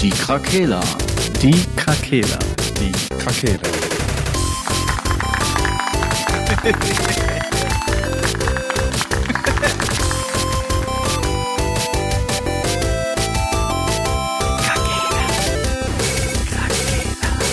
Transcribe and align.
Die 0.00 0.10
Krakela. 0.10 0.80
Die 1.42 1.64
Krakela. 1.76 2.38
Die 2.78 2.92
Krakela. 3.18 3.60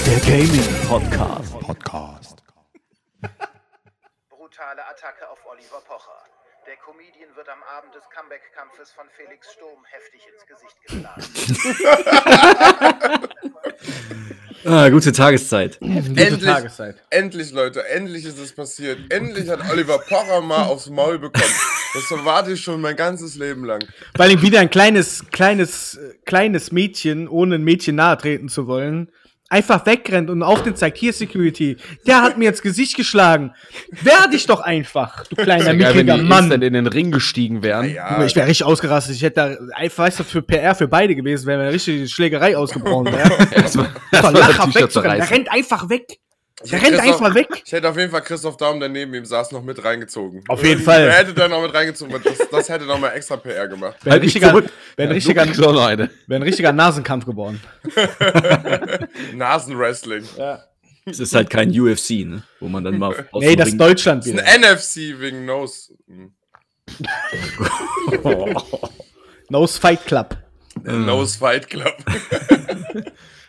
Der 0.05 0.19
Gaming 0.19 0.87
Podcast. 0.87 1.59
Podcast. 1.59 2.43
Brutale 4.29 4.85
Attacke 4.87 5.29
auf 5.29 5.39
Oliver 5.49 5.81
Pocher. 5.87 6.21
Der 6.73 6.81
Comedian 6.81 7.29
wird 7.35 7.49
am 7.49 7.61
Abend 7.77 7.93
des 7.93 8.01
Comeback-Kampfes 8.09 8.91
von 8.93 9.05
Felix 9.15 9.53
Sturm 9.53 9.85
heftig 9.91 10.21
ins 10.33 10.43
Gesicht 10.47 10.81
geschlagen. 10.81 11.21
Ah, 14.65 14.87
gute 14.87 15.11
Tageszeit. 15.11 15.77
Endlich, 15.81 16.41
Tageszeit. 16.41 16.95
endlich, 17.09 17.51
Leute, 17.51 17.85
endlich 17.89 18.23
ist 18.23 18.39
es 18.39 18.53
passiert. 18.53 18.97
Endlich 19.11 19.49
hat 19.49 19.59
Oliver 19.69 19.99
Pocher 19.99 20.39
mal 20.39 20.63
aufs 20.63 20.89
Maul 20.89 21.19
bekommen. 21.19 21.51
Das 21.93 22.09
erwarte 22.09 22.53
ich 22.53 22.63
schon 22.63 22.79
mein 22.79 22.95
ganzes 22.95 23.35
Leben 23.35 23.65
lang. 23.65 23.83
Weil 24.15 24.31
ihm 24.31 24.41
wieder 24.41 24.61
ein 24.61 24.69
kleines, 24.69 25.25
kleines, 25.31 25.95
äh, 25.95 26.13
kleines 26.25 26.71
Mädchen, 26.71 27.27
ohne 27.27 27.55
ein 27.55 27.63
Mädchen 27.63 27.97
nahe 27.97 28.17
treten 28.17 28.47
zu 28.47 28.65
wollen, 28.65 29.11
einfach 29.53 29.85
wegrennt 29.85 30.29
und 30.29 30.41
auf 30.43 30.63
den 30.63 30.75
zeigt, 30.75 30.97
hier 30.97 31.13
Security, 31.13 31.77
der 32.07 32.21
hat 32.23 32.37
mir 32.37 32.49
ins 32.49 32.61
Gesicht 32.61 32.97
geschlagen. 32.97 33.53
Wehr 34.01 34.27
dich 34.31 34.45
doch 34.47 34.59
einfach, 34.59 35.25
du 35.27 35.35
kleiner, 35.35 35.67
wenn 35.67 35.77
mickriger 35.77 36.17
die 36.17 36.23
Mann. 36.23 36.45
instant 36.45 36.63
in 36.63 36.73
den 36.73 36.87
Ring 36.87 37.11
gestiegen 37.11 37.61
wären. 37.63 37.93
Ja, 37.93 38.23
Ich 38.25 38.35
wäre 38.35 38.47
richtig 38.47 38.65
ausgerastet. 38.65 39.15
Ich 39.15 39.21
hätte 39.21 39.35
da, 39.35 39.75
einfach, 39.77 40.05
weißt 40.05 40.19
du, 40.19 40.23
für 40.23 40.41
PR 40.41 40.73
für 40.75 40.87
beide 40.87 41.15
gewesen, 41.15 41.45
wäre 41.45 41.61
eine 41.61 41.71
richtige 41.71 42.07
Schlägerei 42.07 42.57
ausgebrochen 42.57 43.05
wäre. 43.13 43.29
Lachhaft 44.11 44.73
T-Shirt 44.73 44.83
wegzurennen. 44.83 45.17
Der 45.19 45.29
rennt 45.29 45.51
einfach 45.51 45.89
weg. 45.89 46.17
Der 46.71 46.79
hätte 46.79 46.91
rennt 46.93 47.01
Christoph- 47.03 47.21
einfach 47.21 47.35
weg. 47.35 47.47
Ich 47.65 47.71
hätte 47.71 47.89
auf 47.89 47.97
jeden 47.97 48.11
Fall 48.11 48.21
Christoph 48.21 48.57
Daum, 48.57 48.79
der 48.79 48.89
neben 48.89 49.13
ihm 49.13 49.25
saß, 49.25 49.51
noch 49.51 49.63
mit 49.63 49.83
reingezogen. 49.83 50.43
Auf 50.47 50.63
jeden 50.63 50.81
Fall. 50.81 51.03
Er 51.07 51.13
hätte 51.13 51.33
da 51.33 51.47
noch 51.47 51.61
mit 51.61 51.73
reingezogen. 51.73 52.13
weil 52.13 52.21
Das, 52.21 52.37
das 52.49 52.69
hätte 52.69 52.85
noch 52.85 52.99
mal 52.99 53.09
extra 53.09 53.37
PR 53.37 53.67
gemacht. 53.67 53.95
Wäre 54.03 54.05
ein 54.05 54.11
Halt 54.13 54.23
richtiger, 54.23 54.49
zurück. 54.49 54.65
wär 54.95 55.05
ein 55.07 55.11
richtiger, 55.11 55.45
wär 55.45 56.09
ein 56.39 56.43
richtiger 56.43 56.71
Nasenkampf 56.73 57.25
geworden. 57.25 57.61
Nasenwrestling. 59.33 60.23
Es 61.05 61.19
ist 61.19 61.35
halt 61.35 61.49
kein 61.49 61.69
UFC, 61.77 62.11
ne? 62.25 62.43
Wo 62.61 62.67
man 62.69 62.83
dann 62.83 62.97
mal 62.97 63.27
aus 63.31 63.43
Nee, 63.43 63.55
das 63.57 63.67
Ring- 63.67 63.73
ist 63.73 63.81
Deutschland 63.81 64.23
Das 64.25 64.31
ist 64.33 64.39
ein 64.39 64.61
NFC 64.61 65.19
wegen 65.19 65.45
Nose. 65.45 65.93
Hm. 66.07 66.33
Nose 69.49 69.79
Fight 69.79 70.05
Club. 70.05 70.37
Nose 70.83 71.37
Fight 71.37 71.69
Club. 71.69 71.93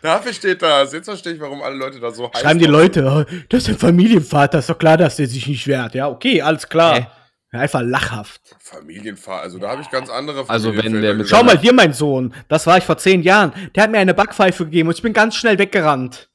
Dafür 0.05 0.33
steht 0.33 0.61
das. 0.61 0.93
Jetzt 0.93 1.05
verstehe 1.05 1.33
ich, 1.33 1.39
warum 1.39 1.63
alle 1.63 1.75
Leute 1.75 1.99
da 1.99 2.11
so 2.11 2.29
heiß 2.31 2.39
Schreiben 2.39 2.59
die 2.59 2.65
Leute, 2.65 3.03
oh, 3.03 3.23
das 3.49 3.63
ist 3.63 3.69
ein 3.69 3.77
Familienvater, 3.79 4.59
ist 4.59 4.69
doch 4.69 4.77
klar, 4.77 4.97
dass 4.97 5.15
der 5.15 5.25
sich 5.25 5.47
nicht 5.47 5.65
wehrt. 5.65 5.95
Ja, 5.95 6.07
okay, 6.07 6.43
alles 6.43 6.69
klar. 6.69 7.11
Ja, 7.55 7.61
einfach 7.61 7.81
lachhaft. 7.81 8.41
sind. 8.47 8.61
Familienfahr. 8.61 9.39
Also 9.41 9.59
da 9.59 9.69
habe 9.69 9.81
ich 9.81 9.89
ganz 9.89 10.09
andere 10.09 10.43
Also 10.49 10.75
wenn 10.75 11.01
der 11.01 11.13
mit. 11.13 11.29
Schau 11.29 11.41
mal 11.41 11.57
hier, 11.57 11.71
mein 11.71 11.93
Sohn. 11.93 12.33
Das 12.49 12.67
war 12.67 12.77
ich 12.77 12.83
vor 12.83 12.97
zehn 12.97 13.23
Jahren. 13.23 13.53
Der 13.73 13.83
hat 13.83 13.91
mir 13.91 13.99
eine 13.99 14.13
Backpfeife 14.13 14.65
gegeben 14.65 14.89
und 14.89 14.95
ich 14.95 15.01
bin 15.01 15.13
ganz 15.13 15.35
schnell 15.35 15.57
weggerannt. 15.57 16.29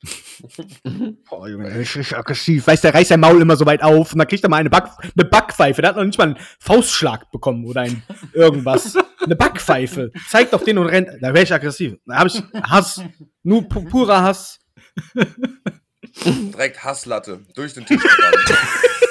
Boah, 1.29 1.47
Junge, 1.47 1.65
der 1.65 1.77
ist 1.77 1.95
richtig 1.95 2.17
aggressiv. 2.17 2.67
Weißt 2.67 2.83
du, 2.83 2.89
der 2.89 2.95
reißt 2.99 3.11
sein 3.11 3.21
Maul 3.21 3.43
immer 3.43 3.57
so 3.57 3.67
weit 3.67 3.83
auf 3.83 4.15
und 4.15 4.19
dann 4.19 4.29
kriegt 4.29 4.43
er 4.45 4.49
mal 4.49 4.57
eine, 4.57 4.71
Back 4.71 4.85
eine 5.03 5.25
Backpfeife. 5.27 5.83
Der 5.83 5.91
hat 5.91 5.97
noch 5.97 6.05
nicht 6.05 6.17
mal 6.17 6.29
einen 6.29 6.39
Faustschlag 6.59 7.31
bekommen 7.31 7.67
oder 7.67 7.83
ein 7.83 8.03
irgendwas. 8.33 8.97
eine 9.23 9.37
Backpfeife. 9.37 10.11
Zeig 10.31 10.51
doch 10.53 10.65
den 10.65 10.79
und 10.79 10.87
rennt. 10.87 11.09
Da 11.21 11.35
wäre 11.35 11.43
ich 11.45 11.53
aggressiv. 11.53 11.97
Da 12.07 12.17
habe 12.17 12.31
ich 12.31 12.43
Hass. 12.63 13.03
Nur 13.43 13.69
pu 13.69 13.85
purer 13.85 14.23
Hass. 14.23 14.59
Direkt 16.25 16.83
Hasslatte. 16.83 17.45
Durch 17.55 17.75
den 17.75 17.85
Tisch 17.85 18.03
gerannt. 18.03 18.59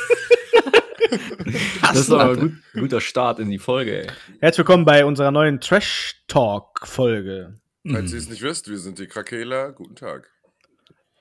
Das 1.82 1.98
ist 1.98 2.12
aber 2.12 2.32
ein 2.34 2.40
gut, 2.40 2.52
guter 2.74 3.02
Start 3.02 3.40
in 3.40 3.50
die 3.50 3.60
Folge, 3.60 4.04
ey. 4.04 4.08
Herzlich 4.42 4.60
willkommen 4.60 4.86
bei 4.86 5.06
unserer 5.06 5.32
neuen 5.32 5.60
Trash 5.60 6.22
Talk 6.28 6.86
Folge. 6.88 7.60
Falls 7.88 8.12
ihr 8.12 8.20
es 8.20 8.30
nicht 8.30 8.42
wisst, 8.42 8.70
wir 8.70 8.78
sind 8.78 9.00
die 9.00 9.08
Krakela. 9.08 9.70
Guten 9.70 9.96
Tag. 9.96 10.30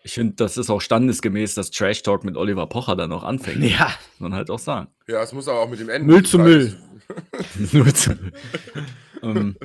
Ich 0.05 0.13
finde, 0.15 0.35
das 0.37 0.57
ist 0.57 0.71
auch 0.71 0.81
standesgemäß, 0.81 1.55
dass 1.55 1.71
Trash 1.71 2.03
Talk 2.03 2.25
mit 2.25 2.37
Oliver 2.37 2.67
Pocher 2.67 2.97
dann 2.97 3.13
auch 3.13 3.25
anfängt. 3.25 3.63
Ja, 3.65 3.87
Muss 3.87 4.21
man 4.21 4.35
halt 4.35 4.51
auch 4.51 4.59
sagen. 4.59 4.89
Ja, 5.07 5.23
es 5.23 5.33
muss 5.33 5.49
aber 5.49 5.61
auch 5.61 5.69
mit 5.71 5.81
dem 5.81 5.89
Ende. 5.89 6.07
Müll 6.07 6.25
zu 6.25 6.39
Müll. 6.39 6.77
Nur 7.73 7.87
zu, 7.95 8.17
ähm, 9.23 9.57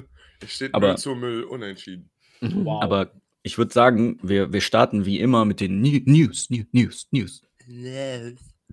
Es 0.41 0.53
steht 0.53 0.73
Aber- 0.73 0.89
Müll 0.89 0.97
zu 0.97 1.15
Müll 1.15 1.43
unentschieden. 1.43 2.09
wow. 2.41 2.81
aber 2.83 3.11
ich 3.41 3.57
würde 3.57 3.73
sagen, 3.73 4.19
wir, 4.23 4.53
wir 4.53 4.61
starten 4.61 5.05
wie 5.05 5.19
immer 5.19 5.43
mit 5.45 5.59
den 5.59 5.81
New 5.81 5.99
News, 6.05 6.49
New 6.49 6.63
News, 6.71 7.07
News. 7.11 7.41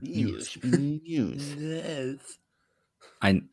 News. 0.00 0.58
Ein, 3.20 3.50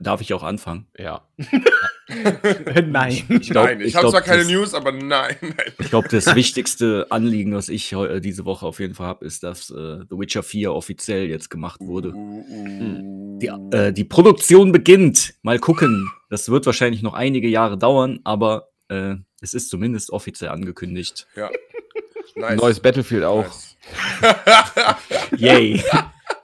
darf 0.00 0.20
ich 0.20 0.32
auch 0.34 0.42
anfangen? 0.42 0.86
Ja. 0.98 1.28
nein. 2.86 3.22
Ich 3.28 3.50
glaub- 3.50 3.66
nein, 3.66 3.80
ich, 3.80 3.88
ich 3.88 3.96
habe 3.96 4.10
zwar 4.10 4.22
keine 4.22 4.42
das- 4.42 4.50
News, 4.50 4.74
aber 4.74 4.92
nein, 4.92 5.36
nein. 5.40 5.54
Ich 5.78 5.88
glaube, 5.90 6.08
das 6.08 6.34
wichtigste 6.34 7.06
Anliegen, 7.10 7.54
was 7.54 7.68
ich 7.68 7.94
heu- 7.94 8.06
äh, 8.06 8.20
diese 8.20 8.44
Woche 8.44 8.66
auf 8.66 8.80
jeden 8.80 8.94
Fall 8.94 9.06
habe, 9.06 9.24
ist, 9.24 9.42
dass 9.42 9.70
äh, 9.70 10.00
The 10.08 10.18
Witcher 10.18 10.42
4 10.42 10.72
offiziell 10.72 11.26
jetzt 11.28 11.50
gemacht 11.50 11.80
wurde. 11.80 12.12
Uh. 12.14 13.38
Die, 13.40 13.46
äh, 13.76 13.92
die 13.92 14.04
Produktion 14.04 14.72
beginnt. 14.72 15.34
Mal 15.42 15.58
gucken. 15.58 16.10
Das 16.30 16.48
wird 16.48 16.66
wahrscheinlich 16.66 17.02
noch 17.02 17.14
einige 17.14 17.48
Jahre 17.48 17.76
dauern, 17.78 18.20
aber 18.24 18.68
äh, 18.88 19.16
es 19.40 19.54
ist 19.54 19.68
zumindest 19.70 20.10
offiziell 20.10 20.50
angekündigt. 20.50 21.26
ja. 21.36 21.50
Nice. 22.34 22.60
Neues 22.60 22.80
Battlefield 22.80 23.24
auch. 23.24 23.44
Nice. 23.44 23.76
Yay. 25.36 25.82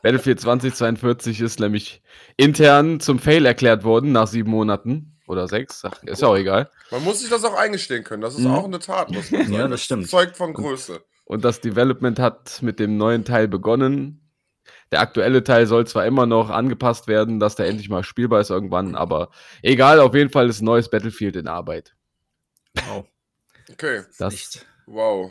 Battlefield 0.03 0.41
2042 0.41 1.41
ist 1.41 1.61
nämlich 1.61 2.03
intern 2.37 3.01
zum 3.01 3.19
Fail 3.19 3.47
erklärt 3.47 3.85
worden 3.85 4.13
nach 4.13 4.27
sieben 4.27 4.51
Monaten. 4.51 5.15
Oder 5.27 5.47
sechs. 5.47 5.85
Ach, 5.85 6.03
ist 6.05 6.23
ja 6.23 6.29
auch 6.29 6.37
egal. 6.37 6.71
Man 6.91 7.05
muss 7.05 7.21
sich 7.21 7.29
das 7.29 7.45
auch 7.45 7.55
eingestehen 7.55 8.03
können. 8.03 8.23
Das 8.23 8.35
ist 8.35 8.45
Mhm. 8.45 8.51
auch 8.55 8.65
eine 8.65 8.79
Tat, 8.79 9.11
muss 9.11 9.31
man 9.31 9.43
sagen. 9.43 9.53
Ja, 9.53 9.69
das 9.69 9.83
stimmt. 9.83 10.09
zeugt 10.09 10.39
von 10.39 10.55
Größe. 10.55 11.03
Und 11.27 11.45
das 11.45 11.61
Development 11.61 12.19
hat 12.19 12.63
mit 12.63 12.79
dem 12.81 12.97
neuen 12.97 13.27
Teil 13.27 13.47
begonnen. 13.47 14.31
Der 14.91 15.01
aktuelle 15.03 15.45
Teil 15.45 15.67
soll 15.67 15.87
zwar 15.87 16.07
immer 16.07 16.25
noch 16.25 16.49
angepasst 16.49 17.09
werden, 17.09 17.41
dass 17.41 17.57
der 17.57 17.67
endlich 17.67 17.91
mal 17.91 18.03
spielbar 18.05 18.41
ist 18.41 18.49
irgendwann, 18.49 18.95
aber 18.95 19.29
egal, 19.61 20.01
auf 20.01 20.15
jeden 20.15 20.31
Fall 20.31 20.49
ist 20.49 20.63
ein 20.63 20.65
neues 20.65 20.89
Battlefield 20.89 21.37
in 21.37 21.47
Arbeit. 21.47 21.95
Wow. 22.89 23.05
Okay, 23.71 24.05
Das, 24.19 24.33
Echt. 24.33 24.67
wow. 24.87 25.31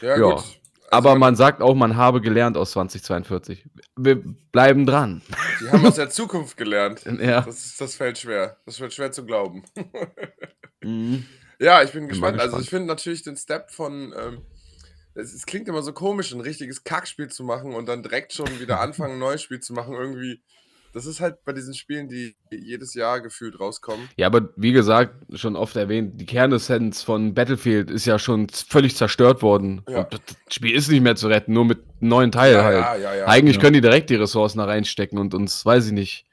Ja, 0.00 0.16
Ja. 0.18 0.34
gut. 0.34 0.44
aber 0.90 1.14
man 1.16 1.36
sagt 1.36 1.62
auch, 1.62 1.74
man 1.74 1.96
habe 1.96 2.20
gelernt 2.20 2.56
aus 2.56 2.72
2042. 2.72 3.64
Wir 3.96 4.22
bleiben 4.52 4.86
dran. 4.86 5.22
Die 5.60 5.68
haben 5.70 5.86
aus 5.86 5.94
der 5.96 6.10
Zukunft 6.10 6.56
gelernt. 6.56 7.02
Ja. 7.20 7.42
Das, 7.42 7.76
das 7.78 7.94
fällt 7.94 8.18
schwer. 8.18 8.56
Das 8.66 8.80
wird 8.80 8.92
schwer 8.92 9.12
zu 9.12 9.24
glauben. 9.24 9.62
Mhm. 10.82 11.26
Ja, 11.58 11.82
ich 11.82 11.92
bin 11.92 12.04
mal 12.04 12.08
gespannt. 12.08 12.34
Also 12.40 12.56
gespannt. 12.56 12.64
ich 12.64 12.70
finde 12.70 12.86
natürlich 12.86 13.22
den 13.22 13.36
Step 13.36 13.70
von, 13.70 14.14
ähm, 14.18 14.40
es, 15.14 15.34
es 15.34 15.44
klingt 15.44 15.68
immer 15.68 15.82
so 15.82 15.92
komisch, 15.92 16.32
ein 16.32 16.40
richtiges 16.40 16.84
Kackspiel 16.84 17.28
zu 17.28 17.44
machen 17.44 17.74
und 17.74 17.86
dann 17.86 18.02
direkt 18.02 18.32
schon 18.32 18.48
wieder 18.60 18.80
anfangen, 18.80 19.14
ein 19.14 19.18
neues 19.18 19.42
Spiel 19.42 19.60
zu 19.60 19.74
machen. 19.74 19.92
Irgendwie, 19.94 20.42
das 20.92 21.06
ist 21.06 21.20
halt 21.20 21.44
bei 21.44 21.52
diesen 21.52 21.74
Spielen, 21.74 22.08
die 22.08 22.34
jedes 22.50 22.94
Jahr 22.94 23.20
gefühlt 23.20 23.58
rauskommen. 23.60 24.08
Ja, 24.16 24.26
aber 24.26 24.50
wie 24.56 24.72
gesagt, 24.72 25.14
schon 25.38 25.54
oft 25.56 25.76
erwähnt, 25.76 26.20
die 26.20 26.26
Kernessenz 26.26 27.02
von 27.02 27.32
Battlefield 27.34 27.90
ist 27.90 28.06
ja 28.06 28.18
schon 28.18 28.48
völlig 28.48 28.96
zerstört 28.96 29.42
worden. 29.42 29.82
Ja. 29.88 30.00
Und 30.02 30.12
das 30.14 30.54
Spiel 30.54 30.74
ist 30.74 30.90
nicht 30.90 31.02
mehr 31.02 31.16
zu 31.16 31.28
retten, 31.28 31.52
nur 31.52 31.64
mit 31.64 31.78
einem 32.00 32.08
neuen 32.08 32.32
Teil 32.32 32.54
Ja, 32.54 32.64
halt. 32.64 32.76
ja, 32.78 32.96
ja, 32.96 33.14
ja. 33.14 33.26
Eigentlich 33.26 33.56
Ja. 33.56 33.62
können 33.62 33.74
die 33.74 33.80
direkt 33.80 34.10
die 34.10 34.16
Ressourcen 34.16 34.58
da 34.58 34.64
reinstecken 34.64 35.18
und 35.18 35.34
uns, 35.34 35.64
weiß 35.64 35.86
ich 35.86 35.92
nicht, 35.92 36.24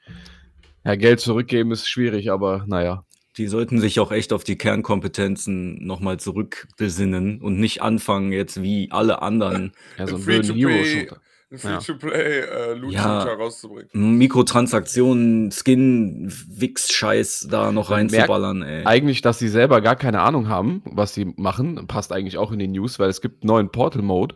ja, 0.84 0.94
Geld 0.96 1.20
zurückgeben 1.20 1.70
ist 1.72 1.88
schwierig, 1.88 2.30
aber 2.30 2.64
naja. 2.66 3.04
Die 3.36 3.46
sollten 3.46 3.78
sich 3.80 4.00
auch 4.00 4.10
echt 4.10 4.32
auf 4.32 4.42
die 4.42 4.56
Kernkompetenzen 4.58 5.86
nochmal 5.86 6.18
zurückbesinnen 6.18 7.40
und 7.40 7.60
nicht 7.60 7.82
anfangen, 7.82 8.32
jetzt 8.32 8.62
wie 8.62 8.88
alle 8.90 9.22
anderen 9.22 9.72
Ja, 9.96 10.06
so 10.08 10.14
Ein 10.14 10.16
einen 10.16 10.24
blöden 10.24 10.44
Free-to-play- 10.54 10.84
Hero-Shooter. 10.84 11.20
Ein. 11.50 11.58
Free-to-Play-Loot-Shooter 11.58 13.26
Ja. 13.26 13.32
rauszubringen. 13.34 14.18
Mikrotransaktionen, 14.18 15.50
Skin, 15.50 16.30
Wix-Scheiß 16.48 17.48
da 17.50 17.72
noch 17.72 17.90
reinzuballern, 17.90 18.62
ey. 18.62 18.84
Eigentlich, 18.84 19.22
dass 19.22 19.38
sie 19.38 19.48
selber 19.48 19.80
gar 19.80 19.96
keine 19.96 20.20
Ahnung 20.20 20.48
haben, 20.48 20.82
was 20.84 21.14
sie 21.14 21.24
machen, 21.36 21.86
passt 21.86 22.12
eigentlich 22.12 22.36
auch 22.36 22.52
in 22.52 22.58
die 22.58 22.68
News, 22.68 22.98
weil 22.98 23.08
es 23.08 23.20
gibt 23.22 23.42
einen 23.42 23.48
neuen 23.48 23.70
Portal-Mode, 23.70 24.34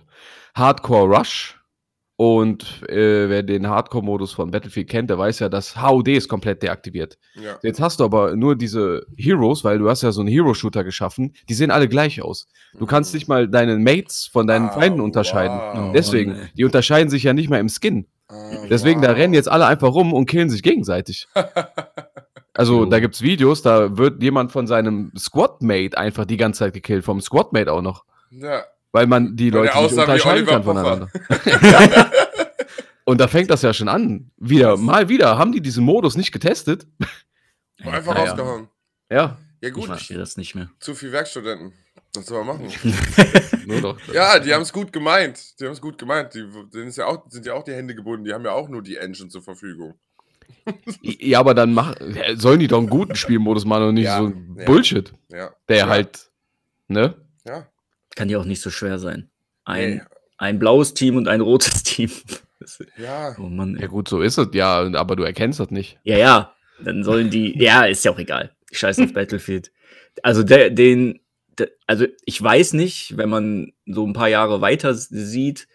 Hardcore 0.54 1.18
Rush. 1.18 1.58
Und 2.24 2.88
äh, 2.88 3.28
wer 3.28 3.42
den 3.42 3.66
Hardcore-Modus 3.68 4.32
von 4.32 4.52
Battlefield 4.52 4.88
kennt, 4.88 5.10
der 5.10 5.18
weiß 5.18 5.40
ja, 5.40 5.48
dass 5.48 5.82
HUD 5.82 6.06
ist 6.06 6.28
komplett 6.28 6.62
deaktiviert. 6.62 7.18
Ja. 7.34 7.58
Jetzt 7.64 7.80
hast 7.80 7.98
du 7.98 8.04
aber 8.04 8.36
nur 8.36 8.54
diese 8.54 9.04
Heroes, 9.16 9.64
weil 9.64 9.78
du 9.80 9.88
hast 9.90 10.02
ja 10.02 10.12
so 10.12 10.20
einen 10.20 10.28
Hero-Shooter 10.28 10.84
geschaffen, 10.84 11.32
die 11.48 11.54
sehen 11.54 11.72
alle 11.72 11.88
gleich 11.88 12.22
aus. 12.22 12.46
Du 12.78 12.86
kannst 12.86 13.12
nicht 13.12 13.26
mal 13.26 13.48
deine 13.48 13.76
Mates 13.76 14.28
von 14.32 14.46
deinen 14.46 14.68
Ah, 14.68 14.72
Feinden 14.72 15.00
unterscheiden. 15.00 15.56
wow. 15.58 15.92
Deswegen, 15.92 16.30
Mann, 16.34 16.40
ey. 16.42 16.48
die 16.56 16.64
unterscheiden 16.64 17.10
sich 17.10 17.24
ja 17.24 17.32
nicht 17.32 17.50
mal 17.50 17.58
im 17.58 17.68
Skin. 17.68 18.06
Ah, 18.28 18.66
Deswegen, 18.70 19.02
da 19.02 19.08
wow. 19.08 19.16
rennen 19.16 19.34
jetzt 19.34 19.50
alle 19.50 19.66
einfach 19.66 19.92
rum 19.92 20.12
und 20.12 20.26
killen 20.26 20.48
sich 20.48 20.62
gegenseitig. 20.62 21.26
Also 22.54 22.84
da 22.84 23.00
gibt's 23.00 23.22
Videos, 23.22 23.62
da 23.62 23.96
wird 23.96 24.22
jemand 24.22 24.52
von 24.52 24.66
seinem 24.66 25.10
Squadmate 25.18 25.96
einfach 25.96 26.26
die 26.26 26.36
ganze 26.36 26.58
Zeit 26.58 26.74
gekillt, 26.74 27.02
vom 27.02 27.18
Squadmate 27.22 27.72
auch 27.72 27.80
noch. 27.80 28.04
Ja. 28.30 28.64
Weil 28.92 29.06
man 29.06 29.34
die 29.36 29.50
Leute 29.50 29.76
nicht 29.78 29.92
unterscheiden 29.92 30.46
kann 30.46 30.62
voneinander. 30.62 31.08
Und 33.04 33.20
da 33.20 33.26
fängt 33.26 33.50
das 33.50 33.62
ja 33.62 33.72
schon 33.74 33.88
an. 33.88 34.30
Wieder, 34.36 34.76
mal 34.76 35.08
wieder. 35.08 35.36
Haben 35.38 35.52
die 35.52 35.60
diesen 35.60 35.84
Modus 35.84 36.16
nicht 36.16 36.30
getestet? 36.30 36.86
Einfach 37.84 38.14
Naja. 38.14 38.30
rausgehauen. 38.30 38.68
Ja, 39.10 39.38
Ja 39.60 39.68
Ich 39.68 39.74
gut, 39.74 39.86
verstehe 39.86 40.18
das 40.18 40.36
nicht 40.36 40.54
mehr. 40.54 40.70
zu 40.78 40.94
viel 40.94 41.10
Werkstudenten. 41.10 41.72
Was 42.14 42.26
soll 42.26 42.44
man 42.44 42.58
machen? 42.58 42.68
nur 43.66 43.80
doch. 43.80 43.98
ja, 44.12 44.38
die 44.38 44.52
haben 44.52 44.62
es 44.62 44.72
gut 44.72 44.92
gemeint. 44.92 45.58
Die 45.58 45.64
haben 45.64 45.72
es 45.72 45.80
gut 45.80 45.96
gemeint. 45.98 46.34
Die 46.34 46.46
denen 46.72 46.88
ist 46.88 46.96
ja 46.98 47.06
auch, 47.06 47.24
sind 47.30 47.46
ja 47.46 47.54
auch 47.54 47.64
die 47.64 47.72
Hände 47.72 47.94
gebunden. 47.94 48.24
Die 48.24 48.32
haben 48.34 48.44
ja 48.44 48.52
auch 48.52 48.68
nur 48.68 48.82
die 48.82 48.96
Engine 48.98 49.28
zur 49.30 49.42
Verfügung. 49.42 49.94
Ja, 51.00 51.40
aber 51.40 51.54
dann 51.54 51.72
mach, 51.72 51.96
sollen 52.34 52.60
die 52.60 52.68
doch 52.68 52.78
einen 52.78 52.90
guten 52.90 53.14
Spielmodus 53.16 53.64
machen 53.64 53.84
und 53.88 53.94
nicht 53.94 54.04
Ja, 54.04 54.18
so 54.18 54.26
ein 54.26 54.56
ja. 54.58 54.64
Bullshit, 54.66 55.12
Ja. 55.30 55.50
der 55.68 55.76
ja. 55.78 55.86
halt, 55.88 56.30
ne? 56.88 57.14
Ja. 57.44 57.66
Kann 58.16 58.28
ja 58.28 58.38
auch 58.38 58.44
nicht 58.44 58.60
so 58.60 58.70
schwer 58.70 58.98
sein. 58.98 59.30
Ein, 59.64 59.94
Nee. 59.96 60.00
ein 60.38 60.58
blaues 60.58 60.94
Team 60.94 61.16
und 61.16 61.28
ein 61.28 61.40
rotes 61.40 61.82
Team. 61.82 62.10
Ja. 62.96 63.34
Oh 63.38 63.42
Mann. 63.48 63.76
Ja 63.80 63.86
gut, 63.88 64.08
so 64.08 64.20
ist 64.22 64.38
es, 64.38 64.48
ja, 64.52 64.90
aber 64.94 65.16
du 65.16 65.22
erkennst 65.24 65.58
das 65.60 65.70
nicht. 65.70 65.98
Ja, 66.04 66.16
ja. 66.18 66.54
Dann 66.84 67.04
sollen 67.04 67.30
die. 67.30 67.56
Ja, 67.60 67.84
ist 67.84 68.04
ja 68.04 68.12
auch 68.12 68.18
egal. 68.18 68.54
Die 68.70 68.76
scheißen 68.76 69.04
auf 69.06 69.12
Battlefield. 69.12 69.72
Also 70.22 70.42
der, 70.42 70.70
den. 70.70 71.20
Der, 71.58 71.70
also 71.86 72.06
ich 72.24 72.40
weiß 72.42 72.72
nicht, 72.74 73.16
wenn 73.16 73.28
man 73.28 73.72
so 73.86 74.06
ein 74.06 74.14
paar 74.14 74.28
Jahre 74.28 74.60
weiter 74.60 74.94
sieht, 74.94 75.68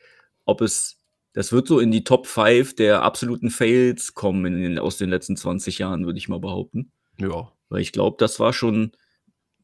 ob 0.46 0.62
es. 0.62 0.96
Das 1.34 1.52
wird 1.52 1.68
so 1.68 1.80
in 1.80 1.92
die 1.92 2.04
Top 2.04 2.26
5 2.26 2.76
der 2.76 3.04
absoluten 3.04 3.52
Fails 3.52 4.16
kommen 4.16 4.46
in 4.46 4.60
den, 4.62 4.80
aus 4.80 4.98
den 4.98 5.12
letzten 5.12 5.38
20 5.38 5.78
Jahren, 5.78 6.06
würde 6.08 6.18
ich 6.18 6.30
mal 6.30 6.40
behaupten. 6.40 6.92
Ja. 7.20 7.52
Weil 7.70 7.82
ich 7.82 7.92
glaube, 7.92 8.16
das 8.20 8.40
war 8.40 8.54
schon, 8.54 8.92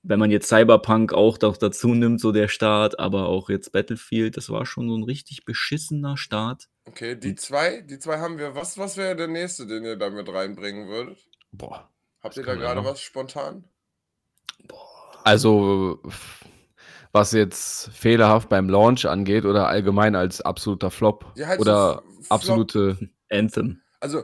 wenn 0.04 0.20
man 0.20 0.30
jetzt 0.32 0.48
Cyberpunk 0.50 1.14
auch 1.14 1.38
doch 1.38 1.58
dazu 1.58 1.94
nimmt, 1.96 2.20
so 2.20 2.32
der 2.32 2.48
Start, 2.50 3.00
aber 3.00 3.28
auch 3.28 3.50
jetzt 3.50 3.72
Battlefield, 3.72 4.36
das 4.38 4.50
war 4.50 4.66
schon 4.66 4.90
so 4.90 4.96
ein 4.98 5.04
richtig 5.04 5.46
beschissener 5.46 6.18
Start. 6.18 6.68
Okay, 6.86 7.16
die 7.16 7.36
zwei, 7.36 7.82
die 7.82 8.00
zwei 8.00 8.20
haben 8.20 8.38
wir. 8.38 8.54
Was, 8.56 8.78
was 8.78 8.98
wäre 8.98 9.16
der 9.16 9.28
nächste, 9.30 9.66
den 9.66 9.86
ihr 9.86 9.96
da 9.96 10.10
mit 10.10 10.28
reinbringen 10.28 10.88
würdet? 10.90 11.18
Boah. 11.54 11.90
Habt 12.22 12.36
ihr 12.38 12.44
da 12.44 12.56
gerade 12.56 12.82
ja 12.82 12.86
was 12.86 13.00
spontan? 13.02 13.64
Also, 15.24 16.00
f- 16.06 16.46
was 17.12 17.32
jetzt 17.32 17.90
fehlerhaft 17.94 18.50
beim 18.50 18.68
Launch 18.70 19.06
angeht 19.06 19.46
oder 19.46 19.68
allgemein 19.68 20.16
als 20.16 20.42
absoluter 20.42 20.92
Flop 20.92 21.32
Ja, 21.36 21.48
halt 21.48 21.60
so 21.60 21.62
oder 21.64 22.02
Flop. 22.02 22.26
absolute. 22.30 23.10
Anthem. 23.30 23.82
Also, 24.00 24.24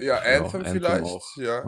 ja, 0.00 0.16
Anthem 0.18 0.60
Anthem 0.60 0.72
vielleicht. 0.72 1.04
auch. 1.04 1.36
Ja. 1.36 1.64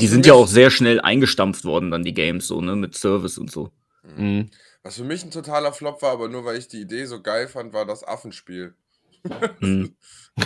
Die 0.00 0.06
sind 0.06 0.26
ja 0.26 0.34
auch 0.34 0.46
sehr 0.46 0.70
schnell 0.70 1.00
eingestampft 1.00 1.64
worden, 1.64 1.90
dann 1.90 2.04
die 2.04 2.14
Games, 2.14 2.46
so, 2.46 2.60
ne, 2.60 2.76
mit 2.76 2.94
Service 2.94 3.38
und 3.38 3.50
so. 3.50 3.70
Mhm. 4.16 4.50
Was 4.82 4.96
für 4.96 5.04
mich 5.04 5.24
ein 5.24 5.30
totaler 5.30 5.72
Flop 5.72 6.02
war, 6.02 6.12
aber 6.12 6.28
nur 6.28 6.44
weil 6.44 6.58
ich 6.58 6.68
die 6.68 6.82
Idee 6.82 7.06
so 7.06 7.22
geil 7.22 7.48
fand, 7.48 7.72
war 7.72 7.86
das 7.86 8.06
Affenspiel. 8.06 8.74
Hm. 9.60 9.94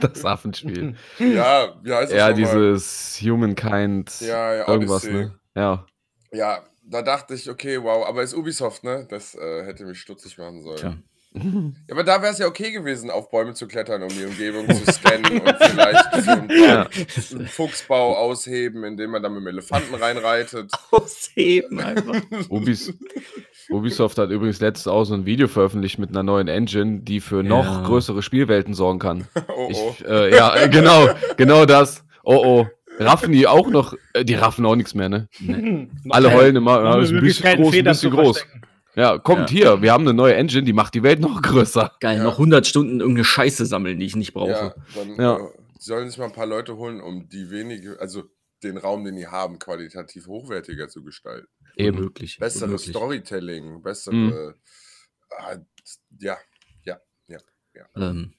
Das 0.00 0.24
Affenspiel. 0.24 0.96
Ja, 1.20 1.80
wie 1.84 1.92
heißt 1.92 2.10
das 2.10 2.18
ja, 2.18 2.32
dieses 2.32 3.20
Humankind. 3.22 4.20
Ja, 4.20 4.54
ja, 4.54 4.68
irgendwas, 4.68 5.04
Odyssey. 5.04 5.12
ne? 5.12 5.38
Ja. 5.54 5.86
Ja, 6.32 6.64
da 6.82 7.00
dachte 7.00 7.34
ich, 7.34 7.48
okay, 7.48 7.80
wow, 7.80 8.04
aber 8.04 8.24
ist 8.24 8.34
Ubisoft, 8.34 8.82
ne? 8.82 9.06
Das 9.08 9.36
äh, 9.36 9.64
hätte 9.64 9.84
mich 9.84 10.00
stutzig 10.00 10.36
machen 10.36 10.62
sollen. 10.62 10.78
Tja. 10.78 10.96
Ja, 11.36 11.42
aber 11.90 12.04
da 12.04 12.22
wäre 12.22 12.32
es 12.32 12.38
ja 12.38 12.46
okay 12.46 12.70
gewesen, 12.70 13.10
auf 13.10 13.28
Bäume 13.28 13.54
zu 13.54 13.66
klettern, 13.66 14.02
um 14.04 14.08
die 14.08 14.24
Umgebung 14.24 14.68
zu 14.72 14.92
scannen 14.92 15.40
und 15.40 15.56
vielleicht 15.60 16.24
so 16.24 16.30
ein 16.30 16.46
paar 16.46 16.56
Ja. 16.56 16.88
einen 17.32 17.48
Fuchsbau 17.48 18.16
ausheben, 18.16 18.84
indem 18.84 19.10
man 19.10 19.22
da 19.22 19.28
mit 19.28 19.40
dem 19.40 19.48
Elefanten 19.48 19.96
reinreitet. 19.96 20.70
Ausheben 20.92 21.80
einfach. 21.80 22.14
Ubis 22.48 22.94
Ubisoft 23.70 24.18
hat 24.18 24.30
übrigens 24.30 24.60
letztens 24.60 24.86
auch 24.86 25.04
so 25.04 25.14
ein 25.14 25.26
Video 25.26 25.48
veröffentlicht 25.48 25.98
mit 25.98 26.10
einer 26.10 26.22
neuen 26.22 26.46
Engine, 26.48 27.00
die 27.00 27.20
für 27.20 27.42
noch 27.42 27.64
Ja. 27.64 27.82
größere 27.84 28.22
Spielwelten 28.22 28.74
sorgen 28.74 28.98
kann. 29.00 29.26
Oh, 29.48 29.68
oh. 29.72 29.94
Ich, 29.98 30.04
äh, 30.06 30.34
ja, 30.36 30.54
äh, 30.56 30.68
genau, 30.68 31.08
genau 31.36 31.64
das. 31.66 32.04
Oh 32.22 32.42
oh. 32.44 32.66
Raffen 32.98 33.32
die 33.32 33.46
auch 33.48 33.68
noch, 33.70 33.94
äh, 34.12 34.24
die 34.24 34.34
raffen 34.34 34.64
auch 34.66 34.76
nichts 34.76 34.94
mehr, 34.94 35.08
ne? 35.08 35.28
Alle 36.10 36.32
heulen 36.32 36.54
immer, 36.56 36.82
ja, 36.82 36.98
ist 37.00 37.10
ein 37.12 37.20
bisschen 37.20 37.56
groß, 37.56 37.74
ein 37.74 37.84
bisschen 37.84 38.10
groß. 38.12 38.46
Ja, 38.96 39.18
kommt 39.18 39.50
Ja. 39.50 39.56
hier, 39.56 39.82
wir 39.82 39.92
haben 39.92 40.02
eine 40.04 40.14
neue 40.14 40.34
Engine, 40.34 40.62
die 40.62 40.72
macht 40.72 40.94
die 40.94 41.02
Welt 41.02 41.20
noch 41.20 41.42
größer. 41.42 41.92
Geil, 42.00 42.18
Ja. 42.18 42.22
noch 42.24 42.38
100 42.38 42.66
Stunden 42.66 43.00
irgendeine 43.00 43.24
Scheiße 43.24 43.66
sammeln, 43.66 43.98
die 43.98 44.06
ich 44.06 44.16
nicht 44.16 44.32
brauche. 44.34 44.50
Ja, 44.50 44.74
dann 44.94 45.14
Ja. 45.16 45.36
Äh, 45.38 45.48
sollen 45.78 46.08
sich 46.08 46.18
mal 46.18 46.26
ein 46.26 46.32
paar 46.32 46.46
Leute 46.46 46.76
holen, 46.76 47.00
um 47.00 47.28
die 47.28 47.50
wenige, 47.50 47.98
also 48.00 48.24
den 48.62 48.78
Raum, 48.78 49.04
den 49.04 49.16
die 49.16 49.26
haben, 49.26 49.58
qualitativ 49.58 50.26
hochwertiger 50.26 50.88
zu 50.88 51.02
gestalten. 51.04 51.48
Eben. 51.76 51.98
Unmöglich. 51.98 52.38
Besseres 52.38 52.62
unmöglich. 52.62 52.90
Storytelling, 52.90 53.82
bessere. 53.82 54.14
Mhm. 54.14 54.54
Ah, 55.36 55.56
ja, 56.20 56.38
ja, 56.84 56.98
ja. 57.26 57.38
ja. 57.74 57.84
Ähm, 57.96 58.32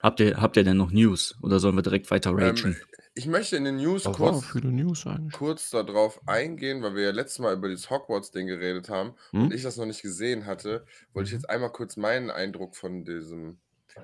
habt, 0.00 0.20
ihr, 0.20 0.40
habt 0.40 0.56
ihr 0.56 0.64
denn 0.64 0.76
noch 0.76 0.92
News? 0.92 1.36
Oder 1.42 1.58
sollen 1.58 1.74
wir 1.74 1.82
direkt 1.82 2.10
weiter 2.10 2.30
ragen? 2.30 2.56
Ähm, 2.64 2.76
ich 3.14 3.26
möchte 3.26 3.56
in 3.56 3.64
den 3.64 3.76
News 3.76 4.04
Das 4.04 4.18
war 4.18 4.32
kurz, 4.40 4.54
News 4.64 5.04
kurz 5.32 5.70
darauf 5.70 6.20
eingehen, 6.26 6.82
weil 6.82 6.94
wir 6.94 7.04
ja 7.04 7.10
letztes 7.10 7.38
Mal 7.40 7.54
über 7.54 7.68
dieses 7.68 7.90
Hogwarts-Ding 7.90 8.46
geredet 8.46 8.88
haben 8.88 9.14
Hm? 9.30 9.44
und 9.44 9.54
ich 9.54 9.62
das 9.62 9.76
noch 9.76 9.86
nicht 9.86 10.02
gesehen 10.02 10.46
hatte, 10.46 10.84
wollte 11.12 11.28
ich 11.28 11.32
jetzt 11.34 11.48
einmal 11.50 11.70
kurz 11.72 11.96
meinen 11.96 12.30
Eindruck 12.30 12.76
von 12.76 13.04
diesem 13.04 13.58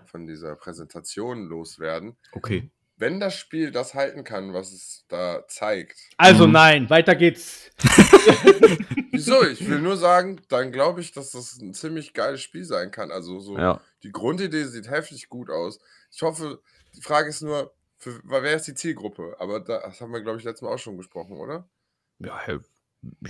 von 0.06 0.26
dieser 0.26 0.56
Präsentation 0.56 1.46
loswerden. 1.46 2.16
okay. 2.32 2.70
Wenn 2.98 3.20
das 3.20 3.34
Spiel 3.34 3.70
das 3.70 3.92
halten 3.94 4.24
kann, 4.24 4.54
was 4.54 4.72
es 4.72 5.04
da 5.08 5.46
zeigt, 5.48 5.98
Also 6.16 6.46
Mhm. 6.46 6.52
nein, 6.54 6.90
weiter 6.90 7.14
geht's. 7.14 7.70
wieso? 9.12 9.44
Ich 9.46 9.68
will 9.68 9.80
nur 9.80 9.96
sagen, 9.96 10.40
dann 10.48 10.72
glaube 10.72 11.00
ich, 11.02 11.12
dass 11.12 11.30
das 11.32 11.58
ein 11.60 11.74
ziemlich 11.74 12.14
geiles 12.14 12.40
Spiel 12.42 12.64
sein 12.64 12.90
kann. 12.90 13.10
Also 13.10 13.38
so 13.38 13.58
Ja. 13.58 13.80
die 14.02 14.10
Grundidee 14.12 14.64
sieht 14.64 14.88
heftig 14.90 15.28
gut 15.28 15.50
aus. 15.50 15.78
Ich 16.10 16.22
hoffe, 16.22 16.60
die 16.96 17.02
Frage 17.02 17.28
ist 17.28 17.42
nur, 17.42 17.74
für, 17.98 18.20
wer 18.24 18.56
ist 18.56 18.66
die 18.66 18.74
Zielgruppe? 18.74 19.36
Aber 19.38 19.60
da, 19.60 19.80
das 19.80 20.00
haben 20.00 20.12
wir, 20.12 20.20
glaube 20.20 20.38
ich, 20.38 20.44
letztes 20.44 20.62
Mal 20.62 20.74
auch 20.74 20.78
schon 20.78 20.96
besprochen, 20.96 21.36
oder? 21.36 21.68
Ja, 22.18 22.40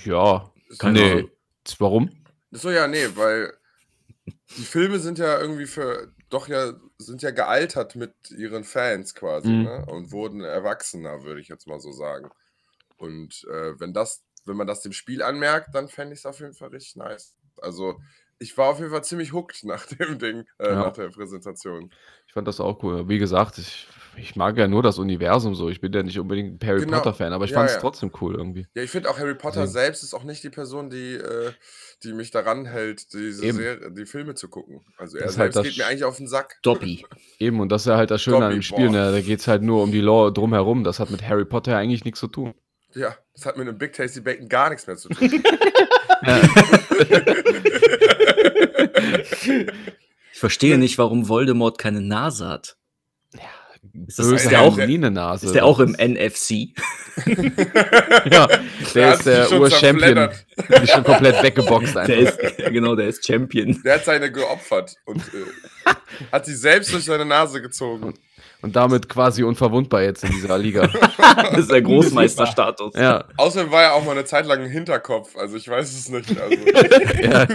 ja. 0.04 0.52
Keine 0.78 1.00
nee. 1.00 1.12
Ahnung. 1.12 1.30
Warum? 1.78 2.24
So, 2.50 2.70
ja, 2.70 2.86
nee, 2.86 3.06
weil 3.14 3.52
die 4.56 4.64
Filme 4.64 4.98
sind 4.98 5.18
ja 5.18 5.38
irgendwie 5.40 5.66
für, 5.66 6.12
doch 6.28 6.48
ja, 6.48 6.72
sind 6.98 7.22
ja 7.22 7.30
gealtert 7.30 7.96
mit 7.96 8.14
ihren 8.30 8.64
Fans 8.64 9.14
quasi, 9.14 9.48
Mhm. 9.48 9.62
ne? 9.62 9.86
Und 9.86 10.12
wurden 10.12 10.40
erwachsener, 10.42 11.22
würde 11.24 11.40
ich 11.40 11.48
jetzt 11.48 11.66
mal 11.66 11.80
so 11.80 11.92
sagen. 11.92 12.30
Und 12.96 13.44
äh, 13.50 13.78
wenn 13.78 13.92
das, 13.92 14.24
wenn 14.44 14.56
man 14.56 14.66
das 14.66 14.80
dem 14.82 14.92
Spiel 14.92 15.22
anmerkt, 15.22 15.74
dann 15.74 15.88
fände 15.88 16.14
ich 16.14 16.20
es 16.20 16.26
auf 16.26 16.40
jeden 16.40 16.54
Fall 16.54 16.68
richtig 16.68 16.96
nice. 16.96 17.36
Also, 17.60 18.00
ich 18.38 18.56
war 18.58 18.68
auf 18.68 18.78
jeden 18.78 18.90
Fall 18.90 19.04
ziemlich 19.04 19.32
hooked 19.32 19.64
nach 19.64 19.86
dem 20.00 20.18
Ding, 20.18 20.44
äh, 20.58 20.68
Ja. 20.68 20.74
nach 20.76 20.92
der 20.92 21.08
Präsentation. 21.08 21.90
Ich 22.26 22.32
fand 22.32 22.46
das 22.48 22.60
auch 22.60 22.82
cool. 22.82 23.08
Wie 23.08 23.18
gesagt, 23.18 23.56
ich, 23.58 23.86
ich 24.18 24.36
mag 24.36 24.58
ja 24.58 24.68
nur 24.68 24.82
das 24.82 24.98
Universum 24.98 25.54
so. 25.54 25.70
Ich 25.70 25.80
bin 25.80 25.92
ja 25.92 26.02
nicht 26.02 26.18
unbedingt 26.18 26.62
ein 26.62 26.68
Harry 26.68 26.80
Genau. 26.80 26.98
Potter-Fan, 26.98 27.32
aber 27.32 27.44
ich 27.46 27.52
Ja, 27.52 27.58
fand 27.58 27.68
es 27.70 27.76
ja. 27.76 27.80
trotzdem 27.80 28.10
cool 28.20 28.34
irgendwie. 28.34 28.66
Ja, 28.74 28.82
ich 28.82 28.90
finde 28.90 29.08
auch 29.08 29.18
Harry 29.18 29.34
Potter 29.34 29.60
Deswegen. 29.62 29.72
selbst 29.72 30.02
ist 30.02 30.12
auch 30.14 30.24
nicht 30.24 30.42
die 30.44 30.50
Person, 30.50 30.90
die, 30.90 31.14
äh, 31.14 31.52
die 32.02 32.12
mich 32.12 32.30
daran 32.30 32.66
hält, 32.66 33.12
diese 33.14 33.44
Eben. 33.44 33.56
Serie, 33.56 33.90
die 33.92 34.04
Filme 34.06 34.34
zu 34.34 34.48
gucken. 34.48 34.84
Also 34.98 35.16
er 35.16 35.24
Das 35.26 35.38
halt 35.38 35.54
selbst 35.54 35.56
das 35.56 35.74
geht 35.74 35.78
mir 35.84 35.90
eigentlich 35.90 36.04
auf 36.04 36.16
den 36.18 36.28
Sack. 36.28 36.56
Dobby. 36.62 37.06
Eben, 37.38 37.60
und 37.60 37.70
das 37.70 37.82
ist 37.82 37.86
ja 37.86 37.96
halt 37.96 38.10
das 38.10 38.20
Schöne 38.20 38.36
an 38.36 38.42
Dobby, 38.42 38.54
dem 38.56 38.62
Spiel. 38.62 38.90
Ne? 38.90 39.12
Da 39.12 39.20
geht 39.20 39.40
es 39.40 39.48
halt 39.48 39.62
nur 39.62 39.82
um 39.82 39.92
die 39.92 40.00
Lore 40.02 40.32
drumherum. 40.32 40.84
Das 40.84 41.00
hat 41.00 41.10
mit 41.10 41.26
Harry 41.26 41.46
Potter 41.46 41.76
eigentlich 41.76 42.04
nichts 42.04 42.20
zu 42.20 42.28
tun. 42.28 42.54
Ja, 42.94 43.16
das 43.34 43.44
hat 43.46 43.56
mit 43.58 43.66
einem 43.68 43.76
Big 43.78 43.92
Tasty 43.94 44.20
Bacon 44.20 44.48
gar 44.48 44.68
nichts 44.70 44.86
mehr 44.86 44.96
zu 44.96 45.08
tun. 45.08 45.30
Ich 50.32 50.40
verstehe 50.40 50.76
nicht, 50.78 50.98
warum 50.98 51.28
Voldemort 51.28 51.78
keine 51.78 52.00
Nase 52.02 52.46
hat. 52.48 52.76
Ist, 54.06 54.18
das, 54.18 54.26
ist, 54.26 54.50
der 54.50 54.60
auch, 54.60 54.76
der- 54.76 54.86
nie 54.86 54.96
eine 54.96 55.10
Nase. 55.10 55.46
ist 55.46 55.54
der 55.54 55.64
auch 55.64 55.78
im 55.80 55.92
NFC? 55.92 56.50
Ja, 58.30 58.46
Der 58.46 58.56
der 58.94 59.14
ist 59.14 59.24
der 59.26 59.52
Ur-Champion. 59.52 60.28
ist 60.82 60.90
schon 60.92 61.04
komplett 61.04 61.42
weggeboxt 61.42 61.94
Der 61.94 62.02
einfach. 62.02 62.38
ist, 62.38 62.58
ja, 62.58 62.68
genau, 62.68 62.94
der 62.94 63.08
ist 63.08 63.24
Champion. 63.26 63.80
Der 63.82 63.94
hat 63.94 64.04
seine 64.04 64.30
geopfert 64.30 64.94
und 65.06 65.22
äh, 65.22 65.94
hat 66.30 66.44
sie 66.44 66.54
selbst 66.54 66.92
durch 66.92 67.04
seine 67.04 67.24
Nase 67.24 67.62
gezogen. 67.62 68.12
Und 68.66 68.74
damit 68.74 69.08
quasi 69.08 69.44
unverwundbar 69.44 70.02
jetzt 70.02 70.24
in 70.24 70.30
dieser 70.32 70.58
Liga. 70.58 70.88
Das 71.36 71.58
ist 71.58 71.70
der 71.70 71.82
Großmeisterstatus. 71.82 72.94
ja, 72.96 73.24
Außerdem 73.36 73.70
war 73.70 73.82
er 73.82 73.94
auch 73.94 74.04
mal 74.04 74.12
eine 74.12 74.24
Zeit 74.24 74.46
lang 74.46 74.60
ein 74.62 74.70
Hinterkopf. 74.70 75.36
Also 75.36 75.56
ich 75.56 75.68
weiß 75.68 75.92
es 75.92 76.08
nicht. 76.08 76.30
Also, 76.40 76.56
ja. 77.22 77.46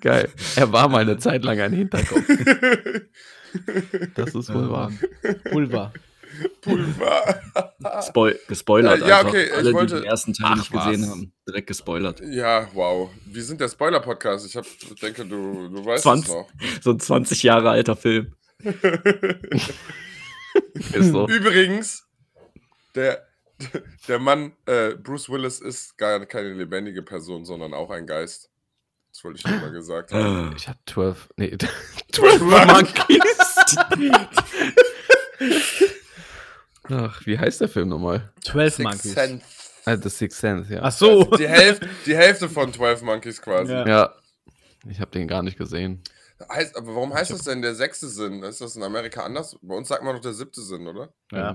Geil. 0.00 0.28
Er 0.56 0.72
war 0.72 0.88
mal 0.88 0.98
eine 1.00 1.16
Zeit 1.18 1.42
lang 1.44 1.60
ein 1.60 1.72
Hinterkopf. 1.72 2.22
Das 4.14 4.34
ist 4.34 4.52
wohl 4.54 4.70
wahr. 4.70 4.90
Pulver. 5.50 5.92
Pulver. 6.62 7.40
Spoil 8.06 8.38
gespoilert 8.48 9.00
Ja, 9.00 9.06
ja, 9.08 9.16
einfach. 9.18 9.28
okay, 9.30 9.44
ich 9.44 9.52
Alle, 9.54 9.72
wollte- 9.74 9.94
die 9.96 10.00
den 10.02 10.10
ersten 10.10 10.32
Teil 10.32 10.46
Ach, 10.52 10.56
nicht 10.56 10.72
gesehen 10.72 11.02
was. 11.02 11.08
haben, 11.10 11.32
direkt 11.46 11.66
gespoilert. 11.66 12.20
Ja, 12.30 12.68
wow. 12.74 13.10
Wir 13.26 13.42
sind 13.42 13.60
der 13.60 13.68
Spoiler-Podcast. 13.68 14.46
Ich 14.46 14.56
hab, 14.56 14.64
denke, 15.02 15.24
du, 15.26 15.68
du 15.68 15.84
weißt 15.84 16.02
20. 16.04 16.28
es 16.28 16.34
noch. 16.34 16.48
So 16.82 16.90
ein 16.92 17.00
20 17.00 17.42
Jahre 17.42 17.70
alter 17.70 17.96
Film. 17.96 18.32
Ist 20.92 21.10
so. 21.10 21.26
Übrigens, 21.28 22.06
der, 22.94 23.26
Der 24.08 24.18
Mann, 24.18 24.52
äh, 24.66 24.94
Bruce 24.94 25.28
Willis, 25.30 25.60
ist 25.60 25.96
gar 25.96 26.24
keine 26.26 26.52
lebendige 26.52 27.02
Person, 27.02 27.44
sondern 27.44 27.74
auch 27.74 27.90
ein 27.90 28.06
Geist. 28.06 28.50
Das 29.12 29.22
wollte 29.24 29.36
ich 29.36 29.42
schon 29.42 29.60
mal 29.60 29.70
gesagt 29.70 30.12
haben. 30.12 30.54
Ich 30.56 30.68
hab 30.68 30.78
12. 30.88 31.28
Nee, 31.36 31.56
12 32.12 32.40
Monkeys. 32.42 33.20
Ach, 36.88 37.24
wie 37.26 37.38
heißt 37.38 37.60
der 37.60 37.68
Film 37.68 37.88
nochmal? 37.88 38.32
12 38.44 38.74
Sixth 38.74 38.84
Monkeys. 38.84 39.12
Sense. 39.12 39.44
Ah, 39.84 39.96
The 39.96 40.08
Sixth 40.08 40.40
Sense, 40.40 40.72
ja. 40.74 40.80
Ach 40.82 40.92
so. 40.92 41.24
Die 41.36 41.48
Hälfte, 41.48 41.88
die 42.06 42.16
Hälfte 42.16 42.48
von 42.48 42.72
12 42.72 43.02
Monkeys 43.02 43.40
quasi. 43.40 43.72
Ja. 43.72 43.86
Ja. 43.86 44.14
Ich 44.88 45.00
habe 45.00 45.10
den 45.10 45.28
gar 45.28 45.42
nicht 45.42 45.58
gesehen. 45.58 46.02
Heißt, 46.50 46.76
aber 46.76 46.94
warum 46.94 47.12
heißt 47.12 47.30
das 47.30 47.42
denn 47.44 47.62
der 47.62 47.74
sechste 47.74 48.08
Sinn? 48.08 48.42
Ist 48.42 48.60
das 48.60 48.76
in 48.76 48.82
Amerika 48.82 49.22
anders? 49.22 49.56
Bei 49.62 49.74
uns 49.74 49.88
sagt 49.88 50.02
man 50.04 50.14
doch 50.14 50.22
der 50.22 50.32
siebte 50.32 50.60
Sinn, 50.62 50.86
oder? 50.86 51.12
Ja. 51.30 51.54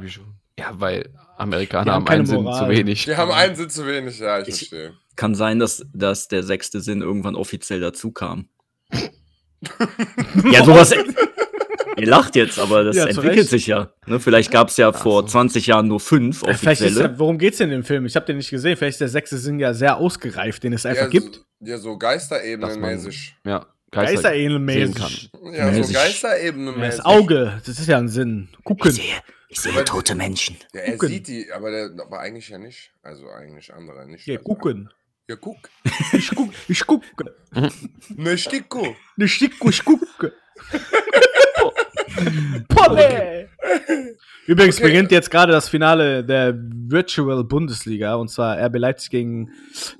Ja, 0.59 0.71
weil 0.79 1.09
Amerikaner 1.37 1.93
haben 1.93 2.05
haben 2.05 2.07
einen 2.13 2.25
Sinn 2.25 2.43
Moral. 2.43 2.65
zu 2.71 2.77
wenig. 2.77 3.05
Die 3.05 3.15
haben 3.15 3.31
einen 3.31 3.55
Sinn 3.55 3.69
zu 3.69 3.85
wenig, 3.85 4.19
ja, 4.19 4.39
ich, 4.41 4.47
Ich- 4.49 4.55
verstehe. 4.69 4.93
Kann 5.15 5.33
sein, 5.35 5.57
dass, 5.59 5.83
dass 5.93 6.27
der 6.27 6.43
sechste 6.43 6.79
Sinn 6.79 7.01
irgendwann 7.01 7.35
offiziell 7.35 7.79
dazu 7.79 8.11
kam. 8.11 8.49
ja, 10.51 10.63
sowas. 10.63 10.93
Ihr 11.99 12.05
lacht 12.05 12.35
jetzt, 12.35 12.59
aber 12.59 12.83
das 12.83 12.95
Ja, 12.95 13.07
entwickelt 13.07 13.49
sich 13.49 13.65
ja. 13.65 13.91
Ne, 14.05 14.19
vielleicht 14.19 14.51
gab 14.51 14.67
es 14.69 14.77
ja 14.77 14.93
vor 14.93 15.25
20 15.25 15.65
Jahren 15.65 15.87
nur 15.87 15.99
fünf 15.99 16.43
ist 16.43 16.47
offizielle. 16.49 16.93
der, 16.93 17.17
worum 17.19 17.39
geht's 17.39 17.57
denn 17.57 17.69
in 17.71 17.77
dem 17.81 17.83
Film? 17.83 18.05
Ich 18.05 18.15
habe 18.15 18.23
den 18.27 18.37
nicht 18.37 18.51
gesehen. 18.51 18.77
Vielleicht 18.77 18.95
ist 18.95 19.01
der 19.01 19.09
sechste 19.09 19.37
Sinn 19.39 19.59
ja 19.59 19.73
sehr 19.73 19.97
ausgereift, 19.97 20.63
den 20.63 20.73
es 20.73 20.85
einfach 20.85 21.03
ja, 21.05 21.07
gibt. 21.09 21.35
So, 21.37 21.41
ja, 21.65 21.77
so 21.79 21.97
Geisterebenenmäßig. 21.97 23.35
Ja, 23.45 23.65
Geister 23.91 24.31
sehen 24.31 24.65
Geisterähnelmäßig. 24.65 25.29
Ja, 25.53 25.71
so 25.73 25.79
Mäßig. 25.79 25.95
Ja, 25.95 26.03
Geisterebenenmäßig. 26.03 26.97
das 26.97 27.05
Auge, 27.05 27.61
das 27.65 27.79
ist 27.79 27.87
ja 27.87 27.97
ein 27.97 28.09
Sinn. 28.09 28.49
Gucken. 28.63 28.91
ich 29.49 29.59
sehe 29.61 29.83
tote 29.85 30.13
Menschen. 30.15 30.57
Ja, 30.73 30.81
er 30.81 30.91
Gucken. 30.93 31.09
sieht 31.09 31.27
die, 31.27 31.51
aber, 31.53 31.71
der, 31.71 31.89
aber 31.99 32.19
eigentlich 32.19 32.49
ja 32.49 32.57
nicht. 32.57 32.91
Also 33.01 33.29
eigentlich 33.29 33.73
andere 33.73 34.05
nicht. 34.09 34.27
Ja, 34.27 34.35
Also, 34.35 34.43
gucken. 34.45 34.89
Ja, 35.29 35.35
guck. 35.35 35.57
Ich 36.13 36.31
guck, 36.33 36.51
ich 36.67 36.85
gucke. 36.85 37.35
Ne, 38.15 38.37
Sticko. 38.37 38.95
Ne 39.17 39.27
Sticko, 39.27 39.69
ich 39.69 39.83
gucke. 39.83 40.33
Polle! 42.69 43.49
Übrigens 44.47 44.77
Okay. 44.77 44.87
beginnt 44.87 45.11
jetzt 45.11 45.29
gerade 45.29 45.51
das 45.51 45.67
Finale 45.69 46.23
der 46.23 46.55
Virtual 46.57 47.43
Bundesliga 47.43 48.15
und 48.15 48.29
zwar 48.29 48.57
RB 48.57 48.77
Leipzig 48.77 49.09
gegen 49.11 49.51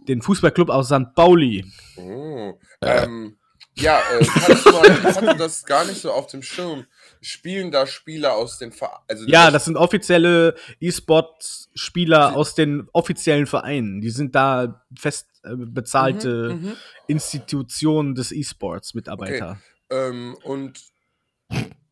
den 0.08 0.22
Fußballclub 0.22 0.70
aus 0.70 0.88
St. 0.88 1.14
Pauli. 1.16 1.66
Oh. 1.98 2.54
Ähm, 2.82 3.38
ja, 3.80 4.00
äh, 4.00 4.26
kannst 4.26 4.66
du 4.66 4.72
mal, 4.72 4.86
ich 4.86 5.16
hatte 5.16 5.36
das 5.38 5.66
gar 5.66 5.86
nicht 5.86 6.02
so 6.02 6.12
auf 6.12 6.28
dem 6.28 6.42
Schirm. 6.42 6.86
Spielen 7.22 7.72
da 7.72 7.88
Spieler 7.88 8.36
aus 8.36 8.58
den 8.58 8.72
Vereinen? 8.72 9.04
Also 9.08 9.26
Ja, 9.28 9.50
das 9.52 9.66
sind 9.66 9.78
offizielle 9.78 10.56
E-Sport-Spieler 10.80 12.36
aus 12.36 12.56
den 12.56 12.88
offiziellen 12.94 13.48
Vereinen. 13.48 14.02
Die 14.02 14.10
sind 14.10 14.36
da 14.36 14.82
fest 14.98 15.28
äh, 15.44 15.50
bezahlte 15.56 16.56
Mhm, 16.56 16.66
mhm. 16.70 16.74
Institutionen 17.08 18.16
des 18.16 18.32
E-Sports, 18.32 18.94
Mitarbeiter. 18.94 19.60
Ähm, 19.90 20.38
und 20.44 20.80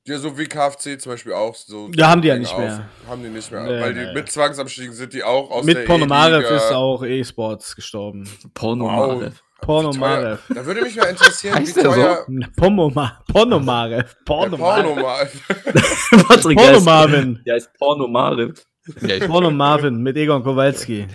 ja, 0.08 0.20
so 0.20 0.38
wie 0.38 0.46
KFC 0.46 1.02
zum 1.02 1.14
Beispiel 1.14 1.34
auch. 1.34 1.56
So 1.56 1.90
Ja, 1.96 2.10
haben 2.10 2.22
die 2.22 2.28
ja 2.28 2.38
nicht 2.38 2.56
mehr. 2.56 2.88
Haben 3.08 3.24
die 3.24 3.30
nicht 3.30 3.52
mehr. 3.52 3.64
Nee, 3.64 3.82
weil 3.82 3.94
die 3.94 4.02
nee. 4.02 4.14
mit 4.14 4.32
Zwangsabstiegen 4.32 4.94
sind 4.94 5.14
die 5.14 5.24
auch 5.24 5.50
aus 5.50 5.66
Mit 5.66 5.78
der 5.78 5.84
Pornomarev 5.86 6.42
E-Liga. 6.46 6.56
ist 6.58 6.72
auch 6.72 7.04
E-Sports 7.04 7.76
gestorben. 7.76 8.30
Porno 8.54 8.86
Wow. 8.86 9.32
Teuer. 9.66 10.40
Da 10.50 10.66
würde 10.66 10.82
mich 10.82 10.96
mal 10.96 11.06
interessieren, 11.06 11.56
wie 11.56 11.60
Heißt 11.62 11.76
der 11.78 11.84
so? 11.84 11.92
teuer. 11.92 12.26
Pornoma 12.56 13.24
Pornomarev. 13.32 14.04
Der 14.14 14.24
Pornomarev. 14.26 14.84
Pornomarev. 14.84 16.28
Patrick, 16.28 16.58
Porno 16.58 17.36
der 17.46 17.54
heißt 17.56 17.74
Porno 17.78 18.08
Marev. 18.08 18.62
Ja, 19.02 19.16
ich, 19.16 19.26
Porno 19.26 19.50
Marvin 19.50 19.98
mit 20.04 20.16
Egon 20.16 20.44
Kowalski. 20.44 21.08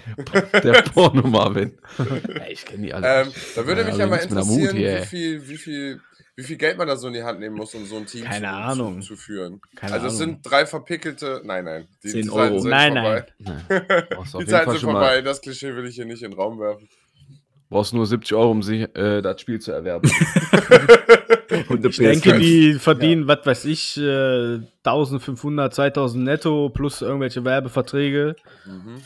der 0.64 0.83
Porno 0.92 1.23
Marvin. 1.28 1.78
ja, 1.99 2.47
ich 2.49 2.64
kenne 2.64 2.83
die 2.87 2.92
alle. 2.92 3.23
Ähm, 3.23 3.33
da 3.54 3.66
würde 3.66 3.83
Ja, 3.83 3.87
mich 3.87 3.97
ja 3.97 4.07
mal 4.09 4.16
Mut 4.16 4.25
interessieren, 4.25 4.76
hier, 4.76 5.00
wie 5.02 5.07
viel, 5.07 5.49
wie, 5.49 5.57
viel, 5.57 6.00
wie 6.35 6.42
viel 6.42 6.57
Geld 6.57 6.78
man 6.78 6.88
da 6.88 6.97
so 6.97 7.07
in 7.07 7.12
die 7.14 7.23
Hand 7.23 7.38
nehmen 7.38 7.54
muss, 7.54 7.73
um 7.76 7.85
so 7.87 7.97
ein 7.99 8.07
Team 8.07 8.25
Keine 8.25 8.47
zu, 8.49 8.52
Ahnung. 8.52 9.02
Zu, 9.02 9.09
zu 9.14 9.16
führen. 9.16 9.61
Keine 9.76 9.92
also 9.92 10.09
es 10.09 10.14
Ahnung. 10.21 10.33
sind 10.35 10.50
drei 10.50 10.66
verpickelte. 10.66 11.42
Nein, 11.45 11.64
nein. 11.64 11.87
Die 12.02 12.09
10 12.09 12.25
Zeiten 12.25 12.38
Euro. 12.40 12.59
sind 12.59 12.71
Nein, 12.71 12.92
vorbei. 12.95 13.26
nein. 13.38 13.64
Nein. 13.69 13.83
Die 14.40 14.47
Zeiten 14.47 14.49
Fall 14.49 14.64
sind 14.73 14.80
schon 14.80 14.90
vorbei. 14.90 15.23
Das 15.23 15.40
Klischee 15.40 15.76
will 15.76 15.87
ich 15.87 15.95
hier 15.95 16.07
nicht 16.07 16.23
in 16.25 16.33
den 16.33 16.37
Raum 16.40 16.59
werfen. 16.59 16.88
Brauchst 17.71 17.95
nur 17.95 18.07
70 18.07 18.37
Euro, 18.37 18.50
um 18.50 18.62
sich 18.62 18.83
äh, 18.97 19.23
das 19.23 19.41
Spiel 19.41 19.61
zu 19.61 19.73
erwerben. 19.73 20.11
Und 21.69 21.85
Ich 21.85 21.97
denke, 21.97 22.39
die 22.39 22.75
verdienen, 22.75 23.27
was 23.27 23.45
weiß 23.45 23.65
ich, 23.65 23.97
äh, 23.97 24.61
1500, 24.85 25.75
2000 25.75 26.25
netto 26.25 26.69
plus 26.71 27.00
irgendwelche 27.00 27.45
Werbeverträge. 27.45 28.37
Mhm. 28.67 29.03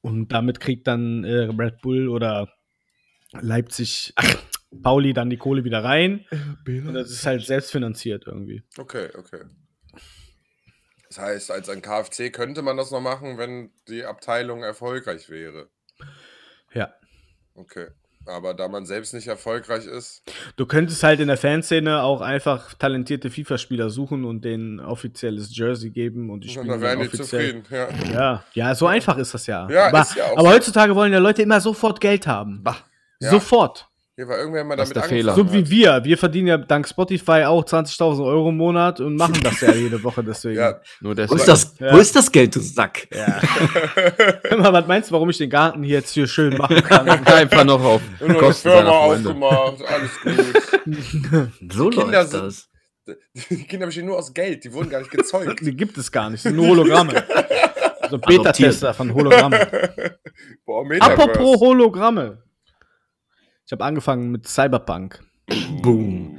Und 0.00 0.28
damit 0.32 0.60
kriegt 0.60 0.86
dann 0.86 1.24
äh, 1.24 1.50
Red 1.56 1.80
Bull 1.82 2.08
oder 2.08 2.48
Leipzig, 3.32 4.12
ach, 4.16 4.36
Pauli 4.82 5.12
dann 5.12 5.30
die 5.30 5.36
Kohle 5.36 5.64
wieder 5.64 5.84
rein. 5.84 6.24
Und 6.66 6.94
das 6.94 7.10
ist 7.10 7.26
halt 7.26 7.42
selbstfinanziert 7.42 8.24
irgendwie. 8.26 8.62
Okay, 8.78 9.10
okay. 9.16 9.42
Das 11.08 11.18
heißt, 11.18 11.50
als 11.50 11.68
ein 11.68 11.82
KFC 11.82 12.32
könnte 12.32 12.62
man 12.62 12.76
das 12.76 12.90
noch 12.90 13.00
machen, 13.00 13.38
wenn 13.38 13.70
die 13.86 14.04
Abteilung 14.04 14.62
erfolgreich 14.62 15.28
wäre. 15.28 15.68
Ja. 16.72 16.94
Okay. 17.54 17.88
Aber 18.24 18.54
da 18.54 18.68
man 18.68 18.86
selbst 18.86 19.14
nicht 19.14 19.26
erfolgreich 19.26 19.84
ist, 19.84 20.22
Du 20.56 20.64
könntest 20.66 21.02
halt 21.02 21.18
in 21.18 21.26
der 21.26 21.36
Fanszene 21.36 22.02
auch 22.02 22.20
einfach 22.20 22.74
talentierte 22.74 23.30
FIFA-Spieler 23.30 23.90
suchen 23.90 24.24
und 24.24 24.44
denen 24.44 24.78
offizielles 24.78 25.56
Jersey 25.56 25.90
geben 25.90 26.30
und 26.30 26.44
die 26.44 26.48
spielen 26.48 26.68
wären 26.80 27.00
dann 27.00 27.00
die 27.00 27.06
offiziell. 27.08 27.62
zufrieden. 27.62 27.64
Ja. 28.12 28.12
Ja, 28.12 28.44
ja, 28.54 28.74
so 28.76 28.86
einfach 28.86 29.18
ist 29.18 29.34
das 29.34 29.46
ja. 29.48 29.68
Ja, 29.68 29.88
aber, 29.88 30.02
ist 30.02 30.14
ja 30.14 30.26
auch 30.26 30.38
aber 30.38 30.50
heutzutage 30.50 30.94
wollen 30.94 31.12
ja 31.12 31.18
Leute 31.18 31.42
immer 31.42 31.60
sofort 31.60 32.00
Geld 32.00 32.26
haben. 32.26 32.62
Bah. 32.62 32.76
Sofort. 33.18 33.88
Hier 34.14 34.28
war 34.28 34.36
irgendwer 34.38 34.62
mal 34.62 34.76
Das 34.76 34.88
ist 34.90 34.94
damit 34.96 35.10
der 35.10 35.16
Fehler. 35.18 35.34
So 35.34 35.50
wie 35.54 35.70
wir. 35.70 36.04
Wir 36.04 36.18
verdienen 36.18 36.46
ja 36.48 36.58
dank 36.58 36.86
Spotify 36.86 37.44
auch 37.44 37.64
20.000 37.64 38.22
Euro 38.26 38.50
im 38.50 38.58
Monat 38.58 39.00
und 39.00 39.16
machen 39.16 39.40
das 39.42 39.60
ja 39.62 39.72
jede 39.72 40.02
Woche 40.04 40.22
deswegen. 40.22 40.58
Ja, 40.60 40.80
Nur 41.00 41.12
Wo 41.12 41.14
deswegen. 41.14 41.38
ist, 41.40 41.48
das, 41.48 41.74
Ja. 41.78 41.94
wo 41.94 41.96
ist 41.98 42.14
das 42.14 42.30
Geld, 42.30 42.54
du 42.54 42.60
Sack? 42.60 43.08
Ja. 43.10 43.40
Hör 44.44 44.58
mal, 44.58 44.72
was 44.74 44.86
meinst 44.86 45.08
du, 45.08 45.14
warum 45.14 45.30
ich 45.30 45.38
den 45.38 45.48
Garten 45.48 45.82
hier 45.82 45.94
jetzt 45.98 46.12
hier 46.12 46.26
schön 46.26 46.58
machen 46.58 46.82
kann? 46.82 47.08
Einfach 47.24 47.64
noch 47.64 47.82
auf 47.82 48.02
und 48.20 48.36
Kosten 48.36 48.68
Firma 48.70 48.84
seiner 48.84 48.92
Freunde. 48.92 49.28
aufgemacht, 49.30 49.82
alles 49.86 50.20
gut. 50.20 51.52
So 51.72 51.88
Kinder 51.88 52.18
läuft 52.18 52.30
sind- 52.30 52.44
das. 52.44 52.68
Die 53.50 53.64
Kinder 53.64 53.86
bestehen 53.86 54.06
nur 54.06 54.18
aus 54.18 54.32
Geld, 54.34 54.62
die 54.64 54.72
wurden 54.74 54.90
gar 54.90 54.98
nicht 55.00 55.10
gezeugt. 55.10 55.60
Die 55.60 55.74
gibt 55.74 55.96
es 55.96 56.12
gar 56.12 56.28
nicht. 56.30 56.44
Das 56.44 56.50
sind 56.52 56.56
nur 56.56 56.68
Hologramme. 56.68 57.24
So 58.10 58.18
Beta-Tester 58.18 58.92
von 58.94 59.12
Hologrammen. 59.14 59.58
Boah. 60.66 60.84
Apropos 61.00 61.58
Hologramme. 61.60 62.42
Ich 63.72 63.74
habe 63.74 63.84
angefangen 63.86 64.30
mit 64.30 64.46
Cyberpunk. 64.46 65.24
Boom. 65.80 66.38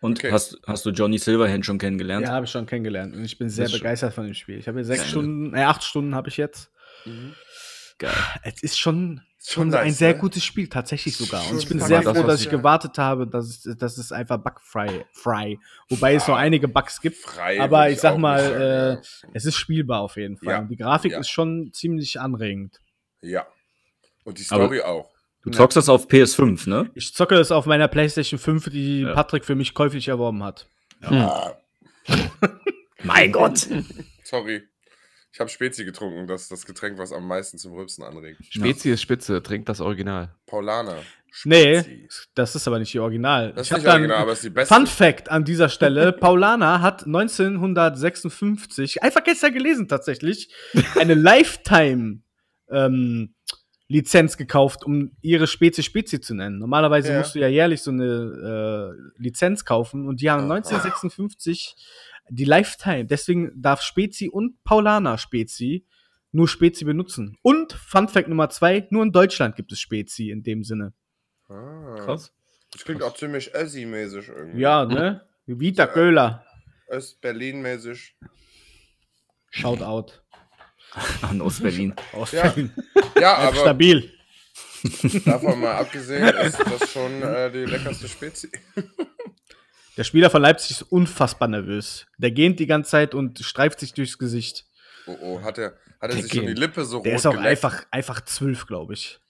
Und 0.00 0.18
Okay. 0.18 0.32
hast, 0.32 0.58
hast 0.66 0.86
du 0.86 0.90
Johnny 0.90 1.18
Silverhand 1.18 1.66
schon 1.66 1.76
kennengelernt? 1.76 2.26
Ja, 2.26 2.32
habe 2.32 2.46
ich 2.46 2.50
schon 2.50 2.64
kennengelernt 2.64 3.14
und 3.14 3.22
ich 3.22 3.36
bin 3.36 3.50
sehr 3.50 3.66
ist 3.66 3.72
schon- 3.72 3.80
begeistert 3.80 4.14
von 4.14 4.24
dem 4.24 4.32
Spiel. 4.32 4.56
Ich 4.56 4.66
habe 4.66 4.78
hier 4.78 4.86
sechs 4.86 5.02
Geil. 5.02 5.10
Stunden, 5.10 5.54
äh, 5.54 5.64
acht 5.64 5.82
Stunden 5.84 6.14
habe 6.14 6.30
ich 6.30 6.38
jetzt. 6.38 6.70
Mhm. 7.04 7.34
Geil. 7.98 8.14
Es 8.44 8.62
ist 8.62 8.78
schon, 8.78 9.20
Schon 9.46 9.68
ein 9.74 9.86
nice, 9.86 9.98
sehr 9.98 10.14
ne? 10.14 10.18
gutes 10.20 10.42
Spiel, 10.42 10.68
tatsächlich 10.68 11.14
sogar. 11.16 11.46
Und 11.50 11.58
ich 11.58 11.68
bin 11.68 11.78
sehr 11.78 12.00
das, 12.00 12.16
froh, 12.16 12.26
dass 12.26 12.40
ich 12.40 12.46
ja. 12.46 12.52
gewartet 12.52 12.96
habe, 12.96 13.26
dass 13.26 13.44
es, 13.66 13.76
dass 13.76 13.98
es 13.98 14.10
einfach 14.10 14.38
bugfrei 14.38 15.04
frei. 15.12 15.58
Wobei 15.90 16.14
es 16.14 16.26
noch 16.26 16.36
einige 16.36 16.66
Bugs 16.66 16.98
gibt. 17.00 17.18
Frei 17.18 17.60
Aber 17.60 17.90
ich 17.90 18.00
sag 18.00 18.16
mal, 18.16 19.00
äh, 19.02 19.28
es 19.34 19.44
ist 19.44 19.56
spielbar 19.56 20.00
auf 20.00 20.16
jeden 20.16 20.38
Fall. 20.38 20.48
Ja. 20.48 20.58
Und 20.60 20.68
die 20.68 20.76
Grafik 20.76 21.12
Ja. 21.12 21.18
ist 21.20 21.28
schon 21.28 21.70
ziemlich 21.74 22.18
anregend. 22.20 22.80
ja. 23.20 23.30
ja. 23.30 23.46
Und 24.24 24.38
die 24.38 24.46
Aber- 24.50 24.64
Story 24.64 24.80
auch. 24.80 25.10
Du 25.42 25.50
zockst 25.50 25.76
das 25.76 25.90
auf 25.90 26.06
PS5, 26.08 26.66
ne? 26.70 26.90
Ich 26.94 27.12
zocke 27.12 27.34
es 27.34 27.52
auf 27.52 27.66
meiner 27.66 27.86
PlayStation 27.86 28.38
5, 28.40 28.70
die 28.70 29.00
Ja. 29.02 29.12
Patrick 29.12 29.44
für 29.44 29.54
mich 29.54 29.74
käuflich 29.74 30.08
erworben 30.08 30.42
hat. 30.42 30.66
Ah, 31.02 31.52
Mein 33.02 33.30
Gott. 33.30 33.68
sorry. 34.22 34.62
Ich 35.34 35.40
habe 35.40 35.50
Spezi 35.50 35.84
getrunken, 35.84 36.28
das 36.28 36.42
ist 36.42 36.52
das 36.52 36.64
Getränk, 36.64 36.96
was 36.96 37.10
am 37.10 37.26
meisten 37.26 37.58
zum 37.58 37.72
Rülpsen 37.72 38.04
anregt. 38.04 38.38
Spezi 38.50 38.90
ist 38.90 39.02
spitze, 39.02 39.42
trinkt 39.42 39.68
das 39.68 39.80
Original. 39.80 40.32
Paulaner. 40.46 41.02
Nee, 41.42 41.80
Spezi. 41.80 42.08
das 42.36 42.54
ist 42.54 42.68
aber 42.68 42.78
nicht 42.78 42.94
die 42.94 43.00
Original. 43.00 43.52
Das 43.52 43.68
ist 43.68 43.76
nicht 43.76 43.88
original, 43.88 44.18
aber 44.18 44.30
es 44.30 44.38
ist 44.38 44.44
die 44.44 44.50
beste. 44.50 44.72
Fun 44.72 44.86
Fact 44.86 45.32
an 45.32 45.44
dieser 45.44 45.68
Stelle: 45.68 46.12
Paulana 46.20 46.82
hat 46.82 47.04
1956, 47.06 49.02
einfach 49.02 49.24
gestern 49.24 49.52
gelesen 49.52 49.88
tatsächlich, 49.88 50.54
eine 51.00 51.14
Lifetime 51.14 52.20
ähm, 52.70 53.34
Lizenz 53.88 54.36
gekauft, 54.36 54.82
um 54.84 55.16
ihre 55.20 55.46
Spezi 55.46 55.82
Spezi 55.82 56.20
zu 56.20 56.34
nennen. 56.34 56.58
Normalerweise 56.58 57.12
Ja. 57.12 57.18
musst 57.18 57.34
du 57.34 57.40
ja 57.40 57.48
jährlich 57.48 57.82
so 57.82 57.90
eine 57.90 58.94
äh, 59.16 59.20
Lizenz 59.22 59.64
kaufen 59.64 60.06
und 60.08 60.20
die 60.22 60.30
haben 60.30 60.44
Aha. 60.50 60.54
1956 60.56 61.76
die 62.30 62.44
Lifetime. 62.46 63.04
Deswegen 63.04 63.52
darf 63.60 63.82
Spezi 63.82 64.28
und 64.28 64.62
Paulana 64.64 65.18
Spezi 65.18 65.86
nur 66.32 66.48
Spezi 66.48 66.84
benutzen. 66.84 67.36
Und 67.42 67.74
Fun 67.74 68.08
Fact 68.08 68.28
Nummer 68.28 68.48
zwei: 68.48 68.86
Nur 68.90 69.02
in 69.02 69.12
Deutschland 69.12 69.54
gibt 69.56 69.70
es 69.72 69.80
Spezi 69.80 70.30
in 70.30 70.42
dem 70.42 70.64
Sinne. 70.64 70.94
Ah, 71.48 71.96
Krass. 71.98 72.32
Das 72.72 72.84
klingt 72.84 73.02
auch 73.02 73.14
ziemlich 73.14 73.54
Essi-mäßig 73.54 74.28
irgendwie. 74.30 74.60
Ja, 74.60 74.84
ne? 74.86 75.20
Vita 75.46 75.86
Köhler. 75.86 76.44
Öst-Berlin-mäßig. 76.90 78.16
Shoutout. 79.50 80.23
An 81.22 81.40
Ostberlin. 81.40 81.94
Aus 82.12 82.32
Ja. 82.32 82.42
Berlin. 82.48 82.72
Ja, 83.20 83.36
aber 83.36 83.56
stabil. 83.56 84.10
davon 85.24 85.60
mal 85.60 85.76
abgesehen 85.76 86.28
ist 86.28 86.58
das 86.60 86.92
schon 86.92 87.22
äh, 87.22 87.50
die 87.50 87.64
leckerste 87.70 88.06
Spezi. 88.08 88.50
Der 89.96 90.04
Spieler 90.04 90.28
von 90.30 90.42
Leipzig 90.42 90.72
ist 90.72 90.82
unfassbar 90.82 91.48
nervös. 91.48 92.06
Der 92.18 92.30
gähnt 92.32 92.58
die 92.60 92.66
ganze 92.66 92.90
Zeit 92.90 93.14
und 93.14 93.38
streift 93.40 93.80
sich 93.80 93.94
durchs 93.94 94.18
Gesicht. 94.18 94.66
Oh, 95.06 95.16
oh, 95.20 95.40
hat 95.42 95.58
er, 95.58 95.72
hat 95.72 95.78
er 96.02 96.08
Der 96.08 96.22
sich 96.22 96.32
schon 96.32 96.46
die. 96.46 96.52
Lippe 96.54 96.84
so 96.84 97.00
Der 97.02 97.12
rot 97.12 97.18
ist 97.20 97.26
auch 97.26 97.30
geleckt? 97.32 97.48
einfach, 97.64 97.86
einfach 97.90 98.20
zwölf, 98.22 98.66
glaube 98.66 98.94
ich. 98.94 99.20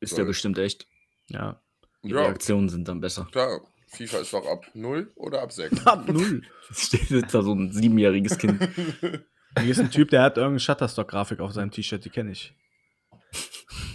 Ist 0.00 0.18
der 0.18 0.24
bestimmt 0.24 0.58
echt. 0.58 0.86
Ja. 1.28 1.60
Die 2.02 2.10
Ja. 2.10 2.20
Reaktionen 2.22 2.68
sind 2.68 2.86
dann 2.88 3.00
besser. 3.00 3.26
Klar, 3.32 3.60
FIFA 3.88 4.18
ist 4.18 4.32
doch 4.32 4.46
ab 4.46 4.64
0 4.74 5.10
oder 5.16 5.42
ab 5.42 5.52
6. 5.52 5.86
Ab 5.86 6.06
null. 6.08 6.42
Steht 6.72 7.10
da 7.32 7.42
so 7.42 7.52
ein 7.54 7.72
siebenjähriges 7.72 8.36
Kind. 8.38 8.60
Hier 9.60 9.70
ist 9.70 9.80
ein 9.80 9.90
Typ, 9.90 10.10
der 10.10 10.22
hat 10.22 10.36
irgendeine 10.36 10.60
Shutterstock-Grafik 10.60 11.40
auf 11.40 11.52
seinem 11.52 11.70
T-Shirt, 11.70 12.04
die 12.04 12.10
kenne 12.10 12.32
ich. 12.32 12.54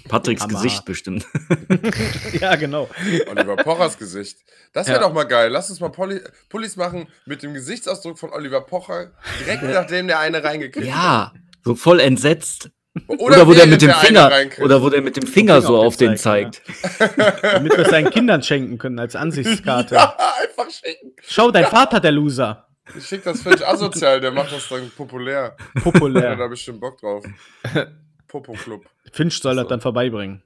Patricks 0.10 0.42
Hammer. 0.44 0.54
Gesicht 0.54 0.86
bestimmt. 0.86 1.26
Ja, 2.40 2.56
genau. 2.56 2.90
Oliver 3.30 3.56
Pochers 3.58 3.98
Gesicht. 3.98 4.38
Das 4.74 4.88
wäre 4.88 5.00
Ja. 5.02 5.08
doch 5.08 5.14
mal 5.14 5.24
geil. 5.24 5.50
Lass 5.52 5.70
uns 5.70 5.80
mal 5.80 5.90
Pulli 5.90 6.20
Pullis 6.50 6.76
machen 6.76 7.08
mit 7.26 7.44
dem 7.44 7.54
Gesichtsausdruck 7.54 8.18
von 8.20 8.32
Oliver 8.34 8.62
Pocher, 8.62 9.12
direkt 9.40 9.64
nachdem 9.64 10.08
der 10.08 10.20
eine 10.20 10.44
reingekriegt 10.44 10.86
Ja, 10.88 11.34
so 11.64 11.76
voll 11.76 12.00
entsetzt. 12.00 12.66
hat. 12.66 12.72
Oder, 13.20 13.48
wo 13.48 13.54
der 13.54 13.68
mit 13.68 13.82
dem 13.82 13.92
eine 13.92 14.00
Finger, 14.00 14.32
oder 14.62 14.82
wo 14.82 14.90
der 14.90 15.02
mit 15.02 15.16
dem 15.16 15.26
Finger 15.26 15.56
Finger 15.56 15.62
so 15.62 15.78
auf 15.82 15.96
den 15.96 16.18
zeigt, 16.18 16.62
zeigt. 16.90 17.42
Damit 17.42 17.72
wir 17.72 17.80
es 17.86 17.90
seinen 17.90 18.10
Kindern 18.10 18.44
schenken 18.44 18.78
können 18.78 19.00
als 19.00 19.16
Ansichtskarte. 19.16 19.96
Ja, 19.96 20.18
einfach 20.44 20.70
schicken. 20.70 21.14
Schau, 21.26 21.52
dein 21.52 21.66
Vater, 21.68 22.00
der 22.02 22.12
Loser. 22.12 22.68
Ich 22.98 23.06
schick 23.08 23.24
das 23.24 23.42
völlig 23.42 23.66
asozial, 23.66 24.20
der 24.20 24.32
macht 24.32 24.52
das 24.52 24.68
dann 24.70 24.90
populär. 24.92 25.56
Populär. 25.84 26.36
da 26.36 26.48
bestimmt 26.48 26.80
Bock 26.82 27.00
drauf. 27.00 27.24
Popo-Club. 28.28 28.86
Finch 29.12 29.40
soll 29.40 29.56
das 29.56 29.68
dann 29.68 29.82
vorbeibringen. 29.82 30.42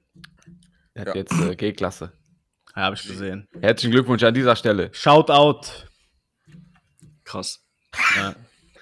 Er 0.93 1.01
hat 1.01 1.07
Ja. 1.09 1.15
jetzt 1.15 1.33
äh, 1.39 1.55
G-Klasse. 1.55 2.11
Ja, 2.75 2.83
habe 2.83 2.95
ich 2.95 3.03
gesehen. 3.07 3.47
Herzlichen 3.61 3.91
Glückwunsch 3.91 4.23
an 4.23 4.33
dieser 4.33 4.55
Stelle. 4.55 4.89
Shoutout. 4.93 5.61
Krass. 7.23 7.63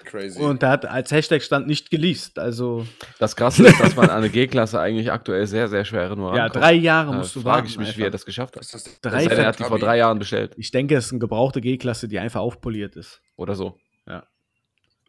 Crazy. 0.04 0.40
Und 0.40 0.62
da 0.62 0.70
hat 0.70 0.86
als 0.86 1.10
Hashtag 1.10 1.42
stand 1.42 1.66
nicht 1.66 1.90
geleast. 1.90 2.38
Also, 2.38 2.86
Das 3.18 3.34
Krasse 3.36 3.66
ist, 3.66 3.80
dass 3.80 3.96
man 3.96 4.10
an 4.10 4.18
eine 4.18 4.30
G-Klasse 4.30 4.78
eigentlich 4.80 5.10
aktuell 5.10 5.46
sehr, 5.46 5.68
sehr 5.68 5.84
schwer 5.84 6.14
nur 6.14 6.36
ja, 6.36 6.48
drei 6.48 6.74
Jahre 6.74 7.10
Da 7.12 7.18
musst 7.18 7.34
du 7.34 7.40
frage 7.40 7.54
warten. 7.56 7.66
ich 7.68 7.78
mich, 7.78 7.88
einfach. 7.88 7.98
wie 7.98 8.02
er 8.04 8.10
das 8.10 8.24
geschafft 8.24 8.56
hat. 8.56 8.62
ist 8.62 8.74
das 8.74 9.00
Drei 9.00 9.24
er 9.26 9.46
hat 9.46 9.58
die 9.58 9.64
vor 9.64 9.78
drei 9.78 9.96
Jahren 9.98 10.18
bestellt. 10.18 10.52
Ich 10.56 10.70
denke, 10.70 10.94
es 10.96 11.06
ist 11.06 11.12
eine 11.12 11.18
gebrauchte 11.20 11.60
G-Klasse, 11.60 12.06
die 12.08 12.18
einfach 12.18 12.40
aufpoliert 12.40 12.96
ist. 12.96 13.20
Oder 13.36 13.54
so. 13.54 13.78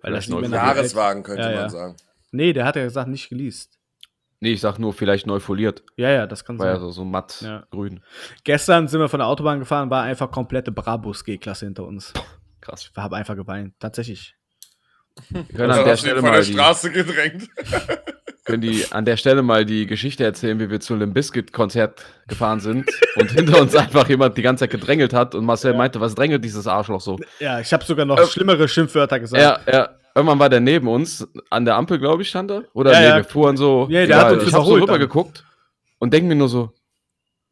Weil 0.02 0.12
das 0.14 0.25
Vielleicht 0.25 0.44
der 0.44 0.52
Welt- 0.52 0.62
Jahreswagen, 0.62 1.24
könnte 1.24 1.42
Ja, 1.42 1.48
man 1.50 1.56
ja. 1.58 1.70
sagen. 1.70 1.96
Nee, 2.32 2.54
der 2.54 2.66
hat 2.66 2.75
ja 2.75 2.84
gesagt, 2.84 3.10
nicht 3.10 3.28
geleast. 3.30 3.80
Nee, 4.40 4.52
ich 4.52 4.62
sag 4.62 4.78
nur, 4.78 4.94
vielleicht 4.94 5.25
neu 5.25 5.40
foliert. 5.40 5.82
Ja, 5.96 6.10
ja, 6.12 6.28
das 6.28 6.46
kann 6.46 6.60
War 6.60 6.68
ja 6.68 6.74
sein. 6.74 6.82
so, 6.82 6.92
so 6.92 7.06
matt 7.06 7.42
Ja. 7.42 7.66
grün. 7.72 8.02
Gestern 8.44 8.88
sind 8.88 9.00
wir 9.00 9.10
von 9.10 9.20
der 9.20 9.28
Autobahn 9.28 9.58
gefahren, 9.60 9.90
war 9.90 10.04
einfach 10.04 10.30
komplette 10.30 10.72
Brabus 10.72 11.24
G-Klasse 11.24 11.66
hinter 11.66 11.86
uns. 11.86 12.14
Krass. 12.62 12.90
Ich 12.92 12.96
habe 13.02 13.16
einfach 13.16 13.36
geweint. 13.36 13.74
Tatsächlich. 13.80 14.36
Wir 15.29 15.43
können 15.43 15.69
Dann 15.69 15.72
an 15.79 15.86
der 15.86 15.98
Stelle 15.98 16.15
von 16.19 16.25
mal 16.29 16.31
der 16.34 16.41
die, 16.43 16.53
Straße 16.53 16.91
gedrängt. 16.91 17.50
können 18.43 18.62
die 18.62 18.86
an 18.91 19.05
der 19.05 19.17
Stelle 19.17 19.41
mal 19.41 19.65
die 19.65 19.88
Geschichte 19.88 20.24
erzählen, 20.24 20.60
wie 20.60 20.69
wir 20.69 20.79
zu 20.79 20.93
einem 20.93 21.13
Biscuit-Konzert 21.13 22.03
gefahren 22.27 22.60
sind 22.60 22.86
und 23.15 23.31
hinter 23.31 23.62
uns 23.62 23.75
einfach 23.75 24.07
jemand 24.10 24.38
die 24.38 24.41
ganze 24.41 24.63
Zeit 24.63 24.72
gedrängelt 24.72 25.13
hat 25.13 25.34
und 25.36 25.45
Marcel 25.45 25.74
meinte, 25.74 26.01
was 26.01 26.15
drängelt 26.15 26.43
dieses 26.43 26.67
Arschloch 26.67 27.01
so? 27.01 27.17
Ja, 27.39 27.60
ich 27.60 27.72
habe 27.74 27.84
sogar 27.86 28.05
noch 28.05 28.19
Äh, 28.19 28.27
schlimmere 28.27 28.67
Schimpfwörter 28.67 29.19
gesagt. 29.19 29.41
Ja, 29.41 29.60
ja. 29.72 29.89
Irgendwann 30.13 30.39
war 30.39 30.50
der 30.50 30.60
neben 30.62 30.88
uns, 30.88 31.27
an 31.50 31.65
der 31.65 31.75
Ampel, 31.75 32.00
glaube 32.00 32.22
ich, 32.22 32.29
stand 32.29 32.50
er. 32.51 32.63
Oder 32.74 32.93
Ja, 32.93 33.00
nee, 33.00 33.05
ja. 33.07 33.15
wir 33.17 33.24
fuhren 33.25 33.57
so. 33.57 33.88
Ja, 33.89 34.05
der 34.05 34.17
hat 34.17 34.34
uns 34.34 34.43
ich 34.48 34.53
hab 34.53 34.63
so 34.65 34.74
rüber 34.75 34.88
dann. 34.93 35.00
geguckt 35.00 35.43
und 36.00 36.13
denke 36.13 36.27
mir 36.27 36.35
nur 36.35 36.48
so, 36.50 36.72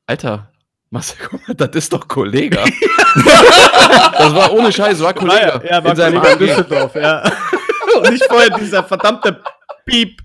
Alter, 0.05 0.49
Marcel, 0.89 1.17
guck 1.29 1.45
mal, 1.47 1.55
das 1.55 1.69
ist 1.75 1.91
doch 1.91 2.07
Kollege. 2.07 2.57
das 3.15 4.33
war 4.35 4.53
ohne 4.53 4.71
Scheiß, 4.71 4.99
war 4.99 5.07
War 5.07 5.13
Kollege. 5.13 5.41
ja, 5.41 5.59
er 5.77 5.83
war 5.83 5.91
in 5.91 5.97
seinem 5.97 6.21
Kollege. 6.21 6.45
Düsseldorf, 6.45 6.95
ja. 6.95 7.23
Und 8.03 8.11
nicht 8.13 8.25
vorher 8.25 8.57
dieser 8.57 8.83
verdammte 8.83 9.41
Piep. 9.85 10.19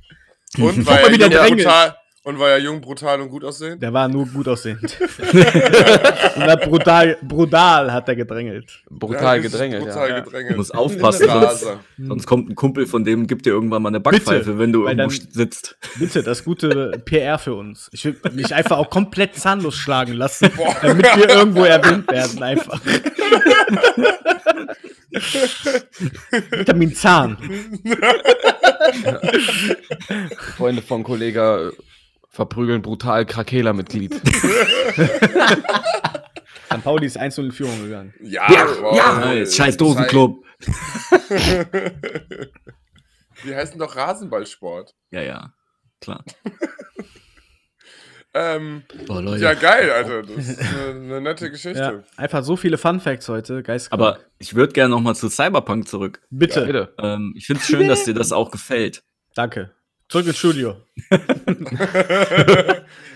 Und 0.59 0.87
wie 0.87 0.91
er 1.23 1.29
der 1.29 1.47
jung, 1.49 1.57
brutal, 1.59 1.95
und 2.25 2.39
war 2.39 2.51
er 2.51 2.59
jung, 2.59 2.81
brutal 2.81 3.21
und 3.21 3.29
gut 3.31 3.45
aussehend? 3.45 3.83
Der 3.83 3.93
war 3.93 4.09
nur 4.09 4.27
gut 4.27 4.49
aussehend. 4.49 4.97
Und 5.01 6.43
hat 6.43 6.63
brutal, 6.69 7.17
brutal 7.23 7.93
hat 7.93 8.09
er 8.09 8.17
gedrängelt. 8.17 8.83
Brutal 8.91 9.37
Ja, 9.37 9.43
gedrängelt. 9.43 9.85
Brutal 9.85 10.09
ja. 10.11 10.21
Gedrängelt. 10.21 10.53
Du 10.53 10.57
musst 10.57 10.75
aufpassen, 10.75 11.27
sonst, 11.29 11.67
sonst 11.99 12.27
kommt 12.27 12.51
ein 12.51 12.55
Kumpel 12.55 12.87
von 12.87 13.05
dem, 13.05 13.27
gibt 13.27 13.47
dir 13.47 13.51
irgendwann 13.51 13.83
mal 13.83 13.89
eine 13.91 14.01
Backpfeife, 14.01 14.39
Bitte, 14.45 14.59
wenn 14.59 14.73
du 14.73 14.85
weil 14.85 14.99
irgendwo 14.99 15.19
dann- 15.19 15.29
sitzt. 15.33 15.77
Bitte, 15.99 16.23
das 16.23 16.45
gute 16.45 17.01
PR 17.05 17.39
für 17.39 17.55
uns. 17.55 17.89
Ich 17.93 18.05
will 18.05 18.17
mich 18.33 18.55
einfach 18.55 18.79
auch 18.79 18.91
komplett 18.91 19.35
zahnlos 19.37 19.77
schlagen 19.77 20.15
lassen, 20.15 20.51
damit 20.83 21.07
wir 21.17 21.29
irgendwo 21.29 21.65
erwähnt 21.65 22.11
werden, 22.11 22.43
einfach. 22.43 22.81
Vitamin 26.51 26.95
Zahn. 26.95 27.37
Freunde 30.57 30.83
von 30.83 31.03
Kollege 31.05 31.73
äh, 31.73 31.83
verprügeln 32.29 32.83
brutal 32.83 33.27
Krakela-Mitglied. 33.27 34.15
St. 36.71 36.85
Pauli 36.85 37.07
ist 37.07 37.17
1 37.17 37.39
in 37.39 37.51
Führung 37.53 37.83
gegangen. 37.83 38.13
Ja, 38.21 38.49
wow. 38.81 39.19
Nice. 39.25 39.57
Scheiß 39.57 39.77
Dosenclub. 39.77 40.45
Die 43.45 43.55
heißen 43.55 43.79
doch 43.79 43.95
Rasenballsport. 43.97 44.95
Ja, 45.11 45.23
ja. 45.23 45.55
Klar. 46.01 46.25
Ähm, 48.41 48.83
Boah, 49.07 49.21
Leute. 49.21 49.43
ja, 49.43 49.55
geil, 49.55 49.91
Alter. 49.91 50.23
Das 50.37 50.49
ist 50.49 50.61
eine, 50.61 50.91
eine 50.91 51.21
nette 51.21 51.51
Geschichte. 51.51 51.79
Ja, 51.81 52.03
einfach 52.17 52.45
so 52.45 52.57
viele 52.57 52.79
Fun 52.79 53.01
Facts 53.01 53.29
heute, 53.29 53.63
geistkrank. 53.63 54.01
Aber 54.01 54.19
ich 54.39 54.55
würde 54.55 54.73
gerne 54.73 54.91
noch 54.91 55.01
mal 55.01 55.15
zu 55.15 55.29
Cyberpunk 55.29 55.89
zurück. 55.89 56.21
bitte, 56.31 56.65
Bitte. 56.67 56.95
Ähm, 56.99 57.35
ich 57.37 57.47
finde 57.47 57.61
es 57.63 57.67
schön, 57.67 57.89
dass 57.89 58.05
dir 58.05 58.15
das 58.15 58.31
auch 58.33 58.51
gefällt. 58.51 59.03
danke. 59.35 59.71
Zurück 60.09 60.27
ins 60.27 60.39
Studio. 60.39 60.77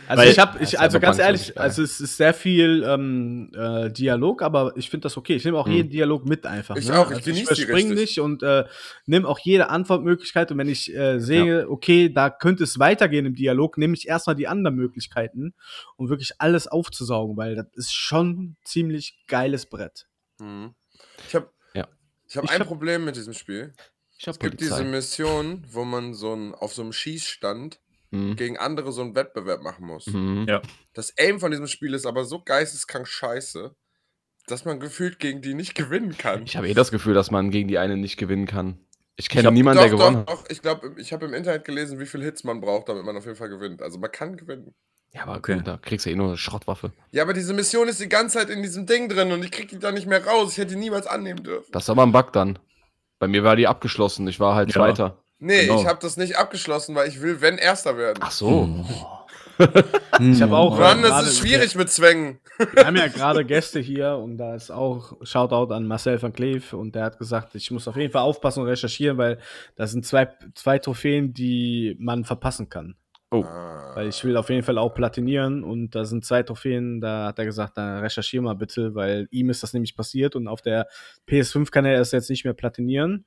also 0.06 0.22
Weil- 0.22 0.28
ich 0.30 0.38
habe, 0.38 0.62
ich, 0.62 0.72
Ja, 0.72 0.80
also 0.80 1.00
ganz 1.00 1.18
ehrlich, 1.18 1.58
also 1.58 1.82
es 1.82 2.00
ist 2.00 2.16
sehr 2.16 2.34
viel 2.34 2.84
ähm, 2.86 3.50
äh, 3.54 3.90
Dialog, 3.90 4.42
aber 4.42 4.72
ich 4.76 4.90
finde 4.90 5.04
das 5.04 5.16
okay. 5.16 5.34
Ich 5.36 5.44
nehme 5.44 5.58
auch 5.58 5.66
Mhm. 5.66 5.72
jeden 5.72 5.90
Dialog 5.90 6.26
mit 6.26 6.44
einfach. 6.46 6.76
Ich 6.76 6.88
ne? 6.88 6.98
auch, 6.98 7.10
ich 7.10 7.16
also 7.16 7.30
genieße 7.30 7.54
überspring 7.54 7.88
richtig. 7.88 7.98
nicht 7.98 8.20
und 8.20 8.42
äh, 8.42 8.64
nehme 9.06 9.26
auch 9.26 9.38
jede 9.38 9.70
Antwortmöglichkeit 9.70 10.50
und 10.52 10.58
wenn 10.58 10.68
ich 10.68 10.94
äh, 10.94 11.18
sehe, 11.18 11.68
okay, 11.70 12.10
da 12.12 12.28
könnte 12.30 12.64
es 12.64 12.78
weitergehen 12.78 13.24
im 13.26 13.34
Dialog, 13.34 13.78
nehme 13.78 13.94
ich 13.94 14.06
erstmal 14.06 14.36
die 14.36 14.48
anderen 14.48 14.76
Möglichkeiten, 14.76 15.54
um 15.96 16.10
wirklich 16.10 16.32
alles 16.38 16.66
aufzusaugen, 16.66 17.36
weil 17.36 17.56
das 17.56 17.66
ist 17.74 17.94
schon 17.94 18.30
ein 18.30 18.56
ziemlich 18.64 19.16
geiles 19.28 19.66
Brett. 19.66 20.06
Mhm. 20.38 20.74
Ich 21.26 21.34
habe 21.34 21.48
Ja. 21.74 21.88
ich 22.28 22.36
hab 22.36 22.44
Ich 22.44 22.50
ein 22.50 22.60
hab- 22.60 22.66
Problem 22.66 23.04
mit 23.06 23.16
diesem 23.16 23.32
Spiel. 23.32 23.72
Ich 24.22 24.28
hab 24.28 24.34
Es 24.36 24.38
gibt 24.38 24.60
diese. 24.60 24.84
Mission, 24.84 25.64
wo 25.68 25.84
man 25.84 26.14
so 26.14 26.32
ein, 26.32 26.54
auf 26.54 26.72
so 26.72 26.82
einem 26.82 26.92
Schießstand 26.92 27.80
Mhm. 28.12 28.36
gegen 28.36 28.56
andere 28.58 28.92
so 28.92 29.00
einen 29.00 29.14
Wettbewerb 29.16 29.62
machen 29.62 29.86
muss. 29.86 30.06
Mhm. 30.06 30.44
Ja. 30.46 30.60
Das 30.92 31.14
Aim 31.18 31.40
von 31.40 31.50
diesem 31.50 31.66
Spiel 31.66 31.94
ist 31.94 32.04
aber 32.06 32.24
so 32.26 32.42
geisteskrank 32.44 33.08
scheiße, 33.08 33.74
dass 34.46 34.64
man 34.66 34.78
gefühlt 34.80 35.18
gegen 35.18 35.40
die 35.40 35.54
nicht 35.54 35.74
gewinnen 35.74 36.16
kann. 36.18 36.42
Ich 36.44 36.56
habe 36.56 36.68
eh 36.68 36.74
das 36.74 36.90
Gefühl, 36.90 37.14
dass 37.14 37.30
man 37.30 37.50
gegen 37.50 37.68
die 37.68 37.78
eine 37.78 37.96
nicht 37.96 38.18
gewinnen 38.18 38.46
kann. 38.46 38.78
Ich 39.16 39.28
kenne 39.30 39.50
niemanden, 39.50 39.78
doch, 39.78 39.84
der 39.84 39.90
gewonnen 39.90 40.16
hat. 40.18 40.28
doch. 40.28 40.44
Ich 40.50 40.60
glaube, 40.62 40.94
ich 40.98 41.12
habe 41.14 41.24
im 41.24 41.32
Internet 41.34 41.64
gelesen, 41.64 41.98
wie 42.00 42.06
viel 42.06 42.22
Hits 42.22 42.44
man 42.44 42.60
braucht, 42.60 42.88
damit 42.90 43.04
man 43.04 43.16
auf 43.16 43.24
jeden 43.24 43.36
Fall 43.36 43.48
gewinnt. 43.48 43.80
Also 43.82 43.98
man 43.98 44.12
kann 44.12 44.36
gewinnen. 44.36 44.74
Ja, 45.14 45.22
aber 45.22 45.36
Okay. 45.38 45.56
gut, 45.56 45.66
da 45.66 45.78
kriegst 45.78 46.04
du 46.06 46.10
eh 46.10 46.14
nur 46.14 46.28
eine 46.28 46.36
Schrottwaffe. 46.36 46.92
Ja, 47.12 47.22
aber 47.22 47.32
diese 47.32 47.54
Mission 47.54 47.88
ist 47.88 47.98
die 48.00 48.08
ganze 48.10 48.38
Zeit 48.38 48.50
in 48.50 48.62
diesem 48.62 48.84
Ding 48.86 49.08
drin 49.08 49.32
und 49.32 49.42
ich 49.42 49.50
krieg 49.50 49.68
die 49.68 49.78
da 49.78 49.90
nicht 49.90 50.06
mehr 50.06 50.22
raus. 50.24 50.52
Ich 50.52 50.58
hätte 50.58 50.74
die 50.74 50.80
niemals 50.80 51.06
annehmen 51.06 51.42
dürfen. 51.42 51.72
Das 51.72 51.84
ist 51.84 51.90
aber 51.90 52.02
ein 52.02 52.12
Bug 52.12 52.32
dann. 52.34 52.58
Bei 53.22 53.28
mir 53.28 53.44
war 53.44 53.54
die 53.54 53.68
abgeschlossen. 53.68 54.26
Ich 54.26 54.40
war 54.40 54.56
halt 54.56 54.70
Ja. 54.70 54.74
Zweiter. 54.74 55.16
Nee, 55.38 55.66
Genau. 55.66 55.80
ich 55.80 55.86
habe 55.86 56.00
das 56.02 56.16
nicht 56.16 56.36
abgeschlossen, 56.38 56.96
weil 56.96 57.08
ich 57.08 57.22
will, 57.22 57.40
wenn, 57.40 57.56
Erster 57.56 57.96
werden. 57.96 58.18
Ach 58.20 58.32
so. 58.32 58.68
Ich 60.18 60.42
hab 60.42 60.50
auch- 60.50 60.76
Mann, 60.76 61.02
das 61.02 61.10
gerade- 61.12 61.26
ist 61.28 61.38
schwierig 61.38 61.74
mit 61.76 61.88
Zwängen. 61.88 62.40
Wir 62.74 62.84
haben 62.84 62.96
ja 62.96 63.06
gerade 63.06 63.44
Gäste 63.44 63.78
hier 63.78 64.16
und 64.16 64.36
da 64.38 64.56
ist 64.56 64.72
auch 64.72 65.12
Shoutout 65.22 65.72
an 65.72 65.86
Marcel 65.86 66.20
van 66.20 66.32
Kleef 66.32 66.72
und 66.72 66.96
der 66.96 67.04
hat 67.04 67.18
gesagt, 67.18 67.54
ich 67.54 67.70
muss 67.70 67.86
auf 67.86 67.94
jeden 67.96 68.10
Fall 68.12 68.22
aufpassen 68.22 68.60
und 68.62 68.66
recherchieren, 68.68 69.18
weil 69.18 69.38
das 69.76 69.92
sind 69.92 70.04
zwei, 70.04 70.28
zwei 70.54 70.78
Trophäen, 70.80 71.32
die 71.32 71.96
man 72.00 72.24
verpassen 72.24 72.68
kann. 72.70 72.96
Oh. 73.32 73.42
Ah. 73.44 73.92
Weil 73.94 74.08
ich 74.08 74.24
will 74.24 74.36
auf 74.38 74.48
jeden 74.48 74.62
Fall 74.62 74.78
auch 74.78 74.94
platinieren 74.94 75.64
und 75.64 75.94
da 75.94 76.04
sind 76.06 76.24
zwei 76.24 76.42
Trophäen, 76.42 77.00
da 77.00 77.26
hat 77.26 77.38
er 77.38 77.44
gesagt, 77.44 77.76
da 77.76 77.98
recherchier 77.98 78.40
mal 78.40 78.54
bitte, 78.54 78.94
weil 78.94 79.26
ihm 79.30 79.50
ist 79.50 79.62
das 79.62 79.74
nämlich 79.74 79.94
passiert 79.96 80.34
und 80.34 80.48
auf 80.48 80.62
der 80.62 80.86
PS5 81.28 81.70
kann 81.70 81.84
er 81.84 82.00
es 82.00 82.10
jetzt 82.12 82.30
nicht 82.30 82.44
mehr 82.44 82.54
platinieren. 82.54 83.26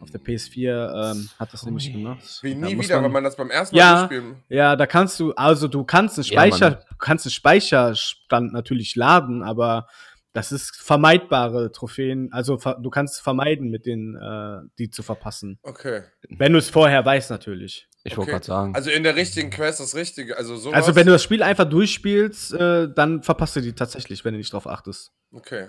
Auf 0.00 0.10
der 0.12 0.20
PS4 0.20 1.12
ähm, 1.12 1.28
hat 1.38 1.52
das 1.52 1.64
nämlich 1.64 1.92
gemacht. 1.92 2.22
Wie 2.42 2.54
Da 2.54 2.66
nie 2.68 2.78
wieder, 2.78 2.96
man- 2.96 3.04
wenn 3.06 3.12
man 3.12 3.24
das 3.24 3.36
beim 3.36 3.50
ersten 3.50 3.74
Mal 3.74 3.80
Ja. 3.80 4.04
spielen. 4.04 4.36
Ja, 4.48 4.76
da 4.76 4.86
kannst 4.86 5.18
du, 5.18 5.32
also 5.34 5.66
du 5.66 5.82
kannst 5.84 6.16
einen 6.18 6.24
Ja, 6.26 6.32
Speicher, 6.46 6.70
Mann. 6.70 6.78
kannst 6.98 7.26
einen 7.26 7.32
Speicherstand 7.32 8.52
natürlich 8.52 8.94
laden, 8.96 9.42
aber 9.42 9.86
Das 10.34 10.52
ist 10.52 10.76
vermeidbare 10.76 11.72
Trophäen. 11.72 12.30
Also 12.32 12.58
du 12.58 12.90
kannst 12.90 13.22
vermeiden, 13.22 13.70
mit 13.70 13.86
denen 13.86 14.14
äh, 14.14 14.60
die 14.78 14.90
zu 14.90 15.02
verpassen. 15.02 15.58
Okay. 15.62 16.02
Wenn 16.28 16.52
du 16.52 16.58
es 16.58 16.68
vorher 16.70 17.04
weißt, 17.04 17.30
natürlich. 17.30 17.88
Ich 18.12 18.16
wollte 18.16 18.30
okay. 18.30 18.38
gerade 18.38 18.46
sagen. 18.46 18.74
Also 18.74 18.90
in 18.90 19.02
der 19.02 19.16
richtigen 19.16 19.50
Quest 19.50 19.80
das 19.80 19.94
Richtige. 19.94 20.36
Also 20.36 20.56
sowas. 20.56 20.74
Also 20.76 20.94
wenn 20.94 21.06
du 21.06 21.12
das 21.12 21.22
Spiel 21.22 21.42
einfach 21.42 21.68
durchspielst, 21.68 22.54
äh, 22.54 22.88
dann 22.92 23.22
verpasst 23.22 23.56
du 23.56 23.60
die 23.60 23.72
tatsächlich, 23.72 24.24
wenn 24.24 24.34
du 24.34 24.38
nicht 24.38 24.52
drauf 24.52 24.66
achtest. 24.66 25.12
Okay. 25.32 25.68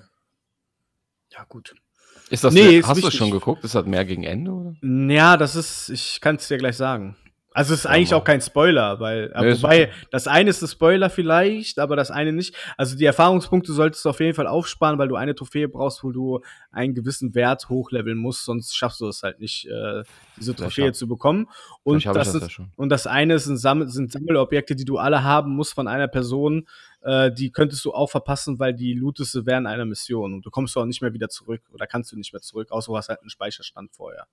Ja, 1.31 1.45
gut. 1.47 1.75
ist 2.29 2.43
das 2.43 2.53
Nee, 2.53 2.79
ist 2.79 2.87
hast 2.87 3.03
du 3.03 3.11
schon 3.11 3.31
geguckt? 3.31 3.63
Ist 3.63 3.75
das 3.75 3.85
mehr 3.85 4.05
gegen 4.05 4.23
Ende? 4.23 4.51
Oder? 4.51 4.75
Ja, 4.81 5.37
das 5.37 5.55
ist, 5.55 5.89
ich 5.89 6.19
kann 6.21 6.37
es 6.37 6.47
dir 6.47 6.57
gleich 6.57 6.77
sagen. 6.77 7.15
Also 7.59 7.73
es 7.73 7.81
ist 7.81 7.85
eigentlich 7.87 8.13
auch 8.13 8.23
kein 8.23 8.39
Spoiler, 8.39 9.01
weil, 9.01 9.33
äh, 9.35 9.41
Nee, 9.41 9.49
ist 9.49 9.61
wobei, 9.63 9.91
das 10.11 10.27
eine 10.27 10.49
ist 10.49 10.61
ein 10.61 10.69
Spoiler 10.69 11.09
vielleicht, 11.09 11.77
aber 11.77 11.97
das 11.97 12.09
eine 12.09 12.31
nicht. 12.31 12.55
Also 12.77 12.95
die 12.95 13.03
Erfahrungspunkte 13.03 13.73
solltest 13.73 14.05
du 14.05 14.09
auf 14.11 14.21
jeden 14.21 14.33
Fall 14.33 14.47
aufsparen, 14.47 14.97
weil 14.97 15.09
du 15.09 15.17
eine 15.17 15.35
Trophäe 15.35 15.67
brauchst, 15.67 16.01
wo 16.01 16.13
du 16.13 16.39
einen 16.71 16.93
gewissen 16.93 17.35
Wert 17.35 17.67
hochleveln 17.67 18.17
musst, 18.17 18.45
sonst 18.45 18.77
schaffst 18.77 19.01
du 19.01 19.07
es 19.09 19.23
halt 19.23 19.41
nicht, 19.41 19.65
äh, 19.65 20.03
diese 20.37 20.55
Trophäe 20.55 20.87
hab- 20.87 20.95
zu 20.95 21.09
bekommen. 21.09 21.49
Und 21.83 22.05
das, 22.05 22.31
das 22.31 22.43
ist, 22.43 22.57
ja 22.59 22.65
und 22.77 22.87
das 22.87 23.07
eine 23.07 23.37
sind, 23.39 23.57
Sammel, 23.57 23.89
sind 23.89 24.09
Sammelobjekte, 24.13 24.77
die 24.77 24.85
du 24.85 24.97
alle 24.97 25.25
haben 25.25 25.51
musst 25.53 25.73
von 25.73 25.89
einer 25.89 26.07
Person, 26.07 26.65
äh, 27.01 27.29
die 27.29 27.51
könntest 27.51 27.83
du 27.83 27.91
auch 27.91 28.09
verpassen, 28.09 28.57
weil 28.59 28.73
die 28.73 28.93
lootest 28.93 29.35
du 29.35 29.45
während 29.45 29.67
einer 29.67 29.83
Mission 29.83 30.33
und 30.33 30.45
du 30.45 30.49
kommst 30.49 30.77
auch 30.77 30.85
nicht 30.85 31.01
mehr 31.01 31.13
wieder 31.13 31.27
zurück 31.27 31.63
oder 31.73 31.87
kannst 31.87 32.13
du 32.13 32.15
nicht 32.15 32.31
mehr 32.31 32.41
zurück, 32.41 32.71
außer 32.71 32.89
du 32.89 32.95
hast 32.97 33.09
halt 33.09 33.19
einen 33.19 33.29
Speicherstand 33.29 33.91
vorher. 33.91 34.27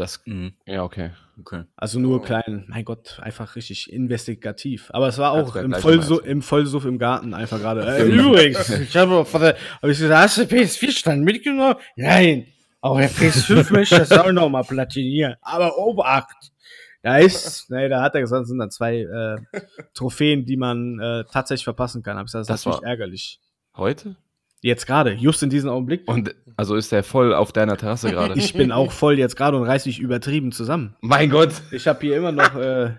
Das, 0.00 0.20
Mhm. 0.26 0.54
ja, 0.66 0.82
okay. 0.82 1.10
Okay. 1.38 1.64
Also 1.76 2.00
nur 2.00 2.16
Oh. 2.16 2.22
klein, 2.22 2.64
mein 2.68 2.84
Gott, 2.84 3.18
einfach 3.22 3.54
richtig 3.56 3.92
investigativ. 3.92 4.90
Aber 4.92 5.08
es 5.08 5.18
war 5.18 5.32
auch 5.32 5.56
im, 5.56 5.72
Vollsu 5.74 6.14
nochmal 6.14 6.28
im 6.30 6.42
Vollsuff 6.42 6.84
im 6.84 6.98
Garten 6.98 7.34
einfach 7.34 7.58
gerade. 7.58 7.82
Äh, 7.86 8.02
übrigens, 8.04 8.68
ich 8.70 8.96
habe 8.96 9.24
von 9.24 9.40
der, 9.40 9.56
hab 9.82 9.88
ich 9.90 9.98
gesagt, 9.98 10.14
hast 10.22 10.38
du 10.38 10.42
PS4-Stand 10.42 11.22
mitgenommen? 11.24 11.76
Nein, 11.96 12.46
aber 12.80 13.00
der 13.00 13.10
PS5 13.10 13.72
möchte 13.72 13.98
das 13.98 14.12
auch 14.12 14.32
noch 14.32 14.48
mal 14.48 14.62
platinieren. 14.64 15.36
Aber 15.42 15.76
Obacht! 15.78 16.50
Da 17.02 17.16
ist, 17.16 17.70
nee, 17.70 17.88
da 17.88 18.02
hat 18.02 18.14
er 18.14 18.20
gesagt, 18.20 18.42
es 18.42 18.48
sind 18.48 18.58
dann 18.58 18.70
zwei 18.70 18.98
äh, 18.98 19.36
Trophäen, 19.94 20.44
die 20.44 20.58
man 20.58 20.98
äh, 21.00 21.24
tatsächlich 21.32 21.64
verpassen 21.64 22.02
kann. 22.02 22.18
Hab 22.18 22.26
ich 22.26 22.32
gesagt, 22.32 22.50
das, 22.50 22.62
Das 22.64 22.74
ist 22.74 22.82
war- 22.82 22.86
ärgerlich. 22.88 23.40
Heute? 23.74 24.16
Jetzt 24.62 24.86
gerade, 24.86 25.12
just 25.12 25.42
in 25.42 25.48
diesem 25.50 25.70
Augenblick. 25.70 26.02
Und 26.06 26.34
also 26.56 26.74
ist 26.76 26.92
der 26.92 27.02
voll 27.02 27.32
auf 27.32 27.52
deiner 27.52 27.76
Terrasse 27.76 28.10
gerade. 28.10 28.38
ich 28.38 28.52
bin 28.52 28.72
auch 28.72 28.92
voll 28.92 29.18
jetzt 29.18 29.36
gerade 29.36 29.56
und 29.56 29.64
reiß 29.64 29.86
mich 29.86 29.98
übertrieben 29.98 30.52
zusammen. 30.52 30.96
mein 31.00 31.30
Gott. 31.30 31.52
Ich 31.72 31.86
habe 31.88 32.00
hier 32.00 32.16
immer 32.18 32.32
noch 32.32 32.54
äh, 32.56 32.90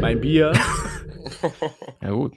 mein 0.00 0.20
Bier. 0.20 0.52
Ja, 2.02 2.10
gut. 2.10 2.34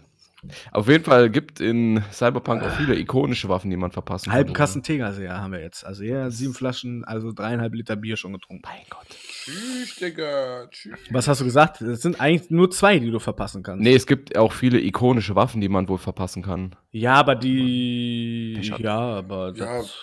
Auf 0.72 0.88
jeden 0.88 1.04
Fall 1.04 1.30
gibt 1.30 1.60
in 1.60 2.04
Cyberpunk 2.12 2.64
auch 2.64 2.72
viele 2.72 2.98
ikonische 2.98 3.50
Waffen, 3.50 3.70
die 3.70 3.78
man 3.78 3.92
verpassen 3.92 4.32
Halben 4.32 4.50
kann. 4.50 4.54
Kasten 4.54 4.84
Tegerseer 4.84 5.42
haben 5.42 5.54
wir 5.54 5.62
jetzt. 5.62 5.86
Also 5.86 6.04
ja, 6.04 6.30
sieben 6.30 6.54
Flaschen, 6.54 7.04
also 7.04 7.32
dreieinhalb 7.32 7.74
Liter 7.74 7.96
Bier 7.96 8.18
schon 8.18 8.34
getrunken. 8.34 8.64
Mein 8.66 8.86
Gott. 8.90 9.08
Tschüss, 9.10 9.96
Digga. 9.96 10.68
Tschüss. 10.70 10.98
Was 11.12 11.28
hast 11.28 11.42
du 11.42 11.46
gesagt? 11.46 11.82
Es 11.82 12.02
sind 12.02 12.20
eigentlich 12.20 12.50
nur 12.50 12.72
zwei, 12.72 13.00
die 13.00 13.12
du 13.12 13.20
verpassen 13.20 13.64
kannst. 13.64 13.84
Nee, 13.84 13.96
es 13.96 14.08
gibt 14.08 14.38
auch 14.38 14.54
viele 14.54 14.80
ikonische 14.80 15.36
Waffen, 15.36 15.62
die 15.62 15.70
man 15.70 15.88
wohl 15.90 15.98
verpassen 15.98 16.44
kann. 16.44 16.76
Ja, 16.92 17.14
aber 17.14 17.36
die. 17.36 18.60
Ja, 18.78 18.98
aber. 18.98 19.54
Ja, 19.56 19.82
Das, 19.82 19.94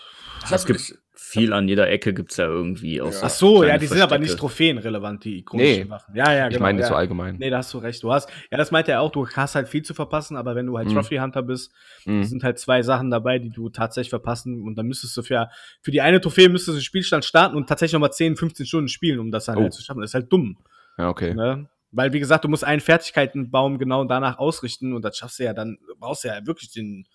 Es 0.45 0.63
hab, 0.63 0.67
gibt 0.67 0.81
ich, 0.81 0.95
viel 1.33 1.53
an 1.53 1.67
jeder 1.69 1.89
Ecke 1.91 2.15
gibt's 2.15 2.37
ja 2.37 2.47
irgendwie 2.47 3.01
auch. 3.01 3.13
Ja. 3.13 3.19
ach 3.23 3.31
so, 3.31 3.65
ja, 3.65 3.79
die 3.79 3.87
sind 3.87 3.97
aber 3.99 4.09
Verstecke. 4.11 4.23
nicht 4.23 4.39
trophäenrelevant, 4.39 5.25
die 5.25 5.39
ikonischen 5.39 5.85
Nee. 5.85 5.91
Waffen. 5.91 6.15
Ja, 6.15 6.33
ja, 6.33 6.45
genau. 6.45 6.57
ich 6.57 6.61
meine 6.61 6.81
ja. 6.81 6.87
so 6.87 6.95
allgemein. 6.95 7.37
Nee, 7.39 7.51
da 7.51 7.59
hast 7.59 7.73
du 7.75 7.79
recht. 7.79 8.03
Du 8.03 8.13
hast, 8.13 8.29
ja, 8.51 8.59
das 8.59 8.71
meint 8.71 8.89
er 8.89 9.01
auch, 9.01 9.11
du 9.11 9.27
hast 9.29 9.55
halt 9.55 9.69
viel 9.69 9.83
zu 9.83 9.95
verpassen, 9.95 10.37
aber 10.37 10.55
wenn 10.55 10.67
du 10.67 10.77
halt 10.79 10.89
Mhm. 10.89 10.95
Trophy 10.95 11.17
Hunter 11.17 11.43
bist, 11.43 11.73
Mhm. 12.05 12.25
sind 12.25 12.45
halt 12.45 12.59
zwei 12.59 12.83
Sachen 12.83 13.11
dabei, 13.11 13.39
die 13.39 13.51
du 13.51 13.69
tatsächlich 13.71 14.11
verpassen 14.11 14.63
und 14.63 14.77
dann 14.77 14.87
müsstest 14.87 15.17
du 15.17 15.23
für, 15.23 15.49
für 15.81 15.91
die 15.91 16.01
eine 16.01 16.21
Trophäe 16.21 16.49
müsstest 16.49 16.69
du 16.77 16.81
den 16.81 16.85
Spielstand 16.85 17.25
starten 17.25 17.57
und 17.57 17.69
tatsächlich 17.69 17.95
nochmal 17.95 18.13
10, 18.13 18.37
15 18.37 18.67
Stunden 18.67 18.89
spielen, 18.89 19.19
um 19.19 19.31
das 19.31 19.47
dann 19.47 19.57
Oh. 19.59 19.63
halt 19.63 19.73
zu 19.73 19.83
schaffen. 19.83 20.01
Das 20.01 20.11
ist 20.11 20.15
halt 20.15 20.33
dumm. 20.33 20.59
Ja, 20.99 21.09
okay. 21.09 21.35
Ne? 21.35 21.69
Weil, 21.93 22.13
wie 22.13 22.21
gesagt, 22.21 22.45
du 22.45 22.49
musst 22.49 22.65
einen 22.65 22.81
Fertigkeitenbaum 22.81 23.79
genau 23.79 24.05
danach 24.05 24.39
ausrichten 24.39 24.93
und 24.95 25.03
das 25.05 25.17
schaffst 25.19 25.39
du 25.39 25.45
ja 25.45 25.53
dann, 25.55 25.79
brauchst 25.99 26.25
du 26.25 26.29
ja 26.29 26.47
wirklich 26.47 26.71
den, 26.73 27.07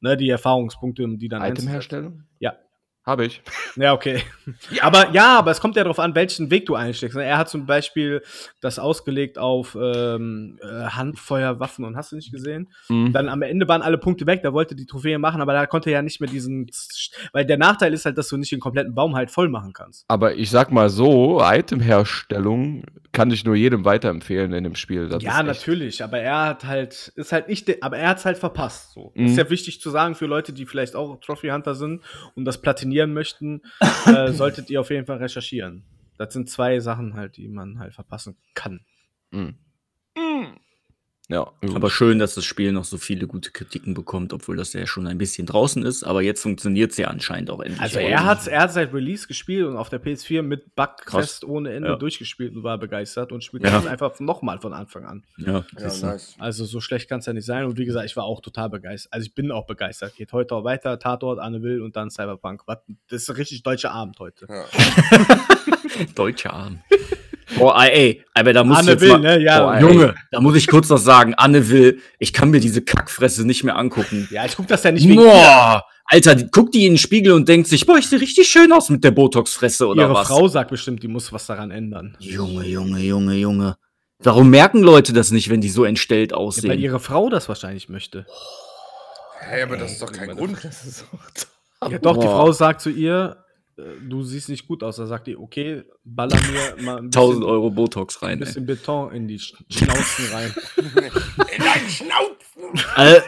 ne, 0.00 0.16
die 0.16 0.30
Erfahrungspunkte, 0.30 1.02
um 1.04 1.18
die 1.18 1.28
dann. 1.28 1.44
Itemherstellung? 1.44 2.24
Ja. 2.38 2.54
Habe 3.06 3.24
ich. 3.24 3.42
Ja, 3.76 3.94
okay. 3.94 4.22
Aber 4.82 5.10
ja, 5.12 5.38
aber 5.38 5.50
es 5.50 5.60
kommt 5.60 5.76
ja 5.76 5.82
darauf 5.82 5.98
an, 5.98 6.14
welchen 6.14 6.50
Weg 6.50 6.66
du 6.66 6.74
einschlägst. 6.74 7.16
ne? 7.16 7.24
Er 7.24 7.38
hat 7.38 7.48
zum 7.48 7.64
Beispiel 7.64 8.22
das 8.60 8.78
ausgelegt 8.78 9.38
auf 9.38 9.76
ähm, 9.80 10.58
äh, 10.62 10.66
Handfeuerwaffen 10.66 11.84
und 11.84 11.96
hast 11.96 12.12
du 12.12 12.16
nicht 12.16 12.30
gesehen? 12.30 12.70
Mhm. 12.88 13.12
Dann 13.12 13.28
am 13.28 13.42
Ende 13.42 13.66
waren 13.68 13.80
alle 13.82 13.96
Punkte 13.96 14.26
weg, 14.26 14.42
da 14.42 14.52
wollte 14.52 14.74
die 14.74 14.86
Trophäe 14.86 15.18
machen, 15.18 15.40
aber 15.40 15.54
da 15.54 15.66
konnte 15.66 15.90
er 15.90 15.94
ja 15.94 16.02
nicht 16.02 16.20
mehr 16.20 16.28
diesen, 16.28 16.70
weil 17.32 17.46
der 17.46 17.56
Nachteil 17.56 17.94
ist 17.94 18.04
halt, 18.04 18.18
dass 18.18 18.28
du 18.28 18.36
nicht 18.36 18.52
den 18.52 18.60
kompletten 18.60 18.94
Baum 18.94 19.16
halt 19.16 19.30
voll 19.30 19.48
machen 19.48 19.72
kannst. 19.72 20.04
Aber 20.08 20.34
ich 20.34 20.50
sag 20.50 20.70
mal 20.70 20.90
so, 20.90 21.40
Itemherstellung 21.42 22.84
kann 23.12 23.30
ich 23.30 23.44
nur 23.44 23.56
jedem 23.56 23.84
weiterempfehlen 23.84 24.52
in 24.52 24.64
dem 24.64 24.74
Spiel. 24.76 25.08
Das 25.08 25.22
ja, 25.22 25.42
natürlich, 25.42 26.04
aber 26.04 26.18
er 26.18 26.46
hat 26.46 26.64
halt, 26.64 27.12
ist 27.16 27.32
halt 27.32 27.48
nicht, 27.48 27.82
aber 27.82 27.98
er 27.98 28.10
hat 28.10 28.18
es 28.18 28.24
halt 28.24 28.38
verpasst. 28.38 28.92
So. 28.92 29.12
Mhm. 29.14 29.26
Ist 29.26 29.38
ja 29.38 29.48
wichtig 29.50 29.80
zu 29.80 29.90
sagen 29.90 30.14
für 30.14 30.26
Leute, 30.26 30.52
die 30.52 30.66
vielleicht 30.66 30.94
auch 30.94 31.18
Trophy 31.20 31.48
Hunter 31.48 31.74
sind 31.74 32.02
und 32.34 32.44
das 32.44 32.60
platinieren 32.90 33.12
möchten, 33.12 33.62
äh, 34.06 34.32
solltet 34.32 34.70
ihr 34.70 34.80
auf 34.80 34.90
jeden 34.90 35.06
Fall 35.06 35.18
recherchieren. 35.18 35.84
Das 36.18 36.32
sind 36.34 36.50
zwei 36.50 36.80
Sachen 36.80 37.14
halt, 37.14 37.36
die 37.36 37.48
man 37.48 37.78
halt 37.78 37.94
verpassen 37.94 38.36
kann. 38.54 38.80
Mhm. 39.30 39.56
Ja. 41.30 41.52
Aber 41.74 41.90
schön, 41.90 42.18
dass 42.18 42.34
das 42.34 42.44
Spiel 42.44 42.72
noch 42.72 42.84
so 42.84 42.98
viele 42.98 43.28
gute 43.28 43.52
Kritiken 43.52 43.94
bekommt, 43.94 44.32
obwohl 44.32 44.56
das 44.56 44.72
ja 44.72 44.84
schon 44.86 45.06
ein 45.06 45.16
bisschen 45.16 45.46
draußen 45.46 45.84
ist. 45.84 46.02
Aber 46.02 46.22
jetzt 46.22 46.42
funktioniert 46.42 46.90
es 46.90 46.96
ja 46.96 47.06
anscheinend 47.06 47.50
auch 47.50 47.60
endlich. 47.60 47.80
Also 47.80 48.00
er 48.00 48.24
hat, 48.24 48.48
er 48.48 48.62
hat 48.62 48.72
seit 48.72 48.92
Release 48.92 49.28
gespielt 49.28 49.64
und 49.66 49.76
auf 49.76 49.88
der 49.88 50.02
PS4 50.02 50.42
mit 50.42 50.74
Bugfest 50.74 51.44
ohne 51.44 51.72
Ende 51.72 51.90
Ja. 51.90 51.96
durchgespielt 51.96 52.56
und 52.56 52.64
war 52.64 52.78
begeistert 52.78 53.30
und 53.30 53.44
spielt 53.44 53.62
Ja. 53.64 53.70
das 53.70 53.86
einfach 53.86 54.18
nochmal 54.18 54.58
von 54.60 54.72
Anfang 54.72 55.04
an. 55.04 55.24
Ja, 55.38 55.64
ja, 55.78 55.86
nice. 56.02 56.34
Also 56.38 56.64
so 56.64 56.80
schlecht 56.80 57.08
kann 57.08 57.20
es 57.20 57.26
ja 57.26 57.32
nicht 57.32 57.46
sein. 57.46 57.64
Und 57.64 57.78
wie 57.78 57.84
gesagt, 57.84 58.06
ich 58.06 58.16
war 58.16 58.24
auch 58.24 58.40
total 58.40 58.68
begeistert. 58.68 59.12
Also 59.12 59.26
ich 59.26 59.34
bin 59.34 59.52
auch 59.52 59.66
begeistert. 59.66 60.16
Geht 60.16 60.32
heute 60.32 60.56
auch 60.56 60.64
weiter. 60.64 60.98
Tatort, 60.98 61.38
Anne 61.38 61.62
Will 61.62 61.80
und 61.80 61.94
dann 61.94 62.10
Cyberpunk. 62.10 62.64
Das 62.66 63.22
ist 63.22 63.30
ein 63.30 63.36
richtig 63.36 63.62
deutscher 63.62 63.92
Abend 63.92 64.18
heute. 64.18 64.46
Ja. 64.48 64.64
Deutscher 66.16 66.52
Arm. 66.54 66.80
Boah, 67.58 67.84
ey, 67.84 68.24
aber 68.34 68.52
da 68.52 68.64
muss 68.64 68.78
Anne 68.78 68.86
ich 68.86 68.92
jetzt 68.92 69.00
Will, 69.02 69.08
mal, 69.10 69.18
ne? 69.20 69.42
Ja. 69.42 69.60
Boah, 69.62 69.74
ey. 69.74 69.80
Junge, 69.82 70.14
da 70.30 70.40
muss 70.40 70.56
ich 70.56 70.66
kurz 70.66 70.88
noch 70.88 70.98
sagen, 70.98 71.34
Anne 71.34 71.68
Will, 71.68 72.00
ich 72.18 72.32
kann 72.32 72.50
mir 72.50 72.60
diese 72.60 72.82
Kackfresse 72.82 73.44
nicht 73.46 73.64
mehr 73.64 73.76
angucken. 73.76 74.28
Ja, 74.30 74.44
ich 74.44 74.56
guck 74.56 74.66
das 74.68 74.82
ja 74.84 74.92
nicht 74.92 75.06
wegen 75.08 75.16
Boah, 75.20 75.84
Alter, 76.04 76.34
die, 76.34 76.46
guckt 76.50 76.74
die 76.74 76.86
in 76.86 76.92
den 76.94 76.98
Spiegel 76.98 77.32
und 77.32 77.48
denkt 77.48 77.68
sich, 77.68 77.86
boah, 77.86 77.96
ich 77.96 78.08
sehe 78.08 78.20
richtig 78.20 78.48
schön 78.48 78.72
aus 78.72 78.88
mit 78.90 79.04
der 79.04 79.12
Botox-Fresse 79.12 79.86
oder 79.86 80.02
Ihre 80.02 80.14
was? 80.14 80.28
Frau 80.28 80.48
sagt 80.48 80.70
bestimmt, 80.70 81.02
die 81.02 81.08
muss 81.08 81.32
was 81.32 81.46
daran 81.46 81.70
ändern. 81.70 82.16
Junge, 82.18 82.66
Junge, 82.66 82.98
Junge, 83.00 83.34
Junge. 83.34 83.76
Warum 84.22 84.50
merken 84.50 84.80
Leute 84.82 85.12
das 85.12 85.30
nicht, 85.30 85.48
wenn 85.48 85.60
die 85.60 85.70
so 85.70 85.84
entstellt 85.84 86.32
Ja, 86.32 86.36
aussehen? 86.36 86.68
weil 86.70 86.80
ihre 86.80 87.00
Frau 87.00 87.30
das 87.30 87.48
wahrscheinlich 87.48 87.88
möchte. 87.88 88.26
Hey, 89.38 89.62
aber 89.62 89.76
das 89.76 89.92
ist 89.92 90.02
doch 90.02 90.12
kein 90.12 90.36
Grund. 90.36 90.58
Ja, 91.88 91.98
doch, 91.98 92.16
die 92.18 92.26
Boah. 92.26 92.36
Frau 92.44 92.52
sagt 92.52 92.80
zu 92.82 92.90
ihr, 92.90 93.36
du 94.08 94.22
siehst 94.22 94.48
nicht 94.48 94.66
gut 94.66 94.82
aus. 94.82 94.96
Da 94.96 95.06
sagt 95.06 95.26
die, 95.26 95.36
okay, 95.36 95.82
baller 96.04 96.36
mir 96.76 96.82
mal 96.84 96.98
ein 96.98 97.04
1000 97.14 97.44
Euro 97.44 97.70
Botox 97.70 98.20
ein 98.22 98.26
rein. 98.26 98.38
Ey. 98.38 98.44
bisschen 98.44 98.66
Beton 98.66 99.12
in 99.12 99.28
die 99.28 99.38
Sch- 99.38 99.54
Schnauzen 99.68 100.24
rein. 100.32 100.54
In 100.76 101.64
deinen 101.64 101.88
Schnauzen! 101.88 102.86
Also, 102.94 103.20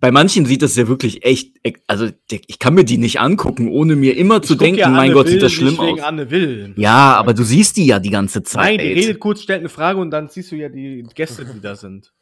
bei 0.00 0.10
manchen 0.10 0.46
sieht 0.46 0.62
das 0.62 0.74
ja 0.74 0.88
wirklich 0.88 1.24
echt, 1.24 1.54
also 1.86 2.08
ich 2.28 2.58
kann 2.58 2.74
mir 2.74 2.84
die 2.84 2.98
nicht 2.98 3.20
angucken, 3.20 3.68
ohne 3.68 3.94
mir 3.94 4.16
immer 4.16 4.42
zu 4.42 4.54
Ich 4.54 4.58
guck 4.58 4.64
denken, 4.66 4.80
ja 4.80 4.88
mein 4.88 5.12
Gott, 5.12 5.26
Will 5.26 5.32
sieht 5.34 5.42
das 5.42 5.52
nicht 5.52 5.58
schlimm 5.60 5.78
wegen 5.86 6.00
aus. 6.00 6.06
Anne 6.06 6.30
Will. 6.30 6.74
Ja, 6.76 7.14
aber 7.14 7.34
du 7.34 7.44
siehst 7.44 7.76
die 7.76 7.86
ja 7.86 8.00
die 8.00 8.10
ganze 8.10 8.42
Zeit. 8.42 8.64
Nein, 8.64 8.78
die 8.78 8.84
ey. 8.86 8.94
redet 8.94 9.20
kurz, 9.20 9.42
stellt 9.42 9.60
eine 9.60 9.68
Frage 9.68 10.00
und 10.00 10.10
dann 10.10 10.28
siehst 10.28 10.50
du 10.50 10.56
ja 10.56 10.68
die 10.68 11.04
Gäste, 11.14 11.44
die 11.44 11.60
da 11.60 11.76
sind. 11.76 12.12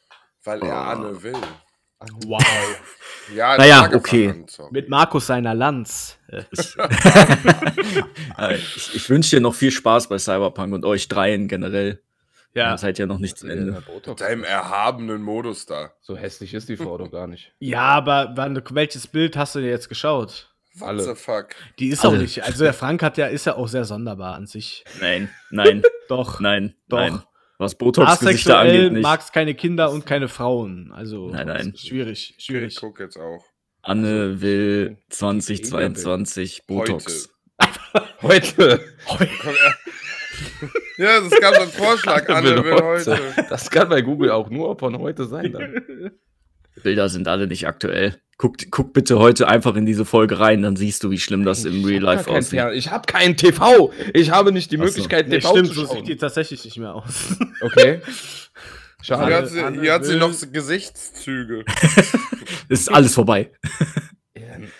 Weil 0.44 0.60
er 0.62 0.68
Oh. 0.74 1.06
Anne 1.06 1.22
will. 1.22 1.32
Wow. 2.26 2.42
Ja, 3.34 3.56
Naja, 3.56 3.90
okay. 3.94 4.44
Mit 4.72 4.88
Markus 4.88 5.28
seiner 5.28 5.54
Lanz. 5.54 6.18
Äh, 8.38 8.56
ich 8.56 8.94
ich 8.94 9.10
wünsche 9.10 9.36
dir 9.36 9.40
noch 9.40 9.54
viel 9.54 9.70
Spaß 9.70 10.08
bei 10.08 10.18
Cyberpunk 10.18 10.72
und 10.72 10.84
euch 10.84 11.08
dreien 11.08 11.46
generell. 11.46 12.02
Ja. 12.54 12.72
Ihr 12.72 12.78
seid 12.78 12.98
ja 12.98 13.06
noch 13.06 13.18
nicht 13.18 13.38
zu 13.38 13.46
Ende. 13.46 13.82
Mit 14.06 14.20
deinem 14.20 14.44
erhabenen 14.44 15.22
Modus 15.22 15.66
da. 15.66 15.92
So 16.00 16.16
hässlich 16.16 16.54
ist 16.54 16.68
die 16.68 16.76
Frau 16.76 16.98
doch 16.98 17.10
gar 17.10 17.26
nicht. 17.26 17.52
Ja, 17.60 17.82
aber 17.82 18.32
wann, 18.34 18.60
welches 18.70 19.06
Bild 19.06 19.36
hast 19.36 19.54
du 19.54 19.60
dir 19.60 19.68
jetzt 19.70 19.88
geschaut? 19.88 20.48
What 20.74 20.88
Alle. 20.88 21.02
the 21.02 21.14
fuck? 21.14 21.48
Die 21.78 21.88
ist 21.88 22.04
Alle. 22.04 22.16
auch 22.16 22.20
nicht. 22.20 22.42
Also 22.42 22.64
der 22.64 22.74
Frank 22.74 23.02
hat 23.02 23.18
ja, 23.18 23.26
ist 23.26 23.46
ja 23.46 23.56
auch 23.56 23.68
sehr 23.68 23.84
sonderbar 23.84 24.34
an 24.34 24.46
sich. 24.46 24.84
Nein, 25.00 25.28
nein, 25.50 25.82
Doch. 26.08 26.40
nein, 26.40 26.74
Doch. 26.88 26.98
nein. 26.98 27.22
Was 27.60 27.74
Botox-Gesichter 27.74 28.58
angeht, 28.60 28.92
nicht. 28.92 29.02
magst 29.02 29.32
keine 29.34 29.54
Kinder 29.54 29.90
und 29.92 30.06
keine 30.06 30.28
Frauen. 30.28 30.92
Also 30.92 31.28
Nein, 31.30 31.46
nein. 31.46 31.68
ist 31.74 31.86
schwierig, 31.86 32.34
Ich 32.38 32.44
schwierig. 32.46 32.76
guck 32.80 32.98
jetzt 33.00 33.18
auch. 33.18 33.44
Anne 33.82 34.40
will 34.40 34.96
2022 35.10 36.66
Botox. 36.66 37.28
Heute. 38.22 38.80
Er- 39.08 39.20
ja, 40.98 41.18
es 41.18 41.40
gab 41.40 41.54
so 41.54 41.60
einen 41.62 41.70
Vorschlag. 41.70 42.28
Anne 42.28 42.64
will 42.64 42.80
heute. 42.82 43.18
Das 43.50 43.70
kann 43.70 43.88
bei 43.88 44.00
Google 44.02 44.30
auch 44.30 44.48
nur 44.50 44.78
von 44.78 44.98
heute 44.98 45.26
sein. 45.26 45.52
Dann. 45.52 46.10
Bilder 46.82 47.08
sind 47.08 47.28
alle 47.28 47.46
nicht 47.46 47.66
aktuell. 47.66 48.16
Guck, 48.38 48.56
guck 48.70 48.94
bitte 48.94 49.18
heute 49.18 49.48
einfach 49.48 49.76
in 49.76 49.84
diese 49.84 50.06
Folge 50.06 50.38
rein, 50.38 50.62
dann 50.62 50.74
siehst 50.76 51.04
du, 51.04 51.10
wie 51.10 51.18
schlimm 51.18 51.44
das 51.44 51.66
im 51.66 51.84
Real 51.84 52.00
Life 52.02 52.24
kein 52.24 52.36
aussieht. 52.38 52.58
Fer- 52.58 52.72
ich 52.72 52.90
habe 52.90 53.04
keinen 53.06 53.36
TV. 53.36 53.92
Ich 54.14 54.30
habe 54.30 54.50
nicht 54.52 54.70
die 54.72 54.76
so. 54.78 54.84
Möglichkeit, 54.84 55.28
Nee, 55.28 55.40
TV 55.40 55.50
stimmt, 55.50 55.68
zu 55.68 55.74
so 55.74 55.86
schauen. 55.86 55.96
sieht 55.98 56.08
die 56.08 56.16
tatsächlich 56.16 56.64
nicht 56.64 56.78
mehr 56.78 56.94
aus. 56.94 57.36
Okay. 57.60 58.00
Hier 59.02 59.16
Schade. 59.16 59.34
hat 59.34 59.48
sie, 59.48 59.60
Anne 59.60 59.80
hier 59.80 59.92
hat 59.94 60.04
sie 60.04 60.16
noch 60.16 60.32
so 60.32 60.46
Gesichtszüge. 60.50 61.64
Ist 62.68 62.90
alles 62.92 63.14
vorbei. 63.14 63.50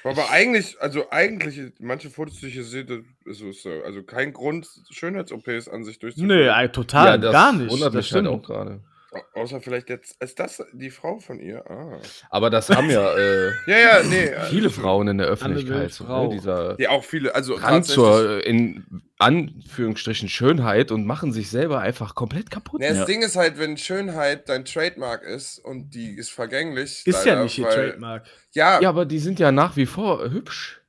Aber 0.04 0.30
eigentlich, 0.30 0.76
also 0.80 1.10
eigentlich, 1.10 1.72
manche 1.78 2.10
Fotos, 2.10 2.38
die 2.40 2.46
ich 2.46 2.54
hier 2.54 2.64
sehe, 2.64 2.84
ist 3.24 3.40
es 3.42 3.62
so. 3.62 3.70
Also 3.84 4.02
kein 4.02 4.32
Grund, 4.32 4.66
Schönheits-OPs 4.90 5.68
an 5.68 5.84
sich 5.84 5.98
durchzuführen. 5.98 6.28
Nö, 6.28 6.48
äh, 6.50 6.68
total, 6.70 7.18
das 7.20 7.32
gar 7.32 7.52
nicht. 7.52 7.70
Wundert 7.70 7.88
das 7.94 8.06
mich 8.06 8.12
halt 8.12 8.24
stimmt. 8.24 8.28
auch 8.28 8.42
gerade. 8.42 8.80
Au- 9.12 9.40
Außer 9.40 9.60
vielleicht 9.60 9.88
jetzt, 9.88 10.22
ist 10.22 10.38
das 10.38 10.62
die 10.72 10.90
Frau 10.90 11.18
von 11.18 11.40
ihr? 11.40 11.68
Ah. 11.68 11.98
Aber 12.30 12.50
das 12.50 12.68
haben 12.70 12.88
ja 12.90 13.12
äh, 13.16 13.50
Ja, 13.66 13.78
ja, 13.78 14.02
nee. 14.04 14.24
äh, 14.26 14.40
viele 14.50 14.70
Frauen 14.70 15.08
in 15.08 15.18
der 15.18 15.26
Öffentlichkeit. 15.26 15.92
So, 15.92 16.04
Frau. 16.04 16.28
ne? 16.28 16.34
Dieser 16.36 16.80
Ja, 16.80 16.90
auch 16.90 17.04
viele, 17.04 17.34
also 17.34 17.58
tatsächlich- 17.58 17.94
zur 17.94 18.46
in 18.46 18.84
Anführungsstrichen 19.18 20.28
Schönheit 20.28 20.90
und 20.92 21.06
machen 21.06 21.32
sich 21.32 21.50
selber 21.50 21.80
einfach 21.80 22.14
komplett 22.14 22.50
kaputt. 22.50 22.80
Nee, 22.80 22.88
das 22.88 22.98
Ja. 22.98 23.04
Ding 23.04 23.22
ist 23.22 23.36
halt, 23.36 23.58
wenn 23.58 23.76
Schönheit 23.76 24.48
dein 24.48 24.64
Trademark 24.64 25.22
ist 25.22 25.58
und 25.58 25.90
die 25.94 26.16
ist 26.16 26.30
vergänglich. 26.30 27.02
Ist 27.06 27.24
ja 27.24 27.32
leider, 27.32 27.44
nicht 27.44 27.58
ihr 27.58 27.64
weil- 27.66 27.74
Trademark. 27.90 28.26
Ja, 28.52 28.80
Ja, 28.80 28.88
aber 28.88 29.04
die 29.06 29.18
sind 29.18 29.38
ja 29.38 29.52
nach 29.52 29.76
wie 29.76 29.86
vor 29.86 30.30
hübsch. 30.30 30.79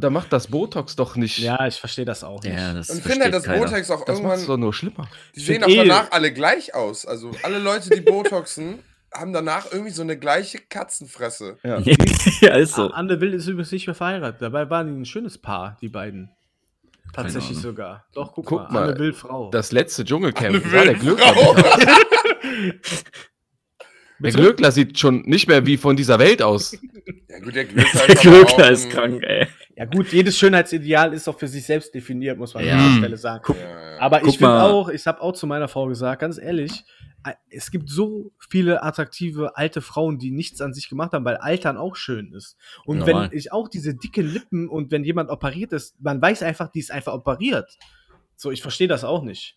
Da 0.00 0.10
macht 0.10 0.32
das 0.32 0.48
Botox 0.48 0.96
doch 0.96 1.16
nicht. 1.16 1.38
Ja, 1.38 1.66
ich 1.66 1.76
verstehe 1.78 2.04
das 2.04 2.24
auch 2.24 2.42
nicht. 2.42 2.54
Ja, 2.56 2.72
das 2.74 2.90
und 2.90 2.98
ich 2.98 3.04
finde 3.04 3.24
halt, 3.24 3.34
versteht 3.34 3.52
keiner. 3.52 3.66
Botox 3.66 3.90
auch 3.90 4.04
das 4.04 4.20
macht 4.22 4.34
es 4.34 4.40
irgendwann, 4.42 4.46
doch 4.46 4.56
nur 4.58 4.74
schlimmer. 4.74 5.08
die 5.36 5.40
sehen 5.40 5.62
auch 5.64 5.68
eh- 5.68 5.76
danach 5.76 6.10
alle 6.10 6.32
gleich 6.32 6.74
aus. 6.74 7.06
Also 7.06 7.30
alle 7.42 7.58
Leute, 7.58 7.90
die 7.90 8.00
Botoxen, 8.00 8.80
haben 9.14 9.32
danach 9.32 9.66
irgendwie 9.72 9.90
so 9.92 10.02
eine 10.02 10.16
gleiche 10.18 10.58
Katzenfresse. 10.58 11.58
Ja. 11.62 11.78
ja, 12.40 12.54
ist 12.54 12.74
so. 12.74 12.90
Anne 12.90 13.20
Will 13.20 13.34
ist 13.34 13.46
übrigens 13.46 13.72
nicht 13.72 13.86
mehr 13.86 13.94
verheiratet. 13.94 14.40
Dabei 14.42 14.70
waren 14.70 14.86
die 14.86 15.00
ein 15.00 15.04
schönes 15.04 15.38
Paar, 15.38 15.76
die 15.80 15.88
beiden. 15.88 16.30
Tatsächlich 17.12 17.58
sogar. 17.58 18.04
Doch, 18.14 18.32
guck, 18.32 18.46
Guck 18.46 18.70
mal. 18.70 18.72
mal, 18.72 18.88
Anne 18.90 18.98
Will 19.00 19.12
Frau. 19.12 19.50
Das 19.50 19.72
letzte 19.72 20.04
Dschungelcamp. 20.04 20.64
Eine 20.64 20.70
sah 20.70 20.84
der. 20.84 20.96
der 24.22 24.32
Glöckler 24.32 24.70
sieht 24.72 24.98
schon 24.98 25.22
nicht 25.22 25.48
mehr 25.48 25.64
wie 25.66 25.76
von 25.76 25.96
dieser 25.96 26.18
Welt 26.18 26.42
aus. 26.42 26.76
Ja 27.30 27.38
gut, 27.38 27.54
der 27.54 27.64
Glöckler 27.66 28.00
Der 28.06 28.14
ist, 28.14 28.20
Glöckler 28.22 28.70
ist 28.72 28.90
krank, 28.90 29.22
ey. 29.22 29.46
ja 29.76 29.84
gut, 29.84 30.12
jedes 30.12 30.36
Schönheitsideal 30.36 31.12
ist 31.14 31.28
auch 31.28 31.38
für 31.38 31.46
sich 31.46 31.64
selbst 31.64 31.94
definiert, 31.94 32.36
muss 32.36 32.54
man 32.54 32.64
Ja. 32.66 32.76
an 32.76 32.90
der 32.94 32.98
Stelle 32.98 33.16
sagen. 33.16 33.42
Guck. 33.46 33.56
Aber 34.00 34.18
Guck 34.18 34.28
ich 34.30 34.38
finde 34.38 34.62
auch, 34.62 34.88
ich 34.88 35.06
habe 35.06 35.20
auch 35.22 35.32
zu 35.32 35.46
meiner 35.46 35.68
Frau 35.68 35.86
gesagt, 35.86 36.20
ganz 36.20 36.38
ehrlich, 36.38 36.84
äh, 37.24 37.32
es 37.50 37.70
gibt 37.70 37.88
so 37.88 38.32
viele 38.50 38.82
attraktive 38.82 39.56
alte 39.56 39.80
Frauen, 39.80 40.18
die 40.18 40.32
nichts 40.32 40.60
an 40.60 40.74
sich 40.74 40.88
gemacht 40.88 41.12
haben, 41.12 41.24
weil 41.24 41.36
Altern 41.36 41.76
auch 41.76 41.94
schön 41.94 42.32
ist. 42.32 42.56
Und 42.84 42.98
Normal. 42.98 43.30
wenn 43.30 43.38
ich 43.38 43.52
auch 43.52 43.68
diese 43.68 43.94
dicke 43.94 44.22
Lippen 44.22 44.68
und 44.68 44.90
wenn 44.90 45.04
jemand 45.04 45.30
operiert 45.30 45.72
ist, 45.72 45.94
man 46.00 46.20
weiß 46.20 46.42
einfach, 46.42 46.68
die 46.72 46.80
ist 46.80 46.90
einfach 46.90 47.12
operiert. 47.14 47.78
So, 48.36 48.50
ich 48.50 48.60
verstehe 48.60 48.88
das 48.88 49.04
auch 49.04 49.22
nicht. 49.22 49.56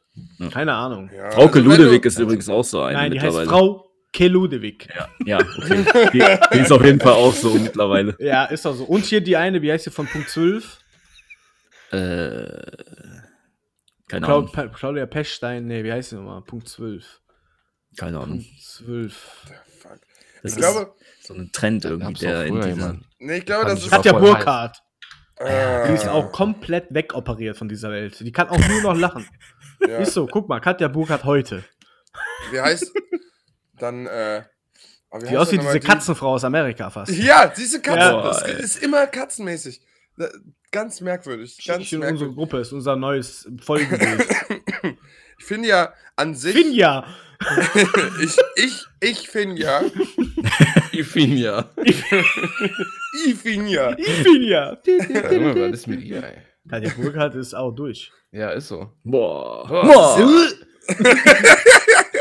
Keine 0.52 0.74
Ahnung. 0.74 1.10
Ja, 1.14 1.32
Frauke 1.32 1.60
also 1.60 1.70
Ludewig 1.72 2.04
du- 2.04 2.08
ist 2.08 2.20
übrigens 2.20 2.48
auch 2.50 2.64
so 2.64 2.82
eine 2.84 2.98
Nein, 2.98 3.12
die 3.14 3.20
heißt 3.20 3.36
mittlerweile. 3.36 3.82
Frau 4.14 4.18
Keludewig. 4.20 4.88
Ja, 4.96 5.10
ja 5.26 5.38
okay. 5.40 6.10
Die, 6.14 6.24
die 6.54 6.60
ist 6.60 6.72
auf 6.72 6.84
jeden 6.86 7.00
Fall 7.00 7.14
auch 7.14 7.34
so 7.34 7.54
mittlerweile. 7.56 8.16
Ja, 8.20 8.46
ist 8.46 8.66
doch 8.66 8.76
so. 8.76 8.84
Und 8.86 9.06
hier 9.06 9.22
die 9.22 9.36
eine, 9.36 9.62
wie 9.62 9.72
heißt 9.72 9.86
sie 9.86 9.92
von 9.92 10.06
Punkt 10.08 10.30
12? 10.30 10.80
Äh, 11.92 11.98
keine 14.08 14.28
Ahnung. 14.28 14.52
Pa- 14.52 14.68
Claudia 14.68 15.06
Pechstein, 15.06 15.66
nee, 15.68 15.84
wie 15.84 15.92
heißt 15.92 16.12
sie 16.12 16.16
nochmal? 16.16 16.42
Punkt 16.42 16.68
12. 16.70 17.22
Keine 17.98 18.18
Ahnung. 18.20 18.40
Punkt 18.40 18.62
12. 18.62 19.14
Fuck. 19.82 19.92
Das 19.92 20.00
Ich 20.44 20.44
ist 20.52 20.56
glaube, 20.58 20.94
so 21.22 21.34
ein 21.34 21.52
Trend 21.52 21.86
irgendwie, 21.86 22.14
der 22.14 22.40
auch 22.42 22.44
in 22.46 22.62
dieser. 22.62 22.98
nee, 23.20 23.38
ich 23.38 23.46
glaube, 23.46 23.66
das 23.66 23.80
ist. 23.80 23.88
auch 23.88 23.98
Katja 23.98 24.14
Burkhardt. 24.14 24.78
Ah, 25.40 25.88
Die 25.88 25.94
ist 25.94 26.08
auch 26.08 26.32
komplett 26.32 26.88
wegoperiert 26.94 27.58
von 27.58 27.68
dieser 27.68 27.90
Welt. 27.92 28.20
Die 28.20 28.32
kann 28.32 28.50
auch 28.50 28.60
nur 28.68 28.82
noch 28.82 28.96
lachen. 28.98 29.26
ja. 29.82 29.98
Ist 29.98 30.14
so, 30.14 30.28
guck 30.28 30.48
mal, 30.50 30.60
Katja 30.60 30.88
Burkhardt 30.88 31.24
heute. 31.24 31.64
Wie 32.52 32.60
heißt 32.62 32.92
dann, 33.84 34.08
äh. 34.08 34.44
wie 35.20 35.28
Die 35.28 35.38
aussieht 35.38 35.60
wie 35.62 35.66
diese 35.66 35.80
die- 35.80 35.86
Katzenfrau 35.88 36.34
aus 36.34 36.44
Amerika 36.44 36.90
fast. 36.90 37.12
Ja, 37.12 37.48
diese 37.56 37.82
Katze. 37.82 38.00
Ja. 38.00 38.22
Das 38.24 38.42
ist 38.48 38.82
immer 38.84 39.06
katzenmäßig. 39.08 39.82
Da- 40.18 40.30
Ganz 40.72 41.02
merkwürdig. 41.02 41.56
Ganz 41.68 41.84
unsere 41.94 42.00
merkwürdig. 42.02 42.36
Gruppe 42.36 42.58
ist 42.60 42.72
unser 42.74 42.96
neues 42.96 43.48
Folgenbild. 43.62 44.28
Ich 45.40 45.46
finde 45.46 45.68
ja 45.70 45.94
an 46.16 46.36
sich. 46.36 46.56
Finja! 46.56 47.06
ich, 48.22 48.38
ich, 48.56 48.86
ich 49.02 49.30
finde 49.30 49.62
ja. 49.62 49.82
Ich 50.94 51.06
finde 51.08 51.38
ja. 51.38 51.70
Ich 51.84 51.96
finde 52.06 53.72
ja. 54.48 54.78
Finja! 54.84 55.56
Was 55.56 55.72
ist 55.80 55.88
mit 55.88 56.02
ihr, 56.04 56.24
ey? 56.24 56.38
Katja 56.70 56.92
Burkhardt 56.96 57.36
ist 57.36 57.54
auch 57.56 57.72
durch. 57.72 58.10
Ja, 58.32 58.52
ist 58.52 58.70
so. 58.70 58.94
Boah. 59.04 59.68
Boah. 59.68 59.84
Boah. 60.18 60.48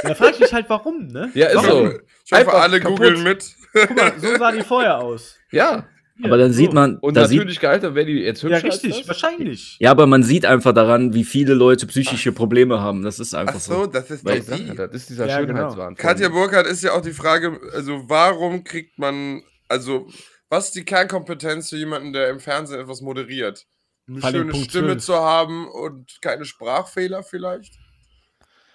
Da 0.02 0.14
frage 0.14 0.32
ich 0.34 0.40
mich 0.40 0.52
halt, 0.52 0.68
warum, 0.68 1.06
ne? 1.08 1.30
Ja, 1.34 1.48
ist 1.48 1.56
warum? 1.56 1.70
so. 1.70 1.98
Ich 2.24 2.32
hoffe, 2.32 2.40
Einfach 2.40 2.54
alle 2.62 2.80
kaputt. 2.80 2.98
googeln 2.98 3.22
mit. 3.22 3.44
Guck 3.72 3.96
mal, 3.96 4.12
so 4.18 4.36
sah 4.36 4.52
die 4.52 4.62
vorher 4.62 4.98
aus. 4.98 5.36
Ja. 5.50 5.86
Aber 6.24 6.36
dann 6.36 6.52
sieht 6.52 6.72
man, 6.72 6.98
Und 6.98 7.16
da 7.16 7.26
sieht, 7.26 7.38
natürlich 7.38 7.58
gealtert, 7.58 7.94
wäre 7.94 8.06
die 8.06 8.12
jetzt 8.20 8.42
hübscher 8.42 8.58
Ja, 8.58 8.62
richtig, 8.64 8.98
das? 8.98 9.08
wahrscheinlich. 9.08 9.76
ja, 9.80 9.90
aber 9.90 10.06
man 10.06 10.22
sieht 10.22 10.44
einfach 10.44 10.72
daran, 10.72 11.14
wie 11.14 11.24
viele 11.24 11.54
Leute 11.54 11.86
psychische 11.86 12.32
Probleme 12.32 12.80
haben. 12.80 13.02
Das 13.02 13.18
ist 13.18 13.34
einfach 13.34 13.54
Ach 13.56 13.60
so, 13.60 13.74
so. 13.74 13.86
das 13.86 14.10
ist 14.10 14.24
Weil 14.24 14.40
doch 14.40 14.56
die. 14.56 14.74
das 14.76 14.90
ist 14.94 15.10
dieser 15.10 15.26
Ja, 15.26 15.40
genau. 15.40 15.54
Schönheitswahn. 15.58 15.94
Katja 15.96 16.28
Burkhardt 16.28 16.66
ist 16.66 16.82
ja 16.84 16.92
auch 16.92 17.00
die 17.00 17.12
Frage, 17.12 17.58
also 17.74 18.02
warum 18.08 18.62
kriegt 18.62 18.98
man, 18.98 19.42
also 19.68 20.06
was 20.48 20.66
ist 20.66 20.74
die 20.76 20.84
Kernkompetenz 20.84 21.70
für 21.70 21.76
jemanden, 21.78 22.12
der 22.12 22.28
im 22.28 22.40
Fernsehen 22.40 22.78
etwas 22.80 23.00
moderiert? 23.00 23.64
Eine 24.06 24.20
schöne 24.20 24.50
Punkt 24.52 24.68
Stimme 24.70 24.88
12. 24.98 25.04
zu 25.04 25.14
haben 25.16 25.66
und 25.66 26.18
keine 26.20 26.44
Sprachfehler 26.44 27.22
vielleicht? 27.22 27.72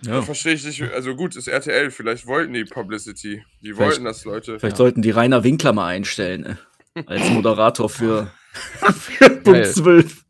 Ja. 0.02 0.22
Verstehe 0.22 0.54
ich 0.54 0.64
nicht. 0.64 0.82
Also 0.94 1.16
gut, 1.16 1.36
ist 1.36 1.48
RTL, 1.48 1.90
vielleicht 1.92 2.28
wollten 2.28 2.54
die 2.54 2.66
Publicity. 2.66 3.44
Die 3.62 3.74
Vielleicht- 3.74 3.80
wollten 3.80 4.04
das, 4.06 4.26
Leute. 4.26 4.60
Vielleicht 4.60 4.78
sollten 4.78 5.02
die 5.02 5.10
Rainer 5.12 5.44
Winkler 5.44 5.74
mal 5.74 5.88
einstellen, 5.88 6.58
äh, 6.96 7.04
als 7.08 7.28
Moderator 7.32 7.90
für, 7.90 8.32
für 8.54 9.30
Punkt 9.30 9.46
Geil. 9.46 9.66
12. 9.66 10.24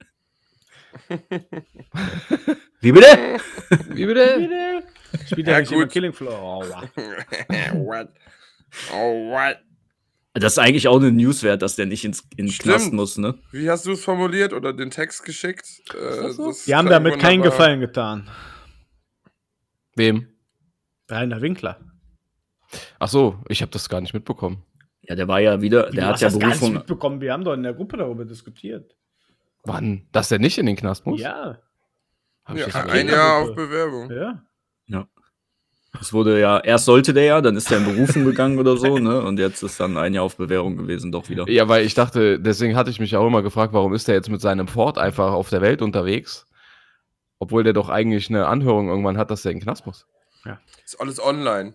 Wie 2.81 2.91
bitte? 2.91 3.07
Wie 3.89 4.05
bitte? 4.05 4.83
Spielt 5.25 5.47
ja, 5.47 5.59
Ja, 5.59 5.65
gut. 5.65 5.89
Killing 5.89 6.13
Floor. 6.13 6.63
Oh, 6.63 6.63
what? 7.85 8.09
Oh, 8.93 9.31
what? 9.31 9.57
Das 10.33 10.53
ist 10.53 10.59
eigentlich 10.59 10.87
auch 10.87 10.97
eine 10.97 11.11
News 11.11 11.41
wert, 11.43 11.61
dass 11.63 11.75
der 11.75 11.87
nicht 11.87 12.05
ins, 12.05 12.23
in. 12.35 12.47
Knast 12.49 12.93
muss, 12.93 13.17
ne? 13.17 13.35
Wie 13.51 13.69
hast 13.69 13.85
du 13.87 13.93
es 13.93 14.03
formuliert 14.03 14.53
oder 14.53 14.71
den 14.71 14.91
Text 14.91 15.23
geschickt? 15.23 15.65
Äh, 15.95 16.29
so? 16.29 16.53
Die 16.67 16.75
haben 16.75 16.87
damit 16.89 17.19
keinen. 17.19 17.41
Gefallen 17.41 17.79
getan. 17.79 18.29
Wem? 19.97 20.27
Rainer 21.09 21.41
Winkler. 21.41 21.79
Ach 22.99 23.07
so, 23.07 23.39
ich 23.47 23.61
habe 23.61 23.71
das 23.71 23.87
gar 23.89 24.01
nicht 24.01 24.13
mitbekommen. 24.13 24.63
Ja, 25.01 25.15
der 25.15 25.27
war 25.27 25.39
ja 25.39 25.61
wieder, 25.61 25.87
Wie, 25.91 25.95
der 25.95 26.01
du 26.01 26.07
hat 26.07 26.13
hast 26.15 26.21
ja 26.21 26.27
das 26.29 26.39
gar 26.39 26.47
nicht 26.49 26.59
Berufung. 26.59 26.75
mitbekommen. 26.75 27.21
Wir 27.21 27.33
haben 27.33 27.43
doch 27.45 27.53
in 27.53 27.63
der 27.63 27.73
Gruppe 27.73 27.97
darüber 27.97 28.25
diskutiert. 28.25 28.95
Wann? 29.63 30.07
Dass 30.11 30.29
der 30.29 30.39
nicht 30.39 30.57
in 30.57 30.65
den 30.65 30.75
Knast 30.75 31.05
muss? 31.05 31.21
Ja, 31.21 31.57
Hab 32.45 32.57
Ja, 32.57 32.67
ein 32.85 33.07
Jahr 33.07 33.41
auf 33.43 33.55
Bewerbung. 33.55 34.11
ja. 34.11 34.43
Es 35.99 36.13
wurde 36.13 36.39
ja, 36.39 36.59
erst 36.59 36.85
sollte 36.85 37.11
der 37.13 37.23
ja, 37.23 37.41
dann 37.41 37.55
ist 37.55 37.71
der 37.71 37.79
in 37.79 37.85
Berufung 37.85 38.23
gegangen 38.25 38.59
oder 38.59 38.77
so, 38.77 38.99
ne? 38.99 39.21
Und 39.23 39.39
jetzt 39.39 39.63
ist 39.63 39.79
dann 39.79 39.97
ein 39.97 40.13
Jahr 40.13 40.25
auf 40.25 40.37
Bewährung 40.37 40.77
gewesen, 40.77 41.11
doch 41.11 41.27
wieder. 41.29 41.49
Ja, 41.49 41.67
weil 41.69 41.85
ich 41.85 41.95
dachte, 41.95 42.39
deswegen 42.39 42.75
hatte 42.75 42.91
ich 42.91 42.99
mich 42.99 43.15
auch 43.15 43.25
immer 43.25 43.41
gefragt, 43.41 43.73
warum 43.73 43.93
ist 43.95 44.07
der 44.07 44.13
jetzt 44.13 44.29
mit 44.29 44.39
seinem 44.39 44.67
Ford 44.67 44.99
einfach 44.99 45.31
auf 45.31 45.49
der 45.49 45.61
Welt 45.61 45.81
unterwegs? 45.81 46.45
Obwohl 47.39 47.63
der 47.63 47.73
doch 47.73 47.89
eigentlich 47.89 48.29
eine 48.29 48.47
Anhörung 48.47 48.89
irgendwann 48.89 49.17
hat, 49.17 49.29
dass 49.31 49.43
der 49.43 49.51
in 49.51 49.59
den 49.59 49.63
Knast 49.63 49.85
muss. 49.85 50.05
Ist 50.85 50.99
alles 50.99 51.21
online. 51.23 51.73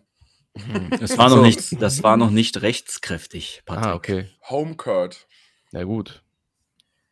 Das 1.01 1.17
war 1.17 1.31
noch 1.31 1.41
nicht, 1.43 1.81
das 1.81 2.03
war 2.03 2.17
noch 2.19 2.31
nicht 2.31 2.61
rechtskräftig, 2.61 3.63
Patrick. 3.65 3.87
Ah, 3.87 3.95
okay. 3.95 4.27
Homecard. 4.51 5.27
Ja, 5.73 5.85
gut. 5.85 6.23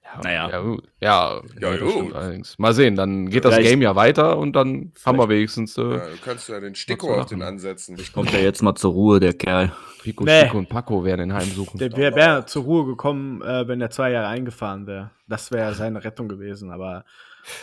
Ja, 0.04 0.20
Naja. 0.22 0.50
Ja, 0.50 0.60
gut. 0.60 0.88
Ja, 1.00 1.40
Ja, 1.58 1.76
gut. 1.78 1.90
stimmt 1.92 2.14
allerdings. 2.14 2.58
Mal 2.58 2.74
sehen, 2.74 2.96
dann 2.96 3.30
geht 3.30 3.44
das 3.46 3.54
Vielleicht- 3.54 3.70
Game 3.70 3.80
ja 3.80 3.96
weiter 3.96 4.36
und 4.36 4.52
dann 4.54 4.92
haben 5.06 5.16
wir 5.18 5.28
wenigstens 5.30 5.78
äh, 5.78 5.82
Ja, 5.82 5.96
du 6.08 6.16
kannst 6.22 6.48
ja 6.50 6.60
den 6.60 6.74
Sticko 6.74 7.14
auf 7.18 7.26
den 7.26 7.40
ansetzen. 7.42 7.96
Kommt 8.12 8.34
er 8.34 8.42
jetzt 8.42 8.62
mal 8.62 8.74
zur 8.74 8.92
Ruhe, 8.92 9.20
der 9.20 9.32
Kerl. 9.32 9.72
Pico, 10.02 10.24
Nee. 10.24 10.42
Chico 10.42 10.58
und 10.58 10.68
Paco 10.68 11.02
werden 11.04 11.30
ihn 11.30 11.32
heimsuchen. 11.34 11.78
Der 11.78 11.96
wäre 11.96 12.14
wär 12.16 12.46
zur 12.46 12.64
Ruhe 12.64 12.84
gekommen, 12.86 13.40
äh, 13.42 13.66
wenn 13.68 13.80
er 13.80 13.90
zwei 13.90 14.10
Jahre 14.10 14.28
eingefahren 14.28 14.86
wäre. 14.86 15.12
Das 15.28 15.50
wäre 15.50 15.74
seine 15.74 16.02
Rettung 16.04 16.28
gewesen. 16.28 16.70
Aber 16.70 17.04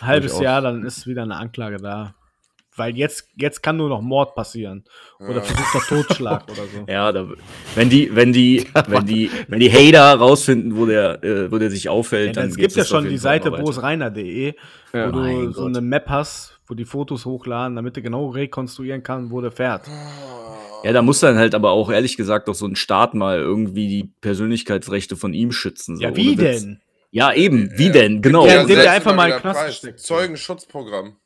halbes 0.02 0.32
Durchaus. 0.32 0.44
Jahr, 0.44 0.62
dann 0.62 0.84
ist 0.86 1.08
wieder 1.08 1.24
eine 1.24 1.36
Anklage 1.36 1.78
da. 1.78 2.16
Weil 2.76 2.96
jetzt, 2.96 3.30
jetzt 3.36 3.64
kann 3.64 3.76
nur 3.78 3.90
noch 3.90 4.02
Mord 4.02 4.36
passieren. 4.36 4.84
Oder 5.20 5.38
Ja. 5.38 5.42
versuchter 5.42 5.80
Totschlag 5.96 6.44
oder 6.48 6.68
so. 6.68 6.86
Ja, 6.88 7.12
da, 7.12 7.28
wenn 7.74 7.90
die, 7.90 8.16
wenn 8.16 8.32
die, 8.34 8.68
wenn 8.88 9.06
die, 9.08 9.32
wenn 9.48 9.60
die 9.60 9.72
Hater 9.72 10.20
rausfinden, 10.20 10.78
wo 10.78 10.86
der, 10.86 11.24
äh, 11.24 11.52
wo 11.52 11.58
der 11.58 11.72
sich 11.72 11.86
Ja, 11.86 11.92
aufhält, 11.92 12.38
dann 12.38 12.50
es 12.50 12.56
gibt 12.56 12.76
ja 12.76 12.86
schon 12.86 13.10
die 13.10 13.18
Seite 13.18 13.52
weiter. 13.52 13.64
brosreiner.de, 13.64 14.54
Ja. 14.94 15.08
wo 15.08 15.18
Mein 15.20 15.46
du 15.48 15.52
so 15.54 15.62
Gott. 15.64 15.70
eine 15.70 15.82
Map 15.82 16.08
hast, 16.08 16.60
wo 16.68 16.76
die 16.76 16.86
Fotos 16.86 17.26
hochladen, 17.26 17.76
damit 17.76 17.98
er 17.98 18.04
genau 18.04 18.28
rekonstruieren 18.30 19.02
kann, 19.02 19.32
wo 19.32 19.42
der 19.42 19.52
fährt. 19.52 19.88
Ja, 20.84 20.94
da 20.94 21.02
muss 21.02 21.20
dann 21.20 21.36
halt 21.38 21.56
aber 21.56 21.72
auch 21.72 21.90
ehrlich 21.90 22.16
gesagt 22.16 22.48
doch 22.48 22.54
so 22.54 22.68
ein 22.68 22.76
Staat 22.76 23.16
mal 23.16 23.40
irgendwie 23.40 23.88
die 23.88 24.04
Persönlichkeitsrechte 24.22 25.16
von 25.16 25.34
ihm 25.34 25.52
schützen. 25.52 25.98
So, 25.98 26.04
Ja, 26.04 26.16
wie 26.16 26.36
denn? 26.36 26.80
Ja, 27.12 27.34
eben, 27.34 27.72
wie 27.78 27.90
denn? 27.90 28.22
Genau. 28.22 28.46
Ja, 28.46 28.56
Ja, 28.56 28.62
indem 28.62 28.78
der 28.80 28.92
einfach 28.92 29.16
mal 29.16 29.40
Knast. 29.40 30.00
Zeugenschutzprogramm. 30.00 31.18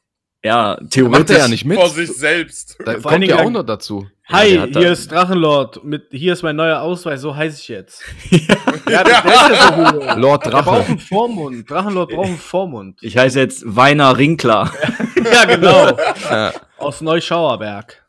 theoretisch. 0.90 1.20
Macht 1.20 1.30
er 1.30 1.38
ja 1.38 1.48
nicht 1.48 1.66
mit. 1.66 1.78
Vor 1.78 1.90
sich 1.90 2.10
selbst. 2.16 2.78
Da 2.84 3.00
Vor 3.00 3.12
kommt 3.12 3.26
ja 3.26 3.40
auch 3.40 3.50
noch 3.50 3.64
dazu. 3.64 4.08
Hi, 4.28 4.58
hat 4.58 4.70
hier 4.70 4.92
ist 4.92 5.12
Drachenlord. 5.12 5.84
Mit, 5.84 6.08
hier 6.12 6.34
ist 6.34 6.42
mein 6.42 6.56
neuer 6.56 6.82
Ausweis, 6.82 7.22
so 7.22 7.36
heiße 7.36 7.60
ich 7.60 7.68
jetzt. 7.68 8.02
ja, 8.32 9.04
der, 9.04 9.04
der 9.04 9.26
ist 9.26 9.50
ja 9.50 9.92
so. 10.16 10.20
Lord 10.20 10.46
Drache. 10.46 10.86
einen 10.86 11.00
Vormund. 11.00 11.70
Drachenlord 11.70 12.12
braucht 12.12 12.28
einen 12.28 12.38
Vormund. 12.38 13.00
Ich 13.02 13.18
heiße 13.18 13.40
jetzt 13.40 13.64
Weiner 13.66 14.18
Rinkler. 14.18 14.72
ja, 15.32 15.46
genau. 15.46 15.98
Ja. 16.30 16.54
Aus 16.78 17.02
Neuschauerberg. 17.02 18.04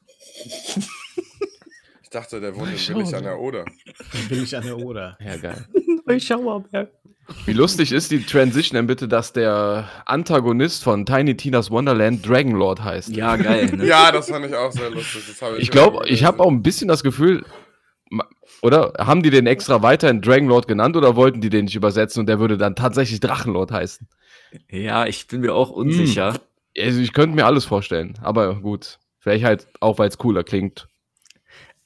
Ich 2.13 2.19
dachte, 2.19 2.43
der 2.43 2.55
wohnt 2.55 2.69
in 2.69 2.95
Willig 2.95 3.15
an 3.15 3.23
der 3.23 3.41
Oder. 3.41 3.65
Bin 4.29 4.43
ich 4.43 4.55
an 4.55 4.65
der 4.65 4.77
Oder. 4.77 5.17
ja, 5.25 5.35
geil. 5.39 5.65
Neuschauerberg. 6.05 6.91
Wie 7.47 7.55
lustig 7.55 7.91
ist 7.91 8.11
die 8.11 8.23
Transition 8.23 8.77
denn 8.77 8.87
bitte, 8.87 9.09
dass 9.09 9.33
der 9.33 9.89
Antagonist 10.05 10.85
von 10.85 11.07
Tiny 11.07 11.39
Tina's 11.39 11.71
Wonderland 11.71 12.29
Dragonlord 12.29 12.85
heißt? 12.85 13.17
Ja, 13.17 13.37
geil. 13.37 13.75
Ne? 13.75 13.87
Ja, 13.87 14.13
das 14.13 14.29
fand 14.29 14.45
ich 14.45 14.55
auch 14.55 14.71
sehr 14.73 14.91
lustig. 14.91 15.23
Ich 15.57 15.71
glaube, 15.71 16.07
ich 16.07 16.23
habe 16.25 16.43
auch 16.43 16.51
ein 16.51 16.63
bisschen 16.63 16.87
das 16.87 17.03
Gefühl, 17.03 17.47
oder 18.61 18.93
haben 18.99 19.23
die 19.23 19.31
den 19.31 19.47
extra 19.47 19.81
weiterhin 19.81 20.21
Dragonlord 20.21 20.69
genannt 20.69 20.99
oder 20.99 21.17
wollten 21.17 21.41
die 21.41 21.49
den 21.49 21.65
nicht 21.65 21.77
übersetzen 21.77 22.21
und 22.21 22.27
der 22.27 22.39
würde 22.39 22.59
dann 22.59 22.77
tatsächlich 22.77 23.21
Drachenlord 23.21 23.73
heißen? 23.73 24.07
Ja, 24.69 25.07
ich 25.07 25.29
bin 25.29 25.41
mir 25.41 25.55
auch 25.55 25.71
unsicher. 25.71 26.39
Also 26.79 27.01
ich 27.01 27.15
könnte 27.15 27.37
mir 27.37 27.47
alles 27.47 27.65
vorstellen, 27.65 28.19
aber 28.21 28.57
gut. 28.57 28.99
Vielleicht 29.19 29.45
halt 29.45 29.67
auch, 29.81 29.99
weil 29.99 30.11
es 30.11 30.19
cooler 30.19 30.45
klingt. 30.45 30.89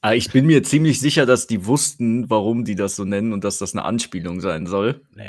Aber 0.07 0.15
ich 0.17 0.31
bin 0.31 0.47
mir 0.47 0.63
ziemlich 0.63 1.01
sicher, 1.01 1.27
dass 1.27 1.47
die 1.49 1.67
wussten, 1.67 2.31
warum 2.31 2.65
die 2.65 2.77
das 2.77 2.95
so 2.95 3.05
nennen 3.05 3.33
und 3.33 3.43
dass 3.43 3.59
das 3.59 3.75
eine 3.75 3.85
Anspielung 3.85 4.41
sein 4.41 4.67
soll. 4.67 5.01
Nee. 5.17 5.25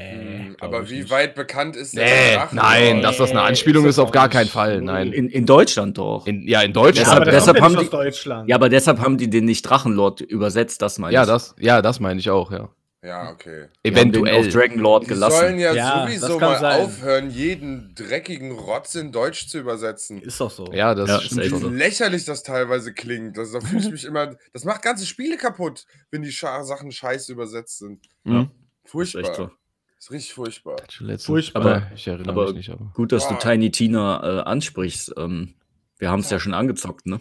Hm, 0.49 0.55
Aber 0.59 0.89
wie 0.89 1.09
weit 1.09 1.33
bekannt 1.33 1.75
ist 1.75 1.95
der 1.95 2.05
Nee, 2.05 2.35
Drachenlord? 2.35 2.69
nein, 2.69 3.01
dass 3.01 3.17
das 3.17 3.31
eine 3.31 3.41
Anspielung 3.41 3.85
ist 3.85 3.91
ist, 3.95 3.99
auf 3.99 4.11
gar 4.11 4.29
keinen 4.29 4.43
nicht. 4.43 4.53
Fall. 4.53 4.81
Nein. 4.81 5.13
In, 5.13 5.29
in 5.29 5.45
Deutschland 5.47 5.97
doch. 5.97 6.27
In, 6.27 6.47
ja, 6.47 6.61
in 6.61 6.67
Ja, 6.69 6.73
Deutschland. 6.73 7.07
Deshalb- 7.07 7.21
aber 7.23 7.31
deshalb 7.31 7.61
haben 7.61 7.73
die- 7.73 7.79
aus 7.79 7.89
Deutschland. 7.89 8.49
ja, 8.49 8.55
aber 8.55 8.69
deshalb 8.69 8.99
haben 8.99 9.17
die 9.17 9.29
den 9.29 9.45
nicht 9.45 9.63
Drachenlord 9.63 10.21
übersetzt, 10.21 10.81
das 10.83 10.99
meine 10.99 11.13
ja, 11.13 11.23
ich. 11.23 11.27
das, 11.27 11.55
ja, 11.59 11.81
das 11.81 11.99
meine 11.99 12.19
ich 12.19 12.29
auch, 12.29 12.51
ja. 12.51 12.69
Ja, 13.03 13.29
okay. 13.29 13.67
Die 13.85 13.89
haben 13.91 14.11
den 14.11 14.25
Eventuell. 14.25 14.39
auf 14.47 14.53
Dragonlord 14.53 15.03
Die 15.03 15.07
gelassen. 15.09 15.37
sollen 15.39 15.59
ja, 15.59 15.73
Ja, 15.73 16.03
sowieso 16.07 16.27
das 16.27 16.39
mal 16.41 16.59
sein. 16.59 16.81
aufhören, 16.81 17.29
jeden 17.29 17.93
dreckigen 17.95 18.51
Rotz 18.51 18.95
in 18.95 19.11
Deutsch 19.11 19.47
zu 19.47 19.59
übersetzen. 19.59 20.19
Ist 20.21 20.41
doch 20.41 20.49
so. 20.49 20.65
Ja, 20.73 20.95
das 20.95 21.07
Ja, 21.09 21.17
ist 21.17 21.37
echt 21.37 21.37
Wie 21.37 21.47
so. 21.49 21.59
schon. 21.61 21.77
lächerlich 21.77 22.25
das 22.25 22.41
teilweise 22.43 22.93
klingt. 22.93 23.37
Das, 23.37 23.51
da 23.51 23.59
fühle 23.61 23.81
ich 23.81 23.91
mich 23.91 24.03
immer. 24.05 24.35
Das 24.51 24.63
macht 24.65 24.81
ganze 24.81 25.05
Spiele 25.05 25.37
kaputt, 25.37 25.85
wenn 26.09 26.23
die 26.23 26.31
Sachen 26.31 26.91
scheiße 26.91 27.31
übersetzt 27.31 27.77
sind. 27.77 28.03
Hm? 28.25 28.49
Furchtbar. 28.83 29.21
echt 29.21 29.35
so. 29.35 29.51
Ist 29.99 30.11
richtig 30.11 30.33
furchtbar. 30.33 30.77
Furchtbar. 31.19 31.61
Aber 31.61 31.91
ich 31.95 32.07
erinnere 32.07 32.29
Aber- 32.31 32.45
mich 32.47 32.53
nicht. 32.55 32.69
Aber. 32.71 32.91
Gut, 32.95 33.11
dass 33.11 33.27
du 33.27 33.35
Boah. 33.35 33.39
Tiny 33.39 33.69
Tina 33.71 34.39
äh, 34.39 34.41
ansprichst. 34.43 35.13
Ähm, 35.17 35.53
wir 35.99 36.09
haben 36.09 36.21
es 36.21 36.29
ja 36.29 36.39
schon 36.39 36.53
angezockt, 36.53 37.05
ne? 37.05 37.19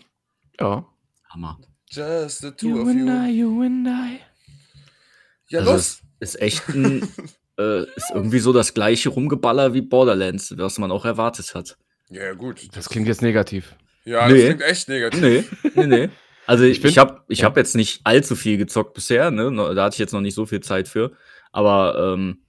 Ja. 0.59 0.87
Hammer. 1.29 1.59
Just 1.91 2.41
the 2.41 2.51
two 2.51 2.81
of 2.81 2.89
you. 2.89 3.07
you 3.29 3.63
and 3.63 3.87
I. 3.87 4.21
Ja, 5.49 5.61
Also 5.61 5.73
los. 5.73 6.01
es 6.21 6.35
ist 6.35 6.41
echt 6.43 6.69
ein, 6.71 7.03
äh, 7.59 7.83
ist 7.95 8.11
irgendwie 8.15 8.39
so 8.41 8.53
das 8.53 8.75
gleiche 8.75 9.09
Rumgeballer 9.11 9.75
wie 9.75 9.83
Borderlands, 9.83 10.55
was 10.57 10.79
man 10.79 10.91
auch 10.91 11.05
erwartet 11.05 11.55
hat. 11.55 11.77
Ja, 12.11 12.33
gut. 12.35 12.69
Das 12.75 12.89
klingt 12.89 13.09
jetzt 13.09 13.23
negativ. 13.23 13.75
Ja, 14.05 14.29
Nee. 14.29 14.35
das 14.35 14.45
klingt 14.45 14.63
echt 14.63 14.89
negativ. 14.89 15.21
Nee, 15.21 15.71
nee, 15.75 15.87
nee. 15.87 16.09
Also 16.47 16.63
ich, 16.65 16.85
ich 16.85 16.99
habe 16.99 17.23
ich 17.29 17.41
ja. 17.41 17.47
hab 17.47 17.57
jetzt 17.57 17.75
nicht 17.75 18.01
allzu 18.05 18.37
viel 18.37 18.57
gezockt 18.57 18.95
bisher, 18.95 19.33
ne? 19.33 19.51
Da 19.75 19.85
hatte 19.85 19.95
ich 19.95 19.99
jetzt 19.99 20.13
noch 20.13 20.21
nicht 20.21 20.35
so 20.37 20.47
viel 20.47 20.61
Zeit 20.61 20.87
für. 20.87 21.13
Aber 21.51 22.15
ähm, 22.15 22.43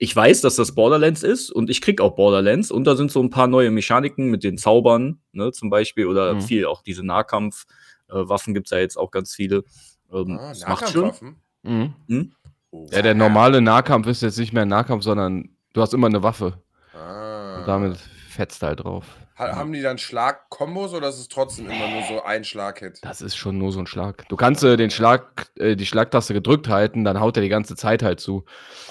ich 0.00 0.14
weiß, 0.14 0.42
dass 0.42 0.54
das 0.54 0.74
Borderlands 0.76 1.22
ist 1.24 1.50
und 1.50 1.68
ich 1.70 1.80
krieg 1.80 2.00
auch 2.00 2.14
Borderlands 2.14 2.70
und 2.70 2.84
da 2.84 2.94
sind 2.94 3.10
so 3.10 3.20
ein 3.20 3.30
paar 3.30 3.48
neue 3.48 3.72
Mechaniken 3.72 4.28
mit 4.30 4.44
den 4.44 4.56
Zaubern, 4.56 5.20
ne, 5.32 5.50
zum 5.50 5.70
Beispiel, 5.70 6.06
oder 6.06 6.34
Mhm. 6.34 6.40
viel 6.42 6.66
auch 6.66 6.82
diese 6.82 7.04
Nahkampfwaffen 7.04 7.68
äh, 8.08 8.28
Waffen 8.28 8.54
gibt's 8.54 8.70
ja 8.70 8.78
jetzt 8.78 8.96
auch 8.96 9.10
ganz 9.10 9.34
viele. 9.34 9.64
Ähm, 10.12 10.38
Ah, 10.40 10.50
das 10.50 10.60
macht 10.68 10.88
schon. 10.90 11.00
Nahkampfwaffen? 11.02 11.42
Mhm. 11.68 11.94
Hm? 12.08 12.32
Oh, 12.70 12.86
Ja, 12.90 13.02
der 13.02 13.14
normale 13.14 13.60
Nahkampf 13.60 14.06
ist 14.06 14.22
jetzt 14.22 14.38
nicht 14.38 14.52
mehr 14.52 14.62
ein 14.62 14.68
Nahkampf, 14.68 15.02
sondern 15.02 15.48
du 15.72 15.80
hast 15.80 15.94
immer 15.94 16.06
eine 16.08 16.22
Waffe. 16.22 16.58
Ah. 16.94 17.58
Und 17.60 17.68
damit 17.68 17.96
fetzt 18.28 18.62
halt 18.62 18.84
drauf. 18.84 19.04
Ha 19.38 19.54
haben 19.54 19.72
die 19.72 19.82
dann 19.82 19.98
Schlagkombos 19.98 20.92
oder 20.94 21.08
ist 21.08 21.20
es 21.20 21.28
trotzdem 21.28 21.66
immer 21.70 21.88
nur 21.88 22.02
so 22.08 22.22
ein 22.24 22.42
Schlaghit? 22.42 22.98
Das 23.02 23.20
ist 23.20 23.36
schon 23.36 23.56
nur 23.56 23.70
so 23.70 23.78
ein 23.78 23.86
Schlag. 23.86 24.28
Du 24.28 24.34
kannst 24.36 24.64
äh, 24.64 24.76
den 24.76 24.90
Schlag, 24.90 25.46
äh, 25.56 25.76
die 25.76 25.86
Schlagtaste 25.86 26.34
gedrückt 26.34 26.68
halten, 26.68 27.04
dann 27.04 27.20
haut 27.20 27.36
er 27.36 27.42
die 27.44 27.48
ganze 27.48 27.76
Zeit 27.76 28.02
halt 28.02 28.18
zu. 28.18 28.44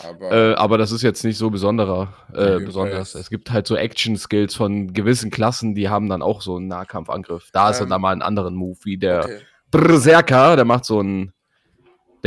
Aber 0.08 0.32
Äh, 0.32 0.54
aber 0.56 0.78
das 0.78 0.94
ist 0.94 1.02
jetzt 1.02 1.26
nicht 1.26 1.38
so 1.38 1.50
besonderer, 1.50 2.14
äh, 2.34 2.60
besonders. 2.60 3.14
Es 3.14 3.30
gibt 3.30 3.52
halt 3.52 3.68
so 3.68 3.76
Action-Skills 3.76 4.56
von 4.56 4.94
gewissen 4.94 5.32
Klassen, 5.32 5.76
die 5.76 5.90
haben 5.90 6.08
dann 6.08 6.22
auch 6.22 6.42
so 6.42 6.56
einen 6.56 6.68
Nahkampfangriff. 6.70 7.50
Da 7.52 7.70
ist 7.72 7.82
Ähm, 7.82 7.90
dann 7.90 8.00
mal 8.02 8.12
einen 8.14 8.22
anderen 8.22 8.56
Move, 8.56 8.78
wie 8.84 8.98
der 8.98 9.26
okay. 9.26 9.40
Berserker, 9.70 10.56
der 10.56 10.66
macht 10.66 10.86
so 10.86 11.00
einen. 11.00 11.34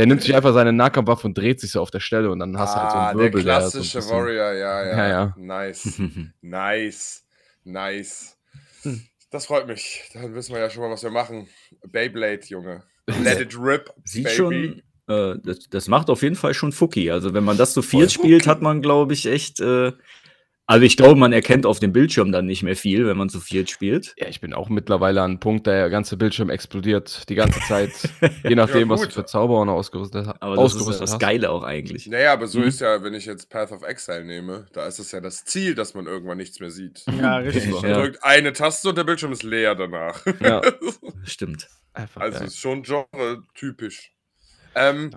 Der 0.01 0.07
nimmt 0.07 0.23
sich 0.23 0.35
einfach 0.35 0.53
seine 0.53 0.73
Nahkampfwaffe 0.73 1.27
und 1.27 1.37
dreht 1.37 1.59
sich 1.59 1.69
so 1.71 1.79
auf 1.79 1.91
der 1.91 1.99
Stelle 1.99 2.31
und 2.31 2.39
dann 2.39 2.57
hast 2.57 2.75
du 2.75 2.79
halt 2.81 2.91
so 2.91 2.97
ah, 2.97 3.09
einen 3.09 3.19
der 3.19 3.25
Wirbel. 3.27 3.43
der 3.43 3.61
so 3.61 3.65
ein 3.67 3.71
klassische 3.83 3.97
bisschen- 3.99 4.17
Warrior, 4.17 4.51
ja, 4.53 4.83
ja. 4.83 4.97
Ja, 4.97 5.07
ja. 5.07 5.35
Nice. 5.37 6.01
Nice. 6.41 7.23
Nice. 7.63 8.37
Das 9.29 9.45
freut 9.45 9.67
mich. 9.67 10.09
Dann 10.15 10.33
wissen 10.33 10.53
wir 10.55 10.59
ja 10.61 10.71
schon 10.71 10.81
mal, 10.81 10.89
was 10.89 11.03
wir 11.03 11.11
machen. 11.11 11.47
Beyblade, 11.87 12.41
Junge. 12.47 12.81
Let 13.23 13.39
it 13.41 13.55
rip. 13.59 13.93
Sieht 14.03 14.23
baby. 14.23 14.35
schon, 14.35 14.81
äh, 15.07 15.35
das, 15.43 15.69
das 15.69 15.87
macht 15.87 16.09
auf 16.09 16.23
jeden 16.23 16.35
Fall 16.35 16.55
schon 16.55 16.71
Fuki. 16.71 17.11
Also 17.11 17.35
wenn 17.35 17.43
man 17.43 17.57
das 17.57 17.73
so 17.75 17.83
Voll 17.83 18.01
viel 18.01 18.09
spielt, 18.09 18.41
Fuki. 18.43 18.49
hat 18.49 18.61
man, 18.63 18.81
glaube 18.81 19.13
ich, 19.13 19.27
echt. 19.27 19.59
Äh, 19.59 19.91
also 20.71 20.85
ich 20.85 20.95
glaube, 20.97 21.19
man 21.19 21.33
erkennt 21.33 21.65
auf 21.65 21.79
dem 21.79 21.91
Bildschirm 21.91 22.31
dann 22.31 22.45
nicht 22.45 22.63
mehr 22.63 22.75
viel, 22.75 23.05
wenn 23.05 23.17
man 23.17 23.29
zu 23.29 23.39
viel 23.39 23.67
spielt. 23.67 24.13
Ja, 24.17 24.27
ich 24.27 24.39
bin 24.41 24.53
auch 24.53 24.69
mittlerweile 24.69 25.21
an 25.21 25.31
einem 25.31 25.39
Punkt, 25.39 25.67
der 25.67 25.89
ganze 25.89 26.17
Bildschirm 26.17 26.49
explodiert 26.49 27.27
die 27.29 27.35
ganze 27.35 27.59
Zeit. 27.61 27.91
Je 28.43 28.55
nachdem, 28.55 28.89
was 28.89 29.01
du 29.01 29.09
für 29.09 29.25
Zauberer 29.25 29.65
noch 29.65 29.73
ausgerüstet, 29.73 30.27
ha- 30.27 30.35
Aber 30.39 30.55
das 30.55 30.71
ist 30.73 30.75
ausgerüstet 30.77 31.03
das 31.03 31.11
hast. 31.13 31.19
Geile 31.19 31.49
auch 31.51 31.63
eigentlich. 31.63 32.07
Naja, 32.07 32.33
aber 32.33 32.47
so 32.47 32.59
Mhm. 32.59 32.65
ist 32.65 32.79
ja, 32.81 33.03
wenn 33.03 33.13
ich 33.13 33.25
jetzt 33.25 33.49
Path 33.49 33.71
of 33.71 33.83
Exile 33.83 34.23
nehme, 34.23 34.65
da 34.73 34.85
ist 34.87 34.99
es 34.99 35.11
ja 35.11 35.19
das 35.21 35.43
Ziel, 35.45 35.75
dass 35.75 35.93
man 35.93 36.05
irgendwann 36.07 36.37
nichts 36.37 36.59
mehr 36.59 36.71
sieht. 36.71 37.03
Ja, 37.19 37.35
richtig. 37.37 37.65
Ja. 37.73 37.81
Man 37.81 37.93
drückt 37.93 38.23
eine 38.23 38.53
Taste 38.53 38.89
und 38.89 38.97
der 38.97 39.03
Bildschirm 39.03 39.31
ist 39.33 39.43
leer 39.43 39.75
danach. 39.75 40.25
Ja, 40.39 40.61
Stimmt. 41.25 41.67
einfach 41.93 42.21
Also 42.21 42.39
geil. 42.39 42.47
ist 42.47 42.57
schon 42.57 42.83
Genre-typisch. 42.83 44.11
Ähm, 44.75 45.11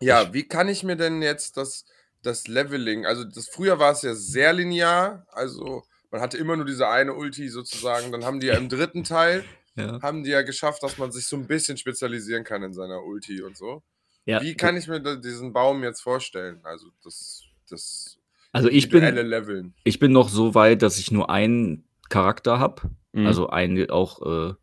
Ja. 0.00 0.22
ja, 0.24 0.34
wie 0.34 0.42
kann 0.42 0.68
ich 0.68 0.82
mir 0.82 0.96
denn 0.96 1.22
jetzt 1.22 1.56
das, 1.56 1.84
das 2.22 2.48
Leveling, 2.48 3.06
also 3.06 3.24
das 3.24 3.48
früher 3.48 3.78
war 3.78 3.92
es 3.92 4.02
ja 4.02 4.14
sehr 4.14 4.52
linear, 4.52 5.26
also 5.30 5.82
man 6.10 6.20
hatte 6.20 6.38
immer 6.38 6.56
nur 6.56 6.64
diese 6.64 6.88
eine 6.88 7.14
Ulti 7.14 7.48
sozusagen, 7.48 8.12
dann 8.12 8.24
haben 8.24 8.40
die 8.40 8.46
ja 8.48 8.54
im 8.56 8.68
dritten 8.68 9.04
Teil, 9.04 9.44
Ja. 9.76 10.02
haben 10.02 10.24
die 10.24 10.30
ja 10.30 10.42
geschafft, 10.42 10.82
dass 10.82 10.98
man 10.98 11.12
sich 11.12 11.26
so 11.26 11.36
ein 11.36 11.46
bisschen 11.46 11.76
spezialisieren 11.76 12.42
kann 12.42 12.64
in 12.64 12.72
seiner 12.72 13.00
Ulti 13.04 13.42
und 13.42 13.56
so. 13.56 13.84
Ja, 14.24 14.42
Wie 14.42 14.56
kann 14.56 14.76
ich 14.76 14.88
mir 14.88 15.00
da 15.00 15.14
diesen 15.14 15.52
Baum 15.52 15.84
jetzt 15.84 16.00
vorstellen? 16.00 16.58
Also 16.64 16.88
das, 17.04 17.44
das 17.70 18.18
also 18.52 18.68
ich 18.68 18.88
bin, 18.88 19.04
Leveln. 19.04 19.74
ich 19.84 20.00
bin 20.00 20.10
noch 20.10 20.30
so 20.30 20.56
weit, 20.56 20.82
dass 20.82 20.98
ich 20.98 21.12
nur 21.12 21.30
einen 21.30 21.88
Charakter 22.08 22.58
habe. 22.58 22.90
Mhm. 23.12 23.26
Also 23.26 23.50
ein 23.50 23.88
auch, 23.90 24.20
äh, 24.50 24.54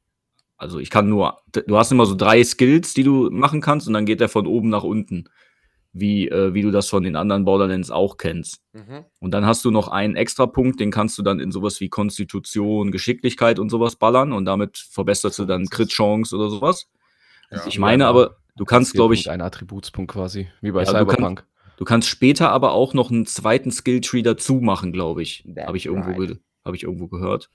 also 0.58 0.80
ich 0.80 0.90
kann 0.90 1.08
nur, 1.08 1.42
du 1.52 1.78
hast 1.78 1.92
immer 1.92 2.06
so 2.06 2.16
drei 2.16 2.44
Skills, 2.44 2.94
die 2.94 3.04
du 3.04 3.30
machen 3.32 3.62
kannst 3.62 3.88
und 3.88 3.94
dann 3.94 4.06
geht 4.06 4.20
der 4.20 4.30
von 4.30 4.48
oben 4.48 4.68
nach 4.70 4.84
unten. 4.84 5.30
Wie, 5.98 6.28
äh, 6.28 6.54
wie 6.54 6.62
du 6.62 6.72
das 6.72 6.90
von 6.90 7.04
den 7.04 7.16
anderen 7.16 7.46
Borderlands 7.46 7.90
auch 7.90 8.18
kennst. 8.18 8.60
Mhm. 8.74 9.06
Und 9.22 9.32
dann 9.32 9.46
hast 9.46 9.64
du 9.64 9.72
noch 9.72 9.88
einen 9.88 10.18
extra 10.18 10.46
Punkt, 10.46 10.82
den 10.82 10.92
kannst 10.92 11.18
du 11.18 11.22
dann 11.24 11.40
in 11.40 11.54
sowas 11.54 11.80
wie 11.80 11.88
Konstitution, 11.88 12.92
Geschicklichkeit 12.92 13.60
und 13.60 13.70
sowas 13.70 13.96
ballern 13.96 14.34
und 14.34 14.44
damit 14.44 14.78
verbesserst 14.78 15.40
du 15.40 15.46
dann 15.46 15.68
Crit-Chance 15.68 16.36
oder 16.36 16.50
sowas. 16.50 16.90
Ja. 17.50 17.62
Ich 17.66 17.80
meine 17.80 18.08
aber, 18.08 18.36
du 18.58 18.66
kannst, 18.66 18.94
glaube 18.94 19.14
ich, 19.14 19.30
Ein 19.30 19.40
Attributspunkt 19.40 20.12
quasi, 20.12 20.50
wie 20.60 20.72
bei 20.72 20.84
Ja, 20.84 20.92
du 20.92 20.98
Cyberpunk. 21.00 21.46
du 21.78 21.86
kannst 21.86 22.10
später 22.10 22.50
aber 22.52 22.74
auch 22.74 22.94
noch 22.94 23.10
einen 23.10 23.26
zweiten 23.26 23.72
Skill-Tree 23.72 24.22
dazu 24.22 24.56
machen, 24.56 24.92
glaube 24.92 25.22
ich. 25.22 25.46
Habe 25.66 25.78
ich, 25.78 25.86
irgendwo 25.86 26.12
right. 26.12 26.38
hab 26.66 26.74
ich 26.76 26.84
irgendwo 26.84 27.08
gehört. 27.08 27.50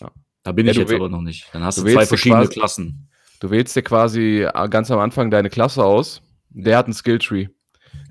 Ja. 0.00 0.10
Da 0.42 0.52
bin 0.52 0.64
Ja, 0.64 0.72
ich 0.72 0.78
jetzt 0.78 0.90
aber 0.94 1.10
noch 1.10 1.20
nicht. 1.20 1.50
Dann 1.52 1.62
hast 1.62 1.76
du 1.76 1.84
du, 1.84 1.92
zwei 1.92 2.06
verschiedene 2.06 2.44
quasi- 2.44 2.54
Klassen. 2.54 3.10
Du 3.40 3.50
wählst 3.50 3.76
dir 3.76 3.82
quasi 3.82 4.42
äh, 4.44 4.68
ganz 4.70 4.90
am 4.90 5.00
Anfang 5.00 5.30
deine 5.30 5.50
Klasse 5.50 5.84
aus. 5.84 6.22
Der 6.48 6.78
hat 6.78 6.86
einen 6.86 6.94
Skilltree. 6.94 7.48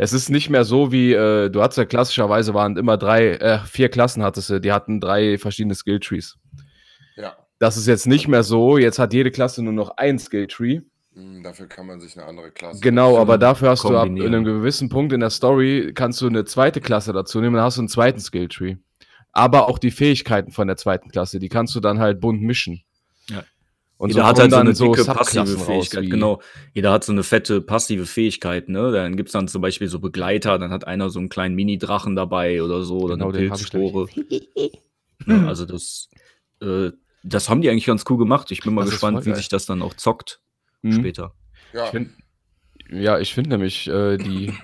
Es 0.04 0.12
ist 0.12 0.28
nicht 0.30 0.49
mehr 0.49 0.66
so 0.66 0.91
wie, 0.91 1.14
äh, 1.14 1.49
du 1.49 1.62
hattest 1.62 1.78
ja 1.78 1.86
klassischerweise 1.86 2.54
waren 2.54 2.76
immer 2.76 2.97
drei, 2.97 3.36
äh, 3.36 3.60
vier 3.60 3.88
Klassen 3.88 4.22
hattest 4.22 4.49
du, 4.49 4.60
die 4.60 4.74
hatten 4.74 4.99
drei 4.99 5.38
verschiedene 5.38 5.76
Skilltrees. 5.76 6.36
Ja. 7.16 7.38
Das 7.60 7.78
ist 7.78 7.88
jetzt 7.88 8.06
nicht 8.06 8.28
mehr 8.28 8.43
so, 8.43 8.78
jetzt 8.78 8.99
hat 8.99 9.14
jede 9.14 9.32
Klasse 9.32 9.64
nur 9.64 9.72
noch 9.72 9.95
ein 9.95 10.20
Skilltree. 10.20 10.82
Hm, 11.14 11.41
Dafür 11.41 11.68
kann 11.68 11.88
man 11.88 12.01
sich 12.01 12.18
eine 12.18 12.26
andere 12.28 12.51
Klasse. 12.51 12.82
Genau, 12.82 13.18
aber 13.18 13.38
dafür 13.38 13.70
hast 13.70 13.86
du 13.86 13.95
ab 13.95 14.10
einem 14.10 14.43
gewissen 14.43 14.89
Punkt 14.89 15.14
in 15.14 15.22
der 15.22 15.30
Story, 15.30 15.93
kannst 15.95 16.20
du 16.20 16.28
eine 16.28 16.43
zweite 16.43 16.82
Klasse 16.82 17.14
dazu 17.14 17.39
nehmen, 17.39 17.56
dann 17.56 17.64
hast 17.64 17.78
du 17.78 17.82
einen 17.82 17.88
zweiten 17.88 18.20
Skilltree. 18.20 18.76
aber 19.32 19.70
auch 19.70 19.80
die 19.80 19.91
Fähigkeiten 19.91 20.51
von 20.51 20.68
der 20.68 20.76
zweiten 20.76 21.10
Klasse, 21.12 21.39
die 21.39 21.47
kannst 21.49 21.76
du 21.76 21.80
dann 21.80 21.99
halt 21.99 22.20
bunt 22.20 22.41
mischen. 22.41 22.82
Und 24.04 24.10
Jeder 24.10 24.24
so 24.24 24.28
hat 24.28 24.39
halt 24.39 24.51
so 24.51 24.58
eine 24.58 24.74
dicke 24.74 25.06
passive 25.06 25.58
Fähigkeit, 25.58 26.10
genau. 26.10 26.41
Jeder 26.74 26.91
hat 26.91 27.06
so 27.06 27.14
eine 27.14 27.24
fette 27.24 27.62
passive 27.62 28.06
Fähigkeit, 28.06 28.68
ne? 28.68 28.91
Dann 28.91 29.16
gibt's 29.16 29.32
dann 29.32 29.47
zum 29.47 29.62
Beispiel 29.62 29.88
so 29.88 29.99
Begleiter, 30.01 30.60
dann 30.60 30.72
hat 30.72 30.86
einer 30.86 31.10
so 31.10 31.20
einen 31.20 31.30
kleinen 31.30 31.56
Mini-Drachen 31.56 32.14
dabei 32.14 32.62
oder 32.62 32.84
so, 32.84 32.97
oder 32.99 33.14
Genau, 33.16 33.30
eine 33.30 33.38
Pilzspore. 33.38 34.10
ja, 35.26 35.45
also 35.47 35.66
das, 35.66 36.10
äh, 36.62 36.91
das 37.24 37.47
haben 37.47 37.62
die 37.62 37.70
eigentlich 37.70 37.86
ganz 37.86 38.04
cool 38.10 38.18
gemacht. 38.18 38.51
Ich 38.51 38.60
bin 38.60 38.74
mal 38.74 38.82
Das 38.82 38.91
gespannt, 38.91 39.26
wie 39.26 39.34
sich 39.34 39.47
das 39.47 39.66
dann 39.66 39.82
auch 39.82 39.93
zockt 39.93 40.41
Mhm. 40.82 40.91
später. 40.91 41.34
Ja, 41.74 41.86
Ich 41.86 41.91
find, 41.91 42.12
ja, 42.89 43.20
ich 43.20 43.34
finde 43.34 43.51
nämlich 43.51 43.88
äh, 43.88 44.18
die. 44.18 44.51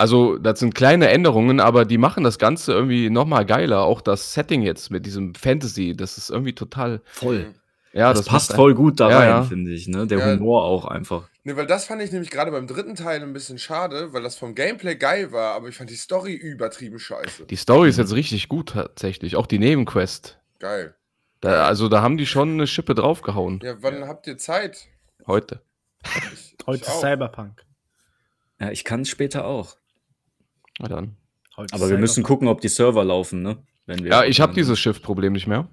Also, 0.00 0.38
das 0.38 0.58
sind 0.60 0.76
kleine 0.76 1.08
Änderungen, 1.08 1.58
aber 1.60 1.84
die 1.84 1.98
machen 1.98 2.22
das 2.24 2.38
Ganze 2.38 2.72
irgendwie 2.72 3.10
nochmal 3.10 3.44
geiler. 3.44 3.82
Auch 3.82 4.00
das 4.00 4.32
Setting 4.32 4.62
jetzt 4.62 4.90
mit 4.90 5.04
diesem 5.06 5.34
Fantasy, 5.34 5.96
das 5.96 6.18
ist 6.18 6.30
irgendwie 6.30 6.54
total. 6.54 7.00
Voll. 7.04 7.52
Ja, 7.92 8.10
das, 8.10 8.24
das, 8.24 8.28
passt 8.28 8.52
voll 8.54 8.74
gut 8.74 9.00
da 9.00 9.10
Ja, 9.10 9.18
rein, 9.18 9.28
ja. 9.28 9.42
finde 9.44 9.72
ich, 9.72 9.88
ne? 9.88 10.06
Der 10.06 10.18
Ja. 10.18 10.32
Humor 10.32 10.64
auch 10.64 10.84
einfach. 10.84 11.28
Ne, 11.44 11.56
weil 11.56 11.66
das 11.66 11.86
fand 11.86 12.02
ich 12.02 12.12
nämlich 12.12 12.30
gerade 12.30 12.50
beim 12.50 12.66
dritten 12.66 12.94
Teil 12.94 13.22
ein 13.22 13.32
bisschen 13.32 13.58
schade, 13.58 14.12
weil 14.12 14.22
das 14.22 14.36
vom 14.36 14.54
Gameplay 14.54 14.96
geil 14.96 15.32
war, 15.32 15.54
aber 15.54 15.68
ich 15.68 15.76
fand 15.76 15.88
die 15.88 15.96
Story 15.96 16.34
übertrieben 16.34 16.98
scheiße. 16.98 17.46
Die 17.46 17.56
Story 17.56 17.88
ist 17.88 17.96
jetzt 17.96 18.14
richtig 18.14 18.48
gut 18.48 18.70
tatsächlich. 18.70 19.36
Auch 19.36 19.46
die 19.46 19.58
Nebenquest. 19.58 20.38
Geil. 20.58 20.94
Da, 21.40 21.64
also, 21.66 21.88
da 21.88 22.02
haben 22.02 22.18
die 22.18 22.26
schon 22.26 22.52
eine 22.52 22.66
Schippe 22.66 22.94
draufgehauen. 22.94 23.60
Ja, 23.62 23.76
wann 23.80 24.06
habt 24.08 24.26
ihr 24.26 24.36
Zeit? 24.38 24.88
Heute. 25.26 25.62
Ich, 26.32 26.56
Heute 26.66 26.82
ich 26.82 26.88
ist. 26.88 27.00
Cyberpunk. 27.00 27.64
Ja, 28.60 28.70
ich 28.70 28.84
kann 28.84 29.04
später 29.04 29.46
auch. 29.46 29.76
Na 30.80 30.88
dann. 30.88 31.16
Heute 31.56 31.74
Aber 31.74 31.88
wir 31.88 31.98
müssen 31.98 32.22
gucken, 32.22 32.48
ob 32.48 32.60
die 32.60 32.68
Server 32.68 33.04
laufen, 33.04 33.42
ne? 33.42 33.58
Wenn 33.86 34.04
wir 34.04 34.10
Ja, 34.10 34.24
ich 34.24 34.40
habe 34.40 34.52
dieses 34.52 34.78
Schiff-Problem 34.78 35.32
nicht 35.32 35.46
mehr. 35.46 35.68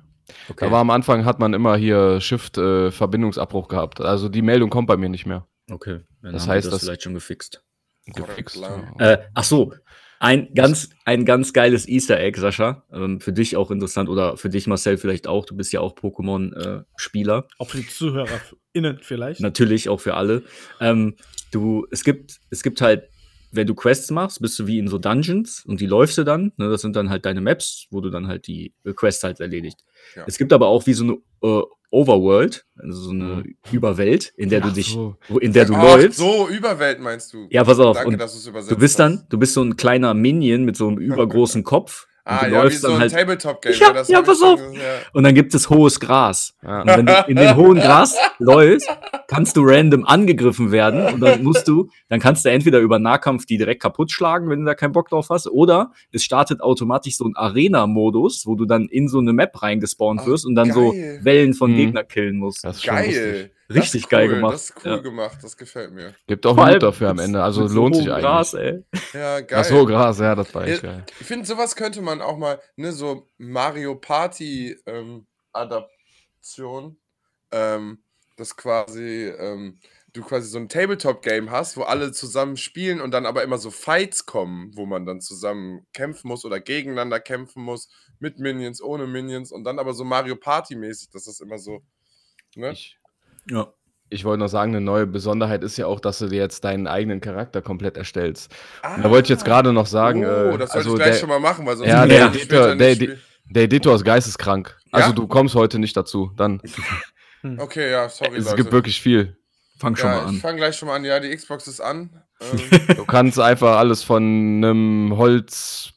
Okay. 0.50 0.66
Da 0.66 0.72
war 0.72 0.80
am 0.82 0.90
Anfang 0.90 1.26
hat 1.26 1.40
man 1.40 1.54
immer 1.54 1.76
hier 1.78 2.20
Shift-Verbindungsabbruch 2.22 3.68
gehabt. 3.68 4.02
Also 4.02 4.30
die 4.30 4.42
Meldung 4.42 4.70
kommt 4.70 4.88
bei 4.88 4.98
mir 4.98 5.10
nicht 5.10 5.26
mehr. 5.26 5.48
okay. 5.72 6.00
Dann 6.22 6.34
Das 6.34 6.44
haben 6.44 6.50
wir 6.50 6.54
heißt, 6.56 6.66
das 6.68 6.74
dass- 6.74 6.84
vielleicht 6.84 7.04
schon 7.04 7.14
gefixt. 7.14 7.64
Gefixt. 8.08 8.58
Ja. 8.58 8.84
Äh, 9.14 9.18
ach 9.34 9.44
so, 9.44 9.74
ein 10.20 10.54
ganz, 10.54 10.90
ein 11.06 11.26
ganz 11.26 11.54
geiles 11.54 11.88
Easter 11.88 12.20
Egg, 12.20 12.40
Sascha. 12.40 12.84
Ähm, 12.94 13.20
für 13.20 13.34
dich 13.34 13.58
auch 13.58 13.70
interessant 13.72 14.10
oder 14.10 14.38
für 14.38 14.50
dich, 14.50 14.66
Marcel, 14.68 14.98
vielleicht 14.98 15.28
auch. 15.28 15.46
Du 15.46 15.56
bist 15.56 15.74
ja 15.74 15.82
auch 15.82 15.94
Pokémon-Spieler. 15.96 17.48
Auch 17.58 17.70
für 17.70 17.78
die 17.78 17.88
ZuhörerInnen 17.88 19.00
vielleicht. 19.02 19.42
Natürlich 19.42 19.90
auch 19.90 20.00
für 20.00 20.16
alle. 20.16 20.44
Ähm, 20.80 21.16
du, 21.52 21.86
es 21.92 22.04
gibt, 22.04 22.40
es 22.50 22.64
gibt 22.64 22.82
halt, 22.82 23.10
wenn 23.56 23.68
du 23.68 23.76
Quests 23.76 24.12
machst, 24.12 24.42
bist 24.42 24.58
du 24.60 24.68
wie 24.68 24.80
in 24.80 24.88
so 24.88 24.98
Dungeons 24.98 25.64
und 25.66 25.82
die 25.82 25.86
läufst 25.86 26.18
du 26.18 26.24
dann. 26.24 26.52
Ne, 26.58 26.70
das 26.70 26.82
sind 26.82 26.96
dann 26.96 27.10
halt 27.10 27.26
deine 27.26 27.42
Maps, 27.42 27.88
wo 27.92 28.02
du 28.02 28.10
dann 28.10 28.28
halt 28.28 28.48
die 28.48 28.74
äh, 28.84 28.94
Quests 28.94 29.24
halt 29.24 29.40
erledigt. 29.40 29.80
Ja. 30.16 30.24
Es 30.28 30.38
gibt 30.38 30.54
aber 30.54 30.68
auch 30.68 30.86
wie 30.86 30.94
so 30.94 31.04
eine 31.04 31.14
äh, 31.42 31.64
Overworld, 31.92 32.66
also 32.78 33.00
so 33.00 33.12
eine 33.12 33.44
Überwelt, 33.72 34.34
in 34.36 34.50
der 34.50 34.60
du 34.60 34.68
Ach 34.70 34.74
dich, 34.74 34.88
so. 34.90 35.16
in 35.40 35.54
der 35.54 35.66
du 35.66 35.76
Ach, 35.76 35.84
läufst. 35.84 36.20
so, 36.20 36.48
Überwelt 36.50 37.00
meinst 37.00 37.34
du? 37.34 37.48
Ja, 37.50 37.64
pass 37.64 37.80
auf. 37.80 37.96
Danke, 37.96 38.10
und 38.10 38.20
dass 38.20 38.34
du 38.34 38.40
es 38.40 38.48
übersetzt 38.48 38.72
Du 38.72 38.78
bist 38.78 39.00
dann, 39.00 39.26
du 39.30 39.38
bist 39.38 39.54
so 39.54 39.64
ein 39.64 39.78
kleiner 39.78 40.14
Minion 40.14 40.66
mit 40.66 40.76
so 40.76 40.88
einem 40.88 40.98
übergroßen 41.00 41.64
Kopf. 41.64 42.08
Und 42.28 42.32
Ah, 42.32 42.40
du 42.40 42.46
ja, 42.46 42.52
wie 42.52 42.56
läufst 42.64 42.82
so 42.82 42.88
dann 42.88 42.96
ein 42.96 43.02
halt. 43.02 43.12
Tabletop-Game. 43.14 43.74
Ja, 43.80 43.94
das 43.94 44.08
ja, 44.08 44.22
pass 44.24 44.42
auf. 44.42 44.60
gesehen, 44.60 44.74
ja. 44.74 44.80
Und 45.14 45.24
dann 45.24 45.36
gibt 45.36 45.54
es 45.54 45.70
hohes 45.70 46.00
Gras. 46.00 46.56
Ja. 46.64 46.82
Und 46.82 46.88
wenn 46.88 47.06
du 47.06 47.26
in 47.28 47.36
dem 47.36 47.56
hohen 47.56 47.78
Gras 47.80 48.16
läufst, 48.40 48.90
kannst 49.28 49.56
du 49.58 49.62
random 49.64 50.06
angegriffen 50.06 50.72
werden. 50.72 51.14
Und 51.14 51.20
dann 51.20 51.44
musst 51.44 51.68
du, 51.68 51.88
dann 52.10 52.20
kannst 52.20 52.44
du 52.44 52.50
entweder 52.50 52.80
über 52.80 52.98
Nahkampf 52.98 53.46
die 53.46 53.58
direkt 53.60 53.84
kaputt 53.84 54.12
schlagen, 54.12 54.50
wenn 54.50 54.62
du 54.62 54.66
da 54.66 54.74
keinen 54.74 54.92
Bock 54.94 55.10
drauf 55.10 55.28
hast, 55.30 55.48
oder 55.48 55.92
es 56.12 56.24
startet 56.24 56.62
automatisch 56.62 57.16
so 57.16 57.26
ein 57.26 57.36
Arena-Modus, 57.36 58.48
wo 58.48 58.56
du 58.56 58.66
dann 58.66 58.88
in 58.88 59.08
so 59.08 59.20
eine 59.20 59.32
Map 59.32 59.62
reingespawnt 59.62 60.22
Ach, 60.24 60.28
wirst 60.28 60.48
und 60.48 60.56
dann 60.56 60.72
so 60.72 60.94
geil. 60.94 61.20
Wellen 61.22 61.54
von 61.54 61.72
Mhm. 61.74 61.76
Gegner 61.78 62.04
killen 62.04 62.38
musst. 62.38 62.64
Das 62.64 62.78
ist 62.78 62.86
schon 62.86 62.96
lustig. 62.96 63.16
Geil. 63.16 63.52
Richtig 63.70 63.78
das 63.78 63.96
ist 63.96 64.10
geil 64.10 64.28
cool, 64.28 64.36
gemacht. 64.36 64.54
Das 64.54 64.70
ist 64.70 64.86
cool 64.86 64.92
Ja. 64.92 64.98
gemacht, 64.98 65.38
das 65.42 65.58
gefällt 65.58 65.92
mir. 65.92 66.16
Gibt 66.28 66.46
auch 66.46 66.58
allem 66.58 66.80
dafür 66.80 67.10
am 67.10 67.20
Ende, 67.20 67.42
also 67.42 67.62
mit 67.62 67.70
so 67.72 67.76
lohnt 67.76 67.96
sich 67.96 68.12
eigentlich. 68.12 68.22
Gras, 68.24 68.54
ey. 68.54 68.84
Ja, 69.14 69.42
geil. 69.42 69.60
Ach 69.60 69.66
so, 69.66 69.86
Gras, 69.86 70.20
ja, 70.20 70.36
das 70.36 70.54
war 70.54 70.68
Ja, 70.68 70.74
echt 70.74 70.84
geil. 70.84 71.06
Ich 71.20 71.26
finde, 71.28 71.46
sowas 71.46 71.76
könnte 71.76 72.02
man 72.02 72.22
auch 72.22 72.38
mal, 72.38 72.62
ne, 72.76 72.92
so 72.92 73.28
Mario 73.38 73.96
Party 73.96 74.78
ähm, 74.86 75.26
Adaption, 75.54 76.98
ähm, 77.52 78.04
das 78.38 78.56
quasi, 78.56 79.34
ähm, 79.40 79.80
du 80.14 80.22
quasi 80.22 80.48
so 80.48 80.60
ein 80.60 80.70
Tabletop-Game 80.70 81.50
hast, 81.52 81.76
wo 81.78 81.84
alle 81.84 82.12
zusammen 82.12 82.58
spielen 82.58 83.02
und 83.02 83.12
dann 83.12 83.26
aber 83.26 83.44
immer 83.44 83.58
so 83.58 83.72
Fights 83.72 84.26
kommen, 84.26 84.72
wo 84.76 84.86
man 84.86 85.06
dann 85.06 85.22
zusammen 85.22 85.88
kämpfen 85.94 86.28
muss 86.28 86.46
oder 86.46 86.60
gegeneinander 86.60 87.20
kämpfen 87.20 87.64
muss, 87.64 87.90
mit 88.20 88.38
Minions, 88.40 88.82
ohne 88.82 89.08
Minions 89.08 89.52
und 89.52 89.64
dann 89.64 89.80
aber 89.80 89.94
so 89.94 90.04
Mario 90.04 90.36
Party-mäßig, 90.36 91.10
dass 91.12 91.26
das 91.26 91.40
immer 91.40 91.58
so, 91.58 91.82
ne? 92.56 92.72
Ich, 92.72 92.98
Ja. 93.50 93.68
ich 94.10 94.24
wollte 94.26 94.40
noch 94.40 94.48
sagen, 94.48 94.72
eine 94.76 94.82
neue 94.86 95.06
Besonderheit 95.08 95.64
ist 95.64 95.78
ja 95.78 95.88
auch, 95.88 96.00
dass 96.00 96.20
du 96.20 96.28
dir 96.28 96.40
jetzt 96.40 96.64
deinen 96.64 96.88
eigenen 96.88 97.22
Charakter 97.22 97.62
komplett 97.62 97.98
erstellst. 97.98 98.54
Ah, 98.82 98.98
da 99.02 99.10
wollte 99.10 99.26
ich 99.26 99.30
jetzt 99.30 99.46
gerade 99.46 99.74
noch 99.74 99.86
sagen, 99.88 100.26
oh, 100.26 100.28
äh, 100.28 100.58
das 100.58 100.72
sollte 100.72 100.74
also 100.74 100.90
ich 100.92 100.96
gleich 100.96 101.12
der, 101.12 101.20
schon 101.20 101.30
mal 101.30 101.40
machen, 101.40 101.66
weil 101.66 101.78
sonst 101.78 101.90
Ja, 101.90 102.06
der 102.06 102.30
ich 102.34 102.42
Editor- 102.44 102.70
später 102.72 102.76
der 102.76 103.18
der 103.48 103.64
Editor 103.64 103.94
ist 103.96 104.04
geisteskrank. 104.04 104.76
Also 104.92 105.10
Ja? 105.10 105.14
du 105.14 105.28
kommst 105.28 105.54
heute 105.56 105.78
nicht 105.80 105.96
dazu. 105.96 106.32
Dann 106.36 106.62
Okay, 107.60 107.92
ja, 107.92 108.10
sorry, 108.10 108.38
es 108.38 108.46
Leute. 108.46 108.56
gibt 108.58 108.72
wirklich 108.72 109.00
viel. 109.00 109.38
Fang 109.78 109.96
schon 109.96 110.10
ja, 110.10 110.16
mal 110.16 110.22
ich 110.24 110.28
an. 110.30 110.36
fange 110.38 110.58
gleich 110.58 110.76
schon 110.76 110.88
mal 110.88 110.96
an. 110.96 111.06
Ja, 111.06 111.20
die 111.20 111.36
Xbox 111.36 111.68
ist 111.68 111.80
an. 111.82 112.10
Ähm, 112.42 112.96
Du 112.96 113.06
kannst 113.06 113.40
einfach 113.40 113.78
alles 113.78 114.02
von 114.04 114.24
einem 114.24 115.14
Holz 115.16 115.94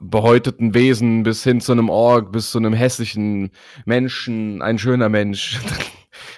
behäuteten 0.00 0.74
Wesen 0.74 1.22
bis 1.22 1.44
hin 1.44 1.60
zu 1.60 1.72
einem 1.72 1.88
Ork, 1.90 2.32
bis 2.32 2.50
zu 2.50 2.58
einem 2.58 2.72
hässlichen 2.72 3.50
Menschen, 3.84 4.62
ein 4.62 4.78
schöner 4.78 5.08
Mensch. 5.08 5.60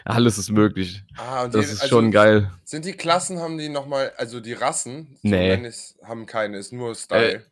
alles 0.04 0.38
ist 0.38 0.50
möglich. 0.50 1.02
ah, 1.16 1.44
und 1.44 1.54
Das 1.54 1.66
die- 1.66 1.72
ist 1.72 1.82
also 1.82 1.96
schon 1.96 2.10
geil. 2.10 2.50
Sind 2.64 2.84
die 2.84 2.92
Klassen, 2.92 3.38
haben 3.40 3.58
die 3.58 3.68
nochmal, 3.68 4.12
also 4.16 4.40
die 4.40 4.52
Rassen, 4.54 5.18
so 5.22 5.28
Nee. 5.28 5.54
ich's, 5.66 5.94
haben 6.04 6.26
keine, 6.26 6.58
ist 6.58 6.72
nur 6.72 6.94
Style. 6.94 7.44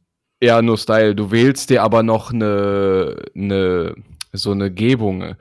Ja, 0.43 0.63
nur 0.63 0.79
Style. 0.79 1.15
Du 1.15 1.31
wählst 1.31 1.69
dir 1.71 1.83
aber 1.83 2.03
noch 2.03 2.33
eine, 2.33 3.17
eine 3.37 3.95
so 4.33 4.53
eine 4.53 4.71
Gebung 4.71 5.23
äh, 5.23 5.35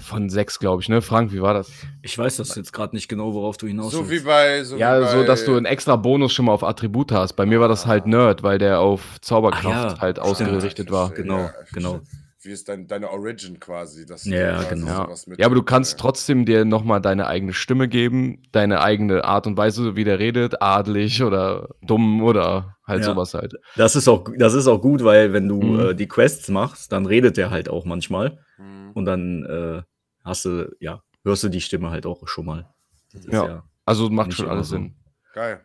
von 0.00 0.28
sechs, 0.28 0.58
glaube 0.58 0.82
ich, 0.82 0.88
ne? 0.88 1.00
Frank, 1.02 1.32
wie 1.32 1.40
war 1.40 1.54
das? 1.54 1.70
Ich 2.02 2.16
weiß 2.16 2.36
das 2.36 2.54
jetzt 2.56 2.72
gerade 2.72 2.94
nicht 2.94 3.08
genau, 3.08 3.32
worauf 3.32 3.56
du 3.56 3.66
hinaus 3.66 3.90
so 3.92 4.06
wie 4.06 4.10
willst. 4.10 4.26
bei. 4.26 4.62
So 4.62 4.76
ja, 4.76 5.00
wie 5.00 5.04
bei, 5.04 5.10
so, 5.12 5.24
dass 5.24 5.44
du 5.44 5.56
einen 5.56 5.64
extra 5.66 5.96
Bonus 5.96 6.32
schon 6.32 6.44
mal 6.44 6.52
auf 6.52 6.62
Attribute 6.62 7.10
hast. 7.12 7.32
Bei 7.34 7.46
mir 7.46 7.58
war 7.60 7.68
das 7.68 7.86
halt 7.86 8.06
Nerd, 8.06 8.42
weil 8.42 8.58
der 8.58 8.80
auf 8.80 9.18
Zauberkraft 9.22 9.66
Ah, 9.66 9.94
ja, 9.94 10.00
halt 10.00 10.18
ausgerichtet 10.20 10.86
ich 10.86 10.92
war. 10.92 11.10
Genau, 11.10 11.50
ich 11.66 11.72
genau. 11.72 12.00
Wie 12.44 12.50
ist 12.50 12.68
dein, 12.68 12.86
deine 12.86 13.10
Origin 13.10 13.58
quasi? 13.58 14.04
Dass 14.06 14.24
Ja, 14.24 14.54
quasi 14.56 14.68
genau. 14.74 14.86
Ja. 14.86 14.96
sowas 15.04 15.26
mit- 15.26 15.38
ja, 15.38 15.46
aber 15.46 15.54
du 15.54 15.62
kannst 15.62 15.92
Ja. 15.92 15.98
trotzdem 15.98 16.44
dir 16.44 16.64
nochmal 16.64 17.00
deine 17.00 17.26
eigene 17.26 17.52
Stimme 17.52 17.88
geben, 17.88 18.42
deine 18.52 18.80
eigene 18.82 19.24
Art 19.24 19.46
und 19.46 19.56
Weise, 19.56 19.96
wie 19.96 20.04
der 20.04 20.18
redet, 20.18 20.60
adelig 20.60 21.22
oder 21.22 21.70
dumm 21.82 22.22
oder 22.22 22.76
halt 22.86 23.00
Ja. 23.00 23.06
sowas 23.06 23.34
halt. 23.34 23.54
Das 23.76 23.96
ist 23.96 24.08
auch, 24.08 24.24
das 24.36 24.54
ist 24.54 24.66
auch 24.66 24.80
gut, 24.80 25.02
weil 25.04 25.32
wenn 25.32 25.48
du 25.48 25.60
Mhm. 25.62 25.80
äh, 25.80 25.94
die 25.94 26.06
Quests 26.08 26.48
machst, 26.48 26.92
dann 26.92 27.06
redet 27.06 27.36
der 27.36 27.50
halt 27.50 27.68
auch 27.68 27.84
manchmal. 27.84 28.38
Hm. 28.56 28.90
Und 28.94 29.04
dann 29.06 29.44
äh, 29.44 29.82
hast 30.24 30.44
du, 30.44 30.70
ja, 30.80 31.00
hörst 31.24 31.42
du 31.44 31.48
die 31.48 31.60
Stimme 31.60 31.90
halt 31.90 32.04
auch 32.06 32.26
schon 32.28 32.44
mal. 32.46 32.68
Das 33.12 33.24
ist 33.24 33.32
Ja. 33.32 33.64
Also 33.86 34.08
macht 34.10 34.32
schon 34.34 34.48
alles 34.48 34.68
so. 34.68 34.76
Sinn. 34.76 34.94
Geil. 35.34 35.60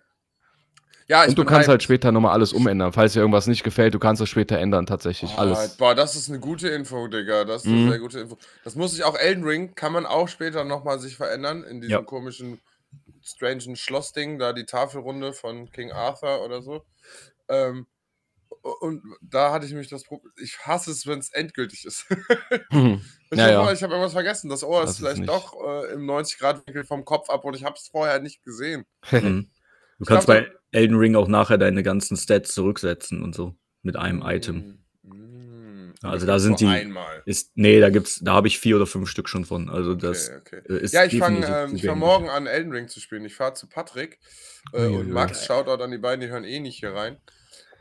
Ja, 1.09 1.23
ich 1.23 1.29
Und 1.29 1.39
du 1.39 1.43
kannst 1.45 1.67
halt 1.67 1.81
später 1.81 2.11
nochmal 2.11 2.33
alles 2.33 2.53
umändern. 2.53 2.93
Falls 2.93 3.13
dir 3.13 3.21
irgendwas 3.21 3.47
nicht 3.47 3.63
gefällt, 3.63 3.95
du 3.95 3.99
kannst 3.99 4.21
es 4.21 4.29
später 4.29 4.59
ändern, 4.59 4.85
tatsächlich. 4.85 5.31
Oh, 5.35 5.39
alles. 5.39 5.75
Boah, 5.77 5.95
das 5.95 6.15
ist 6.15 6.29
eine 6.29 6.39
gute 6.39 6.69
Info, 6.69 7.07
Digga. 7.07 7.45
Das 7.45 7.63
ist 7.63 7.67
eine 7.67 7.77
Mhm. 7.77 7.89
sehr 7.89 7.99
gute 7.99 8.19
Info. 8.19 8.37
Das 8.63 8.75
muss 8.75 8.93
ich 8.93 9.03
auch 9.03 9.17
Elden 9.17 9.43
Ring, 9.43 9.73
kann 9.73 9.91
man 9.91 10.05
auch 10.05 10.27
später 10.27 10.63
nochmal 10.65 10.99
sich 10.99 11.15
verändern 11.17 11.63
in 11.63 11.81
diesem 11.81 11.91
Ja. 11.93 12.01
komischen, 12.03 12.59
strangen 13.23 13.75
Schlossding, 13.75 14.37
da 14.37 14.53
die 14.53 14.65
Tafelrunde 14.65 15.33
von 15.33 15.71
King 15.71 15.91
Arthur 15.91 16.45
oder 16.45 16.61
so. 16.61 16.85
Ähm, 17.47 17.87
und 18.81 19.01
da 19.21 19.51
hatte 19.51 19.65
ich 19.65 19.73
mich 19.73 19.87
das 19.89 20.03
Problem. 20.03 20.31
Ich 20.37 20.59
hasse 20.59 20.91
es, 20.91 21.07
wenn 21.07 21.17
es 21.19 21.31
endgültig 21.31 21.85
ist. 21.85 22.05
Mhm. 22.69 23.01
Ich 23.31 23.37
Ja, 23.39 23.45
hab 23.45 23.51
ja. 23.51 23.57
habe 23.81 23.93
irgendwas 23.93 24.13
vergessen. 24.13 24.49
Das 24.49 24.63
Ohr 24.63 24.81
Das 24.81 24.91
ist 24.91 24.95
ist 24.97 24.99
vielleicht 25.01 25.17
nicht- 25.21 25.29
doch 25.29 25.53
äh, 25.63 25.93
im 25.93 26.05
90-Grad-Winkel 26.05 26.83
vom 26.83 27.03
Kopf 27.05 27.29
ab 27.31 27.45
und 27.45 27.55
ich 27.55 27.63
habe 27.63 27.75
es 27.77 27.87
vorher 27.87 28.19
nicht 28.19 28.43
gesehen. 28.43 28.85
Mhm. 29.11 29.49
Du 29.97 30.03
Ich 30.03 30.07
kannst 30.07 30.27
glaub, 30.27 30.37
bei 30.37 30.51
Elden 30.71 30.97
Ring 30.97 31.15
auch 31.15 31.27
nachher 31.27 31.57
deine 31.57 31.83
ganzen 31.83 32.17
Stats 32.17 32.53
zurücksetzen 32.53 33.23
und 33.23 33.33
so. 33.35 33.55
Mit 33.81 33.95
einem 33.95 34.21
Item. 34.25 34.79
Mm. 35.03 35.93
Also 36.01 36.25
da 36.25 36.39
sind 36.39 36.59
die- 36.59 36.67
Einmal. 36.67 37.21
Ist, 37.25 37.51
nee, 37.55 37.79
da 37.79 37.89
gibt's, 37.89 38.19
da 38.23 38.33
habe 38.33 38.47
ich 38.47 38.59
vier 38.59 38.75
oder 38.77 38.85
fünf 38.87 39.09
Stück 39.09 39.27
schon 39.29 39.45
von. 39.45 39.69
Also 39.69 39.95
das 39.95 40.29
okay, 40.29 40.61
okay. 40.65 40.77
ist 40.79 40.93
Ja, 40.93 41.03
ich 41.05 41.17
fange 41.17 41.45
ähm, 41.45 41.75
ich 41.75 41.85
fang 41.85 41.99
morgen 41.99 42.29
an, 42.29 42.47
Elden 42.47 42.71
Ring 42.71 42.87
zu 42.87 42.99
spielen. 42.99 43.25
Ich 43.25 43.35
fahre 43.35 43.53
zu 43.53 43.67
Patrick 43.67 44.19
äh, 44.73 44.77
Uiuiui. 44.81 44.97
und 45.01 45.11
Max. 45.11 45.45
Shoutout 45.45 45.83
an 45.83 45.91
die 45.91 45.97
beiden, 45.97 46.21
die 46.21 46.27
hören 46.27 46.43
eh 46.45 46.59
nicht 46.59 46.79
hier 46.79 46.93
rein. 46.93 47.17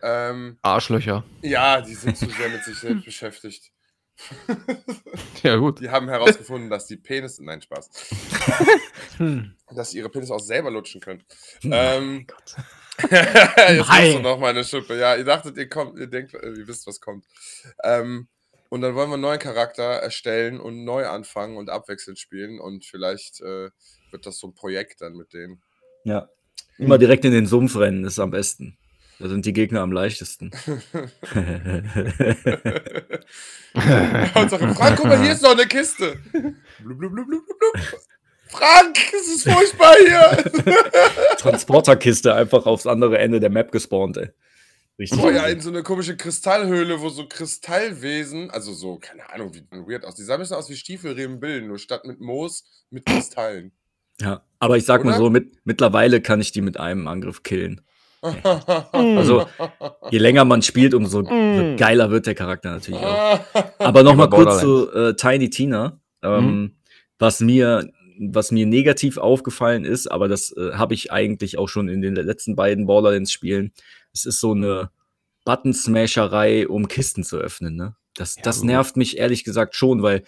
Ähm, 0.02 0.58
Arschlöcher. 0.62 1.24
ja, 1.42 1.80
die 1.80 1.94
sind 1.94 2.16
zu 2.16 2.26
sehr 2.26 2.48
mit 2.48 2.62
sich 2.64 2.78
selbst 2.78 3.04
beschäftigt. 3.04 3.72
Ja, 5.42 5.56
gut. 5.56 5.80
Die 5.80 5.90
haben 5.90 6.08
herausgefunden, 6.08 6.68
dass 6.70 6.86
die 6.86 6.96
Penis. 6.96 7.38
Nein, 7.38 7.62
Spaß. 7.62 7.90
Hm. 9.18 9.54
Dass 9.74 9.90
sie 9.90 9.98
ihre 9.98 10.10
Penis 10.10 10.30
auch 10.30 10.38
selber 10.40 10.70
lutschen 10.70 11.00
können. 11.00 11.24
Hm, 11.62 11.72
Ähm, 11.72 12.26
Jetzt 13.02 13.10
Nein. 13.12 13.80
hast 13.88 14.14
du 14.14 14.18
noch 14.20 14.38
mal 14.38 14.50
eine 14.50 14.62
Schippe. 14.64 14.96
Ja, 14.98 15.16
ihr 15.16 15.24
dachtet, 15.24 15.56
ihr 15.56 15.68
kommt, 15.68 15.98
ihr 15.98 16.06
denkt, 16.06 16.34
ihr 16.34 16.66
wisst, 16.68 16.86
was 16.86 17.00
kommt. 17.00 17.24
Ähm, 17.82 18.28
und 18.68 18.80
dann 18.80 18.94
wollen 18.94 19.08
wir 19.10 19.14
einen 19.14 19.22
neuen 19.22 19.38
Charakter 19.38 19.82
erstellen 19.82 20.60
und 20.60 20.84
neu 20.84 21.06
anfangen 21.06 21.56
und 21.56 21.70
abwechselnd 21.70 22.18
spielen. 22.18 22.60
Und 22.60 22.84
vielleicht 22.84 23.40
äh, 23.40 23.70
wird 24.10 24.26
das 24.26 24.38
so 24.38 24.48
ein 24.48 24.54
Projekt 24.54 25.00
dann 25.00 25.14
mit 25.14 25.32
denen. 25.32 25.62
Ja. 26.04 26.28
Immer 26.76 26.98
direkt 26.98 27.24
in 27.24 27.32
den 27.32 27.46
Sumpf 27.46 27.76
rennen 27.76 28.04
ist 28.04 28.18
am 28.20 28.30
besten. 28.30 28.76
Da 29.20 29.28
sind 29.28 29.46
die 29.46 29.52
Gegner 29.52 29.80
am 29.80 29.90
leichtesten. 29.90 30.52
und 30.54 30.80
sagen, 34.50 34.74
Frank, 34.74 34.96
guck 34.96 35.06
mal, 35.06 35.20
hier 35.20 35.32
ist 35.32 35.42
noch 35.42 35.50
eine 35.52 35.66
Kiste. 35.66 36.18
Blub, 36.32 36.98
blub, 36.98 37.12
blub, 37.12 37.26
blub, 37.26 37.46
blub, 37.46 37.58
blub. 37.58 37.72
Frank, 38.48 38.98
es 39.12 39.28
ist 39.28 39.50
furchtbar 39.50 39.94
hier. 40.06 40.74
Transporterkiste 41.38 42.34
einfach 42.34 42.66
aufs 42.66 42.86
andere 42.86 43.18
Ende 43.18 43.40
der 43.40 43.50
Map 43.50 43.72
gespawnt, 43.72 44.16
ey. 44.16 44.28
Richtig. 44.98 45.20
Oh 45.22 45.30
ja, 45.30 45.46
in 45.46 45.60
so 45.60 45.70
eine 45.70 45.84
komische 45.84 46.16
Kristallhöhle, 46.16 47.00
wo 47.00 47.08
so 47.08 47.28
Kristallwesen, 47.28 48.50
also 48.50 48.72
so, 48.72 48.98
keine 48.98 49.30
Ahnung, 49.30 49.54
wie 49.54 49.64
weird 49.70 50.04
aus. 50.04 50.16
Die 50.16 50.24
sahen 50.24 50.36
ein 50.36 50.40
bisschen 50.40 50.56
aus 50.56 50.68
wie 50.70 50.76
Stiefelrebenbillen, 50.76 51.68
nur 51.68 51.78
statt 51.78 52.04
mit 52.04 52.20
Moos 52.20 52.64
mit 52.90 53.06
Kristallen. 53.06 53.70
Ja, 54.20 54.42
aber 54.58 54.76
ich 54.76 54.84
sag 54.84 55.04
mal 55.04 55.10
Oder? 55.10 55.18
so, 55.18 55.30
mit, 55.30 55.64
mittlerweile 55.64 56.20
kann 56.20 56.40
ich 56.40 56.50
die 56.50 56.62
mit 56.62 56.78
einem 56.78 57.06
Angriff 57.06 57.44
killen. 57.44 57.80
Also, 58.20 59.46
je 60.10 60.18
länger 60.18 60.44
man 60.44 60.62
spielt, 60.62 60.94
umso 60.94 61.22
Mm. 61.22 61.76
geiler 61.76 62.10
wird 62.10 62.26
der 62.26 62.34
Charakter 62.34 62.70
natürlich 62.72 63.00
auch. 63.00 63.40
Aber 63.78 64.02
noch 64.02 64.12
Wie 64.14 64.16
mal 64.16 64.26
bei 64.26 64.36
kurz 64.36 64.60
zu 64.60 64.90
äh, 64.92 65.14
Tiny 65.14 65.50
Tina. 65.50 66.00
Ähm, 66.22 66.74
Was 67.18 67.40
mir 67.40 67.88
was 68.20 68.50
mir 68.50 68.66
negativ 68.66 69.16
aufgefallen 69.16 69.84
ist, 69.84 70.08
aber 70.10 70.26
das 70.26 70.50
äh, 70.56 70.72
habe 70.72 70.92
ich 70.92 71.12
eigentlich 71.12 71.56
auch 71.56 71.68
schon 71.68 71.88
in 71.88 72.00
den 72.02 72.16
letzten 72.16 72.56
beiden 72.56 72.86
Borderlands-Spielen. 72.86 73.72
Es 74.12 74.24
ist 74.24 74.40
so 74.40 74.52
eine 74.52 74.90
Button-Smasherei, 75.44 76.68
um 76.68 76.88
Kisten 76.88 77.22
zu 77.22 77.36
öffnen. 77.38 77.76
Ne? 77.76 77.94
Das, 78.14 78.36
Ja, 78.36 78.42
das 78.42 78.62
nervt 78.64 78.96
mich 78.96 79.18
ehrlich 79.18 79.44
gesagt 79.44 79.76
schon, 79.76 80.02
weil 80.02 80.24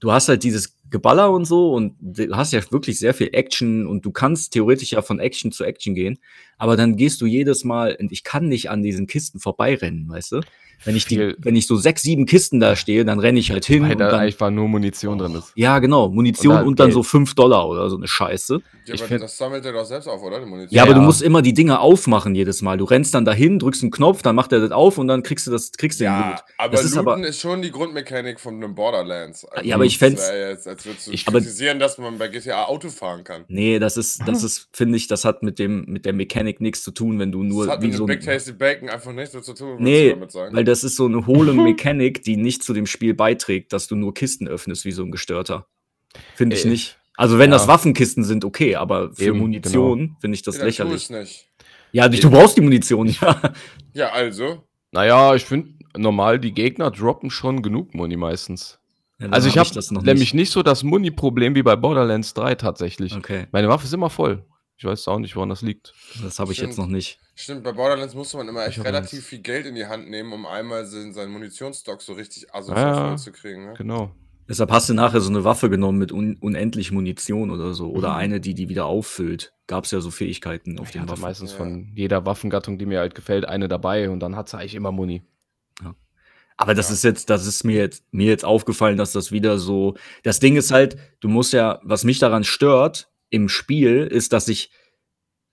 du 0.00 0.12
hast 0.12 0.28
halt 0.28 0.44
dieses 0.44 0.76
Geballer 0.92 1.30
und 1.32 1.44
so 1.46 1.72
und 1.72 1.96
du 2.00 2.36
hast 2.36 2.52
ja 2.52 2.60
wirklich 2.70 2.98
sehr 3.00 3.14
viel 3.14 3.30
Action 3.32 3.86
und 3.88 4.04
du 4.04 4.12
kannst 4.12 4.52
theoretisch 4.52 4.92
ja 4.92 5.02
von 5.02 5.18
Action 5.18 5.50
zu 5.50 5.64
Action 5.64 5.94
gehen, 5.96 6.18
aber 6.58 6.76
dann 6.76 6.96
gehst 6.96 7.20
du 7.20 7.26
jedes 7.26 7.64
Mal 7.64 7.96
und 7.98 8.12
ich 8.12 8.22
kann 8.22 8.46
nicht 8.48 8.70
an 8.70 8.82
diesen 8.82 9.06
Kisten 9.08 9.40
vorbeirennen, 9.40 10.08
weißt 10.08 10.32
du? 10.32 10.40
Wenn 10.84 10.96
ich 10.96 11.06
die, 11.06 11.36
wenn 11.38 11.54
ich 11.54 11.68
so 11.68 11.76
sechs, 11.76 12.02
sieben 12.02 12.26
Kisten 12.26 12.58
da 12.58 12.74
stehe, 12.74 13.04
dann 13.04 13.20
renne 13.20 13.38
ich 13.38 13.52
halt 13.52 13.64
hin 13.64 13.84
Weil 13.84 13.92
und 13.92 13.98
da 13.98 14.10
dann, 14.10 14.18
einfach 14.18 14.50
nur 14.50 14.66
Munition 14.66 15.16
drin 15.16 15.36
ist. 15.36 15.52
ja 15.54 15.78
genau, 15.78 16.08
Munition 16.08 16.56
Und 16.56 16.66
und, 16.66 16.66
dann 16.80 16.86
dann 16.86 16.86
Geld. 16.88 16.94
so 16.94 17.02
fünf 17.04 17.36
Dollar 17.36 17.68
oder 17.68 17.88
so 17.88 17.96
eine 17.96 18.08
Scheiße. 18.08 18.60
Ja, 18.86 18.94
Ich 18.94 19.00
aber 19.00 19.08
find- 19.08 19.22
das 19.22 19.36
sammelt 19.38 19.64
er 19.64 19.72
doch 19.72 19.84
selbst 19.84 20.08
auf, 20.08 20.20
oder? 20.24 20.40
Die 20.40 20.46
Munition. 20.46 20.74
Ja, 20.74 20.82
aber 20.82 20.90
Ja. 20.90 20.98
du 20.98 21.04
musst 21.04 21.22
immer 21.22 21.40
die 21.40 21.54
Dinger 21.54 21.80
aufmachen 21.80 22.34
jedes 22.34 22.62
Mal. 22.62 22.78
Du 22.78 22.84
rennst 22.84 23.14
dann 23.14 23.24
dahin, 23.24 23.60
drückst 23.60 23.82
einen 23.84 23.92
Knopf, 23.92 24.22
dann 24.22 24.34
macht 24.34 24.50
er 24.50 24.58
das 24.58 24.72
auf 24.72 24.98
und 24.98 25.06
dann 25.06 25.22
kriegst 25.22 25.46
du 25.46 25.52
das, 25.52 25.70
kriegst 25.70 26.00
du 26.00 26.04
den 26.04 26.12
Ja, 26.14 26.30
Loot. 26.30 26.40
aber 26.58 26.72
Das 26.72 26.84
ist 26.84 26.96
Looten 26.96 27.08
aber- 27.08 27.26
ist 27.28 27.38
schon 27.38 27.62
die 27.62 27.70
Grundmechanik 27.70 28.40
von 28.40 28.54
einem 28.56 28.74
Borderlands. 28.74 29.44
Also 29.44 29.64
Ja, 29.64 29.76
aber 29.76 29.84
ich 29.84 30.00
wär 30.00 30.10
Jetzt, 30.10 30.66
als 30.82 30.86
würdest 30.86 31.06
du 31.06 31.12
Ich- 31.12 31.26
aber- 31.28 31.38
kritisieren, 31.38 31.78
dass 31.78 31.98
man 31.98 32.18
bei 32.18 32.28
GTA 32.28 32.64
Auto 32.64 32.88
fahren 32.90 33.24
kann. 33.24 33.44
Nee, 33.48 33.78
das 33.78 33.96
ist, 33.96 34.20
das 34.26 34.42
ist, 34.44 34.68
finde 34.72 34.96
ich, 34.96 35.06
das 35.06 35.24
hat 35.24 35.42
mit 35.42 35.58
dem, 35.58 35.84
mit 35.86 36.04
der 36.04 36.12
Mechanik 36.12 36.60
nichts 36.60 36.82
zu 36.82 36.90
tun, 36.90 37.18
wenn 37.18 37.32
du 37.32 37.42
nur 37.42 37.66
das 37.66 37.74
hat 37.76 37.82
wie 37.82 37.88
mit 37.88 37.96
so 37.96 38.06
Big 38.06 38.20
Tasty 38.20 38.52
Bacon 38.52 38.88
einfach 38.88 39.12
nichts 39.12 39.32
zu 39.40 39.54
tun, 39.54 39.76
Nee, 39.80 40.08
du 40.10 40.14
damit 40.16 40.32
sagen. 40.32 40.56
weil 40.56 40.64
das 40.64 40.84
ist 40.84 40.96
so 40.96 41.06
eine 41.06 41.26
hohle 41.26 41.52
Mechanik, 41.54 42.22
die 42.22 42.36
nicht 42.36 42.62
zu 42.62 42.72
dem 42.72 42.86
Spiel 42.86 43.14
beiträgt, 43.14 43.72
dass 43.72 43.86
du 43.86 43.96
nur 43.96 44.14
Kisten 44.14 44.48
öffnest 44.48 44.84
wie 44.84 44.92
so 44.92 45.02
ein 45.02 45.10
Gestörter. 45.10 45.66
Finde 46.34 46.56
ich 46.56 46.64
Äh, 46.64 46.68
nicht. 46.68 46.98
Also 47.16 47.38
wenn 47.38 47.50
ja. 47.50 47.56
das 47.58 47.68
Waffenkisten 47.68 48.24
sind, 48.24 48.44
okay, 48.44 48.74
aber 48.76 49.12
für 49.14 49.24
Eben, 49.26 49.38
Munition 49.38 50.16
finde 50.20 50.34
ich 50.34 50.42
das 50.42 50.56
ja, 50.58 50.64
lächerlich. 50.64 51.10
nicht. 51.10 51.48
Ja, 51.92 52.08
du 52.08 52.30
brauchst 52.30 52.56
die 52.56 52.62
Munition, 52.62 53.06
ja. 53.20 53.52
Ja, 53.92 54.10
also. 54.12 54.62
Naja, 54.92 55.34
ich 55.34 55.44
finde 55.44 55.74
normal, 55.96 56.38
die 56.38 56.52
Gegner 56.52 56.90
droppen 56.90 57.30
schon 57.30 57.60
genug 57.62 57.94
Muni 57.94 58.16
meistens. 58.16 58.78
Ja, 59.22 59.28
dann 59.28 59.34
Also 59.34 59.48
ich 59.48 59.58
hab 59.58 59.66
habe 59.66 59.74
das 59.74 59.90
noch 59.90 60.02
nämlich 60.02 60.34
nicht 60.34 60.50
so 60.50 60.62
das 60.62 60.82
Muni-Problem 60.82 61.54
wie 61.54 61.62
bei 61.62 61.76
Borderlands 61.76 62.34
3 62.34 62.54
tatsächlich. 62.56 63.14
Okay, 63.16 63.46
Meine 63.52 63.68
Waffe 63.68 63.84
ist 63.86 63.92
immer 63.94 64.10
voll. 64.10 64.44
Ich 64.76 64.84
weiß 64.84 65.06
auch 65.08 65.18
nicht, 65.20 65.36
woran 65.36 65.48
das 65.48 65.62
liegt. 65.62 65.94
das 66.22 66.38
habe 66.40 66.50
ich 66.50 66.58
Stimmt. 66.58 66.72
jetzt 66.72 66.78
noch 66.78 66.88
nicht. 66.88 67.18
Stimmt, 67.36 67.62
bei 67.62 67.72
Borderlands 67.72 68.14
musste 68.14 68.36
man 68.36 68.48
immer 68.48 68.62
echt 68.64 68.72
Ich 68.72 68.78
hab 68.80 68.86
relativ 68.86 69.20
eins. 69.20 69.26
viel 69.26 69.38
Geld 69.38 69.64
in 69.66 69.74
die 69.76 69.86
Hand 69.86 70.10
nehmen, 70.10 70.32
um 70.32 70.44
einmal 70.44 70.84
seinen 70.86 71.30
Munitionsstock 71.30 72.02
so 72.02 72.14
richtig 72.14 72.52
asozial 72.54 72.86
Ja, 72.94 73.08
voll 73.08 73.18
zu 73.18 73.32
kriegen. 73.32 73.66
Ne? 73.66 73.74
Genau. 73.78 74.10
Deshalb 74.48 74.72
hast 74.72 74.88
du 74.88 74.94
nachher 74.94 75.20
so 75.20 75.30
eine 75.30 75.44
Waffe 75.44 75.70
genommen 75.70 75.98
mit 75.98 76.10
un 76.10 76.36
unendlich 76.40 76.90
Munition 76.90 77.50
oder 77.52 77.74
so. 77.74 77.86
Mhm. 77.90 77.96
Oder 77.96 78.16
eine, 78.16 78.40
die 78.40 78.54
die 78.54 78.68
wieder 78.68 78.86
auffüllt. 78.86 79.52
Gab 79.68 79.84
es 79.84 79.92
ja 79.92 80.00
so 80.00 80.10
Fähigkeiten 80.10 80.78
auf 80.80 80.86
Ich 80.88 80.92
den 80.92 81.02
hatte 81.02 81.12
Waffen. 81.12 81.22
meistens 81.22 81.52
Ja. 81.52 81.58
von 81.58 81.92
jeder 81.94 82.26
Waffengattung, 82.26 82.76
die 82.76 82.84
mir 82.86 82.98
halt 82.98 83.14
gefällt, 83.14 83.44
eine 83.46 83.68
dabei 83.68 84.10
und 84.10 84.18
dann 84.20 84.34
hat 84.34 84.48
sie 84.48 84.58
eigentlich 84.58 84.74
immer 84.74 84.90
Muni. 84.90 85.22
Aber 86.62 86.74
das 86.74 86.88
Ja. 86.88 86.94
ist 86.94 87.04
jetzt, 87.04 87.28
das 87.30 87.46
ist 87.46 87.64
mir 87.64 87.76
jetzt, 87.76 88.04
mir 88.12 88.26
jetzt 88.28 88.44
aufgefallen, 88.44 88.96
dass 88.96 89.12
das 89.12 89.32
wieder 89.32 89.58
so. 89.58 89.94
Das 90.22 90.40
Ding 90.40 90.56
ist 90.56 90.70
halt, 90.70 90.96
du 91.20 91.28
musst 91.28 91.52
ja, 91.52 91.80
was 91.82 92.04
mich 92.04 92.18
daran 92.18 92.44
stört 92.44 93.08
im 93.30 93.48
Spiel, 93.48 94.06
ist, 94.10 94.32
dass 94.32 94.48
ich 94.48 94.70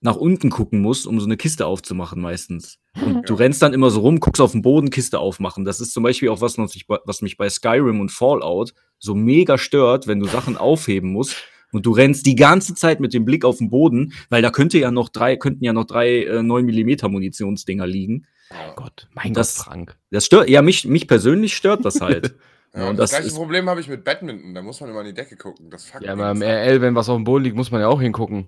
nach 0.02 0.16
unten 0.16 0.48
gucken 0.48 0.80
muss, 0.80 1.04
um 1.06 1.20
so 1.20 1.26
eine 1.26 1.36
Kiste 1.36 1.66
aufzumachen 1.66 2.22
meistens. 2.22 2.78
Und 3.04 3.28
du 3.28 3.34
Ja. 3.34 3.38
rennst 3.40 3.60
dann 3.60 3.74
immer 3.74 3.90
so 3.90 4.00
rum, 4.00 4.18
guckst 4.18 4.40
auf 4.40 4.52
den 4.52 4.62
Boden, 4.62 4.88
Kiste 4.90 5.18
aufmachen. 5.18 5.64
Das 5.66 5.80
ist 5.80 5.92
zum 5.92 6.02
Beispiel 6.02 6.30
auch 6.30 6.40
was, 6.40 6.56
was 6.58 7.22
mich, 7.22 7.36
bei- 7.36 7.50
Skyrim 7.50 8.00
und 8.00 8.10
Fallout 8.10 8.72
so 8.98 9.14
mega 9.14 9.58
stört, 9.58 10.06
wenn 10.06 10.18
du 10.20 10.26
Sachen 10.26 10.56
aufheben 10.56 11.12
musst. 11.12 11.36
Und 11.72 11.86
du 11.86 11.92
rennst 11.92 12.26
die 12.26 12.34
ganze 12.34 12.74
Zeit 12.74 12.98
mit 12.98 13.12
dem 13.14 13.24
Blick 13.24 13.44
auf 13.44 13.58
den 13.58 13.70
Boden, 13.70 14.12
weil 14.28 14.42
da 14.42 14.50
könnte 14.50 14.78
ja 14.78 14.90
noch 14.90 15.08
drei, 15.08 15.36
könnten 15.36 15.62
ja 15.64 15.72
noch 15.72 15.84
drei 15.84 16.24
äh, 16.24 16.42
9 16.42 16.64
mm 16.64 17.08
Munitionsdinger 17.10 17.86
liegen. 17.86 18.26
Ja. 18.52 18.72
Gott, 18.74 19.08
mein 19.12 19.32
Das- 19.34 19.56
Gott, 19.58 19.64
Frank. 19.66 19.96
Das 20.10 20.26
stört, 20.26 20.48
ja, 20.48 20.62
mich, 20.62 20.84
mich 20.84 21.06
persönlich 21.06 21.56
stört 21.56 21.84
das 21.84 22.00
halt. 22.00 22.34
Ja, 22.72 22.88
und 22.88 22.98
das, 23.00 23.10
das 23.10 23.18
gleiche 23.18 23.26
ist- 23.32 23.34
Problem 23.36 23.68
habe 23.68 23.80
ich 23.80 23.88
mit 23.88 24.04
Badminton. 24.04 24.54
Da 24.54 24.62
muss 24.62 24.80
man 24.80 24.90
immer 24.90 25.00
an 25.00 25.06
die 25.06 25.12
Decke 25.12 25.36
gucken. 25.36 25.70
Das 25.70 25.86
fuckt 25.86 26.04
Ja, 26.04 26.14
mich 26.14 26.22
beim 26.22 26.40
ab. 26.40 26.48
RL, 26.48 26.80
wenn 26.80 26.94
was 26.94 27.08
auf 27.08 27.16
dem 27.16 27.24
Boden 27.24 27.42
liegt, 27.42 27.56
muss 27.56 27.72
man 27.72 27.80
ja 27.80 27.88
auch 27.88 28.00
hingucken. 28.00 28.46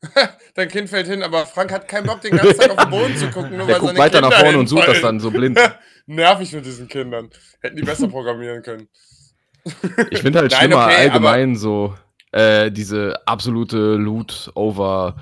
Dein 0.54 0.68
Kind 0.68 0.88
fällt 0.88 1.08
hin, 1.08 1.22
aber 1.22 1.44
Frank 1.44 1.70
hat 1.70 1.86
keinen 1.86 2.06
Bock, 2.06 2.22
den 2.22 2.38
ganzen 2.38 2.58
Tag 2.58 2.70
auf 2.70 2.84
den 2.84 2.90
Boden 2.90 3.14
zu 3.18 3.26
gucken, 3.30 3.50
nur 3.58 3.66
Der 3.66 3.74
weil 3.74 3.80
guckt 3.80 3.88
seine 3.88 3.98
weiter 3.98 4.20
nach 4.22 4.30
Kinder 4.30 4.44
vorne 4.44 4.58
und 4.60 4.66
sucht 4.68 4.88
das 4.88 5.02
dann 5.02 5.20
so 5.20 5.30
blind. 5.30 5.58
Nervig 6.06 6.54
mit 6.54 6.64
diesen 6.64 6.88
Kindern. 6.88 7.28
Hätten 7.60 7.76
die 7.76 7.82
besser 7.82 8.08
programmieren 8.08 8.62
können. 8.62 8.88
Ich 10.10 10.20
finde 10.22 10.38
halt 10.38 10.50
Nein, 10.52 10.60
schlimmer 10.60 10.86
okay, 10.86 10.96
allgemein 10.96 11.56
so 11.56 11.94
äh, 12.32 12.70
diese 12.70 13.26
absolute 13.26 13.96
Loot-over 13.96 15.16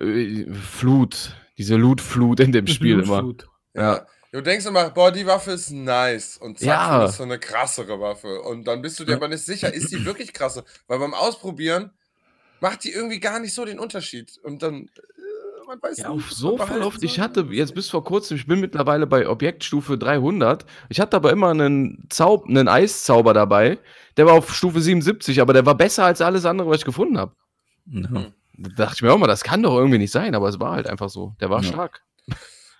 äh, 0.00 0.44
Flut, 0.52 1.34
diese 1.58 1.76
Loot-Flut 1.76 2.40
in 2.40 2.52
dem 2.52 2.66
Spiel 2.66 3.00
immer. 3.00 3.32
Ja. 3.74 4.06
Du 4.32 4.40
denkst 4.40 4.66
immer, 4.66 4.90
boah, 4.90 5.12
die 5.12 5.24
Waffe 5.26 5.52
ist 5.52 5.70
nice. 5.70 6.36
Und 6.38 6.58
zack, 6.58 6.66
Ja. 6.66 6.98
findest 6.98 7.18
du 7.20 7.22
eine 7.22 7.38
krassere 7.38 8.00
Waffe. 8.00 8.40
Und 8.42 8.64
dann 8.66 8.82
bist 8.82 8.98
du 8.98 9.04
dir 9.04 9.14
aber 9.14 9.28
nicht 9.28 9.44
sicher, 9.44 9.72
ist 9.72 9.92
die 9.92 10.04
wirklich 10.04 10.32
krasse? 10.32 10.64
Weil 10.88 10.98
beim 10.98 11.14
Ausprobieren 11.14 11.90
macht 12.60 12.82
die 12.82 12.90
irgendwie 12.90 13.20
gar 13.20 13.38
nicht 13.38 13.54
so 13.54 13.64
den 13.64 13.78
Unterschied. 13.78 14.36
Und 14.42 14.64
dann, 14.64 14.74
äh, 14.86 15.66
man 15.68 15.80
weiß 15.80 15.98
Ja, 15.98 16.08
nicht, 16.08 16.16
auf 16.24 16.30
was 16.32 16.36
so 16.36 16.58
voll 16.58 16.82
oft. 16.82 17.00
Ich 17.04 17.20
hatte 17.20 17.46
jetzt 17.52 17.76
bis 17.76 17.88
vor 17.90 18.02
kurzem, 18.02 18.36
ich 18.36 18.48
bin 18.48 18.58
mittlerweile 18.58 19.06
bei 19.06 19.28
Objektstufe 19.28 19.96
300. 19.98 20.66
Ich 20.88 20.98
hatte 20.98 21.16
aber 21.16 21.30
immer 21.30 21.50
einen, 21.50 22.04
Zaub, 22.10 22.48
einen 22.48 22.66
Eiszauber 22.66 23.34
dabei. 23.34 23.78
Der 24.16 24.26
war 24.26 24.32
auf 24.32 24.52
Stufe 24.52 24.80
77, 24.80 25.40
aber 25.40 25.52
der 25.52 25.64
war 25.64 25.76
besser 25.76 26.06
als 26.06 26.20
alles 26.20 26.44
andere, 26.44 26.68
was 26.70 26.78
ich 26.78 26.84
gefunden 26.84 27.18
habe. 27.18 27.36
Ja. 27.86 28.32
Da 28.56 28.84
dachte 28.86 28.96
ich 28.96 29.02
mir 29.02 29.12
auch 29.12 29.18
mal, 29.18 29.26
das 29.26 29.44
kann 29.44 29.62
doch 29.62 29.76
irgendwie 29.76 29.98
nicht 29.98 30.12
sein, 30.12 30.34
aber 30.34 30.48
es 30.48 30.60
war 30.60 30.72
halt 30.72 30.86
einfach 30.86 31.08
so. 31.08 31.34
Der 31.40 31.50
war 31.50 31.62
Ja. 31.62 31.68
stark. 31.68 32.02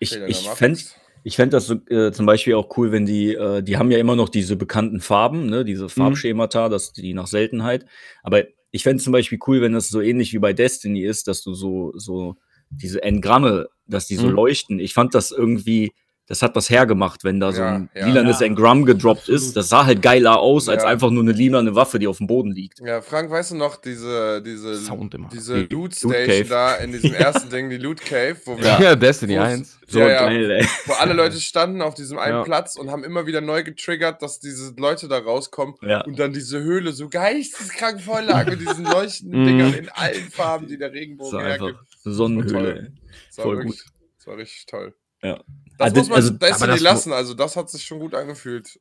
Ich, 0.00 0.12
ich 0.28 0.48
fände 0.50 0.80
ich 1.26 1.36
fänd 1.36 1.52
das 1.54 1.66
so, 1.66 1.74
äh, 1.88 2.12
zum 2.12 2.26
Beispiel 2.26 2.54
auch 2.54 2.76
cool, 2.76 2.92
wenn 2.92 3.06
die, 3.06 3.34
äh, 3.34 3.62
die 3.62 3.78
haben 3.78 3.90
ja 3.90 3.98
immer 3.98 4.14
noch 4.14 4.28
diese 4.28 4.56
bekannten 4.56 5.00
Farben, 5.00 5.46
ne, 5.46 5.64
diese 5.64 5.88
Farbschemata, 5.88 6.68
das 6.68 6.92
die 6.92 7.14
nach 7.14 7.26
Seltenheit. 7.26 7.86
Aber 8.22 8.44
ich 8.70 8.82
fände 8.82 8.98
es 8.98 9.04
zum 9.04 9.12
Beispiel 9.12 9.38
cool, 9.46 9.62
wenn 9.62 9.72
das 9.72 9.88
so 9.88 10.00
ähnlich 10.02 10.32
wie 10.34 10.38
bei 10.38 10.52
Destiny 10.52 11.02
ist, 11.02 11.26
dass 11.26 11.42
du 11.42 11.54
so, 11.54 11.92
so 11.96 12.36
diese 12.68 13.02
Engramme, 13.02 13.68
dass 13.86 14.06
die 14.06 14.16
so 14.16 14.26
Mhm. 14.28 14.34
leuchten. 14.34 14.78
Ich 14.80 14.92
fand 14.92 15.14
das 15.14 15.30
irgendwie, 15.30 15.92
das 16.26 16.40
hat 16.42 16.56
was 16.56 16.70
hergemacht, 16.70 17.22
wenn 17.22 17.38
da 17.38 17.52
so 17.52 17.60
Ja, 17.60 17.74
ein 17.74 17.90
ja. 17.94 18.06
lilanes 18.06 18.40
Ja, 18.40 18.46
Engramm 18.46 18.86
gedroppt 18.86 19.20
absolut. 19.22 19.40
ist. 19.42 19.56
Das 19.56 19.68
sah 19.68 19.84
halt 19.84 20.00
geiler 20.00 20.38
aus, 20.38 20.68
als 20.70 20.82
Ja. 20.82 20.88
einfach 20.88 21.10
nur 21.10 21.22
eine 21.22 21.32
lilane 21.32 21.74
Waffe, 21.74 21.98
die 21.98 22.06
auf 22.06 22.16
dem 22.18 22.26
Boden 22.26 22.50
liegt. 22.52 22.80
Ja, 22.80 23.02
Frank, 23.02 23.30
weißt 23.30 23.50
du 23.50 23.56
noch, 23.56 23.76
diese, 23.76 24.40
diese, 24.42 24.74
Sound 24.76 25.12
immer. 25.14 25.28
diese 25.32 25.54
Die 25.66 25.74
Loot 25.74 26.00
Loot 26.02 26.12
Station 26.12 26.26
Cave. 26.26 26.44
da 26.48 26.74
in 26.76 26.92
diesem 26.92 27.12
ersten 27.14 27.50
Ding, 27.50 27.68
die 27.68 27.76
Loot 27.76 28.00
Cave, 28.00 28.36
wo 28.46 28.56
wir 28.56 28.64
Ja, 28.64 28.96
Destiny 28.96 29.36
Wo 29.36 29.42
es- 29.42 29.48
1. 29.48 29.78
So 29.86 29.98
Ja, 29.98 30.08
ja. 30.08 30.18
geil, 30.26 30.50
ey. 30.50 30.66
wo 30.86 30.94
alle 30.94 31.12
Leute 31.12 31.38
standen 31.38 31.82
auf 31.82 31.92
diesem 31.94 32.18
einen 32.18 32.36
Ja. 32.38 32.42
Platz 32.42 32.76
und 32.76 32.90
haben 32.90 33.04
immer 33.04 33.26
wieder 33.26 33.42
neu 33.42 33.62
getriggert, 33.62 34.22
dass 34.22 34.40
diese 34.40 34.72
Leute 34.78 35.08
da 35.08 35.18
rauskommen 35.18 35.74
Ja. 35.82 36.00
und 36.04 36.18
dann 36.18 36.32
diese 36.32 36.58
Höhle 36.62 36.92
so 36.92 37.10
geisteskrank 37.10 38.00
voll 38.00 38.22
lag 38.24 38.46
mit 38.46 38.60
diesen 38.62 38.84
leuchtenden 38.86 39.42
Mhm. 39.42 39.46
Dingern 39.46 39.74
in 39.74 39.88
allen 39.90 40.30
Farben, 40.30 40.66
die 40.68 40.78
der 40.78 40.90
Regenbogen 40.92 41.32
war 41.38 41.44
hergibt. 41.44 41.78
Sonnenhöhle. 42.02 42.50
Toll. 42.50 42.90
ey. 42.94 43.00
Das 43.28 43.36
war 43.38 43.44
voll 43.44 43.56
wirklich, 43.58 43.82
Das 44.16 44.26
war 44.26 44.36
richtig 44.38 44.64
toll. 44.66 44.94
Ja. 45.24 45.40
Das 45.78 45.86
Also- 45.92 45.96
muss 45.96 46.08
man 46.08 46.16
also- 46.16 46.30
Destiny 46.34 46.78
lassen, 46.78 47.12
also 47.12 47.34
das 47.34 47.56
hat 47.56 47.70
sich 47.70 47.84
schon 47.84 47.98
gut 47.98 48.14
angefühlt. 48.14 48.78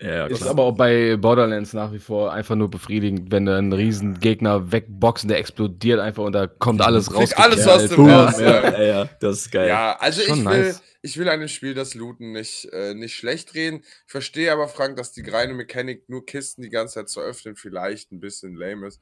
Ja, 0.00 0.26
Ist 0.26 0.42
aber 0.46 0.64
auch 0.64 0.72
bei 0.76 1.16
Borderlands 1.16 1.72
nach 1.72 1.92
wie 1.92 2.00
vor 2.00 2.32
einfach 2.32 2.56
nur 2.56 2.68
befriedigend, 2.68 3.30
wenn 3.30 3.46
du 3.46 3.56
einen 3.56 3.72
riesen 3.72 4.18
Gegner 4.18 4.72
wegboxen, 4.72 5.28
der 5.28 5.38
explodiert 5.38 6.00
einfach 6.00 6.24
und 6.24 6.32
da 6.32 6.46
kommt 6.48 6.80
alles 6.82 7.14
raus. 7.14 7.32
Alles 7.32 7.66
aus 7.66 7.86
dem 7.86 7.96
Boom. 7.96 8.08
Herz, 8.08 8.40
ja, 8.40 8.46
ja. 8.46 8.72
ja, 8.72 8.82
ja, 8.82 9.08
das 9.20 9.38
ist 9.38 9.52
geil. 9.52 9.68
Ja, 9.68 9.96
also 10.00 10.20
Schon 10.22 10.40
ich 10.40 10.44
will, 10.44 10.62
nice. 10.64 10.82
ich 11.02 11.16
will 11.16 11.28
an 11.28 11.38
dem 11.38 11.48
Spiel 11.48 11.74
das 11.74 11.94
Looten 11.94 12.32
nicht, 12.32 12.66
äh, 12.72 12.94
nicht 12.94 13.14
schlecht 13.14 13.54
reden. 13.54 13.82
Ich 14.06 14.10
verstehe 14.10 14.52
aber, 14.52 14.66
Frank, 14.68 14.96
dass 14.96 15.12
die 15.12 15.22
reine 15.28 15.54
Mechanik, 15.54 16.08
nur 16.08 16.26
Kisten 16.26 16.60
die 16.62 16.70
ganze 16.70 16.94
Zeit 16.94 17.08
zu 17.08 17.20
öffnen, 17.20 17.54
vielleicht 17.54 18.10
ein 18.12 18.18
bisschen 18.20 18.56
lame 18.56 18.88
ist. 18.88 19.00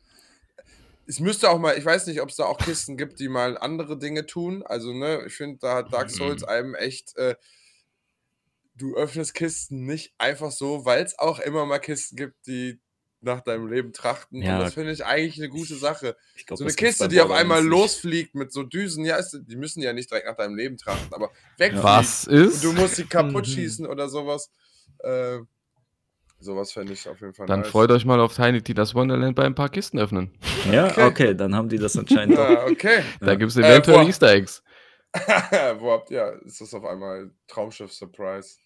Es 1.06 1.20
müsste 1.20 1.50
auch 1.50 1.58
mal, 1.58 1.78
ich 1.78 1.84
weiß 1.84 2.06
nicht, 2.08 2.20
ob 2.20 2.30
es 2.30 2.36
da 2.36 2.44
auch 2.44 2.58
Kisten 2.58 2.96
gibt, 2.96 3.20
die 3.20 3.28
mal 3.28 3.56
andere 3.58 3.98
Dinge 3.98 4.26
tun. 4.26 4.64
Also, 4.64 4.92
ne, 4.92 5.22
ich 5.26 5.34
finde, 5.34 5.58
da 5.60 5.74
hat 5.76 5.92
Dark 5.92 6.10
Souls 6.10 6.42
einem 6.44 6.74
echt, 6.74 7.16
äh, 7.16 7.36
du 8.74 8.96
öffnest 8.96 9.34
Kisten 9.34 9.86
nicht 9.86 10.14
einfach 10.18 10.50
so, 10.50 10.84
weil 10.84 11.04
es 11.04 11.18
auch 11.18 11.38
immer 11.38 11.64
mal 11.64 11.78
Kisten 11.78 12.16
gibt, 12.16 12.46
die 12.46 12.80
nach 13.22 13.40
deinem 13.40 13.66
Leben 13.68 13.92
trachten. 13.92 14.42
Ja. 14.42 14.56
Und 14.58 14.64
das 14.64 14.74
finde 14.74 14.92
ich 14.92 15.04
eigentlich 15.04 15.38
eine 15.38 15.48
gute 15.48 15.74
Sache. 15.76 16.16
Ich 16.36 16.46
glaub, 16.46 16.58
So 16.58 16.64
eine 16.64 16.74
Kiste, 16.74 17.08
die 17.08 17.20
auf 17.20 17.30
einmal 17.30 17.62
nicht. 17.62 17.70
losfliegt 17.70 18.34
mit 18.34 18.52
so 18.52 18.62
Düsen, 18.62 19.04
ja, 19.04 19.16
ist, 19.16 19.36
die 19.46 19.56
müssen 19.56 19.80
ja 19.82 19.92
nicht 19.92 20.10
direkt 20.10 20.26
nach 20.26 20.36
deinem 20.36 20.54
Leben 20.56 20.76
trachten, 20.76 21.12
aber 21.12 21.30
wegfliegt. 21.56 21.82
Was 21.84 22.26
Und 22.26 22.34
ist? 22.34 22.62
du 22.64 22.72
musst 22.72 22.96
sie 22.96 23.04
kaputt 23.04 23.46
Mhm. 23.48 23.50
schießen 23.50 23.86
oder 23.86 24.08
sowas. 24.08 24.50
Äh, 24.98 25.38
sowas 26.38 26.72
fände 26.72 26.92
ich 26.92 27.08
auf 27.08 27.20
jeden 27.20 27.34
Fall 27.34 27.46
Dann 27.46 27.60
nice. 27.60 27.70
freut 27.70 27.90
euch 27.90 28.04
mal 28.04 28.20
auf 28.20 28.34
Tiny 28.34 28.62
Tina's 28.62 28.94
Wonderland 28.94 29.34
bei 29.36 29.44
ein 29.44 29.54
paar 29.54 29.68
Kisten 29.68 29.98
öffnen. 29.98 30.30
Ja, 30.70 30.86
Okay. 30.88 31.04
okay. 31.06 31.34
dann 31.34 31.54
haben 31.54 31.68
die 31.68 31.78
das 31.78 31.96
anscheinend 31.96 32.36
doch. 32.38 32.48
Ja, 32.50 32.64
okay. 32.66 33.02
Da 33.20 33.28
Ja. 33.28 33.34
gibt 33.36 33.50
es 33.50 33.56
Äh, 33.56 33.62
eventuell 33.62 33.98
boah. 33.98 34.06
Easter 34.06 34.30
Eggs. 34.32 34.62
Wo 35.78 35.92
habt 35.92 36.10
ihr? 36.10 36.40
Ist 36.44 36.60
das 36.60 36.74
auf 36.74 36.84
einmal 36.84 37.30
Traumschiff 37.48 37.92
Surprise? 37.92 38.56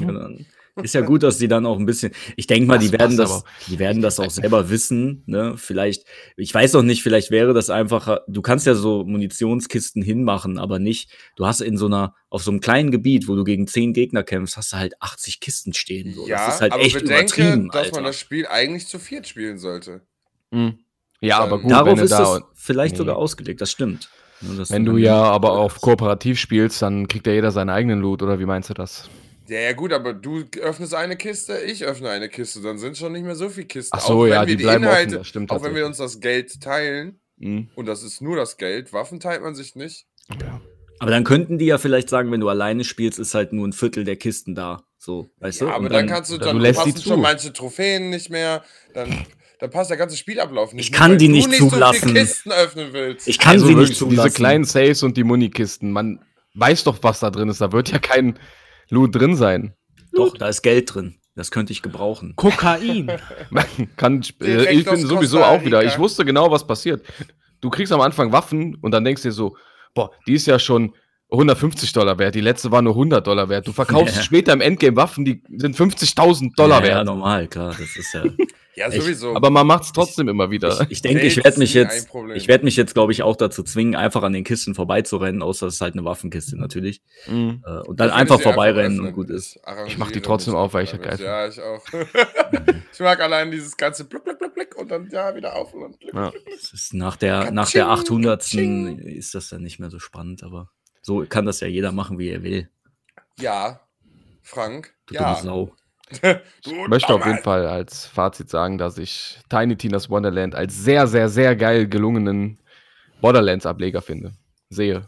Ja, 0.00 0.06
dann 0.10 0.46
ist 0.82 0.94
ja 0.94 1.00
gut, 1.00 1.22
dass 1.22 1.38
die 1.38 1.48
dann 1.48 1.64
auch 1.66 1.78
ein 1.78 1.86
bisschen. 1.86 2.12
Ich 2.36 2.46
denke 2.46 2.66
mal, 2.68 2.76
Das 2.78 2.84
die 2.86 2.92
werden 2.92 3.16
das, 3.16 3.30
aber. 3.30 3.44
die 3.68 3.78
werden 3.78 4.02
das 4.02 4.20
auch 4.20 4.30
selber 4.30 4.68
wissen. 4.70 5.22
Ne? 5.26 5.54
Vielleicht, 5.56 6.04
ich 6.36 6.52
weiß 6.52 6.74
noch 6.74 6.82
nicht, 6.82 7.02
vielleicht 7.02 7.30
wäre 7.30 7.54
das 7.54 7.70
einfacher. 7.70 8.22
Du 8.28 8.42
kannst 8.42 8.66
ja 8.66 8.74
so 8.74 9.04
Munitionskisten 9.04 10.02
hinmachen, 10.02 10.58
aber 10.58 10.78
nicht. 10.78 11.10
Du 11.36 11.46
hast 11.46 11.60
in 11.62 11.76
so 11.78 11.86
einer, 11.86 12.14
auf 12.28 12.42
so 12.42 12.50
einem 12.50 12.60
kleinen 12.60 12.90
Gebiet, 12.90 13.26
wo 13.28 13.34
du 13.36 13.44
gegen 13.44 13.66
zehn 13.66 13.92
Gegner 13.94 14.22
kämpfst, 14.22 14.56
hast 14.56 14.72
du 14.72 14.76
halt 14.76 15.00
80 15.00 15.40
Kisten 15.40 15.72
stehen. 15.72 16.12
So. 16.14 16.26
ja, 16.28 16.46
das 16.46 16.56
ist 16.56 16.60
halt 16.60 16.72
aber 16.72 16.82
echt 16.82 16.94
bedenke, 16.94 17.40
übertrieben, 17.42 17.68
dass 17.70 17.82
Alter. 17.84 17.94
man 17.96 18.04
das 18.04 18.18
Spiel 18.20 18.46
eigentlich 18.46 18.86
zu 18.86 18.98
viert 18.98 19.26
spielen 19.26 19.58
sollte. 19.58 20.02
Hm. 20.52 20.78
Ja, 21.22 21.38
aber 21.38 21.58
gut, 21.60 21.70
Darauf 21.70 21.98
ist 22.00 22.10
da. 22.10 22.36
es 22.36 22.42
vielleicht 22.54 22.92
Nee. 22.92 22.98
sogar 22.98 23.16
ausgelegt, 23.16 23.60
das 23.62 23.70
stimmt. 23.70 24.10
Nur, 24.42 24.56
dass 24.56 24.70
Wenn 24.70 24.84
du 24.84 24.98
ja 24.98 25.16
aber 25.22 25.52
auch 25.52 25.74
kooperativ 25.80 26.38
spielst, 26.38 26.82
dann 26.82 27.08
kriegt 27.08 27.26
ja 27.26 27.32
jeder 27.32 27.50
seinen 27.52 27.70
eigenen 27.70 28.00
Loot, 28.00 28.22
oder 28.22 28.38
wie 28.38 28.44
meinst 28.44 28.68
du 28.68 28.74
das? 28.74 29.08
Ja, 29.48 29.60
ja, 29.60 29.72
gut, 29.74 29.92
aber 29.92 30.12
du 30.12 30.44
öffnest 30.60 30.94
eine 30.94 31.16
Kiste, 31.16 31.58
ich 31.60 31.84
öffne 31.84 32.10
eine 32.10 32.28
Kiste, 32.28 32.60
dann 32.62 32.78
sind 32.78 32.96
schon 32.96 33.12
nicht 33.12 33.24
mehr 33.24 33.36
so 33.36 33.48
viele 33.48 33.66
Kisten. 33.66 33.96
Ach 33.96 34.00
so, 34.00 34.14
auch 34.14 34.22
wenn 34.24 34.30
ja, 34.30 34.40
wir 34.40 34.46
die 34.46 34.56
die, 34.56 34.62
bleiben 34.64 34.84
offen, 34.84 34.92
Inhalte, 34.92 35.18
das 35.18 35.26
stimmt 35.28 35.50
auch 35.52 35.62
wenn 35.62 35.74
wir 35.74 35.86
uns 35.86 35.98
das 35.98 36.20
Geld 36.20 36.60
teilen, 36.60 37.20
Hm. 37.38 37.68
und 37.74 37.86
das 37.86 38.02
ist 38.02 38.20
nur 38.22 38.34
das 38.34 38.56
Geld, 38.56 38.92
Waffen 38.92 39.20
teilt 39.20 39.42
man 39.42 39.54
sich 39.54 39.74
nicht. 39.76 40.06
Aber 40.98 41.10
dann 41.10 41.24
könnten 41.24 41.58
die 41.58 41.66
ja 41.66 41.76
vielleicht 41.78 42.08
sagen, 42.08 42.32
wenn 42.32 42.40
du 42.40 42.48
alleine 42.48 42.82
spielst, 42.82 43.18
ist 43.18 43.34
halt 43.34 43.52
nur 43.52 43.68
ein 43.68 43.74
Viertel 43.74 44.04
der 44.04 44.16
Kisten 44.16 44.54
da. 44.54 44.82
So, 44.96 45.28
weißt 45.40 45.60
Ja, 45.60 45.66
du? 45.66 45.72
aber 45.74 45.84
Und 45.84 45.92
dann, 45.92 46.06
kannst 46.06 46.32
du, 46.32 46.38
dann 46.38 46.56
du 46.56 46.62
lässt 46.62 46.78
passen 46.78 46.92
schon 46.94 47.02
zu. 47.02 47.16
manche 47.18 47.52
Trophäen 47.52 48.08
nicht 48.08 48.30
mehr, 48.30 48.64
dann, 48.94 49.26
dann 49.60 49.70
passt 49.70 49.90
der 49.90 49.98
ganze 49.98 50.16
Spielablauf 50.16 50.72
nicht. 50.72 50.86
Ich 50.86 50.92
kann 50.92 51.10
weil 51.12 51.18
die 51.18 51.28
nicht 51.28 51.48
nicht 51.48 51.58
so 51.58 51.68
zulassen. 51.68 52.08
viele 52.08 52.20
Kisten 52.20 52.50
öffnen 52.52 52.92
willst. 52.94 53.28
Ich 53.28 53.38
kann 53.38 53.52
Also 53.52 53.66
sie 53.66 53.74
nicht 53.74 53.94
zulassen. 53.96 54.16
Diese 54.24 54.30
kleinen 54.34 54.64
Saves 54.64 55.02
und 55.02 55.18
die 55.18 55.24
Munikisten, 55.24 55.92
man 55.92 56.24
weiß 56.54 56.84
doch, 56.84 56.98
was 57.02 57.20
da 57.20 57.30
drin 57.30 57.50
ist. 57.50 57.60
Da 57.60 57.70
wird 57.72 57.90
ja 57.92 57.98
kein 57.98 58.38
Loot 58.88 59.14
drin 59.14 59.36
sein. 59.36 59.74
Doch, 60.12 60.36
da 60.36 60.48
ist 60.48 60.62
Geld 60.62 60.94
drin. 60.94 61.16
Das 61.34 61.50
könnte 61.50 61.72
ich 61.72 61.82
gebrauchen. 61.82 62.34
Kokain. 62.36 63.12
Kann, 63.96 64.22
äh, 64.42 64.72
ich 64.72 64.86
bin 64.86 64.96
sowieso 64.96 65.44
auch 65.44 65.62
wieder. 65.62 65.84
Ich 65.84 65.98
wusste 65.98 66.24
genau, 66.24 66.50
was 66.50 66.66
passiert. 66.66 67.04
Du 67.60 67.68
kriegst 67.68 67.92
am 67.92 68.00
Anfang 68.00 68.32
Waffen 68.32 68.76
und 68.76 68.92
dann 68.92 69.04
denkst 69.04 69.22
du 69.22 69.28
dir 69.28 69.32
so, 69.32 69.56
boah, 69.94 70.10
die 70.26 70.34
ist 70.34 70.46
ja 70.46 70.58
schon 70.58 70.94
150 71.30 71.92
Dollar 71.92 72.18
wert. 72.18 72.34
Die 72.34 72.40
letzte 72.40 72.70
war 72.70 72.82
nur 72.82 72.92
100 72.94 73.26
Dollar 73.26 73.48
wert. 73.48 73.66
Du 73.66 73.72
verkaufst 73.72 74.16
Ja. 74.16 74.22
später 74.22 74.52
im 74.52 74.60
Endgame 74.60 74.96
Waffen, 74.96 75.24
die 75.24 75.42
sind 75.56 75.76
50.000 75.76 76.54
Dollar 76.56 76.80
ja, 76.82 76.88
ja, 76.88 76.94
wert. 76.96 77.06
normal, 77.06 77.48
klar. 77.48 77.70
Das 77.78 77.96
ist 77.96 78.12
ja. 78.14 78.24
Ja, 78.78 78.88
Ich- 78.92 79.00
sowieso. 79.02 79.34
Aber 79.34 79.48
man 79.48 79.66
macht 79.66 79.84
es 79.84 79.92
trotzdem 79.92 80.28
immer 80.28 80.50
wieder. 80.50 80.82
Ich, 80.82 80.90
ich 80.90 81.00
denke, 81.02 81.22
ich 81.22 81.42
werde 81.42 81.58
mich 81.58 81.72
jetzt, 81.72 82.10
ich 82.34 82.46
werde 82.46 82.62
mich 82.66 82.76
jetzt, 82.76 82.92
glaube 82.92 83.10
ich, 83.10 83.22
auch 83.22 83.34
dazu 83.34 83.62
zwingen, 83.62 83.96
einfach 83.96 84.22
an 84.22 84.34
den 84.34 84.44
Kisten 84.44 84.74
vorbeizurennen, 84.74 85.40
außer 85.40 85.68
es 85.68 85.76
ist 85.76 85.80
halt 85.80 85.94
eine 85.94 86.04
Waffenkiste 86.04 86.58
natürlich. 86.58 87.00
Mhm. 87.26 87.62
Äh, 87.66 87.78
und 87.88 87.98
dann 88.00 88.08
Ich 88.10 88.14
einfach 88.14 88.38
vorbeirennen 88.38 89.00
und 89.00 89.12
gut 89.14 89.30
ist. 89.30 89.58
Ich 89.86 89.96
mach 89.96 90.10
die 90.10 90.20
trotzdem 90.20 90.54
auf, 90.54 90.74
weil 90.74 90.84
ich 90.84 90.90
das 90.90 91.00
geil 91.00 91.18
Ja, 91.18 91.48
ich 91.48 91.58
auch. 91.58 91.82
ich 92.92 93.00
mag 93.00 93.18
allein 93.20 93.50
dieses 93.50 93.78
ganze 93.78 94.04
Blick, 94.04 94.24
Blick, 94.24 94.38
Blick, 94.38 94.54
Blick 94.54 94.76
und 94.76 94.90
dann 94.90 95.08
ja 95.10 95.34
wieder 95.34 95.56
auf 95.56 95.72
und 95.72 95.98
Blick, 95.98 96.12
Ja. 96.12 96.28
Blick, 96.28 96.44
Blick. 96.44 96.56
Ist 96.74 96.92
nach 96.92 97.16
der, 97.16 97.50
nach 97.52 97.70
der 97.70 97.86
Katsching, 97.86 98.26
800. 98.26 98.40
katsching. 98.40 98.98
ist 98.98 99.34
das 99.34 99.48
dann 99.48 99.62
nicht 99.62 99.78
mehr 99.80 99.88
so 99.88 99.98
spannend, 99.98 100.42
aber 100.42 100.68
so 101.06 101.24
kann 101.28 101.46
das 101.46 101.60
ja 101.60 101.68
jeder 101.68 101.92
machen, 101.92 102.18
wie 102.18 102.30
er 102.30 102.42
will. 102.42 102.68
Ja, 103.38 103.80
Frank. 104.42 104.92
Du 105.06 105.14
ja. 105.14 105.34
dumme 105.34 105.42
Sau. 105.42 105.72
Ich 106.64 106.88
möchte 106.88 107.14
auf 107.14 107.24
jeden 107.24 107.38
Fall 107.42 107.66
als 107.66 108.06
Fazit 108.06 108.48
sagen, 108.50 108.76
dass 108.76 108.98
ich 108.98 109.38
Tiny 109.48 109.76
Tina's 109.76 110.10
Wonderland 110.10 110.54
als 110.56 110.76
sehr, 110.76 111.06
sehr, 111.06 111.28
sehr 111.28 111.54
geil 111.54 111.88
gelungenen 111.88 112.58
Borderlands-Ableger 113.20 114.02
finde. 114.02 114.32
Sehe. 114.68 115.06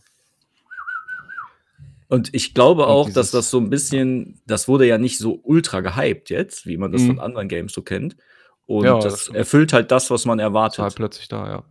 Und 2.08 2.32
ich 2.34 2.54
glaube 2.54 2.84
Und 2.86 2.88
auch, 2.88 3.10
dass 3.10 3.30
das 3.32 3.50
so 3.50 3.58
ein 3.58 3.70
bisschen, 3.70 4.40
das 4.46 4.66
wurde 4.68 4.86
ja 4.86 4.98
nicht 4.98 5.18
so 5.18 5.40
ultra 5.42 5.80
gehypt 5.80 6.30
jetzt, 6.30 6.66
wie 6.66 6.76
man 6.76 6.90
das 6.92 7.02
Mhm. 7.02 7.06
von 7.08 7.18
anderen 7.20 7.48
Games 7.48 7.72
so 7.72 7.82
kennt. 7.82 8.16
Und 8.66 8.84
Ja, 8.84 8.94
das 8.98 9.26
das 9.26 9.28
erfüllt 9.34 9.72
halt 9.72 9.90
das, 9.90 10.10
was 10.10 10.24
man 10.26 10.38
halt 10.40 10.48
erwartet. 10.48 10.94
plötzlich 10.94 11.28
da, 11.28 11.46
ja. 11.48 11.64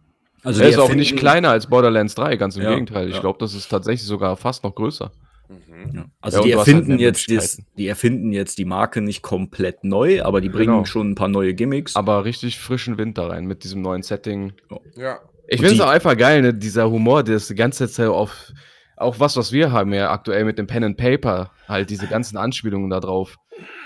Also 0.43 0.61
er 0.61 0.69
ist 0.69 0.77
auch 0.77 0.93
nicht 0.93 1.17
kleiner 1.17 1.49
als 1.49 1.67
Borderlands 1.67 2.15
3, 2.15 2.35
ganz 2.37 2.55
im 2.55 2.63
Ja, 2.63 2.69
Gegenteil. 2.71 3.07
Ich 3.09 3.15
ja. 3.15 3.21
glaube, 3.21 3.39
das 3.39 3.53
ist 3.53 3.67
tatsächlich 3.69 4.07
sogar 4.07 4.37
fast 4.37 4.63
noch 4.63 4.75
größer. 4.75 5.11
Mhm. 5.49 5.95
Ja. 5.95 6.05
Also 6.21 6.37
Ja, 6.39 6.43
die 6.43 6.49
halt 6.55 6.67
erfinden 6.67 6.95
mehr 6.95 6.99
jetzt, 6.99 7.27
die, 7.27 7.33
Möglichkeiten. 7.33 7.65
die 7.77 7.87
erfinden 7.87 8.31
jetzt 8.33 8.57
die 8.57 8.65
Marke 8.65 9.01
nicht 9.01 9.21
komplett 9.21 9.83
neu, 9.83 10.21
aber 10.23 10.41
die 10.41 10.49
bringen 10.49 10.73
Genau. 10.73 10.85
schon 10.85 11.11
ein 11.11 11.15
paar 11.15 11.27
neue 11.29 11.53
Gimmicks. 11.53 11.95
Aber 11.95 12.25
richtig 12.25 12.59
frischen 12.59 12.97
Wind 12.97 13.17
da 13.17 13.27
rein 13.27 13.45
mit 13.45 13.63
diesem 13.63 13.81
neuen 13.81 14.03
Setting. 14.03 14.53
Ja. 14.95 15.19
Ich 15.47 15.59
finde 15.61 15.75
es 15.75 15.81
auch 15.81 15.89
einfach 15.89 16.17
geil, 16.17 16.41
ne? 16.41 16.53
dieser 16.53 16.89
Humor, 16.91 17.23
der 17.23 17.37
ist 17.37 17.49
die 17.49 17.55
ganze 17.55 17.87
Zeit 17.87 18.07
auf, 18.09 18.51
auch 18.97 19.19
was, 19.19 19.37
was 19.37 19.51
wir 19.53 19.71
haben 19.71 19.93
ja 19.93 20.11
aktuell 20.11 20.43
mit 20.43 20.57
dem 20.57 20.67
Pen 20.67 20.83
and 20.83 20.97
Paper, 20.97 21.51
halt 21.67 21.89
diese 21.89 22.07
ganzen 22.07 22.35
Anspielungen 22.37 22.89
da 22.89 22.99
drauf. 22.99 23.37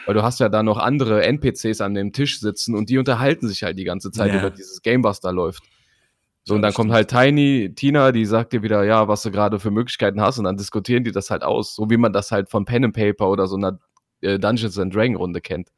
Weil 0.08 0.16
du 0.16 0.24
hast 0.24 0.39
ja 0.39 0.49
da 0.49 0.64
noch 0.64 0.80
andere 0.80 1.24
NPCs 1.24 1.80
an 1.82 1.93
dem 1.93 2.12
Tisch 2.12 2.39
sitzen 2.39 2.76
und 2.76 2.89
die 2.89 2.97
unterhalten 2.97 3.47
sich 3.47 3.62
halt 3.64 3.78
die 3.78 3.84
ganze 3.84 4.10
Zeit 4.12 4.34
Ja. 4.34 4.39
über 4.39 4.49
dieses 4.49 4.82
Game, 4.82 5.04
was 5.04 5.20
da 5.20 5.30
läuft. 5.30 5.64
So, 6.44 6.54
Ja, 6.54 6.56
und 6.56 6.62
dann 6.64 6.74
kommt 6.74 6.92
halt 6.92 7.10
Tiny, 7.10 7.74
Tina, 7.76 8.12
die 8.12 8.26
sagt 8.26 8.54
dir 8.54 8.64
wieder, 8.64 8.84
ja, 8.84 9.08
was 9.08 9.22
du 9.22 9.32
gerade 9.32 9.60
für 9.60 9.72
Möglichkeiten 9.72 10.22
hast, 10.22 10.39
und 10.39 10.46
dann 10.46 10.58
diskutieren 10.58 11.04
die 11.04 11.12
das 11.12 11.30
halt 11.30 11.44
aus, 11.44 11.76
so 11.76 11.89
wie 11.89 11.98
man 11.98 12.14
das 12.14 12.32
halt 12.32 12.50
von 12.50 12.66
Pen 12.66 12.86
and 12.86 12.96
Paper 12.96 13.30
oder 13.30 13.48
so 13.48 13.56
einer 13.56 13.80
äh, 14.22 14.39
Dungeons 14.39 14.78
and 14.80 14.94
Dragon 14.96 15.16
Runde 15.16 15.42
kennt. 15.42 15.72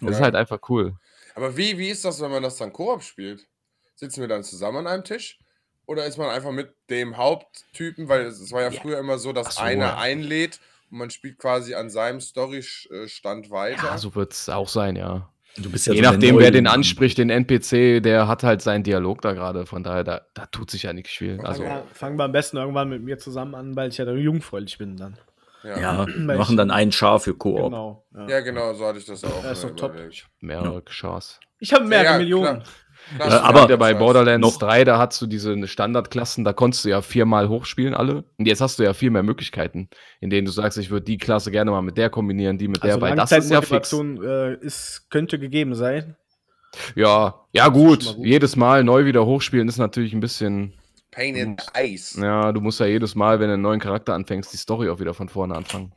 Das 0.00 0.12
ist 0.12 0.18
Ja. 0.18 0.24
halt 0.24 0.34
einfach 0.34 0.58
cool. 0.68 0.94
Aber 1.34 1.56
wie, 1.56 1.78
wie 1.78 1.88
ist 1.88 2.04
das, 2.04 2.20
wenn 2.20 2.30
man 2.30 2.42
das 2.42 2.56
dann 2.56 2.72
Koop 2.72 3.02
spielt? 3.02 3.46
Sitzen 3.94 4.20
wir 4.20 4.28
dann 4.28 4.42
zusammen 4.42 4.78
an 4.78 4.86
einem 4.88 5.04
Tisch? 5.04 5.38
Oder 5.86 6.06
ist 6.06 6.18
man 6.18 6.28
einfach 6.30 6.52
mit 6.52 6.74
dem 6.90 7.16
Haupttypen, 7.16 8.08
weil 8.08 8.22
es, 8.26 8.52
war 8.52 8.62
ja, 8.62 8.70
Ja. 8.70 8.80
früher 8.80 8.98
immer 8.98 9.18
so, 9.18 9.32
dass 9.32 9.56
so, 9.56 9.62
einer 9.62 9.84
ja. 9.86 9.98
einlädt 9.98 10.60
und 10.90 10.98
man 10.98 11.10
spielt 11.10 11.38
quasi 11.38 11.74
an 11.74 11.88
seinem 11.90 12.20
Storystand 12.20 13.50
weiter. 13.50 13.84
Ja, 13.84 13.98
so 13.98 14.14
wird 14.14 14.32
es 14.32 14.48
auch 14.48 14.68
sein, 14.68 14.96
ja. 14.96 15.31
Du 15.56 15.70
bist 15.70 15.86
ja 15.86 15.92
Je 15.94 16.02
so 16.02 16.10
nachdem, 16.10 16.38
wer 16.38 16.50
den 16.50 16.66
anspricht, 16.66 17.18
den 17.18 17.30
NPC, 17.30 18.02
der 18.02 18.28
hat 18.28 18.42
halt 18.42 18.62
seinen 18.62 18.82
Dialog 18.84 19.20
da 19.22 19.32
gerade. 19.32 19.66
Von 19.66 19.82
daher, 19.82 20.04
da, 20.04 20.22
da 20.34 20.46
tut 20.46 20.70
sich 20.70 20.82
ja 20.84 20.92
nichts 20.92 21.10
viel. 21.12 21.40
Also, 21.42 21.64
Also, 21.64 21.86
fangen 21.92 22.16
wir 22.18 22.24
am 22.24 22.32
besten 22.32 22.56
irgendwann 22.56 22.88
mit 22.88 23.02
mir 23.02 23.18
zusammen 23.18 23.54
an, 23.54 23.76
weil 23.76 23.88
ich 23.90 23.98
ja 23.98 24.10
jungfräulich 24.10 24.78
bin 24.78 24.96
dann. 24.96 25.16
ja. 25.62 25.78
Ja, 25.78 26.06
wir 26.06 26.36
machen 26.36 26.56
dann 26.56 26.70
einen 26.70 26.92
Schar 26.92 27.20
für 27.20 27.34
Koop. 27.34 27.56
Genau. 27.62 28.04
Ja. 28.14 28.28
Ja, 28.28 28.40
genau, 28.40 28.74
so 28.74 28.86
hatte 28.86 28.98
ich 28.98 29.04
das 29.06 29.22
auch. 29.24 29.44
Ja, 29.44 29.52
ist 29.52 29.62
doch 29.64 29.74
top. 29.76 29.92
überlegt. 29.94 30.28
mehrere 30.40 30.84
Chance. 30.86 31.38
Ich 31.58 31.72
habe 31.72 31.84
mehrere 31.84 32.12
Ja, 32.14 32.18
Millionen. 32.18 32.44
klar. 32.62 32.62
Stimmt, 33.16 33.32
aber- 33.32 33.68
ja, 33.70 33.76
bei 33.76 33.92
das 33.92 33.98
Borderlands 33.98 34.46
noch- 34.54 34.58
3, 34.58 34.84
da 34.84 34.98
hast 34.98 35.20
du 35.20 35.26
diese 35.26 35.66
Standardklassen, 35.66 36.44
da 36.44 36.52
konntest 36.52 36.84
du 36.84 36.88
ja 36.88 37.02
viermal 37.02 37.48
hochspielen, 37.48 37.94
alle. 37.94 38.24
Und 38.38 38.46
jetzt 38.46 38.60
hast 38.60 38.78
du 38.78 38.82
ja 38.84 38.94
viel 38.94 39.10
mehr 39.10 39.22
Möglichkeiten, 39.22 39.88
in 40.20 40.30
denen 40.30 40.46
du 40.46 40.52
sagst, 40.52 40.78
ich 40.78 40.90
würde 40.90 41.04
die 41.04 41.18
Klasse 41.18 41.50
gerne 41.50 41.70
mal 41.70 41.82
mit 41.82 41.98
der 41.98 42.10
kombinieren, 42.10 42.58
die 42.58 42.68
mit 42.68 42.82
der, 42.82 42.94
Also 42.94 43.00
weil 43.02 43.16
das 43.16 43.32
ist 43.32 43.50
ja 43.50 43.60
fix. 43.60 43.92
Äh, 43.92 44.54
ist, 44.56 45.06
könnte 45.10 45.38
gegeben 45.38 45.74
sein. 45.74 46.16
Ja, 46.94 47.40
ja 47.52 47.68
gut. 47.68 48.16
gut. 48.16 48.24
Jedes 48.26 48.56
Mal 48.56 48.82
neu 48.84 49.04
wieder 49.04 49.26
hochspielen 49.26 49.68
ist 49.68 49.78
natürlich 49.78 50.12
ein 50.14 50.20
bisschen. 50.20 50.72
Pain 51.10 51.36
in 51.36 51.56
the 51.58 51.82
Ice. 51.94 52.18
Ja, 52.18 52.52
du 52.52 52.62
musst 52.62 52.80
ja 52.80 52.86
jedes 52.86 53.14
Mal, 53.14 53.38
wenn 53.38 53.48
du 53.48 53.52
einen 53.54 53.62
neuen 53.62 53.80
Charakter 53.80 54.14
anfängst, 54.14 54.50
die 54.50 54.56
Story 54.56 54.88
auch 54.88 54.98
wieder 54.98 55.12
von 55.12 55.28
vorne 55.28 55.54
anfangen. 55.54 55.92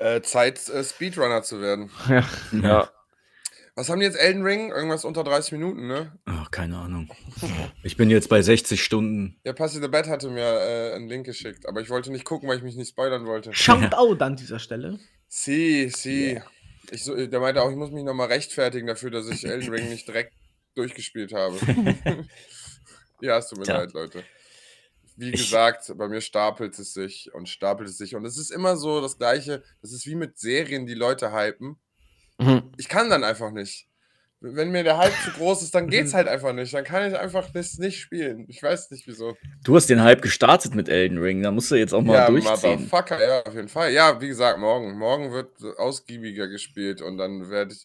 Äh, 0.00 0.22
Zeit, 0.22 0.68
äh, 0.68 0.82
Speedrunner 0.82 1.42
zu 1.42 1.60
werden. 1.60 1.90
ja. 2.08 2.24
ja. 2.60 2.88
Was 3.78 3.90
haben 3.90 4.00
die 4.00 4.06
jetzt 4.06 4.18
Elden 4.18 4.42
Ring? 4.42 4.70
Irgendwas 4.70 5.04
unter 5.04 5.22
30 5.22 5.52
Minuten, 5.52 5.86
ne? 5.86 6.18
Ach, 6.24 6.50
keine 6.50 6.78
Ahnung. 6.78 7.12
Ich 7.82 7.98
bin 7.98 8.08
jetzt 8.08 8.30
bei 8.30 8.40
60 8.40 8.82
Stunden. 8.82 9.38
Ja, 9.44 9.52
Passy 9.52 9.80
the 9.82 9.88
Bad 9.88 10.08
hatte 10.08 10.30
mir 10.30 10.40
äh, 10.44 10.94
einen 10.94 11.08
Link 11.08 11.26
geschickt, 11.26 11.66
aber 11.68 11.82
ich 11.82 11.90
wollte 11.90 12.10
nicht 12.10 12.24
gucken, 12.24 12.48
weil 12.48 12.56
ich 12.56 12.62
mich 12.62 12.76
nicht 12.76 12.88
spoilern 12.88 13.26
wollte. 13.26 13.52
Shoutout 13.52 14.16
an 14.24 14.34
dieser 14.36 14.58
Stelle. 14.58 14.98
Sie, 15.28 15.90
sie. 15.90 16.40
Ich 16.90 17.04
so, 17.04 17.14
der 17.26 17.40
meinte 17.40 17.60
auch, 17.62 17.70
ich 17.70 17.76
muss 17.76 17.90
mich 17.90 18.02
nochmal 18.04 18.28
rechtfertigen 18.28 18.86
dafür, 18.86 19.10
dass 19.10 19.28
ich 19.28 19.44
Elden 19.46 19.68
Ring 19.70 19.90
nicht 19.90 20.08
direkt 20.08 20.32
durchgespielt 20.74 21.34
habe. 21.34 21.58
ja, 23.20 23.36
es 23.38 23.48
tut 23.48 23.58
mir 23.58 23.64
Tja. 23.64 23.78
leid, 23.80 23.92
Leute. 23.92 24.22
Wie 25.16 25.30
Ich- 25.30 25.42
gesagt, 25.42 25.92
bei 25.96 26.08
mir 26.08 26.22
stapelt 26.22 26.78
es 26.78 26.94
sich 26.94 27.30
und 27.34 27.48
stapelt 27.48 27.88
es 27.90 27.98
sich. 27.98 28.14
Und 28.14 28.24
es 28.24 28.38
ist 28.38 28.50
immer 28.50 28.76
so 28.78 29.02
das 29.02 29.18
Gleiche. 29.18 29.62
Das 29.82 29.92
ist 29.92 30.06
wie 30.06 30.14
mit 30.14 30.38
Serien, 30.38 30.86
die 30.86 30.94
Leute 30.94 31.32
hypen. 31.32 31.76
Mhm. 32.38 32.72
Ich 32.76 32.88
kann 32.88 33.10
dann 33.10 33.24
einfach 33.24 33.50
nicht. 33.50 33.88
Wenn 34.40 34.70
mir 34.70 34.84
der 34.84 34.98
Hype 34.98 35.14
zu 35.24 35.30
groß 35.30 35.62
ist, 35.62 35.74
dann 35.74 35.88
geht's 35.88 36.12
halt 36.12 36.28
einfach 36.28 36.52
nicht. 36.52 36.72
Dann 36.74 36.84
kann 36.84 37.08
ich 37.08 37.18
einfach 37.18 37.50
das 37.50 37.78
nicht 37.78 37.98
spielen. 37.98 38.44
Ich 38.48 38.62
weiß 38.62 38.90
nicht 38.90 39.06
wieso. 39.06 39.34
Du 39.64 39.74
hast 39.74 39.88
den 39.88 40.02
Hype 40.02 40.20
gestartet 40.20 40.74
mit 40.74 40.90
Elden 40.90 41.18
Ring, 41.18 41.42
da 41.42 41.50
musst 41.50 41.70
du 41.70 41.74
jetzt 41.74 41.94
auch 41.94 42.02
mal 42.02 42.14
ja, 42.14 42.26
durchziehen. 42.28 42.82
Motherfucker, 42.82 43.26
ja, 43.26 43.42
auf 43.42 43.54
jeden 43.54 43.68
Fall. 43.68 43.92
Ja, 43.92 44.20
wie 44.20 44.28
gesagt, 44.28 44.58
morgen. 44.58 44.98
Morgen 44.98 45.32
wird 45.32 45.62
ausgiebiger 45.78 46.48
gespielt 46.48 47.00
und 47.00 47.16
dann 47.16 47.48
werde 47.48 47.72
ich, 47.72 47.84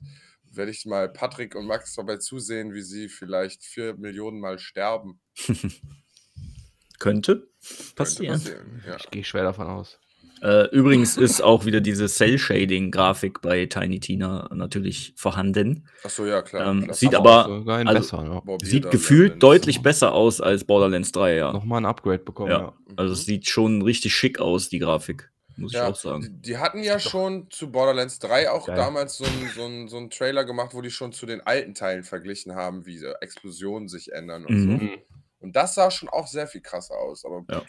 werd 0.51 0.69
ich 0.69 0.85
mal 0.85 1.07
Patrick 1.07 1.55
und 1.55 1.67
Max 1.67 1.95
dabei 1.95 2.17
zusehen, 2.17 2.73
wie 2.73 2.81
sie 2.81 3.07
vielleicht 3.07 3.63
vier 3.63 3.95
Millionen 3.95 4.41
Mal 4.41 4.59
sterben. 4.59 5.21
Könnte 6.99 7.47
Könnte 7.47 7.47
passieren. 7.95 8.39
passieren, 8.39 8.83
Ja. 8.85 8.97
Ich 8.97 9.09
gehe 9.09 9.23
schwer 9.23 9.43
davon 9.43 9.67
aus. 9.67 9.99
Äh, 10.41 10.65
übrigens 10.75 11.17
ist 11.17 11.41
auch 11.41 11.65
wieder 11.65 11.81
diese 11.81 12.07
Cell-Shading-Grafik 12.07 13.41
bei 13.41 13.65
Tiny 13.67 13.99
Tina 13.99 14.49
natürlich 14.53 15.13
vorhanden. 15.15 15.87
Achso, 16.03 16.25
ja, 16.25 16.41
klar. 16.41 16.67
Ähm, 16.71 16.83
klar. 16.83 16.93
sieht 16.95 17.15
Aber 17.15 17.45
aber- 17.45 17.67
also- 17.87 17.93
besser, 18.17 18.23
ja. 18.25 18.39
Boah, 18.39 18.57
Sieht 18.63 18.89
gefühlt 18.89 19.41
deutlich 19.43 19.81
besser 19.81 20.13
aus 20.13 20.41
als 20.41 20.63
Borderlands 20.63 21.11
3, 21.11 21.35
ja. 21.35 21.51
Nochmal 21.53 21.81
ein 21.81 21.85
Upgrade 21.85 22.19
bekommen, 22.23 22.51
Ja. 22.51 22.59
ja. 22.59 22.73
Also 22.95 23.13
es 23.13 23.25
sieht 23.25 23.47
schon 23.47 23.81
richtig 23.83 24.13
schick 24.15 24.39
aus, 24.39 24.69
die 24.69 24.79
Grafik. 24.79 25.29
Muss 25.57 25.73
ich 25.73 25.77
Ja, 25.77 25.89
auch 25.89 25.95
sagen. 25.95 26.21
Die, 26.23 26.29
die 26.53 26.57
hatten 26.57 26.81
ja 26.81 26.97
schon 26.97 27.47
zu 27.51 27.71
Borderlands 27.71 28.17
3 28.19 28.49
auch 28.49 28.65
Geil. 28.65 28.77
damals 28.77 29.17
so 29.17 29.25
einen 29.25 29.49
so 29.53 29.65
ein- 29.65 29.87
so 29.89 29.97
ein 29.97 30.09
Trailer 30.09 30.43
gemacht, 30.45 30.73
wo 30.73 30.81
die 30.81 30.89
schon 30.89 31.11
zu 31.11 31.25
den 31.27 31.41
alten 31.41 31.75
Teilen 31.75 32.03
verglichen 32.03 32.55
haben, 32.55 32.85
wie 32.85 32.97
so 32.97 33.07
Explosionen 33.21 33.87
sich 33.89 34.11
ändern 34.11 34.45
und 34.45 34.55
Mhm. 34.55 34.65
so. 34.79 34.83
Mhm. 34.85 34.89
Und 35.41 35.55
das 35.55 35.75
sah 35.75 35.91
schon 35.91 36.07
auch 36.09 36.27
sehr 36.27 36.47
viel 36.47 36.61
krasser 36.61 36.95
aus. 36.95 37.25
Aber 37.25 37.43
Ja. 37.49 37.61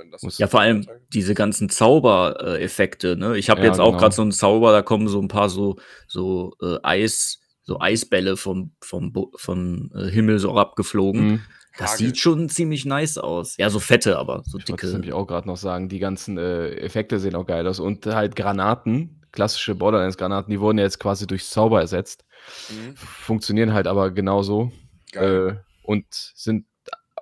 Wenn 0.00 0.10
das 0.10 0.38
Ja, 0.38 0.46
vor 0.48 0.60
allem 0.60 0.86
diese 1.12 1.34
ganzen 1.34 1.68
Zaubereffekte. 1.68 3.16
Ne? 3.16 3.36
Ich 3.38 3.50
habe 3.50 3.60
Ja, 3.60 3.66
jetzt 3.66 3.78
auch 3.80 3.88
genau. 3.90 3.98
gerade 3.98 4.14
so 4.14 4.22
einen 4.22 4.32
Zauber, 4.32 4.72
da 4.72 4.82
kommen 4.82 5.08
so 5.08 5.20
ein 5.20 5.28
paar 5.28 5.48
so, 5.48 5.76
so 6.08 6.54
äh, 6.62 6.78
Eis, 6.82 7.40
so 7.62 7.80
Eisbälle 7.80 8.36
vom, 8.36 8.72
vom, 8.80 9.12
vom 9.36 9.90
äh, 9.94 10.08
Himmel 10.10 10.38
so 10.38 10.56
abgeflogen. 10.56 11.26
Mhm. 11.32 11.40
Das 11.78 11.92
Hagel. 11.92 12.06
sieht 12.08 12.18
schon 12.18 12.48
ziemlich 12.48 12.84
nice 12.84 13.16
aus. 13.16 13.56
Ja, 13.56 13.70
so 13.70 13.78
fette, 13.78 14.18
aber 14.18 14.42
so 14.44 14.58
Ich 14.58 14.64
wollte 14.68 14.72
das 14.72 14.80
dicke. 14.80 14.92
nämlich 14.92 15.12
auch 15.12 15.26
gerade 15.26 15.46
noch 15.46 15.56
sagen. 15.56 15.88
Die 15.88 16.00
ganzen 16.00 16.36
äh, 16.36 16.70
Effekte 16.74 17.20
sehen 17.20 17.36
auch 17.36 17.46
geil 17.46 17.66
aus. 17.66 17.78
Und 17.78 18.06
halt 18.06 18.34
Granaten, 18.34 19.22
klassische 19.32 19.76
Borderlands-Granaten, 19.76 20.50
die 20.50 20.60
wurden 20.60 20.78
jetzt 20.78 20.98
quasi 20.98 21.26
durch 21.28 21.46
Zauber 21.46 21.80
ersetzt. 21.80 22.24
Mhm. 22.70 22.96
Funktionieren 22.96 23.72
halt 23.72 23.86
aber 23.86 24.10
genauso. 24.10 24.72
Geil. 25.12 25.60
Äh, 25.62 25.70
und 25.82 26.06
sind 26.10 26.66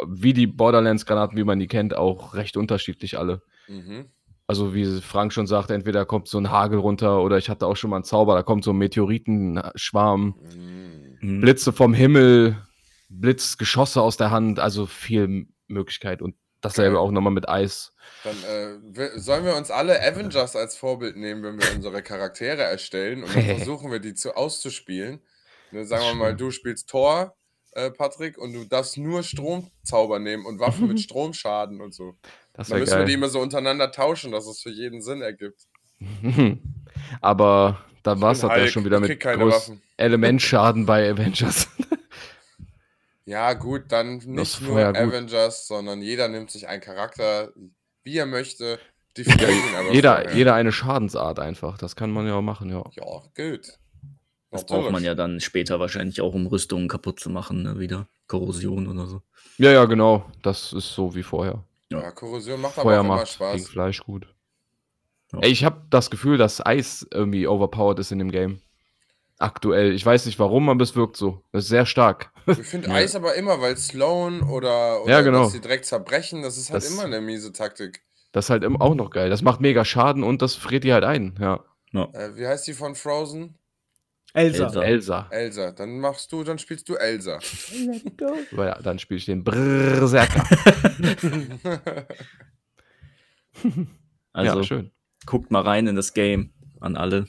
wie 0.06 0.32
die 0.32 0.46
Borderlands-Granaten, 0.46 1.36
wie 1.36 1.44
man 1.44 1.58
die 1.58 1.66
kennt, 1.66 1.96
auch 1.96 2.34
recht 2.34 2.56
unterschiedlich 2.56 3.18
alle. 3.18 3.42
Mhm. 3.68 4.06
Also 4.46 4.74
wie 4.74 5.00
Frank 5.02 5.32
schon 5.32 5.46
sagt, 5.46 5.70
entweder 5.70 6.06
kommt 6.06 6.26
so 6.28 6.38
ein 6.38 6.50
Hagel 6.50 6.78
runter 6.78 7.20
oder 7.22 7.36
ich 7.36 7.50
hatte 7.50 7.66
auch 7.66 7.76
schon 7.76 7.90
mal 7.90 7.96
einen 7.96 8.04
Zauber, 8.04 8.34
da 8.34 8.42
kommt 8.42 8.64
so 8.64 8.72
ein 8.72 8.78
Meteoritenschwarm, 8.78 10.34
Mhm. 10.54 11.18
Mhm. 11.20 11.40
Blitze 11.40 11.72
vom 11.72 11.92
Himmel, 11.94 12.56
Blitzgeschosse 13.08 14.00
aus 14.00 14.16
der 14.16 14.30
Hand, 14.30 14.60
also 14.60 14.86
viel 14.86 15.46
Möglichkeit 15.66 16.22
und 16.22 16.34
dasselbe 16.60 16.94
Geil. 16.96 17.02
auch 17.04 17.10
nochmal 17.10 17.32
mit 17.32 17.48
Eis. 17.48 17.92
Dann 18.24 18.34
äh, 18.44 18.78
wir- 18.96 19.18
sollen 19.18 19.44
wir 19.44 19.56
uns 19.56 19.70
alle 19.70 20.00
Avengers 20.02 20.56
als 20.56 20.76
Vorbild 20.76 21.16
nehmen, 21.16 21.42
wenn 21.42 21.58
wir 21.60 21.74
unsere 21.74 22.02
Charaktere 22.02 22.62
erstellen 22.62 23.22
und 23.24 23.34
dann 23.34 23.42
versuchen 23.68 23.90
wir 23.92 23.98
die 24.00 24.14
zu 24.14 24.34
auszuspielen. 24.36 25.20
Ne, 25.70 25.84
sagen 25.84 26.04
wir 26.06 26.14
mal, 26.14 26.34
du 26.36 26.50
spielst 26.50 26.88
Thor, 26.88 27.34
äh, 27.78 27.90
Patrick, 27.90 28.38
und 28.38 28.52
du 28.52 28.64
darfst 28.64 28.98
nur 28.98 29.22
Stromzauber 29.22 30.18
nehmen 30.18 30.44
und 30.46 30.58
Waffen 30.58 30.88
mit 30.88 31.00
Stromschaden 31.00 31.80
und 31.80 31.94
so. 31.94 32.14
Das 32.52 32.68
Dann 32.68 32.80
müssen 32.80 32.98
wir 32.98 33.04
die 33.04 33.12
geil. 33.12 33.18
immer 33.18 33.28
so 33.28 33.40
untereinander 33.40 33.92
tauschen, 33.92 34.32
dass 34.32 34.46
es 34.46 34.60
für 34.60 34.70
jeden 34.70 35.00
Sinn 35.00 35.22
ergibt. 35.22 35.62
Aber 37.20 37.84
dann 38.02 38.20
war 38.20 38.32
es 38.32 38.40
das 38.40 38.50
ja 38.50 38.66
schon 38.66 38.84
wieder 38.84 39.00
mit 39.00 39.20
groß. 39.20 39.72
Elementschaden 39.96 40.86
bei 40.86 41.10
Avengers. 41.10 41.68
Ja, 43.24 43.52
gut, 43.52 43.92
dann 43.92 44.16
nicht 44.24 44.62
nur 44.62 44.86
gut. 44.86 44.96
Avengers, 44.96 45.66
sondern 45.66 46.00
jeder 46.00 46.28
nimmt 46.28 46.50
sich 46.50 46.66
einen 46.66 46.80
Charakter, 46.80 47.52
wie 48.02 48.16
er 48.16 48.24
möchte. 48.24 48.80
aber 49.18 49.92
jeder, 49.92 50.32
jeder 50.32 50.54
eine 50.54 50.72
Schadensart 50.72 51.38
einfach. 51.38 51.76
Das 51.76 51.94
kann 51.94 52.10
man 52.10 52.26
ja 52.26 52.36
auch 52.36 52.40
machen, 52.40 52.70
ja. 52.70 52.82
Ja, 52.96 53.22
gut. 53.36 53.78
Das 54.50 54.64
braucht 54.64 54.90
man 54.90 55.04
ja 55.04 55.14
dann 55.14 55.40
später 55.40 55.78
wahrscheinlich 55.78 56.20
auch, 56.22 56.32
um 56.34 56.46
Rüstungen 56.46 56.88
kaputt 56.88 57.20
zu 57.20 57.28
machen, 57.30 57.62
ne? 57.62 57.78
wieder. 57.78 58.08
Korrosion 58.26 58.86
oder 58.88 59.06
so. 59.06 59.22
Ja, 59.58 59.72
ja, 59.72 59.84
genau. 59.84 60.24
Das 60.42 60.72
ist 60.72 60.94
so 60.94 61.14
wie 61.14 61.22
vorher. 61.22 61.64
Ja, 61.90 62.10
Korrosion 62.12 62.60
macht 62.60 62.74
aber 62.78 62.82
Feuer 62.90 63.00
auch 63.00 63.04
immer 63.04 63.16
macht 63.16 63.38
gegen 63.38 63.58
Spaß. 63.58 63.68
Fleisch 63.68 64.00
gut. 64.04 64.26
Ja. 65.32 65.40
Ey, 65.40 65.50
ich 65.50 65.64
habe 65.64 65.82
das 65.90 66.10
Gefühl, 66.10 66.38
dass 66.38 66.64
Eis 66.64 67.06
irgendwie 67.12 67.46
overpowered 67.46 67.98
ist 67.98 68.10
in 68.12 68.18
dem 68.18 68.30
Game. 68.30 68.60
Aktuell. 69.38 69.92
Ich 69.92 70.04
weiß 70.04 70.26
nicht 70.26 70.38
warum, 70.38 70.68
aber 70.68 70.82
es 70.82 70.96
wirkt 70.96 71.16
so. 71.16 71.42
Das 71.52 71.64
ist 71.64 71.68
sehr 71.70 71.86
stark. 71.86 72.32
Ich 72.46 72.56
finde 72.66 72.88
Ja. 72.88 72.94
Eis 72.94 73.14
aber 73.14 73.34
immer, 73.34 73.60
weil 73.60 73.76
Sloan 73.76 74.42
oder, 74.42 75.02
oder 75.02 75.10
Ja, 75.12 75.20
genau. 75.20 75.44
dass 75.44 75.52
sie 75.52 75.60
direkt 75.60 75.84
zerbrechen, 75.84 76.42
das 76.42 76.56
ist 76.56 76.70
halt 76.70 76.82
Das- 76.82 76.90
immer 76.92 77.04
eine 77.04 77.20
miese 77.20 77.52
Taktik. 77.52 78.02
Das 78.32 78.46
ist 78.46 78.50
halt 78.50 78.64
auch 78.80 78.94
noch 78.94 79.10
geil. 79.10 79.30
Das 79.30 79.42
macht 79.42 79.60
mega 79.60 79.84
Schaden 79.84 80.22
und 80.22 80.42
das 80.42 80.54
friert 80.54 80.84
die 80.84 80.92
halt 80.92 81.04
ein. 81.04 81.38
Ja. 81.40 81.64
Äh, 82.12 82.36
wie 82.36 82.46
heißt 82.46 82.66
die 82.66 82.74
von 82.74 82.94
Frozen? 82.94 83.54
Elsa. 84.34 84.64
Elsa. 84.66 84.82
Elsa. 84.82 85.26
Elsa. 85.30 85.72
Dann 85.72 86.00
machst 86.00 86.30
du, 86.32 86.44
dann 86.44 86.58
spielst 86.58 86.88
du 86.88 86.94
Elsa. 86.96 87.38
Aber 88.52 88.66
ja, 88.66 88.78
dann 88.82 88.98
spiele 88.98 89.18
ich 89.18 89.24
den 89.26 89.42
Berserker. 89.44 90.44
Also 94.32 94.58
ja, 94.58 94.64
schön. 94.64 94.90
guckt 95.26 95.50
mal 95.50 95.62
rein 95.62 95.88
in 95.88 95.96
das 95.96 96.14
Game 96.14 96.50
an 96.80 96.96
alle. 96.96 97.26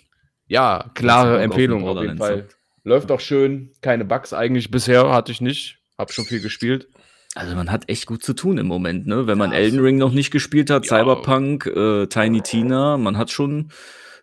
Ja, 0.47 0.91
klare 0.93 1.38
auf 1.38 1.41
Empfehlung 1.41 1.80
den 1.80 1.88
auf 1.89 2.02
jeden 2.04 2.18
Fall. 2.18 2.47
Läuft 2.84 3.12
auch 3.12 3.20
schön. 3.20 3.72
Keine 3.82 4.06
Bugs 4.06 4.32
eigentlich 4.34 4.70
bisher 4.70 5.10
hatte 5.12 5.32
ich 5.32 5.41
nicht. 5.41 5.80
Hab 5.97 6.12
schon 6.14 6.26
viel 6.26 6.41
gespielt. 6.41 6.88
Also 7.36 7.56
man 7.56 7.72
hat 7.72 7.89
echt 7.89 8.06
gut 8.06 8.24
zu 8.24 8.34
tun 8.34 8.58
im 8.58 8.68
Moment, 8.68 9.06
ne? 9.08 9.28
Wenn 9.28 9.38
man 9.38 9.52
Ja, 9.52 9.58
Elden 9.58 9.80
Ring 9.80 9.97
noch 9.97 10.12
nicht 10.12 10.32
gespielt 10.32 10.70
hat, 10.70 10.86
Ja. 10.86 10.97
Cyberpunk, 11.00 11.66
äh, 11.68 12.08
Tiny 12.08 12.41
Tina, 12.41 12.97
man 12.97 13.18
hat 13.18 13.32
schon 13.32 13.72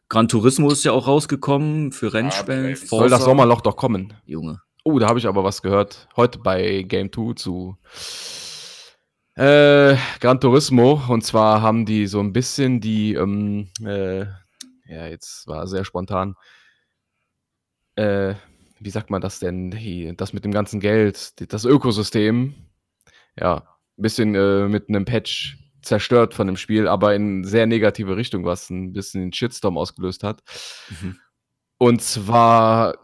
Gran 0.09 0.29
Turismo 0.29 0.71
ist 0.71 0.85
ja 0.85 0.93
auch 0.93 1.09
rausgekommen 1.09 1.91
für 1.93 2.13
Rennspielen. 2.13 2.73
Upgrade. 2.73 2.87
Soll 2.87 3.11
das 3.11 3.25
Sommerloch 3.25 3.61
doch 3.61 3.77
kommen? 3.77 4.15
Junge. 4.25 4.61
Oh, 4.85 4.99
da 5.01 5.09
habe 5.09 5.19
ich 5.19 5.27
aber 5.27 5.43
was 5.43 5.63
gehört. 5.63 6.09
Heute 6.17 6.39
bei 6.39 6.83
Game 6.83 7.13
2 7.13 7.35
zu 7.35 7.77
äh, 9.35 9.97
Gran 10.21 10.41
Turismo. 10.41 11.03
Und 11.09 11.25
zwar 11.25 11.61
haben 11.61 11.87
die 11.87 12.07
so 12.07 12.21
ein 12.21 12.33
bisschen 12.33 12.81
die, 12.81 13.15
ähm, 13.15 13.69
äh, 13.85 14.21
ja, 14.87 15.09
jetzt 15.09 15.49
war 15.49 15.67
sehr 15.67 15.85
spontan. 15.85 16.37
Äh, 17.97 18.35
wie 18.79 18.91
sagt 18.91 19.11
man 19.11 19.21
das 19.21 19.41
denn? 19.41 19.73
Die, 19.73 20.17
das 20.17 20.33
mit 20.33 20.45
dem 20.45 20.53
ganzen 20.53 20.79
Geld, 20.79 21.41
die, 21.41 21.49
das 21.49 21.65
Ökosystem. 21.65 22.55
Ja, 23.37 23.57
ein 23.99 24.03
bisschen 24.03 24.37
äh, 24.37 24.69
mit 24.69 24.89
einem 24.89 25.05
Patch 25.05 25.59
zerstört 25.87 26.35
von 26.35 26.47
dem 26.47 26.57
Spiel, 26.57 26.89
aber 26.89 27.15
in 27.15 27.45
sehr 27.45 27.67
negative 27.67 28.17
Richtung, 28.17 28.45
was 28.45 28.71
ein 28.71 28.93
bisschen 28.93 29.23
den 29.23 29.33
Shitstorm 29.33 29.79
ausgelöst 29.79 30.23
hat. 30.23 30.43
Mhm. 30.91 31.17
Und 31.79 32.03
zwar 32.03 32.95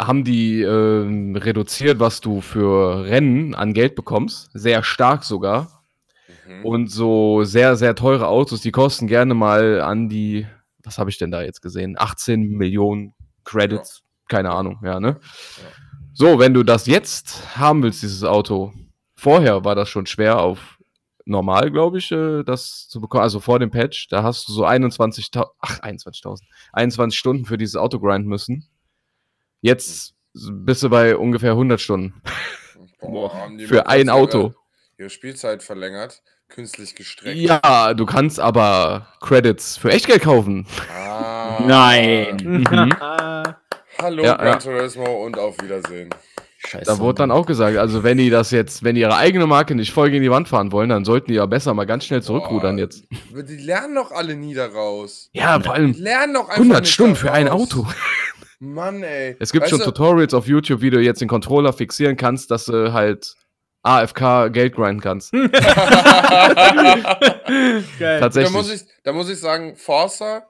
haben 0.00 0.24
die 0.24 0.62
ähm, 0.62 1.34
reduziert, 1.36 1.98
was 1.98 2.20
du 2.20 2.40
für 2.40 3.04
Rennen 3.04 3.54
an 3.54 3.74
Geld 3.74 3.96
bekommst. 3.96 4.50
Sehr 4.54 4.82
stark 4.84 5.24
sogar. 5.24 5.82
Mhm. 6.46 6.64
Und 6.64 6.90
so 6.90 7.44
sehr, 7.44 7.76
sehr 7.76 7.94
teure 7.94 8.28
Autos, 8.28 8.60
die 8.60 8.70
kosten 8.70 9.06
gerne 9.06 9.34
mal 9.34 9.80
an 9.80 10.08
die, 10.08 10.46
was 10.84 10.98
habe 10.98 11.10
ich 11.10 11.18
denn 11.18 11.30
da 11.30 11.42
jetzt 11.42 11.62
gesehen? 11.62 11.96
18 11.98 12.48
Millionen 12.48 13.14
Credits. 13.44 14.02
Keine 14.28 14.50
Ahnung, 14.50 14.78
ja, 14.84 15.00
ne? 15.00 15.18
So, 16.12 16.38
wenn 16.38 16.52
du 16.52 16.62
das 16.62 16.86
jetzt 16.86 17.56
haben 17.56 17.82
willst, 17.82 18.02
dieses 18.02 18.24
Auto, 18.24 18.72
vorher 19.14 19.64
war 19.64 19.74
das 19.74 19.88
schon 19.88 20.06
schwer 20.06 20.38
auf 20.38 20.77
normal, 21.28 21.70
glaube 21.70 21.98
ich, 21.98 22.10
äh, 22.10 22.42
das 22.42 22.88
zu 22.88 23.00
bekommen. 23.00 23.22
Also 23.22 23.40
vor 23.40 23.58
dem 23.58 23.70
Patch, 23.70 24.08
da 24.08 24.22
hast 24.22 24.48
du 24.48 24.52
so 24.52 24.64
21.000, 24.66 25.46
ach, 25.60 25.80
21.000, 25.80 26.42
21 26.72 27.18
Stunden 27.18 27.44
für 27.44 27.58
dieses 27.58 27.76
Auto 27.76 28.00
grinden 28.00 28.28
müssen. 28.28 28.66
Jetzt 29.60 30.14
bist 30.32 30.82
du 30.82 30.88
bei 30.90 31.16
ungefähr 31.16 31.52
100 31.52 31.80
Stunden 31.80 32.22
Boah, 33.00 33.48
für 33.66 33.86
ein 33.86 34.08
Auto. 34.08 34.54
Ihre 34.96 35.10
Spielzeit 35.10 35.62
verlängert, 35.62 36.22
künstlich 36.48 36.94
gestreckt. 36.96 37.38
Ja, 37.38 37.94
du 37.94 38.06
kannst 38.06 38.40
aber 38.40 39.06
Credits 39.20 39.76
für 39.76 39.90
Echtgeld 39.92 40.22
kaufen. 40.22 40.66
Ah. 40.92 41.58
Nein. 41.64 42.36
Mhm. 42.42 42.92
Hallo 44.00 44.24
Ja, 44.24 44.34
Gran 44.36 44.46
ja. 44.46 44.56
Turismo 44.58 45.24
und 45.24 45.38
auf 45.38 45.60
Wiedersehen. 45.60 46.10
Scheiße. 46.68 46.84
Da 46.84 46.98
wurde 46.98 47.16
dann 47.18 47.30
auch 47.30 47.46
gesagt, 47.46 47.76
also 47.78 48.02
wenn 48.02 48.18
die 48.18 48.30
das 48.30 48.50
jetzt, 48.50 48.82
wenn 48.84 48.94
die 48.94 49.00
ihre 49.02 49.16
eigene 49.16 49.46
Marke 49.46 49.74
nicht 49.74 49.92
voll 49.92 50.10
gegen 50.10 50.22
die 50.22 50.30
Wand 50.30 50.48
fahren 50.48 50.70
wollen, 50.72 50.88
dann 50.90 51.04
sollten 51.04 51.28
die 51.28 51.34
ja 51.34 51.46
besser 51.46 51.74
mal 51.74 51.84
ganz 51.86 52.04
schnell 52.04 52.22
zurückrudern 52.22 52.76
Boah, 52.76 52.82
jetzt. 52.82 53.04
Die 53.48 53.56
lernen 53.56 53.94
doch 53.94 54.12
alle 54.12 54.36
nie 54.36 54.54
daraus. 54.54 55.30
Ja, 55.32 55.54
vor 55.54 55.62
Die 55.62 55.68
allem 55.70 55.92
lernen 55.92 56.34
doch 56.34 56.48
einfach 56.48 56.56
100 56.58 56.80
nicht 56.82 56.92
Stunden 56.92 57.16
für 57.16 57.32
ein 57.32 57.46
daraus. 57.46 57.62
Auto. 57.74 57.86
Mann, 58.60 59.02
ey. 59.02 59.36
Es 59.38 59.52
gibt 59.52 59.62
Weißt 59.62 59.70
schon 59.70 59.78
du, 59.78 59.84
Tutorials 59.86 60.34
auf 60.34 60.46
YouTube, 60.46 60.80
wie 60.80 60.90
du 60.90 61.00
jetzt 61.00 61.20
den 61.20 61.28
Controller 61.28 61.72
fixieren 61.72 62.16
kannst, 62.16 62.50
dass 62.50 62.64
du 62.64 62.92
halt 62.92 63.34
AFK 63.82 64.52
Geld 64.52 64.74
grinden 64.74 65.00
kannst. 65.00 65.32
Geil. 65.32 65.46
da, 67.98 68.20
Tatsächlich. 68.20 68.52
muss 68.52 68.70
ich, 68.72 68.82
da 69.04 69.12
muss 69.12 69.28
ich 69.28 69.38
sagen, 69.38 69.76
Forza, 69.76 70.46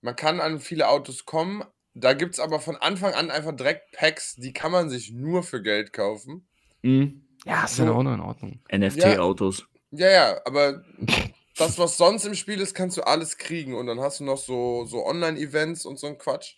man 0.00 0.16
kann 0.16 0.40
an 0.40 0.60
viele 0.60 0.88
Autos 0.88 1.24
kommen. 1.24 1.62
Da 1.98 2.12
gibt 2.12 2.34
es 2.34 2.40
aber 2.40 2.60
von 2.60 2.76
Anfang 2.76 3.14
an 3.14 3.30
einfach 3.30 3.56
direkt 3.56 3.92
Packs, 3.92 4.34
die 4.36 4.52
kann 4.52 4.70
man 4.70 4.90
sich 4.90 5.12
nur 5.12 5.42
für 5.42 5.62
Geld 5.62 5.94
kaufen. 5.94 6.46
Mhm. 6.82 7.22
Ja, 7.46 7.64
ist 7.64 7.78
dann 7.78 7.86
So. 7.86 7.94
auch 7.94 8.02
noch 8.02 8.12
in 8.12 8.20
Ordnung. 8.20 8.60
NFT-Autos. 8.70 9.64
Ja, 9.92 10.10
ja, 10.10 10.40
aber 10.44 10.84
das, 11.56 11.78
was 11.78 11.96
sonst 11.96 12.26
im 12.26 12.34
Spiel 12.34 12.60
ist, 12.60 12.74
kannst 12.74 12.98
du 12.98 13.02
alles 13.02 13.38
kriegen. 13.38 13.74
Und 13.74 13.86
dann 13.86 14.00
hast 14.00 14.20
du 14.20 14.24
noch 14.24 14.36
so, 14.36 14.84
so 14.84 15.06
Online-Events 15.06 15.86
und 15.86 15.98
so 15.98 16.06
ein 16.08 16.18
Quatsch. 16.18 16.56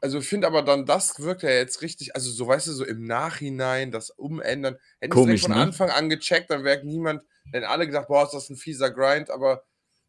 Also 0.00 0.20
ich 0.20 0.28
finde 0.28 0.46
aber 0.46 0.62
dann, 0.62 0.86
das 0.86 1.20
wirkt 1.20 1.42
ja 1.42 1.50
jetzt 1.50 1.82
richtig, 1.82 2.14
also 2.14 2.30
so 2.30 2.46
weißt 2.46 2.68
du, 2.68 2.72
so 2.72 2.84
im 2.86 3.04
Nachhinein, 3.04 3.90
das 3.90 4.08
Umändern. 4.10 4.78
Hätten 5.00 5.12
Komisch, 5.12 5.42
von 5.42 5.50
ne? 5.50 5.56
Anfang 5.58 5.90
an 5.90 6.08
gecheckt, 6.08 6.50
dann 6.50 6.64
wäre 6.64 6.82
niemand, 6.86 7.22
hätten 7.52 7.66
alle 7.66 7.86
gedacht, 7.86 8.06
boah, 8.08 8.24
ist 8.24 8.32
das 8.32 8.48
ein 8.48 8.56
fieser 8.56 8.90
Grind, 8.90 9.28
aber 9.28 9.64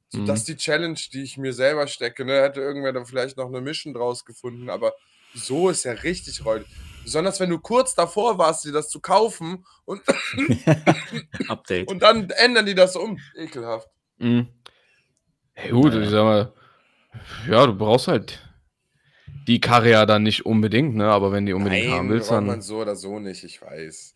so, 0.10 0.20
Mhm. 0.20 0.26
das 0.26 0.40
ist 0.40 0.48
die 0.48 0.56
Challenge, 0.58 1.00
die 1.14 1.24
ich 1.24 1.38
mir 1.38 1.54
selber 1.54 1.88
stecke. 1.88 2.26
Ne? 2.26 2.42
Hätte 2.42 2.62
irgendwer 2.62 2.92
dann 2.94 3.06
vielleicht 3.06 3.38
noch 3.38 3.48
eine 3.48 3.62
Mission 3.62 3.94
draus 3.94 4.26
gefunden, 4.26 4.70
aber 4.70 4.94
so 5.36 5.70
ist 5.70 5.86
ja 5.86 5.92
richtig 5.94 6.44
räudig. 6.44 6.68
Besonders 7.04 7.40
wenn 7.40 7.50
du 7.50 7.60
kurz 7.60 7.96
davor 7.96 8.38
warst, 8.38 8.66
dir 8.66 8.72
das 8.72 8.90
zu 8.90 9.00
kaufen 9.00 9.66
und, 9.86 10.02
Update. 11.48 11.88
und 11.90 12.02
dann 12.02 12.30
ändern 12.32 12.66
die 12.66 12.76
das 12.76 12.96
um. 12.96 13.20
Ekelhaft. 13.36 13.88
Mhm. 14.18 14.48
Hey, 15.54 15.72
gut, 15.72 15.94
Naja. 15.94 16.04
ich 16.04 16.10
sag 16.10 16.24
mal, 16.24 16.54
ja, 17.50 17.66
du 17.66 17.74
brauchst 17.76 18.08
halt 18.08 18.40
die 19.48 19.60
Karre 19.60 19.90
ja 19.92 20.06
dann 20.06 20.24
nicht 20.24 20.46
unbedingt, 20.46 20.96
ne? 20.96 21.10
Aber 21.10 21.32
wenn 21.32 21.46
die 21.46 21.54
unbedingt 21.54 21.92
haben 21.92 22.10
willst, 22.10 22.30
braucht 22.30 22.42
man 22.42 22.48
dann. 22.48 22.62
so 22.62 22.78
oder 22.80 22.96
so 22.96 23.20
nicht, 23.20 23.44
ich 23.44 23.62
weiß. 23.62 24.14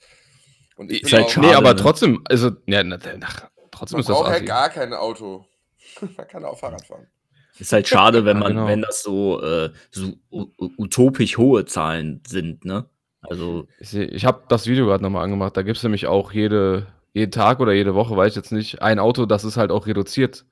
Und 0.75 0.91
ich 0.91 1.03
Ist 1.03 1.09
bin 1.11 1.19
halt 1.19 1.25
auch, 1.25 1.29
schade, 1.31 1.47
nee, 1.47 1.53
aber 1.53 1.73
ne? 1.73 1.81
trotzdem, 1.81 2.21
also, 2.25 2.51
ja, 2.65 2.83
na, 2.83 2.97
na, 2.97 3.27
trotzdem 3.71 3.95
man 3.97 4.01
ist 4.01 4.09
das 4.09 4.15
braucht 4.17 4.29
ja 4.29 4.35
assi. 4.35 4.45
gar 4.45 4.69
kein 4.69 4.93
Auto. 4.93 5.45
man 6.17 6.27
kann 6.27 6.45
auch 6.45 6.57
Fahrrad 6.57 6.85
fahren. 6.85 7.07
Ist 7.59 7.71
halt 7.71 7.87
schade, 7.87 8.25
wenn 8.25 8.37
Ja, 8.37 8.43
man, 8.43 8.53
genau. 8.55 8.67
wenn 8.67 8.81
das 8.81 9.03
so, 9.03 9.41
äh, 9.41 9.71
so 9.91 10.13
utopisch 10.77 11.37
hohe 11.37 11.65
Zahlen 11.65 12.21
sind, 12.27 12.65
ne? 12.65 12.85
Also, 13.21 13.67
Ich, 13.79 13.93
ich 13.95 14.25
habe 14.25 14.43
das 14.49 14.67
Video 14.67 14.85
gerade 14.85 15.03
nochmal 15.03 15.23
angemacht. 15.23 15.55
Da 15.55 15.61
gibt 15.61 15.77
es 15.77 15.83
nämlich 15.83 16.07
auch 16.07 16.31
jede, 16.33 16.87
jeden 17.13 17.31
Tag 17.31 17.59
oder 17.59 17.71
jede 17.71 17.95
Woche, 17.95 18.17
weiß 18.17 18.31
ich 18.31 18.35
jetzt 18.35 18.51
nicht, 18.51 18.81
ein 18.81 18.99
Auto, 18.99 19.25
das 19.25 19.43
ist 19.45 19.55
halt 19.55 19.71
auch 19.71 19.87
reduziert. 19.87 20.45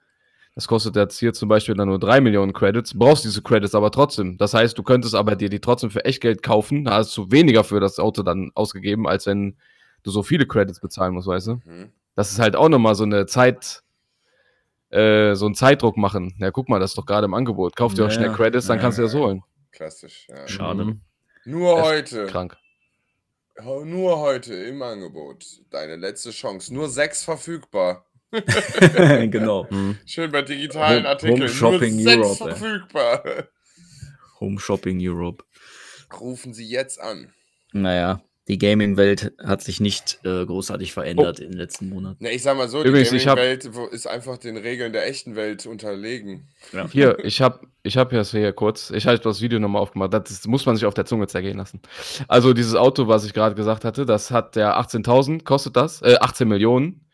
Das 0.54 0.68
kostet 0.68 0.96
jetzt 0.96 1.18
hier 1.18 1.34
zum 1.34 1.50
Beispiel 1.50 1.76
dann 1.76 1.88
nur 1.88 1.98
3 2.00 2.22
Millionen 2.22 2.54
Credits. 2.54 2.98
Brauchst 2.98 3.24
diese 3.26 3.42
Credits 3.42 3.74
aber 3.74 3.90
trotzdem. 3.90 4.38
Das 4.38 4.54
heißt, 4.54 4.78
du 4.78 4.84
könntest 4.84 5.16
aber 5.16 5.36
dir 5.36 5.50
die 5.50 5.60
trotzdem 5.62 5.90
für 5.90 6.06
Echtgeld 6.06 6.44
kaufen. 6.44 6.86
Da 6.86 6.92
hast 6.96 7.16
du 7.18 7.32
weniger 7.32 7.64
für 7.64 7.80
das 7.80 8.00
Auto 8.00 8.22
dann 8.22 8.52
ausgegeben, 8.54 9.08
als 9.08 9.26
wenn 9.26 9.58
du 10.04 10.12
so 10.12 10.24
viele 10.24 10.46
Credits 10.46 10.80
bezahlen 10.82 11.14
musst, 11.14 11.28
weißt 11.28 11.48
du? 11.48 11.54
Mhm. 11.66 11.92
Das 12.16 12.32
ist 12.32 12.40
halt 12.40 12.56
auch 12.56 12.70
nochmal 12.70 12.96
so 12.96 13.04
eine 13.06 13.26
Zeit, 13.26 13.82
äh, 14.92 15.34
so 15.36 15.46
einen 15.46 15.56
Zeitdruck 15.56 15.98
machen. 15.98 16.36
Ja, 16.40 16.52
guck 16.52 16.70
mal, 16.70 16.80
das 16.80 16.92
ist 16.92 16.98
doch 16.98 17.06
gerade 17.06 17.26
im 17.26 17.34
Angebot. 17.34 17.76
Kauf 17.76 17.94
dir 17.94 18.06
auch 18.06 18.12
schnell 18.12 18.32
Credits, 18.32 18.68
dann 18.68 18.78
ja, 18.78 18.82
kannst 18.82 18.98
du 18.98 19.04
das 19.04 19.14
holen. 19.16 19.44
Klassisch. 19.72 20.28
Ja. 20.30 20.48
Schade. 20.48 20.86
Mhm. 20.86 21.02
Nur 21.46 21.82
heute. 21.82 22.26
Krank. 22.28 22.58
Nur 23.64 24.20
heute 24.20 24.54
im 24.54 24.82
Angebot. 24.82 25.46
Deine 25.70 25.96
letzte 25.96 26.32
Chance. 26.32 26.74
Nur 26.74 26.90
sechs 26.90 27.24
verfügbar. 27.24 28.06
genau. 28.32 29.68
Schön 30.06 30.32
bei 30.32 30.42
digitalen 30.42 31.04
Home- 31.04 31.10
Artikeln. 31.10 31.42
Home 31.42 31.50
Shopping 31.50 31.96
Nur 31.96 32.04
sechs 32.04 32.18
Europe, 32.42 32.56
verfügbar. 32.56 33.24
Home 34.40 34.60
Shopping 34.60 34.98
Europe. 35.02 35.44
Rufen 36.20 36.54
Sie 36.54 36.68
jetzt 36.68 37.00
an. 37.00 37.34
Naja, 37.74 38.22
die 38.52 38.58
Gaming-Welt 38.58 39.32
hat 39.42 39.62
sich 39.62 39.80
nicht 39.80 40.20
äh, 40.26 40.46
großartig 40.46 40.92
verändert 40.92 41.40
in 41.40 41.52
den 41.52 41.58
letzten 41.58 41.88
Monaten. 41.88 42.22
Ne, 42.22 42.32
ich 42.32 42.44
sag 42.44 42.58
mal 42.58 42.68
so, 42.68 42.84
Übrigens, 42.84 43.10
die 43.10 43.18
Gaming-Welt 43.20 43.72
ist 43.94 44.08
einfach 44.08 44.38
den 44.38 44.58
Regeln 44.58 44.92
der 44.92 45.08
echten 45.08 45.38
Welt 45.38 45.66
unterlegen. 45.66 46.50
Hier, 46.92 47.18
ich 47.24 47.42
habe 47.42 47.66
ich 47.82 47.96
hab 47.96 48.10
das 48.10 48.32
hier 48.32 48.52
kurz, 48.52 48.90
ich 48.90 49.08
habe 49.08 49.18
das 49.20 49.40
Video 49.40 49.58
nochmal 49.58 49.82
aufgemacht, 49.82 50.14
das 50.14 50.46
muss 50.48 50.66
man 50.66 50.76
sich 50.76 50.86
auf 50.86 50.94
der 50.94 51.06
Zunge 51.06 51.28
zergehen 51.28 51.60
lassen. 51.60 51.80
Also 52.28 52.52
dieses 52.52 52.76
Auto, 52.76 53.08
was 53.08 53.24
ich 53.24 53.34
gerade 53.34 53.56
gesagt 53.56 53.86
hatte, 53.86 54.06
das 54.06 54.32
hat 54.32 54.58
der 54.58 54.78
18.000, 54.78 55.46
kostet 55.46 55.78
das, 55.78 56.02
äh, 56.02 56.18
18 56.20 56.46
Millionen. 56.46 57.06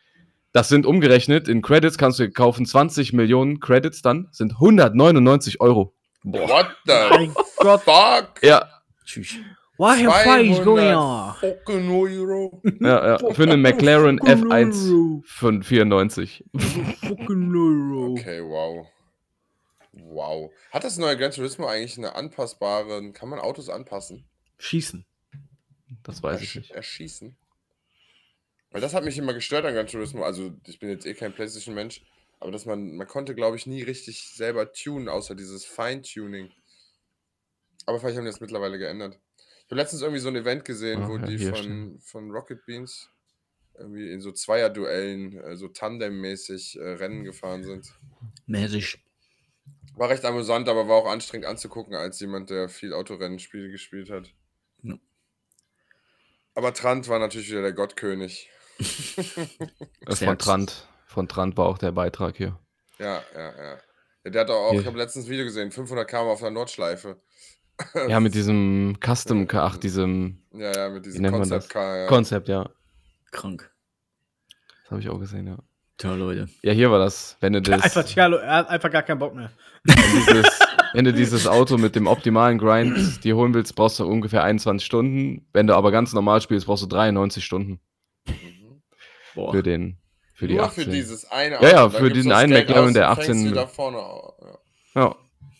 Das 0.53 0.69
sind 0.69 0.87
umgerechnet, 0.87 1.47
in 1.47 1.61
Credits 1.61 1.99
kannst 1.99 2.17
du 2.17 2.31
kaufen 2.31 2.65
20 2.65 3.13
Millionen 3.13 3.59
Credits 3.59 4.01
dann, 4.01 4.27
sind 4.31 4.53
199 4.53 5.61
Euro. 5.61 5.93
What 6.23 6.75
the 6.87 7.29
fuck? 7.61 8.41
Ja, 8.41 8.67
Tschüss. 9.05 9.35
Why 9.77 10.03
your 10.03 10.11
face 10.11 10.59
going 10.63 10.93
on? 10.95 11.35
200 11.39 11.63
fucking 11.65 11.89
Euro. 11.91 12.61
ja, 12.81 13.17
ja. 13.17 13.33
Für 13.33 13.43
einen 13.43 13.61
McLaren 13.61 14.19
F1 14.19 15.21
von 15.23 15.61
94. 15.61 16.43
Fucking 16.57 17.55
Euro. 17.55 18.13
Okay, 18.13 18.41
wow. 18.41 18.87
Wow. 19.91 20.51
Hat 20.71 20.83
das 20.83 20.97
neue 20.97 21.15
Gran 21.15 21.31
Turismo 21.31 21.67
eigentlich 21.67 21.97
eine 21.97 22.15
anpassbare, 22.15 23.11
kann 23.13 23.29
man 23.29 23.39
Autos 23.39 23.69
anpassen? 23.69 24.25
Schießen. 24.57 25.05
Das 26.03 26.23
weiß 26.23 26.41
ich 26.41 26.47
Ersch 26.47 26.55
nicht. 26.55 26.71
Erschießen? 26.71 27.37
Weil 28.71 28.81
das 28.81 28.93
hat 28.93 29.05
mich 29.05 29.17
immer 29.17 29.33
gestört 29.33 29.65
an 29.65 29.75
Gran 29.75 29.87
Turismo. 29.87 30.23
Also, 30.23 30.53
ich 30.65 30.79
bin 30.79 30.89
jetzt 30.89 31.05
eh 31.05 31.13
kein 31.13 31.33
PlayStation-Mensch, 31.33 32.03
aber 32.39 32.51
dass 32.51 32.65
man, 32.65 32.95
man 32.95 33.07
konnte, 33.07 33.35
glaube 33.35 33.57
ich, 33.57 33.67
nie 33.67 33.83
richtig 33.83 34.23
selber 34.33 34.73
tunen, 34.73 35.07
außer 35.07 35.35
dieses 35.35 35.65
Feintuning. 35.65 36.51
Aber 37.85 37.99
vielleicht 37.99 38.17
haben 38.17 38.25
die 38.25 38.31
das 38.31 38.41
mittlerweile 38.41 38.77
geändert. 38.77 39.19
Ich 39.67 39.71
habe 39.71 39.81
letztens 39.81 40.01
irgendwie 40.01 40.21
so 40.21 40.29
ein 40.29 40.35
Event 40.37 40.63
gesehen, 40.63 41.03
Ah, 41.03 41.09
wo 41.09 41.17
ja, 41.17 41.25
die 41.25 41.39
von, 41.39 41.99
von 41.99 42.31
Rocket 42.31 42.65
Beans 42.65 43.09
irgendwie 43.77 44.13
in 44.13 44.21
so 44.21 44.31
Zweierduellen, 44.31 45.37
äh, 45.37 45.57
so 45.57 45.67
Tandem-mäßig 45.67 46.79
äh, 46.79 46.91
Rennen 46.91 47.25
gefahren 47.25 47.65
sind. 47.65 47.93
Mäßig. 48.45 49.03
War 49.97 50.09
recht 50.09 50.23
amüsant, 50.23 50.69
aber 50.69 50.87
war 50.87 50.95
auch 50.95 51.11
anstrengend 51.11 51.47
anzugucken, 51.47 51.95
als 51.95 52.17
jemand, 52.21 52.49
der 52.49 52.69
viel 52.69 52.93
Autorennenspiele 52.93 53.69
gespielt 53.69 54.09
hat. 54.09 54.33
Ja. 54.83 54.97
Aber 56.55 56.73
Trant 56.73 57.09
war 57.09 57.19
natürlich 57.19 57.49
wieder 57.49 57.61
der 57.61 57.73
Gottkönig. 57.73 58.49
Äh, 58.79 60.15
Von. 60.15 60.37
Trant, 60.37 60.87
von 61.07 61.27
Trant 61.27 61.57
war 61.57 61.65
auch 61.65 61.77
der 61.77 61.91
Beitrag 61.91 62.37
hier. 62.37 62.57
Ja, 62.99 63.21
ja, 63.33 63.57
ja. 63.57 63.81
ja 64.23 64.29
der 64.29 64.41
hat 64.41 64.49
auch, 64.49 64.71
Hier. 64.71 64.81
ich 64.81 64.87
habe 64.87 64.97
letztens 64.97 65.25
ein 65.25 65.31
Video 65.31 65.43
gesehen, 65.43 65.71
500 65.71 66.07
km 66.09 66.27
auf 66.27 66.39
der 66.39 66.51
Nordschleife. 66.51 67.21
Ja, 68.07 68.19
mit 68.19 68.33
diesem 68.35 68.97
Custom, 69.03 69.47
ach, 69.53 69.77
diesem 69.77 70.41
Ja, 70.53 70.71
ja, 70.75 70.89
mit 70.89 71.05
diesem 71.05 71.21
nennt 71.21 71.37
man 71.37 71.41
das? 71.49 71.67
Concept 71.69 71.73
Car. 71.73 71.97
Ja. 71.97 72.07
Konzept, 72.07 72.47
ja. 72.49 72.69
Krank. 73.31 73.71
Das 74.83 74.91
habe 74.91 75.01
ich 75.01 75.09
auch 75.09 75.19
gesehen, 75.19 75.47
ja. 75.47 75.57
Tja, 75.97 76.13
Leute. 76.15 76.47
Ja, 76.61 76.73
hier 76.73 76.91
war 76.91 76.99
das. 76.99 77.37
Wenn 77.39 77.53
du 77.53 77.61
das, 77.63 77.81
Einfach, 77.83 78.03
Tja, 78.03 78.27
er 78.31 78.55
hat 78.55 78.69
einfach 78.69 78.91
gar 78.91 79.01
keinen 79.03 79.19
Bock 79.19 79.33
mehr. 79.35 79.51
wenn, 79.83 79.95
dieses, 79.95 80.59
wenn 80.93 81.05
du 81.05 81.13
dieses 81.13 81.47
Auto 81.47 81.77
mit 81.77 81.95
dem 81.95 82.07
optimalen 82.07 82.57
Grind 82.59 83.23
dir 83.23 83.35
holen 83.35 83.53
willst, 83.53 83.75
brauchst 83.75 83.99
du 83.99 84.05
ungefähr 84.07 84.43
21 84.43 84.85
Stunden. 84.85 85.47
Wenn 85.53 85.67
du 85.67 85.75
aber 85.75 85.91
ganz 85.91 86.13
normal 86.13 86.41
spielst, 86.41 86.67
brauchst 86.67 86.83
du 86.83 86.87
93 86.87 87.43
Stunden 87.43 87.79
Mhm. 88.27 88.81
Boah. 89.35 89.51
für 89.53 89.63
den, 89.63 89.97
für 90.33 90.47
die 90.47 90.55
Nur 90.55 90.65
18. 90.65 90.83
für 90.83 90.89
dieses 90.91 91.25
eine 91.31 91.55
Ja, 91.55 91.69
ja, 91.69 91.87
Dann 91.87 91.91
für 91.91 92.09
diesen 92.11 92.31
einen 92.31 92.53
McLaren, 92.53 92.87
aus 92.87 92.93
der 92.93 93.09
und 93.09 93.15
fängst 93.15 93.29
18 93.31 93.51
wieder 93.51 93.67
vorne 93.67 93.97
au- 93.97 94.33
ja. 94.95 95.01
Ja, 95.01 95.15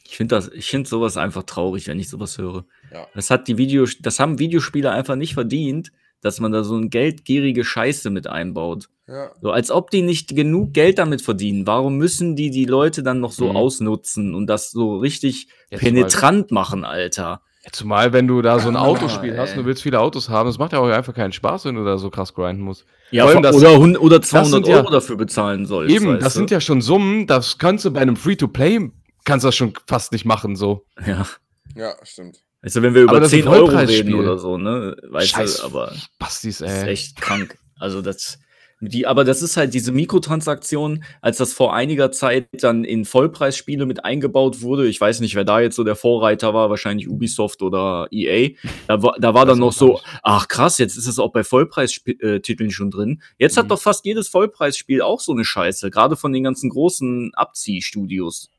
Ich 0.09 0.15
finde 0.17 0.35
das, 0.35 0.49
ich 0.49 0.69
finde 0.69 0.87
sowas 0.89 1.17
einfach 1.17 1.43
traurig, 1.43 1.87
wenn 1.87 1.99
ich 1.99 2.09
sowas 2.09 2.37
höre. 2.37 2.65
Ja. 2.93 3.07
Das 3.13 3.29
hat 3.29 3.47
die 3.47 3.57
Video, 3.57 3.85
das 4.01 4.19
haben 4.19 4.39
Videospieler 4.39 4.91
einfach 4.91 5.15
nicht 5.15 5.33
verdient, 5.33 5.91
dass 6.21 6.39
man 6.39 6.51
da 6.51 6.63
so 6.63 6.75
ein 6.75 6.89
geldgierige 6.89 7.63
Scheiße 7.63 8.09
mit 8.09 8.25
einbaut. 8.27 8.87
Ja. 9.07 9.31
So 9.41 9.51
als 9.51 9.69
ob 9.71 9.91
die 9.91 10.01
nicht 10.01 10.35
genug 10.35 10.73
Geld 10.73 10.97
damit 10.97 11.21
verdienen. 11.21 11.67
Warum 11.67 11.97
müssen 11.97 12.35
die 12.35 12.49
die 12.51 12.65
Leute 12.65 13.03
dann 13.03 13.19
noch 13.19 13.31
so 13.31 13.49
Mhm. 13.49 13.55
ausnutzen 13.57 14.33
und 14.33 14.47
das 14.47 14.71
so 14.71 14.97
richtig 14.97 15.47
Jetzt 15.69 15.81
penetrant 15.81 16.51
machen, 16.51 16.83
Alter? 16.85 17.41
Ja, 17.63 17.71
Zumal, 17.73 18.13
wenn 18.13 18.27
du 18.27 18.41
da 18.41 18.59
so 18.59 18.69
ein 18.69 18.77
Ah, 18.77 18.81
Autospiel 18.85 19.37
hast 19.37 19.51
ey. 19.51 19.57
und 19.57 19.63
du 19.63 19.67
willst 19.67 19.83
viele 19.83 19.99
Autos 19.99 20.29
haben, 20.29 20.47
es 20.49 20.57
macht 20.57 20.71
ja 20.73 20.79
auch 20.79 20.87
einfach 20.87 21.13
keinen 21.13 21.33
Spaß, 21.33 21.65
wenn 21.65 21.75
du 21.75 21.83
da 21.83 21.97
so 21.97 22.09
krass 22.09 22.33
grinden 22.33 22.61
musst. 22.63 22.85
Ja, 23.11 23.25
allem 23.25 23.41
das- 23.43 23.55
oder, 23.55 23.77
oder 24.01 24.21
200 24.21 24.65
sind 24.65 24.67
ja- 24.67 24.77
Euro 24.77 24.89
dafür 24.91 25.17
bezahlen 25.17 25.65
sollst. 25.65 25.93
Eben, 25.93 26.19
das 26.19 26.33
du? 26.33 26.39
sind 26.39 26.51
ja 26.51 26.59
schon 26.61 26.81
Summen, 26.81 27.27
das 27.27 27.57
kannst 27.57 27.83
du 27.85 27.91
bei 27.91 27.99
einem 28.01 28.15
Free-to-Play, 28.15 28.91
kannst 29.27 29.43
du 29.43 29.47
das 29.49 29.55
schon 29.55 29.73
fast 29.87 30.11
nicht 30.11 30.25
machen, 30.25 30.55
so. 30.55 30.85
Ja. 31.05 31.27
ja, 31.75 31.93
stimmt. 32.03 32.43
Weißt 32.63 32.75
du, 32.77 32.81
wenn 32.81 32.95
wir 32.95 33.03
Aber 33.03 33.11
über 33.11 33.19
das 33.19 33.31
ist 33.33 33.39
10 33.39 33.47
ein 33.47 33.53
Euro 33.53 33.67
reden 33.77 34.13
oder 34.15 34.39
so, 34.39 34.57
ne? 34.57 34.95
Weißt 35.09 35.29
Scheiß 35.29 35.57
du, 35.57 35.63
aber 35.65 35.93
Bastis, 36.17 36.57
das 36.57 36.71
ist 36.71 36.83
ey. 36.83 36.89
echt 36.89 37.21
krank. 37.21 37.59
Also 37.79 38.01
das, 38.01 38.39
Die, 38.79 39.05
aber 39.05 39.23
das 39.23 39.41
ist 39.43 39.57
halt 39.57 39.73
diese 39.75 39.91
Mikrotransaktion, 39.91 41.03
als 41.21 41.37
das 41.37 41.53
vor 41.53 41.73
einiger 41.75 42.11
Zeit 42.11 42.47
dann 42.53 42.83
in 42.83 43.05
Vollpreisspiele 43.05 43.85
mit 43.85 44.03
eingebaut 44.05 44.61
wurde. 44.61 44.87
Ich 44.87 44.99
weiß 44.99 45.19
nicht, 45.19 45.35
wer 45.35 45.45
da 45.45 45.59
jetzt 45.59 45.75
so 45.75 45.83
der 45.83 45.95
Vorreiter 45.95 46.53
war, 46.55 46.69
wahrscheinlich 46.71 47.07
Ubisoft 47.07 47.61
oder 47.61 48.07
EA. 48.11 48.49
Da 48.87 49.01
war, 49.03 49.15
da 49.19 49.33
war 49.35 49.45
dann 49.45 49.59
noch 49.59 49.73
so, 49.73 49.99
ach 50.23 50.47
krass, 50.47 50.77
jetzt 50.79 50.97
ist 50.97 51.07
es 51.07 51.19
auch 51.19 51.31
bei 51.31 51.43
Vollpreistiteln 51.43 52.71
schon 52.71 52.89
drin. 52.91 53.21
Jetzt 53.37 53.57
hat 53.57 53.65
Mhm. 53.65 53.69
doch 53.69 53.81
fast 53.81 54.03
jedes 54.05 54.27
Vollpreisspiel 54.29 55.01
auch 55.03 55.19
so 55.19 55.31
eine 55.33 55.45
Scheiße, 55.45 55.91
gerade 55.91 56.15
von 56.15 56.33
den 56.33 56.43
ganzen 56.43 56.69
großen 56.71 57.31
Abziehstudios. 57.35 58.49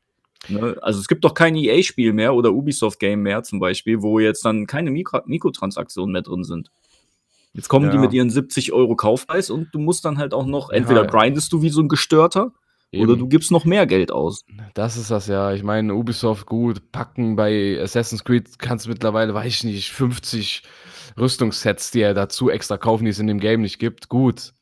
Ne? 0.47 0.77
Also 0.81 0.99
es 0.99 1.07
gibt 1.07 1.23
doch 1.25 1.33
kein 1.33 1.55
EA-Spiel 1.55 2.13
mehr 2.13 2.33
oder 2.33 2.53
Ubisoft-Game 2.53 3.21
mehr 3.21 3.43
zum 3.43 3.59
Beispiel, 3.59 4.01
wo 4.01 4.19
jetzt 4.19 4.45
dann 4.45 4.67
keine 4.67 4.89
Mikro 4.91 5.19
Mikrotransaktionen 5.25 6.13
mehr 6.13 6.21
drin 6.21 6.43
sind. 6.43 6.71
Jetzt 7.53 7.67
kommen 7.67 7.89
die 7.89 7.95
Ja. 7.97 8.01
mit 8.01 8.13
ihren 8.13 8.29
70 8.29 8.71
Euro 8.71 8.95
Kaufpreis 8.95 9.49
und 9.49 9.67
du 9.73 9.79
musst 9.79 10.05
dann 10.05 10.17
halt 10.17 10.33
auch 10.33 10.45
noch, 10.45 10.69
Ja. 10.71 10.77
entweder 10.77 11.05
grindest 11.05 11.51
du 11.51 11.61
wie 11.61 11.69
so 11.69 11.81
ein 11.81 11.87
Gestörter 11.89 12.53
oder 12.93 13.11
Eben. 13.13 13.19
du 13.19 13.27
gibst 13.27 13.51
noch 13.51 13.65
mehr 13.65 13.85
Geld 13.85 14.11
aus. 14.11 14.45
Das 14.75 14.97
ist 14.97 15.11
das 15.11 15.27
ja. 15.27 15.53
Ich 15.53 15.63
meine, 15.63 15.93
Ubisoft 15.93 16.45
gut, 16.45 16.91
packen 16.91 17.35
bei 17.35 17.77
Assassin's 17.81 18.23
Creed 18.23 18.59
kannst 18.59 18.85
du 18.85 18.89
mittlerweile, 18.91 19.33
weiß 19.33 19.47
ich 19.47 19.63
nicht, 19.65 19.91
50 19.91 20.63
Rüstungssets, 21.17 21.91
die 21.91 22.01
er 22.01 22.13
dazu 22.13 22.49
extra 22.49 22.77
kaufen, 22.77 23.03
die 23.05 23.11
es 23.11 23.19
in 23.19 23.27
dem 23.27 23.39
Game 23.39 23.61
nicht 23.61 23.79
gibt. 23.79 24.09
Gut, 24.09 24.53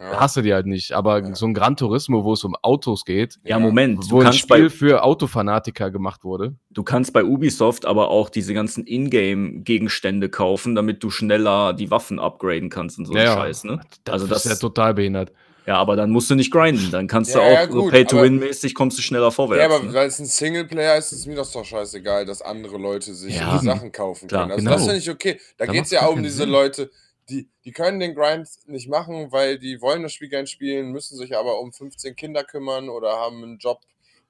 Ja. 0.00 0.20
hast 0.20 0.36
du 0.36 0.42
die 0.42 0.54
halt 0.54 0.66
nicht. 0.66 0.92
Aber 0.92 1.18
Ja. 1.20 1.34
so 1.34 1.46
ein 1.46 1.54
Gran 1.54 1.76
Turismo, 1.76 2.22
wo 2.24 2.32
es 2.34 2.44
um 2.44 2.54
Autos 2.62 3.04
geht, 3.04 3.38
Ja, 3.44 3.58
Moment, 3.58 4.10
wo 4.10 4.20
ein 4.20 4.32
Spiel 4.32 4.64
bei, 4.64 4.70
für 4.70 5.02
Autofanatiker 5.02 5.90
gemacht 5.90 6.22
wurde. 6.24 6.54
du 6.70 6.82
kannst 6.84 7.12
bei 7.12 7.24
Ubisoft 7.24 7.84
aber 7.84 8.08
auch 8.08 8.30
diese 8.30 8.54
ganzen 8.54 8.86
Ingame-Gegenstände 8.86 10.28
kaufen, 10.28 10.74
damit 10.74 11.02
du 11.02 11.10
schneller 11.10 11.72
die 11.72 11.90
Waffen 11.90 12.18
upgraden 12.18 12.70
kannst 12.70 12.98
und 12.98 13.06
so 13.06 13.14
ein 13.14 13.24
Ja. 13.24 13.34
Scheiß, 13.34 13.64
ne? 13.64 13.80
Das 14.04 14.12
Also 14.14 14.26
das 14.26 14.44
ist 14.46 14.52
ja 14.52 14.56
total 14.58 14.94
behindert. 14.94 15.32
Ja, 15.66 15.76
aber 15.76 15.96
dann 15.96 16.10
musst 16.10 16.30
du 16.30 16.34
nicht 16.34 16.50
grinden. 16.50 16.90
Dann 16.90 17.06
kannst 17.08 17.34
du 17.34 17.40
auch 17.40 17.50
ja, 17.52 17.70
so 17.70 17.88
Pay-to-Win-mäßig 17.88 18.74
kommst 18.74 18.96
du 18.96 19.02
schneller 19.02 19.30
vorwärts. 19.30 19.60
Ja, 19.60 19.76
aber 19.76 19.84
ne? 19.84 19.92
weil 19.92 20.08
es 20.08 20.18
ein 20.18 20.24
Singleplayer 20.24 20.96
ist, 20.96 21.12
ist 21.12 21.26
mir 21.26 21.34
das 21.34 21.52
doch 21.52 21.62
scheißegal, 21.64 22.24
dass 22.24 22.40
andere 22.40 22.78
Leute 22.78 23.12
sich 23.12 23.36
Ja, 23.36 23.58
die 23.58 23.66
Sachen 23.66 23.92
kaufen 23.92 24.28
klar, 24.28 24.42
können. 24.48 24.52
Also 24.52 24.64
genau. 24.64 24.76
das 24.76 24.84
finde 24.84 24.98
ich 25.00 25.10
okay. 25.10 25.38
Da, 25.58 25.66
Da 25.66 25.72
geht 25.72 25.84
es 25.84 25.90
ja 25.90 26.06
auch 26.06 26.14
um 26.14 26.22
diese 26.22 26.36
Sinn. 26.38 26.48
Leute, 26.48 26.90
die, 27.28 27.48
die 27.64 27.72
können 27.72 28.00
den 28.00 28.14
Grind 28.14 28.48
nicht 28.66 28.88
machen, 28.88 29.30
weil 29.32 29.58
die 29.58 29.80
wollen 29.80 30.02
das 30.02 30.12
Spiel 30.12 30.28
gern 30.28 30.46
spielen, 30.46 30.90
müssen 30.92 31.16
sich 31.16 31.36
aber 31.36 31.60
um 31.60 31.72
15 31.72 32.16
Kinder 32.16 32.44
kümmern 32.44 32.88
oder 32.88 33.12
haben 33.16 33.42
einen 33.42 33.58
Job, 33.58 33.80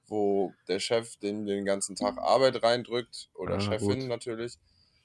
wo 0.07 0.53
der 0.67 0.79
Chef 0.79 1.15
den 1.17 1.45
den 1.45 1.65
ganzen 1.65 1.95
Tag 1.95 2.17
Arbeit 2.17 2.61
reindrückt 2.63 3.29
oder 3.35 3.53
Ja, 3.55 3.61
Chefin 3.61 3.99
gut. 4.01 4.07
natürlich. 4.09 4.57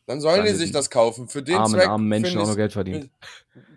Dann 0.07 0.20
sollen 0.20 0.38
Dann 0.45 0.47
die 0.47 0.53
sich 0.55 0.70
das 0.72 0.90
kaufen. 0.90 1.28
Für 1.28 1.42
den 1.42 1.55
Armen, 1.57 1.72
Zweck 1.74 1.88
armen 1.88 2.09
Menschen 2.09 2.38
auch 2.40 2.47
noch 2.47 2.57
Geld 2.57 2.72
verdienen. 2.72 3.11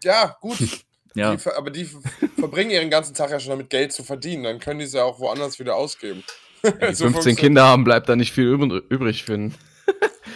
Ja, 0.03 0.37
gut. 0.41 0.57
ja. 1.15 1.35
Die, 1.35 1.49
aber 1.51 1.69
die 1.71 1.85
ver- 1.85 2.01
verbringen 2.37 2.71
ihren 2.71 2.89
ganzen 2.89 3.13
Tag 3.13 3.31
ja 3.31 3.39
schon 3.39 3.51
damit, 3.51 3.69
Geld 3.69 3.93
zu 3.93 4.03
verdienen. 4.03 4.43
Dann 4.43 4.59
können 4.59 4.79
die 4.79 4.85
es 4.85 4.93
ja 4.93 5.03
auch 5.03 5.19
woanders 5.19 5.57
wieder 5.59 5.75
ausgeben. 5.75 6.23
Die 6.63 6.67
So 6.93 7.05
15 7.05 7.11
funktioniert- 7.11 7.39
Kinder 7.39 7.63
haben, 7.65 7.83
bleibt 7.85 8.09
da 8.09 8.15
nicht 8.17 8.33
viel 8.33 8.53
übr- 8.53 8.83
übrig 8.89 9.23
für 9.23 9.35
einen. 9.35 9.55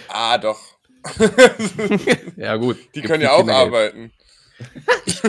Ah, 0.08 0.38
doch. 0.38 0.60
Ja, 2.38 2.56
gut. 2.58 2.78
Die 2.96 3.02
können 3.02 3.22
ja 3.24 3.32
auch 3.34 3.48
arbeiten. 3.48 4.12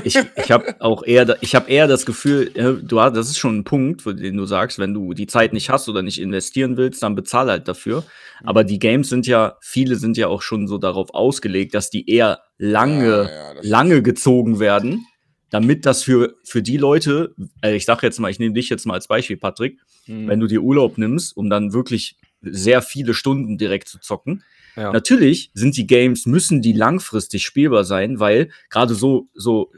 ich, 0.05 0.19
ich 0.37 0.51
habe 0.51 0.77
auch 0.81 1.03
eher, 1.05 1.39
ich 1.41 1.55
habe 1.55 1.71
eher 1.71 1.87
das 1.87 2.05
Gefühl, 2.05 2.51
äh, 2.55 2.85
du 2.85 3.01
hast, 3.01 3.17
das 3.17 3.29
ist 3.31 3.39
schon 3.39 3.59
ein 3.61 3.65
Punkt, 3.65 4.03
für 4.03 4.15
den 4.15 4.37
du 4.37 4.45
sagst, 4.45 4.79
wenn 4.79 4.93
du 4.93 5.15
die 5.15 5.27
Zeit 5.27 5.55
nicht 5.55 5.71
hast 5.71 5.89
oder 5.89 6.03
nicht 6.03 6.21
investieren 6.21 6.77
willst, 6.77 7.03
dann 7.03 7.15
bezahl 7.15 7.49
halt 7.49 7.67
dafür. 7.67 8.01
Mhm. 8.43 8.49
Aber 8.49 8.65
die 8.65 8.79
Games 8.79 9.09
sind 9.09 9.27
ja, 9.27 9.57
viele 9.63 9.97
sind 9.97 10.19
ja 10.19 10.29
auch 10.29 10.43
schon 10.43 10.69
so 10.69 10.77
darauf 10.77 11.15
ausgelegt, 11.15 11.75
dass 11.75 11.89
die 11.89 12.11
eher 12.11 12.41
lange, 12.59 13.31
Ja, 13.31 13.55
ja, 13.55 13.61
lange 13.63 14.03
gezogen 14.03 14.61
werden, 14.61 15.07
damit 15.49 15.87
das 15.87 16.03
für, 16.03 16.35
für 16.45 16.63
die 16.63 16.77
Leute, 16.77 17.35
also 17.63 17.75
ich 17.75 17.87
sage 17.87 18.07
jetzt 18.07 18.21
mal, 18.21 18.31
ich 18.31 18.39
nehme 18.39 18.55
dich 18.55 18.69
jetzt 18.69 18.85
mal 18.87 18.95
als 18.95 19.09
Beispiel, 19.09 19.37
Patrick, 19.39 19.79
Mhm. 20.09 20.27
wenn 20.27 20.41
du 20.41 20.49
dir 20.49 20.63
Urlaub 20.63 20.99
nimmst, 20.99 21.37
um 21.37 21.49
dann 21.49 21.73
wirklich 21.73 22.17
sehr 22.41 22.83
viele 22.83 23.15
Stunden 23.15 23.57
direkt 23.57 23.87
zu 23.89 24.01
zocken, 24.01 24.43
Ja. 24.77 24.93
Natürlich 24.93 25.51
sind 25.55 25.77
die 25.77 25.87
Games, 25.87 26.27
müssen 26.27 26.63
die 26.63 26.73
langfristig 26.73 27.45
spielbar 27.45 27.85
sein, 27.85 28.21
weil 28.21 28.51
gerade 28.71 28.95
so, 28.95 29.29
so 29.35 29.71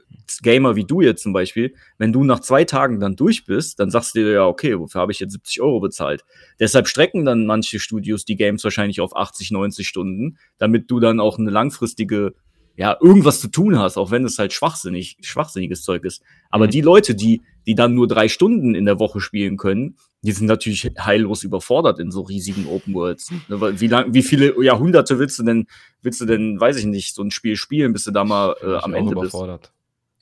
Gamer 0.43 0.77
wie 0.77 0.85
du 0.85 1.01
jetzt 1.01 1.23
zum 1.23 1.33
Beispiel, 1.33 1.75
wenn 1.99 2.13
du 2.13 2.25
nach 2.25 2.41
zwei 2.41 2.65
Tagen 2.65 2.99
dann 3.01 3.17
durch 3.17 3.45
bist, 3.45 3.79
dann 3.81 3.91
sagst 3.91 4.15
du 4.15 4.21
dir 4.21 4.31
ja, 4.33 4.47
okay, 4.47 4.79
wofür 4.79 5.01
habe 5.01 5.13
ich 5.13 5.21
jetzt 5.21 5.33
70 5.33 5.61
Euro 5.61 5.81
bezahlt? 5.81 6.25
Deshalb 6.61 6.89
strecken 6.89 7.25
dann 7.25 7.45
manche 7.47 7.79
Studios 7.79 8.25
die 8.25 8.37
Games 8.37 8.65
wahrscheinlich 8.65 9.01
auf 9.01 9.15
80, 9.17 9.51
90 9.51 9.87
Stunden, 9.87 10.39
damit 10.59 10.91
du 10.91 11.01
dann 11.01 11.21
auch 11.21 11.39
eine 11.39 11.51
langfristige, 11.51 12.35
ja, 12.77 12.97
irgendwas 13.01 13.41
zu 13.41 13.49
tun 13.49 13.79
hast, 13.79 13.97
auch 13.99 14.11
wenn 14.11 14.25
es 14.25 14.39
halt 14.39 14.53
schwachsinnig, 14.53 15.19
schwachsinniges 15.21 15.83
Zeug 15.83 16.05
ist. 16.05 16.23
Aber 16.51 16.67
Mhm. 16.67 16.71
die 16.71 16.81
Leute, 16.81 17.15
die, 17.15 17.43
die 17.67 17.75
dann 17.75 17.95
nur 17.95 18.09
drei 18.09 18.29
Stunden 18.29 18.75
in 18.75 18.87
der 18.87 18.99
Woche 18.99 19.21
spielen 19.21 19.57
können, 19.57 19.97
die 20.25 20.33
sind 20.33 20.47
natürlich 20.47 20.91
heillos 20.99 21.43
überfordert 21.45 21.99
in 22.01 22.11
so 22.11 22.23
riesigen 22.23 22.67
Open 22.67 22.95
Worlds. 22.95 23.31
Ne, 23.49 23.81
Wie 23.81 23.87
lang, 23.87 24.13
wie 24.15 24.23
viele 24.23 24.61
Jahrhunderte 24.63 25.19
willst 25.19 25.39
du 25.39 25.43
denn, 25.45 25.67
willst 26.03 26.21
du 26.21 26.25
denn, 26.25 26.59
weiß 26.61 26.77
ich 26.79 26.87
nicht, 26.87 27.15
so 27.15 27.23
ein 27.23 27.31
Spiel 27.31 27.57
spielen, 27.57 27.93
bis 27.93 28.05
du 28.05 28.11
da 28.11 28.25
mal 28.25 28.57
äh, 28.63 28.75
am 28.77 28.95
Ende 28.95 29.15
bist? 29.15 29.35
überfordert. 29.35 29.71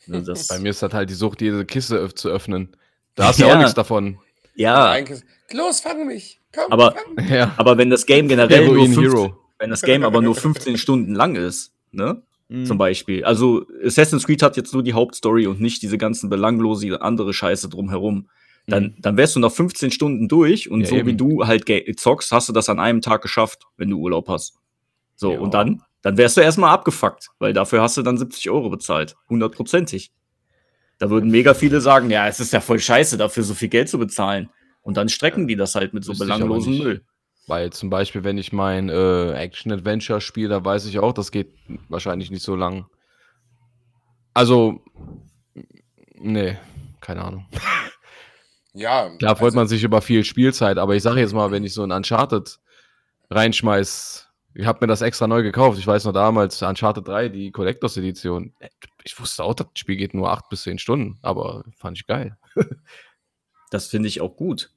Ne, 0.07 0.23
Das, 0.23 0.49
Bei 0.49 0.59
mir 0.59 0.71
ist 0.71 0.83
das 0.83 0.93
halt 0.93 1.09
die 1.11 1.15
Sucht, 1.15 1.41
jede 1.41 1.65
Kiste 1.65 2.13
zu 2.15 2.29
öffnen. 2.29 2.77
Da 3.15 3.29
hast 3.29 3.39
du 3.41 3.45
ja 3.47 3.55
auch 3.55 3.59
nichts 3.59 3.75
davon. 3.75 4.19
ja, 4.55 4.91
Eigentlich, 4.91 5.21
los, 5.53 5.81
fang 5.81 6.07
mich. 6.07 6.41
Komm, 6.55 6.71
Aber- 6.73 6.93
fang. 7.17 7.29
Ja. 7.29 7.55
aber 7.57 7.79
wenn 7.79 7.89
das 7.91 8.05
Game 8.05 8.29
generell 8.29 8.67
nur 8.67 8.75
Heroin 8.75 8.93
15, 8.93 9.03
Hero. 9.13 9.39
wenn 9.59 9.71
das 9.71 9.83
Game 9.83 10.05
aber 10.05 10.21
nur 10.21 10.35
15 10.35 10.77
Stunden 10.79 11.15
lang 11.15 11.37
ist, 11.37 11.73
ne? 11.93 12.23
Mhm. 12.49 12.67
Zum 12.67 12.77
Beispiel. 12.77 13.25
Also 13.25 13.65
Assassin's 13.85 14.27
Creed 14.27 14.43
hat 14.43 14.57
jetzt 14.59 14.75
nur 14.75 14.83
die 14.83 14.93
Hauptstory 14.93 15.47
und 15.47 15.61
nicht 15.61 15.81
diese 15.83 15.97
ganzen 15.97 16.29
belanglose 16.29 17.01
andere 17.01 17.33
Scheiße 17.33 17.69
drumherum. 17.71 18.29
Dann, 18.67 18.95
dann 19.01 19.17
wärst 19.17 19.35
du 19.37 19.41
nach 19.41 19.51
15 19.51 19.91
Stunden 19.91 20.29
durch 20.29 20.71
und 20.71 20.79
Mhm. 20.81 20.85
Ja, 20.85 20.91
so 20.91 20.97
wie 20.97 21.11
eben. 21.11 21.17
du 21.19 21.47
halt 21.47 21.65
zockst, 21.99 22.31
hast 22.33 22.49
du 22.49 22.53
das 22.53 22.69
an 22.69 22.79
einem 22.79 23.01
Tag 23.01 23.23
geschafft, 23.23 23.63
wenn 23.77 23.91
du 23.91 23.99
Urlaub 23.99 24.29
hast. 24.29 24.55
So, 25.17 25.33
Ja. 25.33 25.41
und 25.41 25.53
dann, 25.55 25.83
dann 26.03 26.17
wärst 26.17 26.37
du 26.37 26.41
erstmal 26.41 26.71
abgefuckt, 26.71 27.29
weil 27.39 27.53
dafür 27.53 27.83
hast 27.83 27.97
du 27.97 28.03
dann 28.03 28.19
70 28.19 28.51
Euro 28.51 28.71
bezahlt. 28.71 29.17
Hundertprozentig. 29.29 30.13
Da 30.99 31.11
würden 31.11 31.31
mega 31.31 31.55
viele 31.55 31.81
sagen, 31.81 32.11
ja, 32.11 32.29
es 32.29 32.39
ist 32.39 32.53
ja 32.53 32.61
voll 32.61 32.79
scheiße, 32.79 33.17
dafür 33.19 33.43
so 33.43 33.55
viel 33.55 33.69
Geld 33.69 33.89
zu 33.89 33.99
bezahlen. 33.99 34.49
Und 34.83 34.97
dann 34.97 35.09
strecken 35.09 35.49
die 35.49 35.57
das 35.57 35.75
halt 35.75 35.93
mit 35.95 36.05
so 36.05 36.13
nicht. 36.13 36.83
Müll. 36.83 37.03
Weil 37.49 37.71
zum 37.73 37.91
Beispiel, 37.91 38.23
wenn 38.23 38.39
ich 38.39 38.53
mein 38.53 38.89
äh, 38.89 39.33
Action-Adventure 39.33 40.21
spiele, 40.21 40.49
da 40.49 40.65
weiß 40.65 40.87
ich 40.87 41.01
auch, 41.01 41.13
das 41.13 41.33
geht 41.33 41.53
wahrscheinlich 41.89 42.31
nicht 42.31 42.43
so 42.45 42.55
lang. 42.55 42.87
Also, 44.35 44.81
nee, 46.15 46.57
keine 47.01 47.23
Ahnung. 47.25 47.47
Ja, 48.75 49.11
Klar 49.19 49.37
freut 49.37 49.47
also, 49.47 49.57
man 49.57 49.69
sich 49.69 49.85
über 49.85 50.01
viel 50.01 50.25
Spielzeit, 50.25 50.79
aber 50.79 50.97
ich 50.97 51.03
sage 51.03 51.21
jetzt 51.21 51.35
mal, 51.35 51.51
wenn 51.51 51.65
ich 51.65 51.75
so 51.75 51.83
ein 51.83 51.93
Uncharted 51.93 52.59
reinschmeiß, 53.31 54.29
ich 54.55 54.67
habe 54.67 54.79
mir 54.83 54.87
das 54.87 55.03
extra 55.03 55.27
neu 55.27 55.43
gekauft. 55.43 55.79
Ich 55.79 55.87
weiß 55.87 56.05
noch 56.05 56.13
damals, 56.13 56.61
Uncharted 56.63 57.07
3, 57.07 57.29
die 57.29 57.53
Collectors 57.53 57.97
Edition. 57.97 58.55
Ich 59.05 59.19
wusste 59.19 59.45
auch, 59.45 59.55
das 59.55 59.69
Spiel 59.75 59.97
geht 59.97 60.15
nur 60.15 60.31
8 60.31 60.49
bis 60.49 60.63
10 60.63 60.79
Stunden, 60.79 61.19
aber 61.23 61.65
fand 61.77 61.99
ich 61.99 62.07
geil. 62.07 62.37
Das 63.71 63.87
finde 63.87 64.07
ich 64.09 64.21
auch 64.21 64.37
gut. 64.37 64.71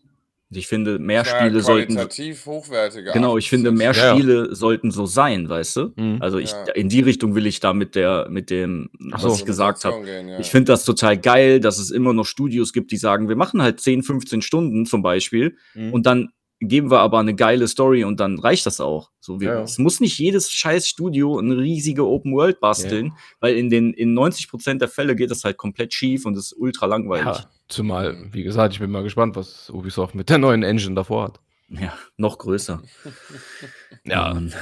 Ich 0.51 0.67
finde, 0.67 0.99
mehr 0.99 1.23
ja, 1.23 1.25
Spiele 1.25 1.61
sollten. 1.61 1.97
hochwertiger. 1.97 3.11
Genau, 3.13 3.37
ich 3.37 3.49
finde, 3.49 3.71
mehr 3.71 3.93
Ja, 3.93 4.07
ja. 4.09 4.13
Spiele 4.15 4.55
sollten 4.55 4.91
so 4.91 5.05
sein, 5.05 5.49
weißt 5.49 5.75
du? 5.77 5.93
Mhm. 5.95 6.17
Also 6.21 6.37
ich, 6.37 6.51
Ja. 6.51 6.71
in 6.75 6.87
die 6.87 7.01
Richtung 7.01 7.33
will 7.35 7.45
ich 7.47 7.59
da 7.59 7.73
mit 7.73 7.95
der, 7.95 8.27
mit 8.29 8.49
dem, 8.49 8.89
was 8.99 9.23
so. 9.23 9.33
ich 9.33 9.45
gesagt 9.45 9.85
habe. 9.85 10.07
Ja. 10.07 10.39
Ich 10.39 10.51
finde 10.51 10.71
das 10.71 10.85
total 10.85 11.17
geil, 11.17 11.59
dass 11.59 11.79
es 11.79 11.89
immer 11.91 12.13
noch 12.13 12.25
Studios 12.25 12.73
gibt, 12.73 12.91
die 12.91 12.97
sagen, 12.97 13.27
wir 13.27 13.35
machen 13.35 13.61
halt 13.61 13.79
10, 13.79 14.03
15 14.03 14.41
Stunden 14.41 14.85
zum 14.85 15.01
Beispiel 15.01 15.57
Mhm. 15.73 15.93
und 15.93 16.05
dann 16.05 16.29
geben 16.61 16.89
wir 16.89 16.99
aber 16.99 17.19
eine 17.19 17.35
geile 17.35 17.67
Story 17.67 18.05
und 18.05 18.19
dann 18.21 18.39
reicht 18.39 18.65
das 18.65 18.79
auch. 18.79 19.11
So 19.19 19.41
wie, 19.41 19.45
Ja, 19.45 19.55
ja. 19.55 19.63
Es 19.63 19.77
muss 19.77 19.99
nicht 19.99 20.17
jedes 20.17 20.49
scheiß 20.51 20.87
Studio 20.87 21.37
eine 21.37 21.57
riesige 21.57 22.05
Open 22.07 22.33
World 22.33 22.59
basteln, 22.61 23.13
weil 23.41 23.55
in 23.57 23.69
den 23.69 23.93
in 23.93 24.13
90% 24.13 24.79
der 24.79 24.87
Fälle 24.87 25.15
geht 25.17 25.31
das 25.31 25.43
halt 25.43 25.57
komplett 25.57 25.93
schief 25.93 26.25
und 26.25 26.37
ist 26.37 26.55
ultra 26.57 26.85
langweilig. 26.85 27.25
Ja, 27.25 27.49
zumal, 27.67 28.33
wie 28.33 28.43
gesagt, 28.43 28.73
ich 28.73 28.79
bin 28.79 28.91
mal 28.91 29.03
gespannt, 29.03 29.35
was 29.35 29.69
Ubisoft 29.69 30.15
mit 30.15 30.29
der 30.29 30.37
neuen 30.37 30.63
Engine 30.63 30.95
davor 30.95 31.23
hat. 31.25 31.39
Ja, 31.69 31.97
noch 32.17 32.37
größer. 32.37 32.81
Ja, 34.03 34.33
Mann. 34.33 34.53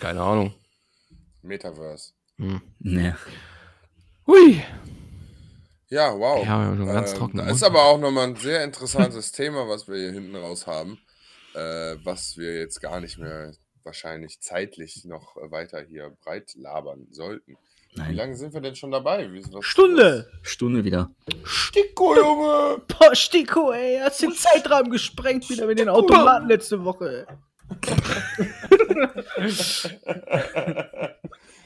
keine 0.00 0.20
Ahnung. 0.22 0.54
Metaverse. 1.42 2.12
Hm. 2.38 2.60
Nee. 2.80 3.14
Hui. 4.26 4.62
Ja, 5.88 6.12
wow. 6.18 6.44
Ja, 6.44 6.58
wir 6.60 6.66
haben 6.66 6.76
schon 6.76 6.86
ganz 6.86 7.12
Ähm, 7.12 7.16
trocken. 7.18 7.36
Das 7.38 7.52
ist 7.56 7.62
aber 7.62 7.84
auch 7.84 7.98
nochmal 7.98 8.26
ein 8.28 8.36
sehr 8.36 8.64
interessantes 8.64 9.30
Thema, 9.32 9.68
was 9.68 9.86
wir 9.88 9.96
hier 9.96 10.12
hinten 10.12 10.34
raus 10.36 10.66
haben, 10.66 10.98
äh, 11.54 11.96
was 12.02 12.36
wir 12.36 12.58
jetzt 12.58 12.80
gar 12.80 13.00
nicht 13.00 13.18
mehr 13.18 13.52
wahrscheinlich 13.84 14.40
zeitlich 14.40 15.04
noch 15.04 15.36
äh, 15.36 15.50
weiter 15.50 15.80
hier 15.80 16.10
breit 16.22 16.54
labern 16.56 17.06
sollten. 17.10 17.56
Wie 17.94 18.00
Nein. 18.00 18.14
lange 18.14 18.36
sind 18.36 18.52
wir 18.54 18.60
denn 18.60 18.76
schon 18.76 18.90
dabei? 18.90 19.32
Wie, 19.32 19.42
was, 19.52 19.64
Stunde. 19.64 20.30
Stunde 20.42 20.84
wieder. 20.84 21.10
Was? 21.26 21.50
Sticko, 21.50 22.14
Junge! 22.14 22.82
Boah, 22.86 23.14
Stiko, 23.14 23.72
ey, 23.72 23.98
hast 23.98 24.22
den 24.22 24.32
Zeitrahmen 24.32 24.90
gesprengt 24.90 25.48
wieder 25.50 25.66
mit 25.66 25.78
den 25.78 25.88
Automaten 25.88 26.48
letzte 26.48 26.84
Woche. 26.84 27.26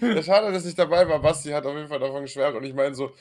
ja, 0.00 0.22
schade, 0.22 0.52
dass 0.52 0.64
ich 0.64 0.74
dabei 0.74 1.08
war. 1.08 1.20
Basti 1.20 1.50
hat 1.50 1.66
auf 1.66 1.74
jeden 1.74 1.88
Fall 1.88 2.00
davon 2.00 2.22
geschwärmt. 2.22 2.56
Und 2.56 2.64
ich 2.64 2.74
meine 2.74 2.94
so, 2.94 3.12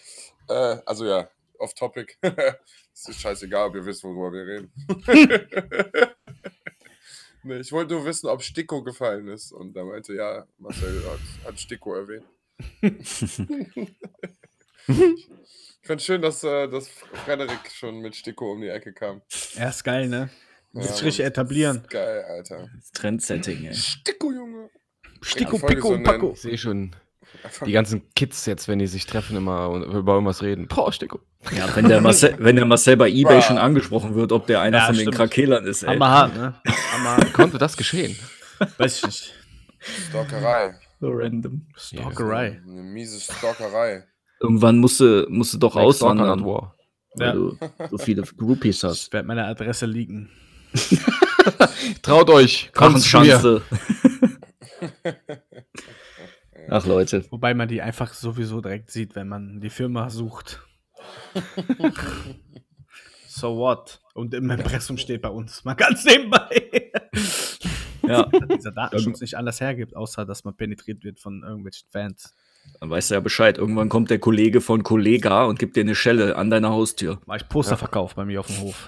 äh, 0.48 0.78
also 0.86 1.06
ja, 1.06 1.28
off 1.62 1.74
topic. 1.74 2.18
Es 2.22 3.08
ist 3.10 3.22
scheißegal, 3.22 3.68
ob 3.70 3.76
ihr 3.76 3.86
wisst, 3.86 4.04
worüber 4.04 4.32
wir 4.32 4.46
reden. 4.46 4.72
nee, 7.44 7.60
ich 7.60 7.72
wollte 7.72 7.94
nur 7.94 8.06
wissen, 8.06 8.28
ob 8.28 8.42
Sticko 8.42 8.84
gefallen 8.84 9.28
ist. 9.28 9.52
Und 9.52 9.74
da 9.74 9.84
meinte, 9.84 10.14
ja, 10.14 10.46
Marcel 10.58 11.04
hat, 11.06 11.48
hat 11.48 11.60
Sticko 11.60 11.96
erwähnt. 11.96 12.26
Ich 14.88 15.88
fand 15.88 16.02
schön, 16.02 16.22
dass, 16.22 16.44
äh, 16.44 16.68
dass 16.68 16.88
Frederik 17.26 17.60
schon 17.74 18.00
mit 18.02 18.16
Sticko 18.16 18.52
um 18.54 18.62
die 18.62 18.68
Ecke 18.70 18.94
kam. 18.94 19.22
Er 19.56 19.70
ist 19.70 19.84
geil, 19.84 20.08
ne? 20.08 20.30
Ja, 20.74 20.82
Das 20.82 20.92
ist 20.92 21.04
richtig 21.04 21.26
etablieren. 21.26 21.84
Geil, 21.90 22.24
Alter. 22.30 22.70
Trendsetting, 22.94 23.66
ey. 23.66 23.74
Sticko, 23.74 24.32
Junge. 24.32 24.70
Sticko, 25.22 25.58
Folge 25.58 25.76
Picko 25.76 25.88
so 25.90 25.94
und 25.96 26.04
Paco. 26.04 26.32
Ich 26.34 26.42
sehe 26.42 26.58
schon 26.58 26.96
die 27.66 27.72
ganzen 27.72 28.14
Kids 28.14 28.46
jetzt, 28.46 28.68
wenn 28.68 28.80
die 28.80 28.88
sich 28.88 29.06
treffen, 29.06 29.38
immer 29.38 29.70
und 29.70 29.84
über 29.84 30.14
irgendwas 30.14 30.42
reden. 30.42 30.68
Boah, 30.68 30.92
Sticko. 30.92 31.20
Ja, 31.56 31.74
wenn 31.76 31.88
der 31.88 32.02
Marcel, 32.02 32.36
wenn 32.40 32.56
der 32.56 32.66
Marcel 32.66 32.98
bei 32.98 33.10
Ebay 33.10 33.42
schon 33.42 33.58
angesprochen 33.58 34.16
wird, 34.16 34.32
ob 34.32 34.48
der 34.48 34.62
einer 34.62 34.78
Ja, 34.80 34.86
von 34.88 34.96
den 34.96 35.02
stimmt. 35.02 35.16
Krakelern 35.18 35.66
ist, 35.66 35.84
ey. 35.84 35.90
Hammerhart, 35.90 36.36
ne? 36.36 36.62
Hammerhart. 36.94 37.34
Konnte 37.34 37.58
das 37.58 37.76
geschehen? 37.78 38.18
Weiß 38.78 38.98
ich 39.00 39.06
nicht. 39.06 39.34
Stalkerei. 40.10 40.76
So 41.02 41.10
random. 41.10 41.66
Stalkerei. 41.76 42.62
Eine 42.66 42.84
miese 42.84 43.20
Stalkerei. 43.20 44.04
Irgendwann 44.40 44.78
musste, 44.78 45.26
musste 45.30 45.58
doch 45.58 45.76
Like 45.76 45.84
auswandern, 45.86 46.46
War. 46.46 46.76
weil 47.16 47.28
Ja. 47.28 47.34
du 47.34 47.58
so 47.90 47.98
viele 47.98 48.22
Groupies 48.38 48.84
hast. 48.84 49.08
Ich 49.08 49.14
werde 49.14 49.28
meine 49.28 49.46
Adresse 49.46 49.86
liegen. 49.88 50.30
Traut 52.04 52.30
euch, 52.30 52.72
kommt 52.74 53.02
zu 53.02 53.20
mir. 53.20 53.62
Ach 56.70 56.86
Leute. 56.86 57.26
Wobei 57.32 57.54
man 57.54 57.68
die 57.68 57.82
einfach 57.82 58.14
sowieso 58.14 58.62
direkt 58.62 58.92
sieht, 58.92 59.16
wenn 59.16 59.28
man 59.28 59.60
die 59.60 59.70
Firma 59.72 60.10
sucht. 60.10 60.62
so 63.28 63.58
what? 63.58 64.00
Und 64.14 64.34
im 64.34 64.50
Impressum 64.52 64.98
steht 64.98 65.22
bei 65.24 65.30
uns. 65.30 65.66
Man 65.66 65.76
ganz 65.76 66.06
nebenbei. 66.06 66.92
Ja, 68.04 68.24
Dieser 68.56 68.72
Datenschutz 68.72 69.22
nicht 69.22 69.36
anders 69.36 69.62
hergibt, 69.62 69.96
außer 69.96 70.26
dass 70.26 70.44
man 70.44 70.56
penetriert 70.56 71.04
wird 71.04 71.20
von 71.20 71.44
irgendwelchen 71.44 71.88
Fans. 71.92 72.36
dann 72.80 72.90
weißt 72.90 73.12
du 73.12 73.16
ja 73.16 73.20
Bescheid. 73.20 73.58
Irgendwann 73.58 73.90
kommt 73.90 74.10
der 74.10 74.20
Kollege 74.20 74.62
von 74.62 74.84
Kollega 74.84 75.46
und 75.46 75.60
gibt 75.60 75.76
dir 75.76 75.82
eine 75.82 75.96
Schelle 75.96 76.36
an 76.36 76.50
deiner 76.50 76.70
Haustür. 76.70 77.20
War 77.26 77.38
ich 77.38 77.48
Posterverkauf 77.48 78.16
bei 78.16 78.26
mir 78.26 78.40
auf 78.40 78.48
dem 78.48 78.62
Hof. 78.62 78.88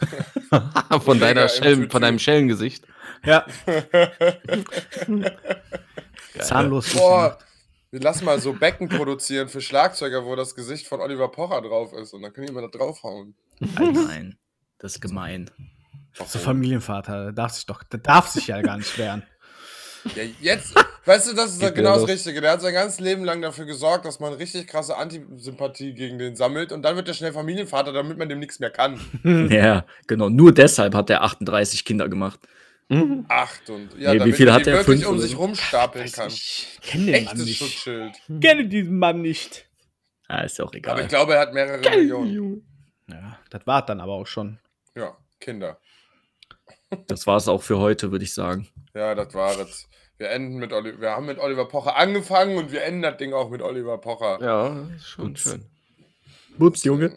von, 1.02 1.18
deiner 1.18 1.48
Schellen, 1.48 1.90
von 1.90 2.02
deinem 2.02 2.18
Schellengesicht. 2.18 2.86
Ja. 3.24 3.44
Zahnlos. 6.38 6.94
Boah, 6.94 7.38
wir 7.90 8.00
lassen 8.00 8.24
mal 8.24 8.40
so 8.40 8.52
Becken 8.52 8.88
produzieren 8.88 9.48
für 9.48 9.60
Schlagzeuger, 9.60 10.24
wo 10.24 10.36
das 10.36 10.54
Gesicht 10.54 10.86
von 10.86 11.00
Oliver 11.00 11.28
Pocher 11.28 11.62
drauf 11.62 11.92
ist. 11.92 12.12
Und 12.12 12.22
dann 12.22 12.32
können 12.32 12.46
die 12.46 12.52
immer 12.52 12.62
da 12.62 12.68
draufhauen. 12.68 13.34
Nein, 13.60 14.36
das 14.78 14.96
ist 14.96 15.00
gemein. 15.00 15.50
So 16.26 16.38
Familienvater, 16.38 17.24
der 17.24 17.32
darf 17.32 17.52
sich 17.52 17.66
doch, 17.66 17.82
der 17.84 18.00
darf 18.00 18.28
sich 18.28 18.46
ja 18.48 18.60
gar 18.62 18.76
nicht 18.78 18.96
wehren. 18.98 19.22
Ja, 20.14 20.22
jetzt, 20.40 20.74
weißt 21.06 21.28
du, 21.32 21.34
das 21.34 21.50
ist 21.54 21.60
Geht 21.60 21.74
genau 21.74 21.96
das. 21.98 22.08
Richtige. 22.08 22.40
Der 22.40 22.52
hat 22.52 22.62
sein 22.62 22.72
ganzes 22.72 23.00
Leben 23.00 23.24
lang 23.24 23.42
dafür 23.42 23.66
gesorgt, 23.66 24.06
dass 24.06 24.20
man 24.20 24.32
richtig 24.32 24.66
krasse 24.68 24.96
Antisympathie 24.96 25.92
gegen 25.92 26.18
den 26.18 26.36
sammelt 26.36 26.70
und 26.72 26.82
dann 26.82 26.94
wird 26.96 27.08
er 27.08 27.14
schnell 27.14 27.32
Familienvater, 27.32 27.92
damit 27.92 28.16
man 28.16 28.28
dem 28.28 28.38
nichts 28.38 28.58
mehr 28.60 28.70
kann. 28.70 28.98
Ja, 29.50 29.84
genau. 30.06 30.28
Nur 30.30 30.52
deshalb 30.54 30.94
hat 30.94 31.10
er 31.10 31.24
38 31.24 31.84
Kinder 31.84 32.08
gemacht. 32.08 32.38
Acht 33.28 33.68
und 33.68 33.92
ja, 33.98 34.10
Nee, 34.10 34.14
wie 34.14 34.18
damit 34.20 34.36
viel 34.36 34.52
hat 34.52 34.66
er? 34.68 34.74
wirklich 34.78 35.00
Fünf 35.00 35.08
um 35.08 35.18
sich 35.18 35.32
so? 35.32 35.38
rumstapeln 35.38 36.10
kann. 36.12 36.28
Ich 36.28 36.78
kenne 36.80 37.04
den 37.04 37.12
Mann 37.12 37.22
Echtes 37.34 37.44
nicht. 37.44 37.58
Schutzschild. 37.58 38.12
kenne 38.40 38.66
diesen 38.68 38.98
Mann 38.98 39.20
nicht. 39.20 39.68
Ah, 40.28 40.42
ist 40.42 40.56
ja 40.58 40.64
auch 40.64 40.68
Aber 40.68 40.76
egal. 40.78 41.00
ich 41.02 41.08
glaube, 41.08 41.34
er 41.34 41.40
hat 41.40 41.52
mehrere 41.52 41.80
Millionen. 41.80 42.64
Ja, 43.10 43.38
das 43.50 43.66
war 43.66 43.84
dann 43.84 44.00
aber 44.00 44.12
auch 44.12 44.26
schon. 44.26 44.58
Ja, 44.94 45.16
Kinder. 45.40 45.78
Das 47.06 47.26
war 47.26 47.36
es 47.36 47.48
auch 47.48 47.62
für 47.62 47.78
heute, 47.78 48.10
würde 48.12 48.24
ich 48.24 48.32
sagen. 48.34 48.68
Ja, 48.94 49.14
das 49.14 49.34
war 49.34 49.58
es. 49.60 49.88
Wir 50.16 50.30
enden 50.30 50.56
mit 50.58 50.72
Oliver. 50.72 51.00
Wir 51.00 51.10
haben 51.10 51.26
mit 51.26 51.38
Oliver 51.38 51.66
Pocher 51.68 51.96
angefangen 51.96 52.56
und 52.58 52.72
wir 52.72 52.82
enden 52.84 53.02
das 53.02 53.16
Ding 53.18 53.32
auch 53.32 53.50
mit 53.50 53.62
Oliver 53.62 53.98
Pocher. 53.98 54.38
Ja, 54.42 54.86
ist 54.96 55.06
schon 55.08 55.30
Ups. 55.30 55.42
schön. 55.42 55.64
Ups, 56.58 56.84
Junge. 56.84 57.12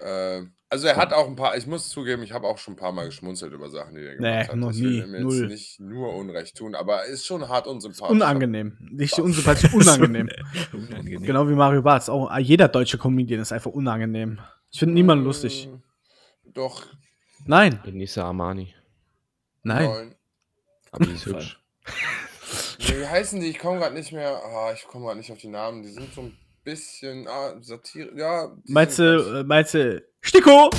Äh, 0.00 0.42
also 0.70 0.86
er 0.88 0.96
hat 0.96 1.12
auch 1.12 1.26
ein 1.28 1.36
paar, 1.36 1.56
ich 1.56 1.66
muss 1.66 1.88
zugeben, 1.90 2.22
ich 2.22 2.32
habe 2.32 2.46
auch 2.46 2.58
schon 2.58 2.74
ein 2.74 2.76
paar 2.76 2.92
Mal 2.92 3.06
geschmunzelt 3.06 3.52
über 3.52 3.68
Sachen, 3.70 3.94
die 3.94 4.00
er 4.00 4.16
gemacht 4.16 4.20
Nee, 4.20 4.48
hat. 4.48 4.56
noch 4.56 4.70
Ich 4.72 4.80
will 4.82 4.90
nie, 5.06 5.16
ihm 5.18 5.22
null. 5.22 5.40
jetzt 5.42 5.48
nicht 5.50 5.80
nur 5.80 6.14
Unrecht 6.14 6.56
tun, 6.56 6.74
aber 6.74 7.02
er 7.02 7.06
ist 7.06 7.26
schon 7.26 7.48
hart 7.48 7.66
unsympathisch. 7.66 8.10
Unangenehm. 8.10 8.76
Nicht 8.92 9.18
unsympathisch, 9.18 9.72
unangenehm. 9.74 10.28
Unangenehm. 10.72 11.22
genau 11.22 11.48
wie 11.48 11.54
Mario 11.54 11.82
Barth. 11.82 12.08
Auch 12.08 12.34
jeder 12.38 12.68
deutsche 12.68 12.98
Comedian 12.98 13.40
ist 13.40 13.52
einfach 13.52 13.70
unangenehm. 13.70 14.40
Ich 14.72 14.78
finde 14.78 14.94
niemanden 14.94 15.24
lustig. 15.24 15.68
Äh, 15.68 16.50
Doch, 16.52 16.86
Nein, 17.46 17.80
Denise 17.84 18.18
Armani. 18.18 18.74
nein. 19.62 19.84
nein. 19.86 20.14
Aber 20.90 21.04
die 21.04 21.12
ist 21.12 21.26
hübsch. 21.26 21.60
Nee, 22.78 23.00
wie 23.00 23.06
heißen 23.06 23.40
die? 23.40 23.48
Ich 23.48 23.58
komme 23.58 23.78
gerade 23.80 23.94
nicht 23.94 24.12
mehr. 24.12 24.40
Ah, 24.44 24.72
ich 24.72 24.84
komme 24.86 25.06
gerade 25.06 25.18
nicht 25.18 25.30
auf 25.32 25.38
die 25.38 25.48
Namen. 25.48 25.82
Die 25.82 25.90
sind 25.90 26.12
so 26.14 26.22
ein 26.22 26.38
bisschen 26.62 27.26
ah, 27.28 27.54
Satire. 27.60 28.12
Ja. 28.16 28.56
Meinst 28.66 28.98
du, 28.98 29.40
äh, 29.40 29.44
meinst 29.44 29.74
du, 29.74 30.02
Sticko? 30.20 30.70